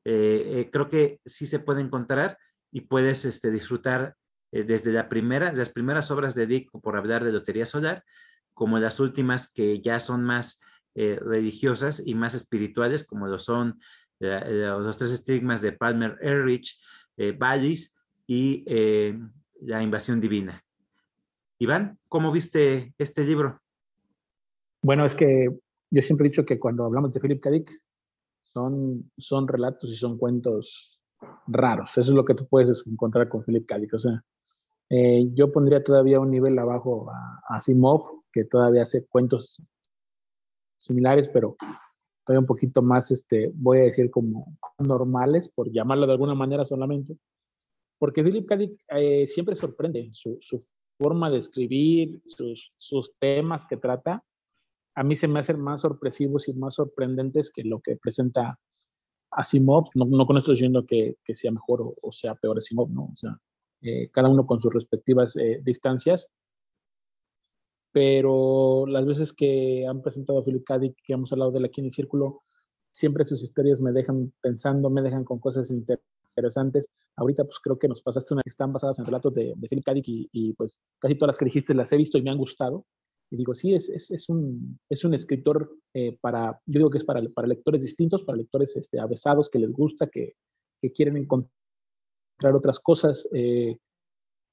Creo 0.03 0.89
que 0.89 1.19
sí 1.23 1.45
se 1.45 1.59
puede 1.59 1.81
encontrar 1.81 2.39
y 2.71 2.81
puedes 2.81 3.25
este, 3.25 3.51
disfrutar 3.51 4.15
eh, 4.51 4.63
desde 4.63 4.91
la 4.91 5.09
primera, 5.09 5.53
las 5.53 5.69
primeras 5.69 6.11
obras 6.11 6.35
de 6.35 6.47
Dick, 6.47 6.69
por 6.71 6.97
hablar 6.97 7.23
de 7.23 7.31
Lotería 7.31 7.65
Solar, 7.65 8.03
como 8.53 8.79
las 8.79 8.99
últimas 8.99 9.51
que 9.51 9.81
ya 9.81 9.99
son 9.99 10.23
más 10.23 10.61
religiosas 10.97 12.01
y 12.05 12.15
más 12.15 12.35
espirituales, 12.35 13.05
como 13.05 13.27
lo 13.27 13.37
son 13.37 13.81
los 14.21 14.97
tres 14.97 15.11
estigmas 15.11 15.61
de 15.61 15.73
Palmer 15.73 16.17
Ehrlich, 16.21 16.79
Ballis 17.37 17.93
y 18.25 18.63
La 19.59 19.83
Invasión 19.83 20.21
Divina. 20.21 20.63
Iván, 21.59 21.99
¿cómo 22.07 22.31
viste 22.31 22.93
este 22.97 23.25
libro? 23.25 23.61
Bueno, 24.81 25.05
es 25.05 25.15
que 25.15 25.49
yo 25.89 26.01
siempre 26.01 26.27
he 26.27 26.29
dicho 26.29 26.45
que 26.45 26.59
cuando 26.59 26.85
hablamos 26.85 27.11
de 27.11 27.19
Philip 27.19 27.41
K. 27.41 27.49
Dick, 27.49 27.71
son, 28.43 29.11
son 29.17 29.47
relatos 29.47 29.89
y 29.89 29.95
son 29.95 30.17
cuentos 30.17 30.94
raros. 31.47 31.97
Eso 31.97 32.11
es 32.11 32.15
lo 32.15 32.25
que 32.25 32.33
tú 32.33 32.47
puedes 32.47 32.85
encontrar 32.87 33.29
con 33.29 33.43
Philip 33.43 33.65
K. 33.65 33.79
Dick. 33.79 33.93
O 33.93 33.99
sea, 33.99 34.23
eh, 34.89 35.25
yo 35.33 35.51
pondría 35.51 35.83
todavía 35.83 36.19
un 36.19 36.31
nivel 36.31 36.57
abajo 36.57 37.09
a, 37.11 37.41
a 37.55 37.59
que 38.31 38.45
todavía 38.45 38.83
hace 38.83 39.05
cuentos 39.05 39.61
similares, 40.77 41.27
pero 41.27 41.55
todavía 42.25 42.41
un 42.41 42.45
poquito 42.45 42.81
más, 42.81 43.11
este, 43.11 43.51
voy 43.53 43.79
a 43.79 43.83
decir, 43.83 44.11
como 44.11 44.57
normales, 44.79 45.49
por 45.49 45.71
llamarlo 45.71 46.05
de 46.05 46.13
alguna 46.13 46.35
manera 46.35 46.65
solamente. 46.65 47.17
Porque 47.97 48.23
Philip 48.23 48.47
K. 48.47 48.57
Dick 48.57 48.81
eh, 48.89 49.27
siempre 49.27 49.55
sorprende 49.55 50.09
su, 50.11 50.39
forma 50.97 51.29
de 51.29 51.37
escribir, 51.37 52.21
sus 52.77 53.13
temas 53.19 53.65
que 53.65 53.77
trata 53.77 54.23
a 54.95 55.03
mí 55.03 55.15
se 55.15 55.27
me 55.27 55.39
hacen 55.39 55.59
más 55.59 55.81
sorpresivos 55.81 56.47
y 56.47 56.53
más 56.53 56.75
sorprendentes 56.75 57.51
que 57.51 57.63
lo 57.63 57.81
que 57.81 57.97
presenta 57.97 58.57
Asimov. 59.35 59.89
No, 59.95 60.05
no 60.05 60.25
con 60.25 60.37
esto 60.37 60.51
diciendo 60.51 60.85
que, 60.85 61.17
que 61.23 61.35
sea 61.35 61.51
mejor 61.51 61.93
o, 62.01 62.11
sea 62.11 62.35
peor 62.35 62.57
Asimov, 62.57 62.89
¿no? 62.89 63.09
O 63.13 63.15
sea, 63.15 63.39
eh, 63.81 64.09
cada 64.11 64.29
uno 64.29 64.45
con 64.45 64.61
sus 64.61 64.73
respectivas 64.73 65.35
eh, 65.35 65.61
distancias. 65.63 66.29
Pero 67.91 68.85
las 68.87 69.05
veces 69.05 69.31
que 69.31 69.85
han 69.87 70.01
presentado 70.01 70.39
a 70.39 70.43
Philip 70.43 70.65
K. 70.65 70.79
Dick, 70.79 70.97
que 71.03 71.13
hemos 71.13 71.31
hablado 71.31 71.51
de 71.51 71.59
él 71.59 71.65
aquí 71.65 71.79
en 71.79 71.87
el 71.87 71.93
círculo, 71.93 72.41
siempre 72.91 73.23
sus 73.25 73.41
historias 73.41 73.79
me 73.79 73.91
dejan 73.91 74.33
pensando, 74.41 74.89
me 74.89 75.01
dejan 75.01 75.23
con 75.23 75.39
cosas 75.39 75.71
interesantes. 75.71 76.87
Ahorita 77.15 77.45
pues 77.45 77.59
creo 77.59 77.79
que 77.79 77.87
nos 77.87 78.01
pasaste 78.01 78.33
una 78.33 78.43
que 78.43 78.49
están 78.49 78.73
basadas 78.73 78.99
en 78.99 79.05
relatos 79.05 79.33
de, 79.33 79.53
de 79.55 79.67
Philip 79.67 79.85
K. 79.85 79.93
Dick 79.93 80.07
y, 80.09 80.29
y, 80.31 80.53
pues 80.53 80.77
casi 80.99 81.15
todas 81.15 81.33
las 81.33 81.37
que 81.37 81.45
dijiste 81.45 81.73
las 81.73 81.91
he 81.93 81.97
visto 81.97 82.17
y 82.17 82.21
me 82.21 82.31
han 82.31 82.37
gustado. 82.37 82.85
Y 83.31 83.37
digo, 83.37 83.53
sí, 83.53 83.73
es, 83.73 83.89
es, 83.89 84.11
es 84.11 84.29
un, 84.29 84.79
es 84.89 85.03
un 85.03 85.13
escritor 85.13 85.71
eh, 85.93 86.17
para, 86.21 86.61
yo 86.65 86.79
digo 86.79 86.89
que 86.89 86.99
es 86.99 87.03
para, 87.03 87.21
para 87.29 87.47
lectores 87.47 87.81
distintos, 87.81 88.23
para 88.23 88.37
lectores 88.37 88.75
este, 88.75 88.99
avesados 88.99 89.49
que 89.49 89.59
les 89.59 89.71
gusta, 89.71 90.07
que, 90.07 90.35
que 90.81 90.91
quieren 90.91 91.17
encontrar 91.17 91.51
otras 92.53 92.79
cosas 92.79 93.27
eh, 93.33 93.77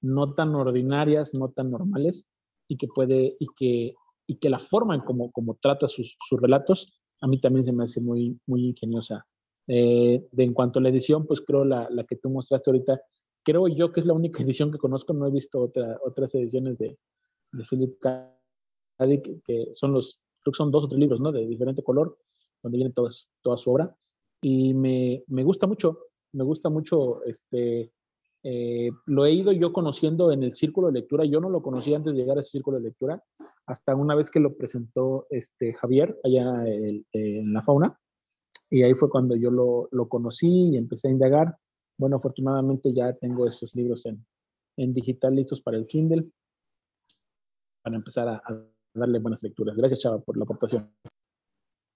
no 0.01 0.35
tan 0.35 0.55
ordinarias, 0.55 1.35
no 1.35 1.51
tan 1.51 1.71
normales, 1.71 2.27
y 2.69 2.77
que 2.77 2.89
puede, 2.89 3.37
y 3.39 3.47
que, 3.57 3.95
y 4.27 4.37
que 4.37 4.51
la 4.51 4.59
forma 4.59 4.95
en 4.95 5.03
como, 5.03 5.31
como 5.33 5.57
trata 5.61 5.89
sus, 5.89 6.17
relatos, 6.31 6.99
a 7.21 7.29
mí 7.29 7.41
también 7.41 7.65
se 7.65 7.73
me 7.73 7.85
hace 7.85 8.01
muy, 8.01 8.39
muy 8.47 8.67
ingeniosa. 8.67 9.27
Eh, 9.69 10.27
de 10.33 10.43
en 10.43 10.55
cuanto 10.55 10.79
a 10.79 10.83
la 10.83 10.89
edición, 10.89 11.27
pues 11.27 11.41
creo 11.41 11.65
la, 11.65 11.89
la 11.91 12.05
que 12.05 12.17
tú 12.17 12.31
mostraste 12.31 12.71
ahorita, 12.71 13.01
creo 13.45 13.69
yo 13.69 13.93
que 13.93 14.01
es 14.01 14.07
la 14.07 14.15
única 14.15 14.43
edición 14.43 14.73
que 14.73 14.79
conozco, 14.79 15.13
no 15.13 15.27
he 15.27 15.31
visto 15.31 15.61
otra, 15.61 15.99
otras 16.05 16.35
ediciones 16.35 16.79
de, 16.79 16.99
de 17.53 17.65
Philip 17.65 17.99
K 18.01 18.42
que 19.45 19.71
son 19.75 19.93
los, 19.93 20.21
creo 20.43 20.53
que 20.53 20.57
son 20.57 20.71
dos 20.71 20.85
o 20.85 20.89
tres 20.89 21.01
libros, 21.01 21.21
¿no? 21.21 21.33
De 21.33 21.47
diferente 21.47 21.83
color, 21.83 22.17
donde 22.63 22.79
viene 22.79 22.93
toda, 22.93 23.11
toda 23.43 23.57
su 23.57 23.71
obra. 23.71 23.97
Y 24.41 24.75
me, 24.75 25.23
me 25.29 25.45
gusta 25.45 25.67
mucho, 25.67 26.07
me 26.33 26.45
gusta 26.45 26.69
mucho, 26.69 27.23
este, 27.25 27.93
eh, 28.45 28.91
lo 29.07 29.25
he 29.25 29.33
ido 29.33 29.53
yo 29.53 29.73
conociendo 29.73 30.33
en 30.33 30.43
el 30.43 30.53
círculo 30.55 30.89
de 30.89 30.95
lectura. 30.95 31.25
Yo 31.25 31.41
no 31.41 31.49
lo 31.49 31.63
conocía 31.63 31.97
antes 31.97 32.13
de 32.13 32.19
llegar 32.19 32.37
a 32.37 32.41
ese 32.41 32.51
círculo 32.51 32.79
de 32.79 32.85
lectura, 32.85 33.23
hasta 33.67 33.95
una 33.95 34.15
vez 34.15 34.31
que 34.31 34.41
lo 34.41 34.57
presentó 34.57 35.27
este 35.31 35.75
Javier 35.75 36.19
allá 36.25 36.65
en, 36.67 37.53
la 37.53 37.63
fauna. 37.63 37.99
Y 38.71 38.83
ahí 38.83 38.95
fue 38.95 39.11
cuando 39.11 39.37
yo 39.37 39.51
lo, 39.51 39.89
lo, 39.93 40.09
conocí 40.09 40.71
y 40.71 40.77
empecé 40.77 41.09
a 41.09 41.13
indagar. 41.13 41.57
Bueno, 41.99 42.17
afortunadamente 42.17 42.93
ya 42.93 43.13
tengo 43.13 43.47
esos 43.47 43.75
libros 43.75 44.07
en, 44.07 44.25
en 44.77 44.93
digital 44.93 45.37
listos 45.37 45.61
para 45.61 45.77
el 45.77 45.87
Kindle, 45.87 46.27
para 47.83 47.97
empezar 47.97 48.29
a, 48.29 48.37
a 48.37 48.67
darle 48.95 49.19
buenas 49.19 49.43
lecturas. 49.43 49.77
Gracias, 49.77 50.01
Chava, 50.01 50.21
por 50.21 50.37
la 50.37 50.45
aportación. 50.45 50.91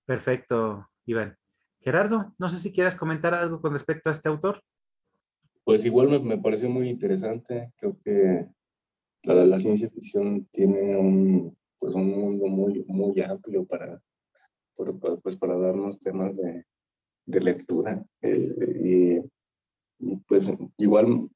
Perfecto, 0.04 0.88
Iván. 1.04 1.36
Gerardo, 1.80 2.34
no 2.38 2.48
sé 2.48 2.58
si 2.58 2.72
quieras 2.72 2.96
comentar 2.96 3.34
algo 3.34 3.60
con 3.60 3.72
respecto 3.72 4.08
a 4.08 4.12
este 4.12 4.28
autor. 4.28 4.62
Pues 5.64 5.84
igual 5.84 6.08
me, 6.08 6.18
me 6.20 6.38
pareció 6.38 6.70
muy 6.70 6.88
interesante. 6.88 7.72
Creo 7.76 7.98
que, 8.04 8.46
la, 9.22 9.58
ciencia 9.58 9.90
ficción 9.90 10.46
tiene 10.52 10.96
un, 10.96 11.56
pues 11.78 11.94
un 11.94 12.08
mundo 12.08 12.46
muy, 12.46 12.84
muy 12.86 13.20
amplio 13.20 13.64
para, 13.64 14.00
pues 15.22 15.36
para 15.36 15.58
darnos 15.58 15.98
temas 15.98 16.36
de, 16.36 16.64
de 17.26 17.40
lectura. 17.40 18.04
y, 18.22 19.20
pues 20.28 20.52
igual 20.76 21.28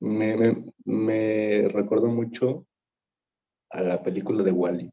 me, 0.00 0.36
me, 0.36 0.72
me 0.84 1.68
recuerdo 1.68 2.06
mucho 2.06 2.67
a 3.70 3.82
la 3.82 4.02
película 4.02 4.42
de 4.42 4.52
Wally. 4.52 4.90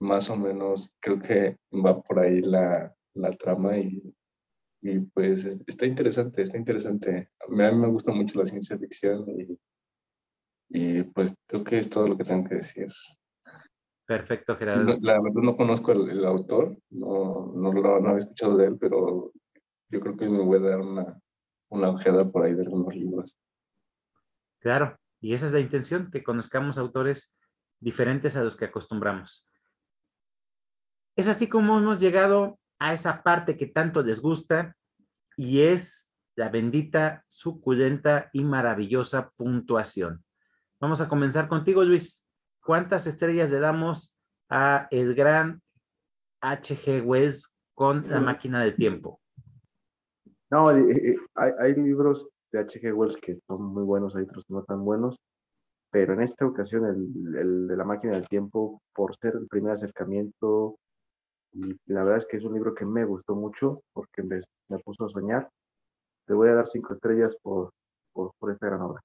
Más 0.00 0.30
o 0.30 0.36
menos 0.36 0.96
creo 1.00 1.18
que 1.18 1.56
va 1.72 2.00
por 2.00 2.20
ahí 2.20 2.40
la, 2.40 2.94
la 3.14 3.32
trama 3.32 3.76
y, 3.78 4.02
y, 4.80 5.00
pues 5.00 5.44
está 5.66 5.86
interesante, 5.86 6.42
está 6.42 6.56
interesante. 6.56 7.28
A 7.40 7.50
mí, 7.50 7.56
me 7.56 7.88
gusta 7.88 8.12
mucho 8.12 8.38
la 8.38 8.46
ciencia 8.46 8.78
ficción 8.78 9.26
y, 9.28 9.58
y, 10.70 11.02
pues 11.02 11.34
creo 11.46 11.64
que 11.64 11.78
es 11.78 11.90
todo 11.90 12.08
lo 12.08 12.16
que 12.16 12.24
tengo 12.24 12.48
que 12.48 12.56
decir. 12.56 12.86
Perfecto, 14.06 14.56
Gerardo. 14.56 14.96
la 15.02 15.20
verdad 15.20 15.42
no 15.42 15.56
conozco 15.56 15.92
el, 15.92 16.24
autor, 16.24 16.78
no, 16.90 17.52
no, 17.54 17.72
lo, 17.72 18.00
no 18.00 18.08
había 18.08 18.18
escuchado 18.18 18.56
de 18.56 18.66
él, 18.68 18.78
pero 18.78 19.32
yo 19.90 20.00
creo 20.00 20.16
que 20.16 20.28
me 20.28 20.42
voy 20.42 20.58
a 20.58 20.70
dar 20.70 20.80
una, 20.80 21.20
una 21.68 21.90
ojeada 21.90 22.30
por 22.30 22.44
ahí 22.44 22.54
de 22.54 22.62
algunos 22.62 22.94
libros. 22.94 23.38
Claro, 24.60 24.98
y 25.20 25.34
esa 25.34 25.46
es 25.46 25.52
la 25.52 25.60
intención, 25.60 26.10
que 26.10 26.22
conozcamos 26.22 26.78
autores 26.78 27.36
diferentes 27.80 28.36
a 28.36 28.42
los 28.42 28.56
que 28.56 28.66
acostumbramos. 28.66 29.48
Es 31.16 31.28
así 31.28 31.48
como 31.48 31.78
hemos 31.78 31.98
llegado 31.98 32.58
a 32.78 32.92
esa 32.92 33.22
parte 33.22 33.56
que 33.56 33.66
tanto 33.66 34.02
les 34.02 34.20
gusta 34.20 34.76
y 35.36 35.62
es 35.62 36.12
la 36.36 36.48
bendita, 36.48 37.24
suculenta 37.26 38.30
y 38.32 38.44
maravillosa 38.44 39.30
puntuación. 39.30 40.24
Vamos 40.80 41.00
a 41.00 41.08
comenzar 41.08 41.48
contigo, 41.48 41.82
Luis. 41.82 42.24
¿Cuántas 42.62 43.08
estrellas 43.08 43.50
le 43.50 43.58
damos 43.58 44.16
a 44.48 44.86
el 44.92 45.14
gran 45.14 45.60
H.G. 46.40 47.02
Wells 47.02 47.52
con 47.74 48.08
la 48.08 48.20
máquina 48.20 48.62
del 48.62 48.76
tiempo? 48.76 49.20
No, 50.50 50.70
eh, 50.70 50.92
eh, 50.92 51.16
hay, 51.34 51.52
hay 51.58 51.74
libros 51.74 52.28
de 52.52 52.60
H.G. 52.60 52.92
Wells 52.92 53.16
que 53.16 53.38
son 53.46 53.62
muy 53.62 53.84
buenos, 53.84 54.14
hay 54.16 54.24
otros 54.24 54.44
no 54.48 54.62
tan 54.64 54.84
buenos, 54.84 55.16
pero 55.90 56.14
en 56.14 56.22
esta 56.22 56.46
ocasión 56.46 56.84
el, 56.86 57.66
de 57.66 57.76
la 57.76 57.84
máquina 57.84 58.14
del 58.14 58.28
tiempo, 58.28 58.82
por 58.94 59.16
ser 59.16 59.34
el 59.36 59.46
primer 59.48 59.72
acercamiento, 59.72 60.78
y 61.52 61.76
la 61.86 62.04
verdad 62.04 62.18
es 62.18 62.26
que 62.26 62.36
es 62.36 62.44
un 62.44 62.54
libro 62.54 62.74
que 62.74 62.84
me 62.84 63.04
gustó 63.04 63.34
mucho 63.34 63.82
porque 63.92 64.22
me, 64.22 64.40
me 64.68 64.78
puso 64.80 65.06
a 65.06 65.08
soñar. 65.08 65.48
Te 66.26 66.34
voy 66.34 66.48
a 66.48 66.54
dar 66.54 66.68
cinco 66.68 66.92
estrellas 66.92 67.34
por, 67.42 67.72
por, 68.12 68.32
por 68.38 68.52
esta 68.52 68.66
gran 68.66 68.82
obra. 68.82 69.02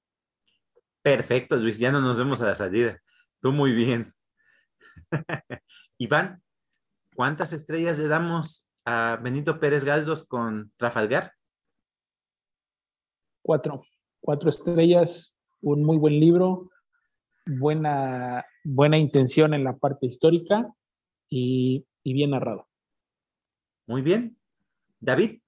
Perfecto, 1.01 1.55
Luis, 1.55 1.77
ya 1.79 1.91
no 1.91 2.01
nos 2.01 2.17
vemos 2.17 2.41
a 2.41 2.47
la 2.47 2.55
salida. 2.55 2.99
Tú 3.41 3.51
muy 3.51 3.73
bien. 3.73 4.13
Iván, 5.97 6.41
¿cuántas 7.15 7.53
estrellas 7.53 7.97
le 7.97 8.07
damos 8.07 8.67
a 8.85 9.17
Benito 9.21 9.59
Pérez 9.59 9.83
Galdos 9.83 10.27
con 10.27 10.71
Trafalgar? 10.77 11.33
Cuatro. 13.43 13.83
Cuatro 14.19 14.49
estrellas, 14.49 15.37
un 15.61 15.83
muy 15.83 15.97
buen 15.97 16.19
libro, 16.19 16.71
buena, 17.45 18.45
buena 18.63 18.97
intención 18.97 19.53
en 19.53 19.63
la 19.63 19.77
parte 19.77 20.07
histórica 20.07 20.73
y, 21.29 21.85
y 22.03 22.13
bien 22.13 22.31
narrado. 22.31 22.67
Muy 23.85 24.01
bien. 24.01 24.37
David, 24.99 25.41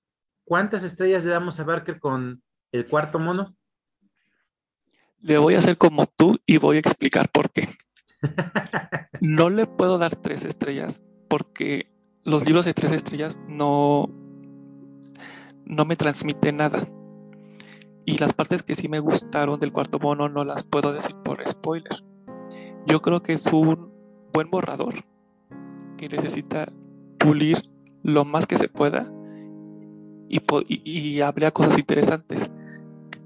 ¿cuántas 0.44 0.84
estrellas 0.84 1.24
le 1.24 1.32
damos 1.32 1.60
a 1.60 1.64
Barker 1.64 2.00
con 2.00 2.44
el 2.72 2.86
cuarto 2.88 3.18
mono? 3.18 3.56
Le 5.22 5.38
voy 5.38 5.56
a 5.56 5.60
hacer 5.60 5.78
como 5.78 6.06
tú 6.06 6.38
y 6.46 6.58
voy 6.58 6.76
a 6.76 6.80
explicar 6.80 7.30
por 7.32 7.50
qué. 7.52 7.70
No 9.22 9.50
le 9.50 9.66
puedo 9.66 9.98
dar 9.98 10.16
tres 10.16 10.44
estrellas 10.44 11.02
porque 11.30 11.90
los 12.24 12.46
libros 12.46 12.66
de 12.66 12.74
tres 12.74 12.92
estrellas 12.92 13.40
no, 13.48 14.10
no 15.66 15.86
me 15.86 15.96
transmiten 15.96 16.58
nada. 16.58 16.88
Y 18.06 18.18
las 18.18 18.34
partes 18.34 18.64
que 18.64 18.76
sí 18.76 18.88
me 18.88 18.99
gustaron 18.99 19.60
del 19.60 19.72
cuarto 19.72 19.99
mono 19.99 20.30
no 20.30 20.45
las 20.45 20.64
puedo 20.64 20.94
decir 20.94 21.15
por 21.23 21.48
spoiler. 21.48 21.94
Yo 22.86 23.02
creo 23.02 23.23
que 23.23 23.34
es 23.34 23.45
un 23.48 23.91
buen 24.32 24.52
borrador 24.52 24.94
que 25.98 26.10
necesita 26.10 26.72
pulir 27.18 27.57
lo 28.03 28.26
más 28.26 28.45
que 28.45 28.57
se 28.57 28.69
pueda 28.69 29.11
y, 30.27 30.41
y, 30.68 31.22
habría 31.22 31.52
cosas 31.52 31.77
interesantes. 31.77 32.49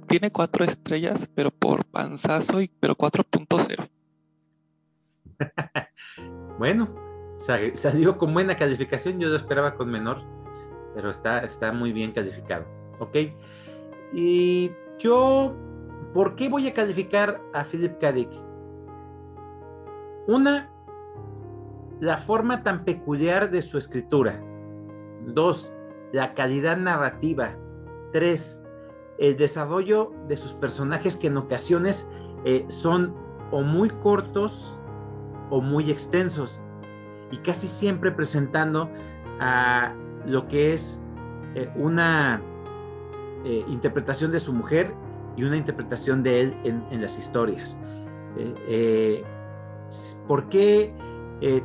Tiene 0.07 0.31
cuatro 0.31 0.65
estrellas, 0.65 1.29
pero 1.35 1.51
por 1.51 1.85
panzazo, 1.85 2.61
y, 2.61 2.71
pero 2.79 2.95
4.0. 2.95 3.89
bueno, 6.57 6.95
salió 7.37 8.17
con 8.17 8.33
buena 8.33 8.57
calificación, 8.57 9.19
yo 9.19 9.29
lo 9.29 9.35
esperaba 9.35 9.75
con 9.75 9.89
menor, 9.89 10.21
pero 10.95 11.09
está, 11.09 11.39
está 11.39 11.71
muy 11.71 11.93
bien 11.93 12.11
calificado. 12.11 12.65
¿Ok? 12.99 13.15
Y 14.13 14.71
yo, 14.97 15.55
¿por 16.13 16.35
qué 16.35 16.49
voy 16.49 16.67
a 16.67 16.73
calificar 16.73 17.41
a 17.53 17.63
Philip 17.63 17.99
K. 17.99 18.13
Una, 20.27 20.69
la 21.99 22.17
forma 22.17 22.63
tan 22.63 22.85
peculiar 22.85 23.49
de 23.51 23.61
su 23.61 23.77
escritura. 23.77 24.41
Dos, 25.25 25.75
la 26.11 26.33
calidad 26.33 26.77
narrativa. 26.77 27.55
Tres, 28.11 28.63
el 29.17 29.37
desarrollo 29.37 30.13
de 30.27 30.37
sus 30.37 30.53
personajes 30.53 31.17
que 31.17 31.27
en 31.27 31.37
ocasiones 31.37 32.09
eh, 32.45 32.65
son 32.67 33.13
o 33.51 33.61
muy 33.61 33.89
cortos 33.89 34.79
o 35.49 35.61
muy 35.61 35.91
extensos 35.91 36.61
y 37.31 37.37
casi 37.37 37.67
siempre 37.67 38.11
presentando 38.11 38.89
a 39.39 39.93
lo 40.25 40.47
que 40.47 40.73
es 40.73 41.03
eh, 41.55 41.69
una 41.75 42.41
eh, 43.45 43.63
interpretación 43.69 44.33
de 44.33 44.39
su 44.41 44.51
mujer 44.51 44.93
y 45.37 45.43
una 45.43 45.55
interpretación 45.55 46.23
de 46.23 46.41
él 46.41 46.53
en, 46.65 47.01
las 47.01 47.17
historias. 47.17 47.79
Eh, 48.37 48.53
eh, 48.67 49.23
¿Por 50.27 50.49
qué 50.49 50.93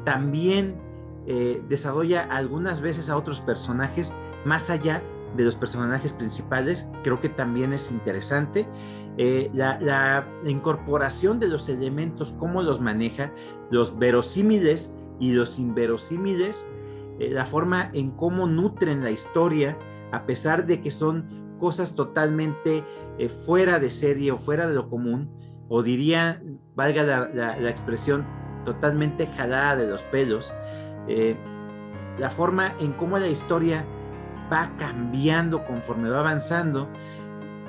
también 0.04 0.76
desarrolla 1.68 2.22
algunas 2.30 2.80
veces 2.80 3.10
a 3.10 3.16
otros 3.16 3.40
personajes 3.40 4.14
más 4.44 4.70
allá 4.70 5.02
de 5.36 5.44
los 5.44 5.56
personajes 5.56 6.12
principales? 6.12 6.88
Creo 7.02 7.20
que 7.20 7.28
también 7.28 7.72
es 7.72 7.90
interesante. 7.90 8.68
La, 9.52 10.24
incorporación 10.46 11.40
de 11.40 11.48
los 11.48 11.68
elementos, 11.68 12.32
cómo 12.32 12.62
los 12.62 12.80
maneja, 12.80 13.32
los 13.70 13.98
verosímiles 13.98 14.96
y 15.18 15.32
los 15.32 15.58
inverosímiles, 15.58 16.70
la 17.18 17.44
forma 17.44 17.90
en 17.92 18.12
cómo 18.12 18.46
nutren 18.46 19.02
la 19.02 19.10
historia, 19.10 19.76
a 20.12 20.24
pesar 20.24 20.64
de 20.64 20.80
que 20.80 20.92
son 20.92 21.43
cosas 21.58 21.94
totalmente 21.94 22.84
eh, 23.18 23.28
fuera 23.28 23.78
de 23.78 23.90
serie 23.90 24.32
o 24.32 24.38
fuera 24.38 24.66
de 24.66 24.74
lo 24.74 24.88
común, 24.88 25.30
o 25.68 25.82
diría, 25.82 26.42
valga 26.74 27.02
la, 27.02 27.70
expresión, 27.70 28.26
totalmente 28.64 29.26
jalada 29.26 29.76
de 29.76 29.86
los 29.86 30.02
pelos, 30.04 30.54
eh, 31.08 31.36
la 32.18 32.30
forma 32.30 32.74
en 32.80 32.92
cómo 32.92 33.18
la 33.18 33.28
historia 33.28 33.84
va 34.52 34.72
cambiando 34.78 35.64
conforme 35.64 36.10
va 36.10 36.20
avanzando, 36.20 36.88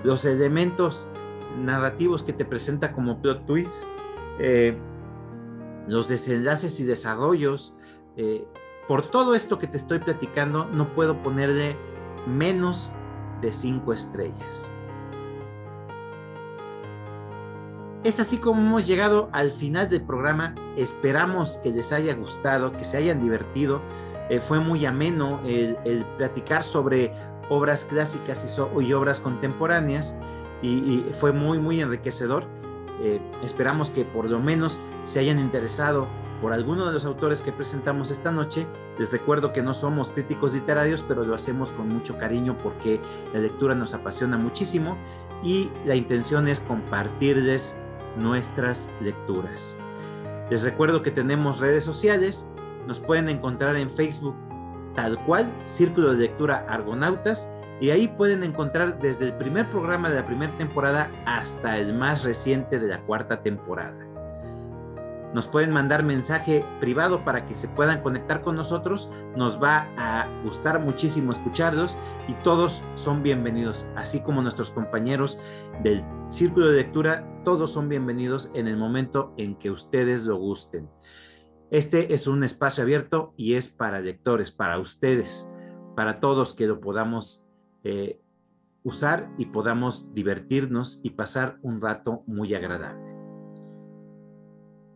los 0.03 0.26
elementos 0.26 1.10
narrativos 1.57 2.22
que 2.22 2.34
te 2.34 2.45
presenta 2.45 2.91
como 2.91 3.22
plot 3.22 3.45
twist, 3.45 3.84
eh, 4.40 4.78
los 5.88 6.10
desenlaces 6.10 6.80
y 6.80 6.84
desarrollos, 6.84 7.78
por 8.88 9.10
todo 9.10 9.36
esto 9.36 9.60
que 9.60 9.68
te 9.68 9.78
estoy 9.78 9.99
platicando, 9.99 10.66
no 10.66 10.94
puedo 10.94 11.22
ponerle 11.22 11.76
menos 12.28 12.91
de 13.41 13.52
cinco 13.52 13.94
estrellas. 13.94 14.72
Es 18.03 18.20
así 18.20 18.38
como 18.38 18.62
hemos 18.62 18.86
llegado 18.86 19.30
al 19.32 19.52
final 19.52 19.90
del 19.90 20.03
programa. 20.03 20.53
Esperamos 20.78 21.57
que 21.57 21.72
les 21.72 21.91
haya 21.91 22.14
gustado, 22.14 22.72
que 22.72 22.86
se 22.86 22.98
hayan 22.98 23.20
divertido. 23.20 23.82
Eh, 24.30 24.40
fue 24.40 24.60
muy 24.60 24.86
ameno 24.86 25.40
el, 25.44 26.06
platicar 26.18 26.64
sobre 26.64 27.12
obras 27.49 27.84
clásicas 27.84 28.45
y, 28.80 28.94
obras 28.94 29.20
contemporáneas 29.20 30.16
y, 30.62 31.03
fue 31.20 31.32
muy, 31.32 31.57
muy 31.57 31.82
enriquecedor. 31.82 32.45
Eh, 33.02 33.20
esperamos 33.44 33.90
que 33.90 34.06
por 34.06 34.30
lo 34.30 34.40
menos 34.40 34.82
se 35.03 35.20
hayan 35.20 35.40
interesado 35.40 36.07
por 36.41 36.53
alguno 36.53 36.86
de 36.86 36.94
los 36.94 37.06
autores 37.06 37.41
que 37.41 37.52
presentamos 37.52 38.12
esta 38.12 38.32
noche. 38.32 38.68
Les 38.98 39.12
recuerdo 39.12 39.53
que 39.53 39.62
no 39.62 39.74
somos 39.74 40.12
críticos 40.12 40.53
literarios, 40.53 41.03
pero 41.03 41.24
lo 41.24 41.36
hacemos 41.36 41.72
con 41.72 41.90
mucho 41.90 42.18
cariño 42.18 42.57
porque 42.62 42.99
la 43.34 43.40
lectura 43.40 43.76
nos 43.76 43.94
apasiona 43.94 44.38
muchísimo 44.38 44.98
y 45.44 45.70
la 45.86 45.95
intención 45.95 46.48
es 46.48 46.62
compartirles 46.62 47.78
nuestras 48.18 48.90
lecturas. 49.02 49.78
Les 50.49 50.64
recuerdo 50.64 51.02
que 51.02 51.12
tenemos 51.12 51.60
redes 51.60 51.84
sociales, 51.84 52.49
nos 52.88 52.99
pueden 52.99 53.30
encontrar 53.30 53.76
en 53.76 53.90
Facebook 53.90 54.36
tal 54.95 55.18
cual, 55.26 55.52
Círculo 55.66 56.14
de 56.14 56.20
Lectura 56.20 56.66
Argonautas, 56.70 57.52
Y 57.82 57.90
ahí 57.90 58.07
pueden 58.07 58.41
encontrar 58.44 58.99
desde 58.99 59.26
el 59.26 59.34
primer 59.34 59.66
programa 59.66 60.10
de 60.10 60.16
la 60.16 60.26
primera 60.26 60.57
temporada 60.57 61.12
hasta 61.26 61.78
el 61.78 61.94
más 61.94 62.24
reciente 62.24 62.80
de 62.80 62.88
la 62.88 63.02
cuarta 63.02 63.44
temporada. 63.44 64.05
Nos 65.36 65.49
pueden 65.49 65.72
mandar 65.72 66.02
mensaje 66.02 66.64
privado 66.80 67.26
para 67.26 67.45
que 67.45 67.56
se 67.56 67.68
puedan 67.68 68.02
conectar 68.02 68.41
con 68.41 68.56
nosotros. 68.56 69.12
Nos 69.36 69.62
va 69.62 69.90
a 69.98 70.30
gustar 70.45 70.80
muchísimo 70.80 71.34
escucharlos 71.34 71.99
y 72.30 72.34
todos 72.36 72.86
son 72.94 73.22
bienvenidos, 73.22 73.86
así 73.98 74.22
como 74.22 74.41
nuestros 74.41 74.72
compañeros 74.72 75.41
del 75.84 76.06
círculo 76.30 76.68
de 76.68 76.78
lectura, 76.78 77.28
todos 77.44 77.74
son 77.74 77.90
bienvenidos 77.90 78.49
en 78.53 78.68
el 78.68 78.78
momento 78.78 79.34
en 79.36 79.57
que 79.57 79.72
ustedes 79.72 80.26
lo 80.26 80.38
gusten. 80.38 80.90
Este 81.70 82.14
es 82.14 82.28
un 82.28 82.45
espacio 82.45 82.86
abierto 82.86 83.34
y 83.36 83.56
es 83.56 83.68
para 83.68 83.99
lectores, 83.99 84.53
para 84.53 84.80
ustedes, 84.80 85.52
para 85.98 86.22
todos 86.22 86.53
que 86.53 86.66
lo 86.66 86.80
podamos 86.80 87.45
eh, 87.84 88.22
usar 88.84 89.30
y 89.38 89.48
podamos 89.48 90.14
divertirnos 90.14 91.02
y 91.03 91.10
pasar 91.10 91.57
un 91.62 91.82
rato 91.82 92.24
muy 92.26 92.56
agradable. 92.56 93.14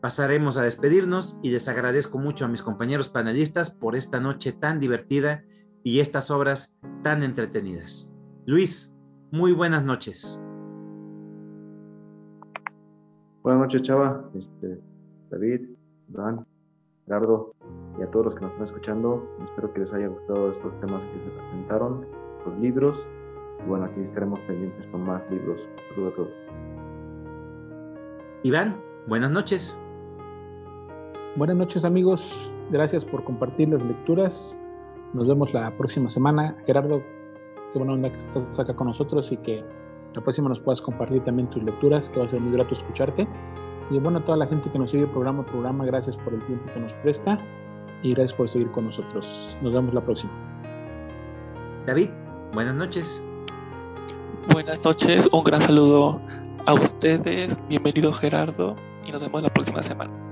Pasaremos 0.02 0.58
a 0.58 0.64
despedirnos 0.64 1.38
y 1.44 1.50
les 1.50 1.68
agradezco 1.68 2.20
mucho 2.20 2.46
a 2.46 2.48
mis 2.48 2.62
compañeros 2.62 3.10
panelistas 3.10 3.70
por 3.70 3.98
esta 3.98 4.22
noche 4.22 4.54
tan 4.54 4.80
divertida 4.80 5.44
y 5.84 6.00
estas 6.00 6.32
obras 6.32 6.80
tan 7.04 7.22
entretenidas. 7.22 8.10
Luis, 8.46 8.96
muy 9.32 9.52
buenas 9.52 9.84
noches. 9.84 10.42
Buenas 13.44 13.62
noches, 13.62 13.82
Chava, 13.82 14.30
este, 14.36 14.80
David, 15.30 15.70
Dan, 16.08 16.46
Gerardo 17.06 17.54
y 18.00 18.04
a 18.04 18.10
todos 18.10 18.28
los 18.28 18.36
que 18.36 18.42
nos 18.42 18.52
están 18.54 18.68
escuchando. 18.68 19.38
Espero 19.44 19.74
que 19.74 19.82
les 19.82 19.92
haya 19.92 20.08
gustado 20.08 20.50
estos 20.50 20.80
temas 20.80 21.06
que 21.06 21.20
se 21.26 21.30
presentaron, 21.30 22.08
los 22.46 22.58
libros. 22.60 23.06
Y 23.66 23.68
bueno, 23.68 23.84
aquí 23.84 24.00
estaremos 24.00 24.40
pendientes 24.42 24.86
con 24.88 25.02
más 25.02 25.22
libros. 25.30 25.60
Saludos 25.90 26.14
a 26.14 26.16
todos. 26.16 26.32
Iván, 28.44 28.82
buenas 29.06 29.32
noches. 29.32 29.78
Buenas 31.36 31.58
noches 31.58 31.86
amigos, 31.86 32.52
gracias 32.72 33.06
por 33.06 33.24
compartir 33.24 33.70
las 33.70 33.84
lecturas. 33.84 34.60
Nos 35.14 35.28
vemos 35.28 35.54
la 35.54 35.72
próxima 35.78 36.10
semana. 36.10 36.56
Gerardo, 36.66 37.04
qué 37.72 37.78
buena 37.78 37.94
onda 37.94 38.12
que 38.12 38.18
estás 38.18 38.60
acá 38.60 38.76
con 38.76 38.88
nosotros 38.88 39.32
y 39.32 39.38
que 39.38 39.64
la 40.16 40.22
próxima 40.22 40.50
nos 40.50 40.60
puedas 40.60 40.82
compartir 40.82 41.24
también 41.24 41.48
tus 41.52 41.64
lecturas, 41.64 42.10
que 42.10 42.20
va 42.20 42.26
a 42.26 42.30
ser 42.30 42.42
muy 42.42 42.52
grato 42.52 42.74
escucharte. 42.74 43.28
Y 43.92 44.00
bueno, 44.00 44.20
a 44.20 44.26
toda 44.26 44.38
la 44.40 44.48
gente 44.48 44.72
que 44.72 44.80
nos 44.80 44.90
sigue 44.90 45.06
programa 45.06 45.44
a 45.44 45.46
programa, 45.46 45.86
gracias 45.86 46.18
por 46.18 46.34
el 46.34 46.44
tiempo 46.46 46.66
que 46.74 46.80
nos 46.80 46.94
presta 46.94 47.38
y 48.02 48.14
gracias 48.14 48.34
por 48.34 48.50
seguir 48.50 48.72
con 48.72 48.86
nosotros. 48.86 49.58
Nos 49.62 49.72
vemos 49.72 49.94
la 49.94 50.02
próxima. 50.02 50.32
David, 51.86 52.10
buenas 52.54 52.76
noches. 52.76 53.22
Buenas 54.52 54.84
noches, 54.84 55.30
un 55.32 55.44
gran 55.44 55.62
saludo 55.62 56.20
a 56.66 56.74
ustedes, 56.74 57.56
bienvenido 57.68 58.12
Gerardo 58.14 58.76
y 59.06 59.12
nos 59.12 59.22
vemos 59.22 59.44
la 59.44 59.50
próxima 59.50 59.84
semana. 59.84 60.29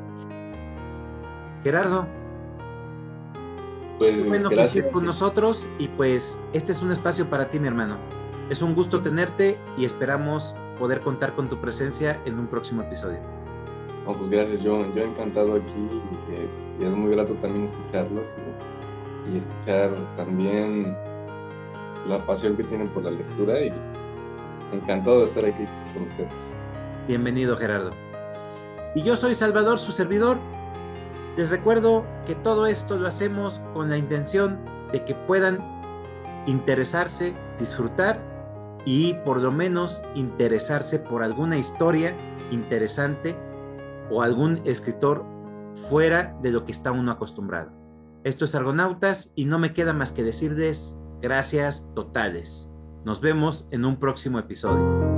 Gerardo. 1.67 2.07
Pues 3.97 4.25
bueno 4.25 4.49
gracias. 4.49 4.73
que 4.73 4.79
estés 4.79 4.93
con 4.93 5.03
nosotros 5.03 5.67
y 5.77 5.89
pues 5.89 6.41
este 6.53 6.71
es 6.71 6.81
un 6.81 6.93
espacio 6.93 7.29
para 7.29 7.49
ti, 7.49 7.59
mi 7.59 7.67
hermano. 7.67 7.97
Es 8.49 8.61
un 8.61 8.73
gusto 8.73 9.01
tenerte 9.01 9.57
y 9.77 9.83
esperamos 9.83 10.55
poder 10.79 11.01
contar 11.01 11.33
con 11.33 11.49
tu 11.49 11.57
presencia 11.57 12.21
en 12.23 12.39
un 12.39 12.47
próximo 12.47 12.83
episodio. 12.83 13.19
No, 14.05 14.13
pues 14.13 14.29
gracias, 14.29 14.63
yo, 14.63 14.81
yo 14.95 15.03
encantado 15.03 15.55
aquí 15.55 15.73
y, 15.75 16.33
eh, 16.35 16.47
y 16.79 16.85
es 16.85 16.91
muy 16.91 17.11
grato 17.11 17.33
también 17.33 17.65
escucharlos 17.65 18.37
y, 19.27 19.33
y 19.33 19.37
escuchar 19.37 19.91
también 20.15 20.95
la 22.07 22.25
pasión 22.25 22.55
que 22.55 22.63
tienen 22.63 22.87
por 22.87 23.03
la 23.03 23.11
lectura 23.11 23.59
y 23.59 23.73
encantado 24.71 25.19
de 25.19 25.25
estar 25.25 25.43
aquí 25.43 25.65
con 25.93 26.03
ustedes. 26.03 26.55
Bienvenido, 27.09 27.57
Gerardo. 27.57 27.91
Y 28.95 29.03
yo 29.03 29.17
soy 29.17 29.35
Salvador, 29.35 29.79
su 29.79 29.91
servidor. 29.91 30.37
Les 31.37 31.51
recuerdo 31.51 32.03
que 32.25 32.33
todo 32.33 32.65
esto 32.65 32.97
lo 32.97 33.07
hacemos 33.07 33.61
con 33.73 33.89
la 33.91 33.97
intención 33.97 34.57
de 34.91 35.05
que 35.05 35.13
puedan 35.13 35.59
interesarse, 36.47 37.35
disfrutar 37.59 38.19
y 38.85 39.13
por 39.25 39.39
lo 39.39 39.51
menos 39.51 40.01
interesarse 40.15 40.97
por 40.97 41.21
alguna 41.21 41.57
historia 41.57 42.15
interesante 42.51 43.35
o 44.09 44.23
algún 44.23 44.61
escritor 44.65 45.23
fuera 45.89 46.35
de 46.41 46.51
lo 46.51 46.65
que 46.65 46.71
está 46.71 46.91
uno 46.91 47.11
acostumbrado. 47.11 47.71
Esto 48.23 48.45
es 48.45 48.55
Argonautas 48.55 49.31
y 49.35 49.45
no 49.45 49.59
me 49.59 49.73
queda 49.73 49.93
más 49.93 50.11
que 50.11 50.23
decirles 50.23 50.97
gracias 51.21 51.87
totales. 51.93 52.73
Nos 53.05 53.21
vemos 53.21 53.67
en 53.71 53.85
un 53.85 53.99
próximo 53.99 54.39
episodio. 54.39 55.16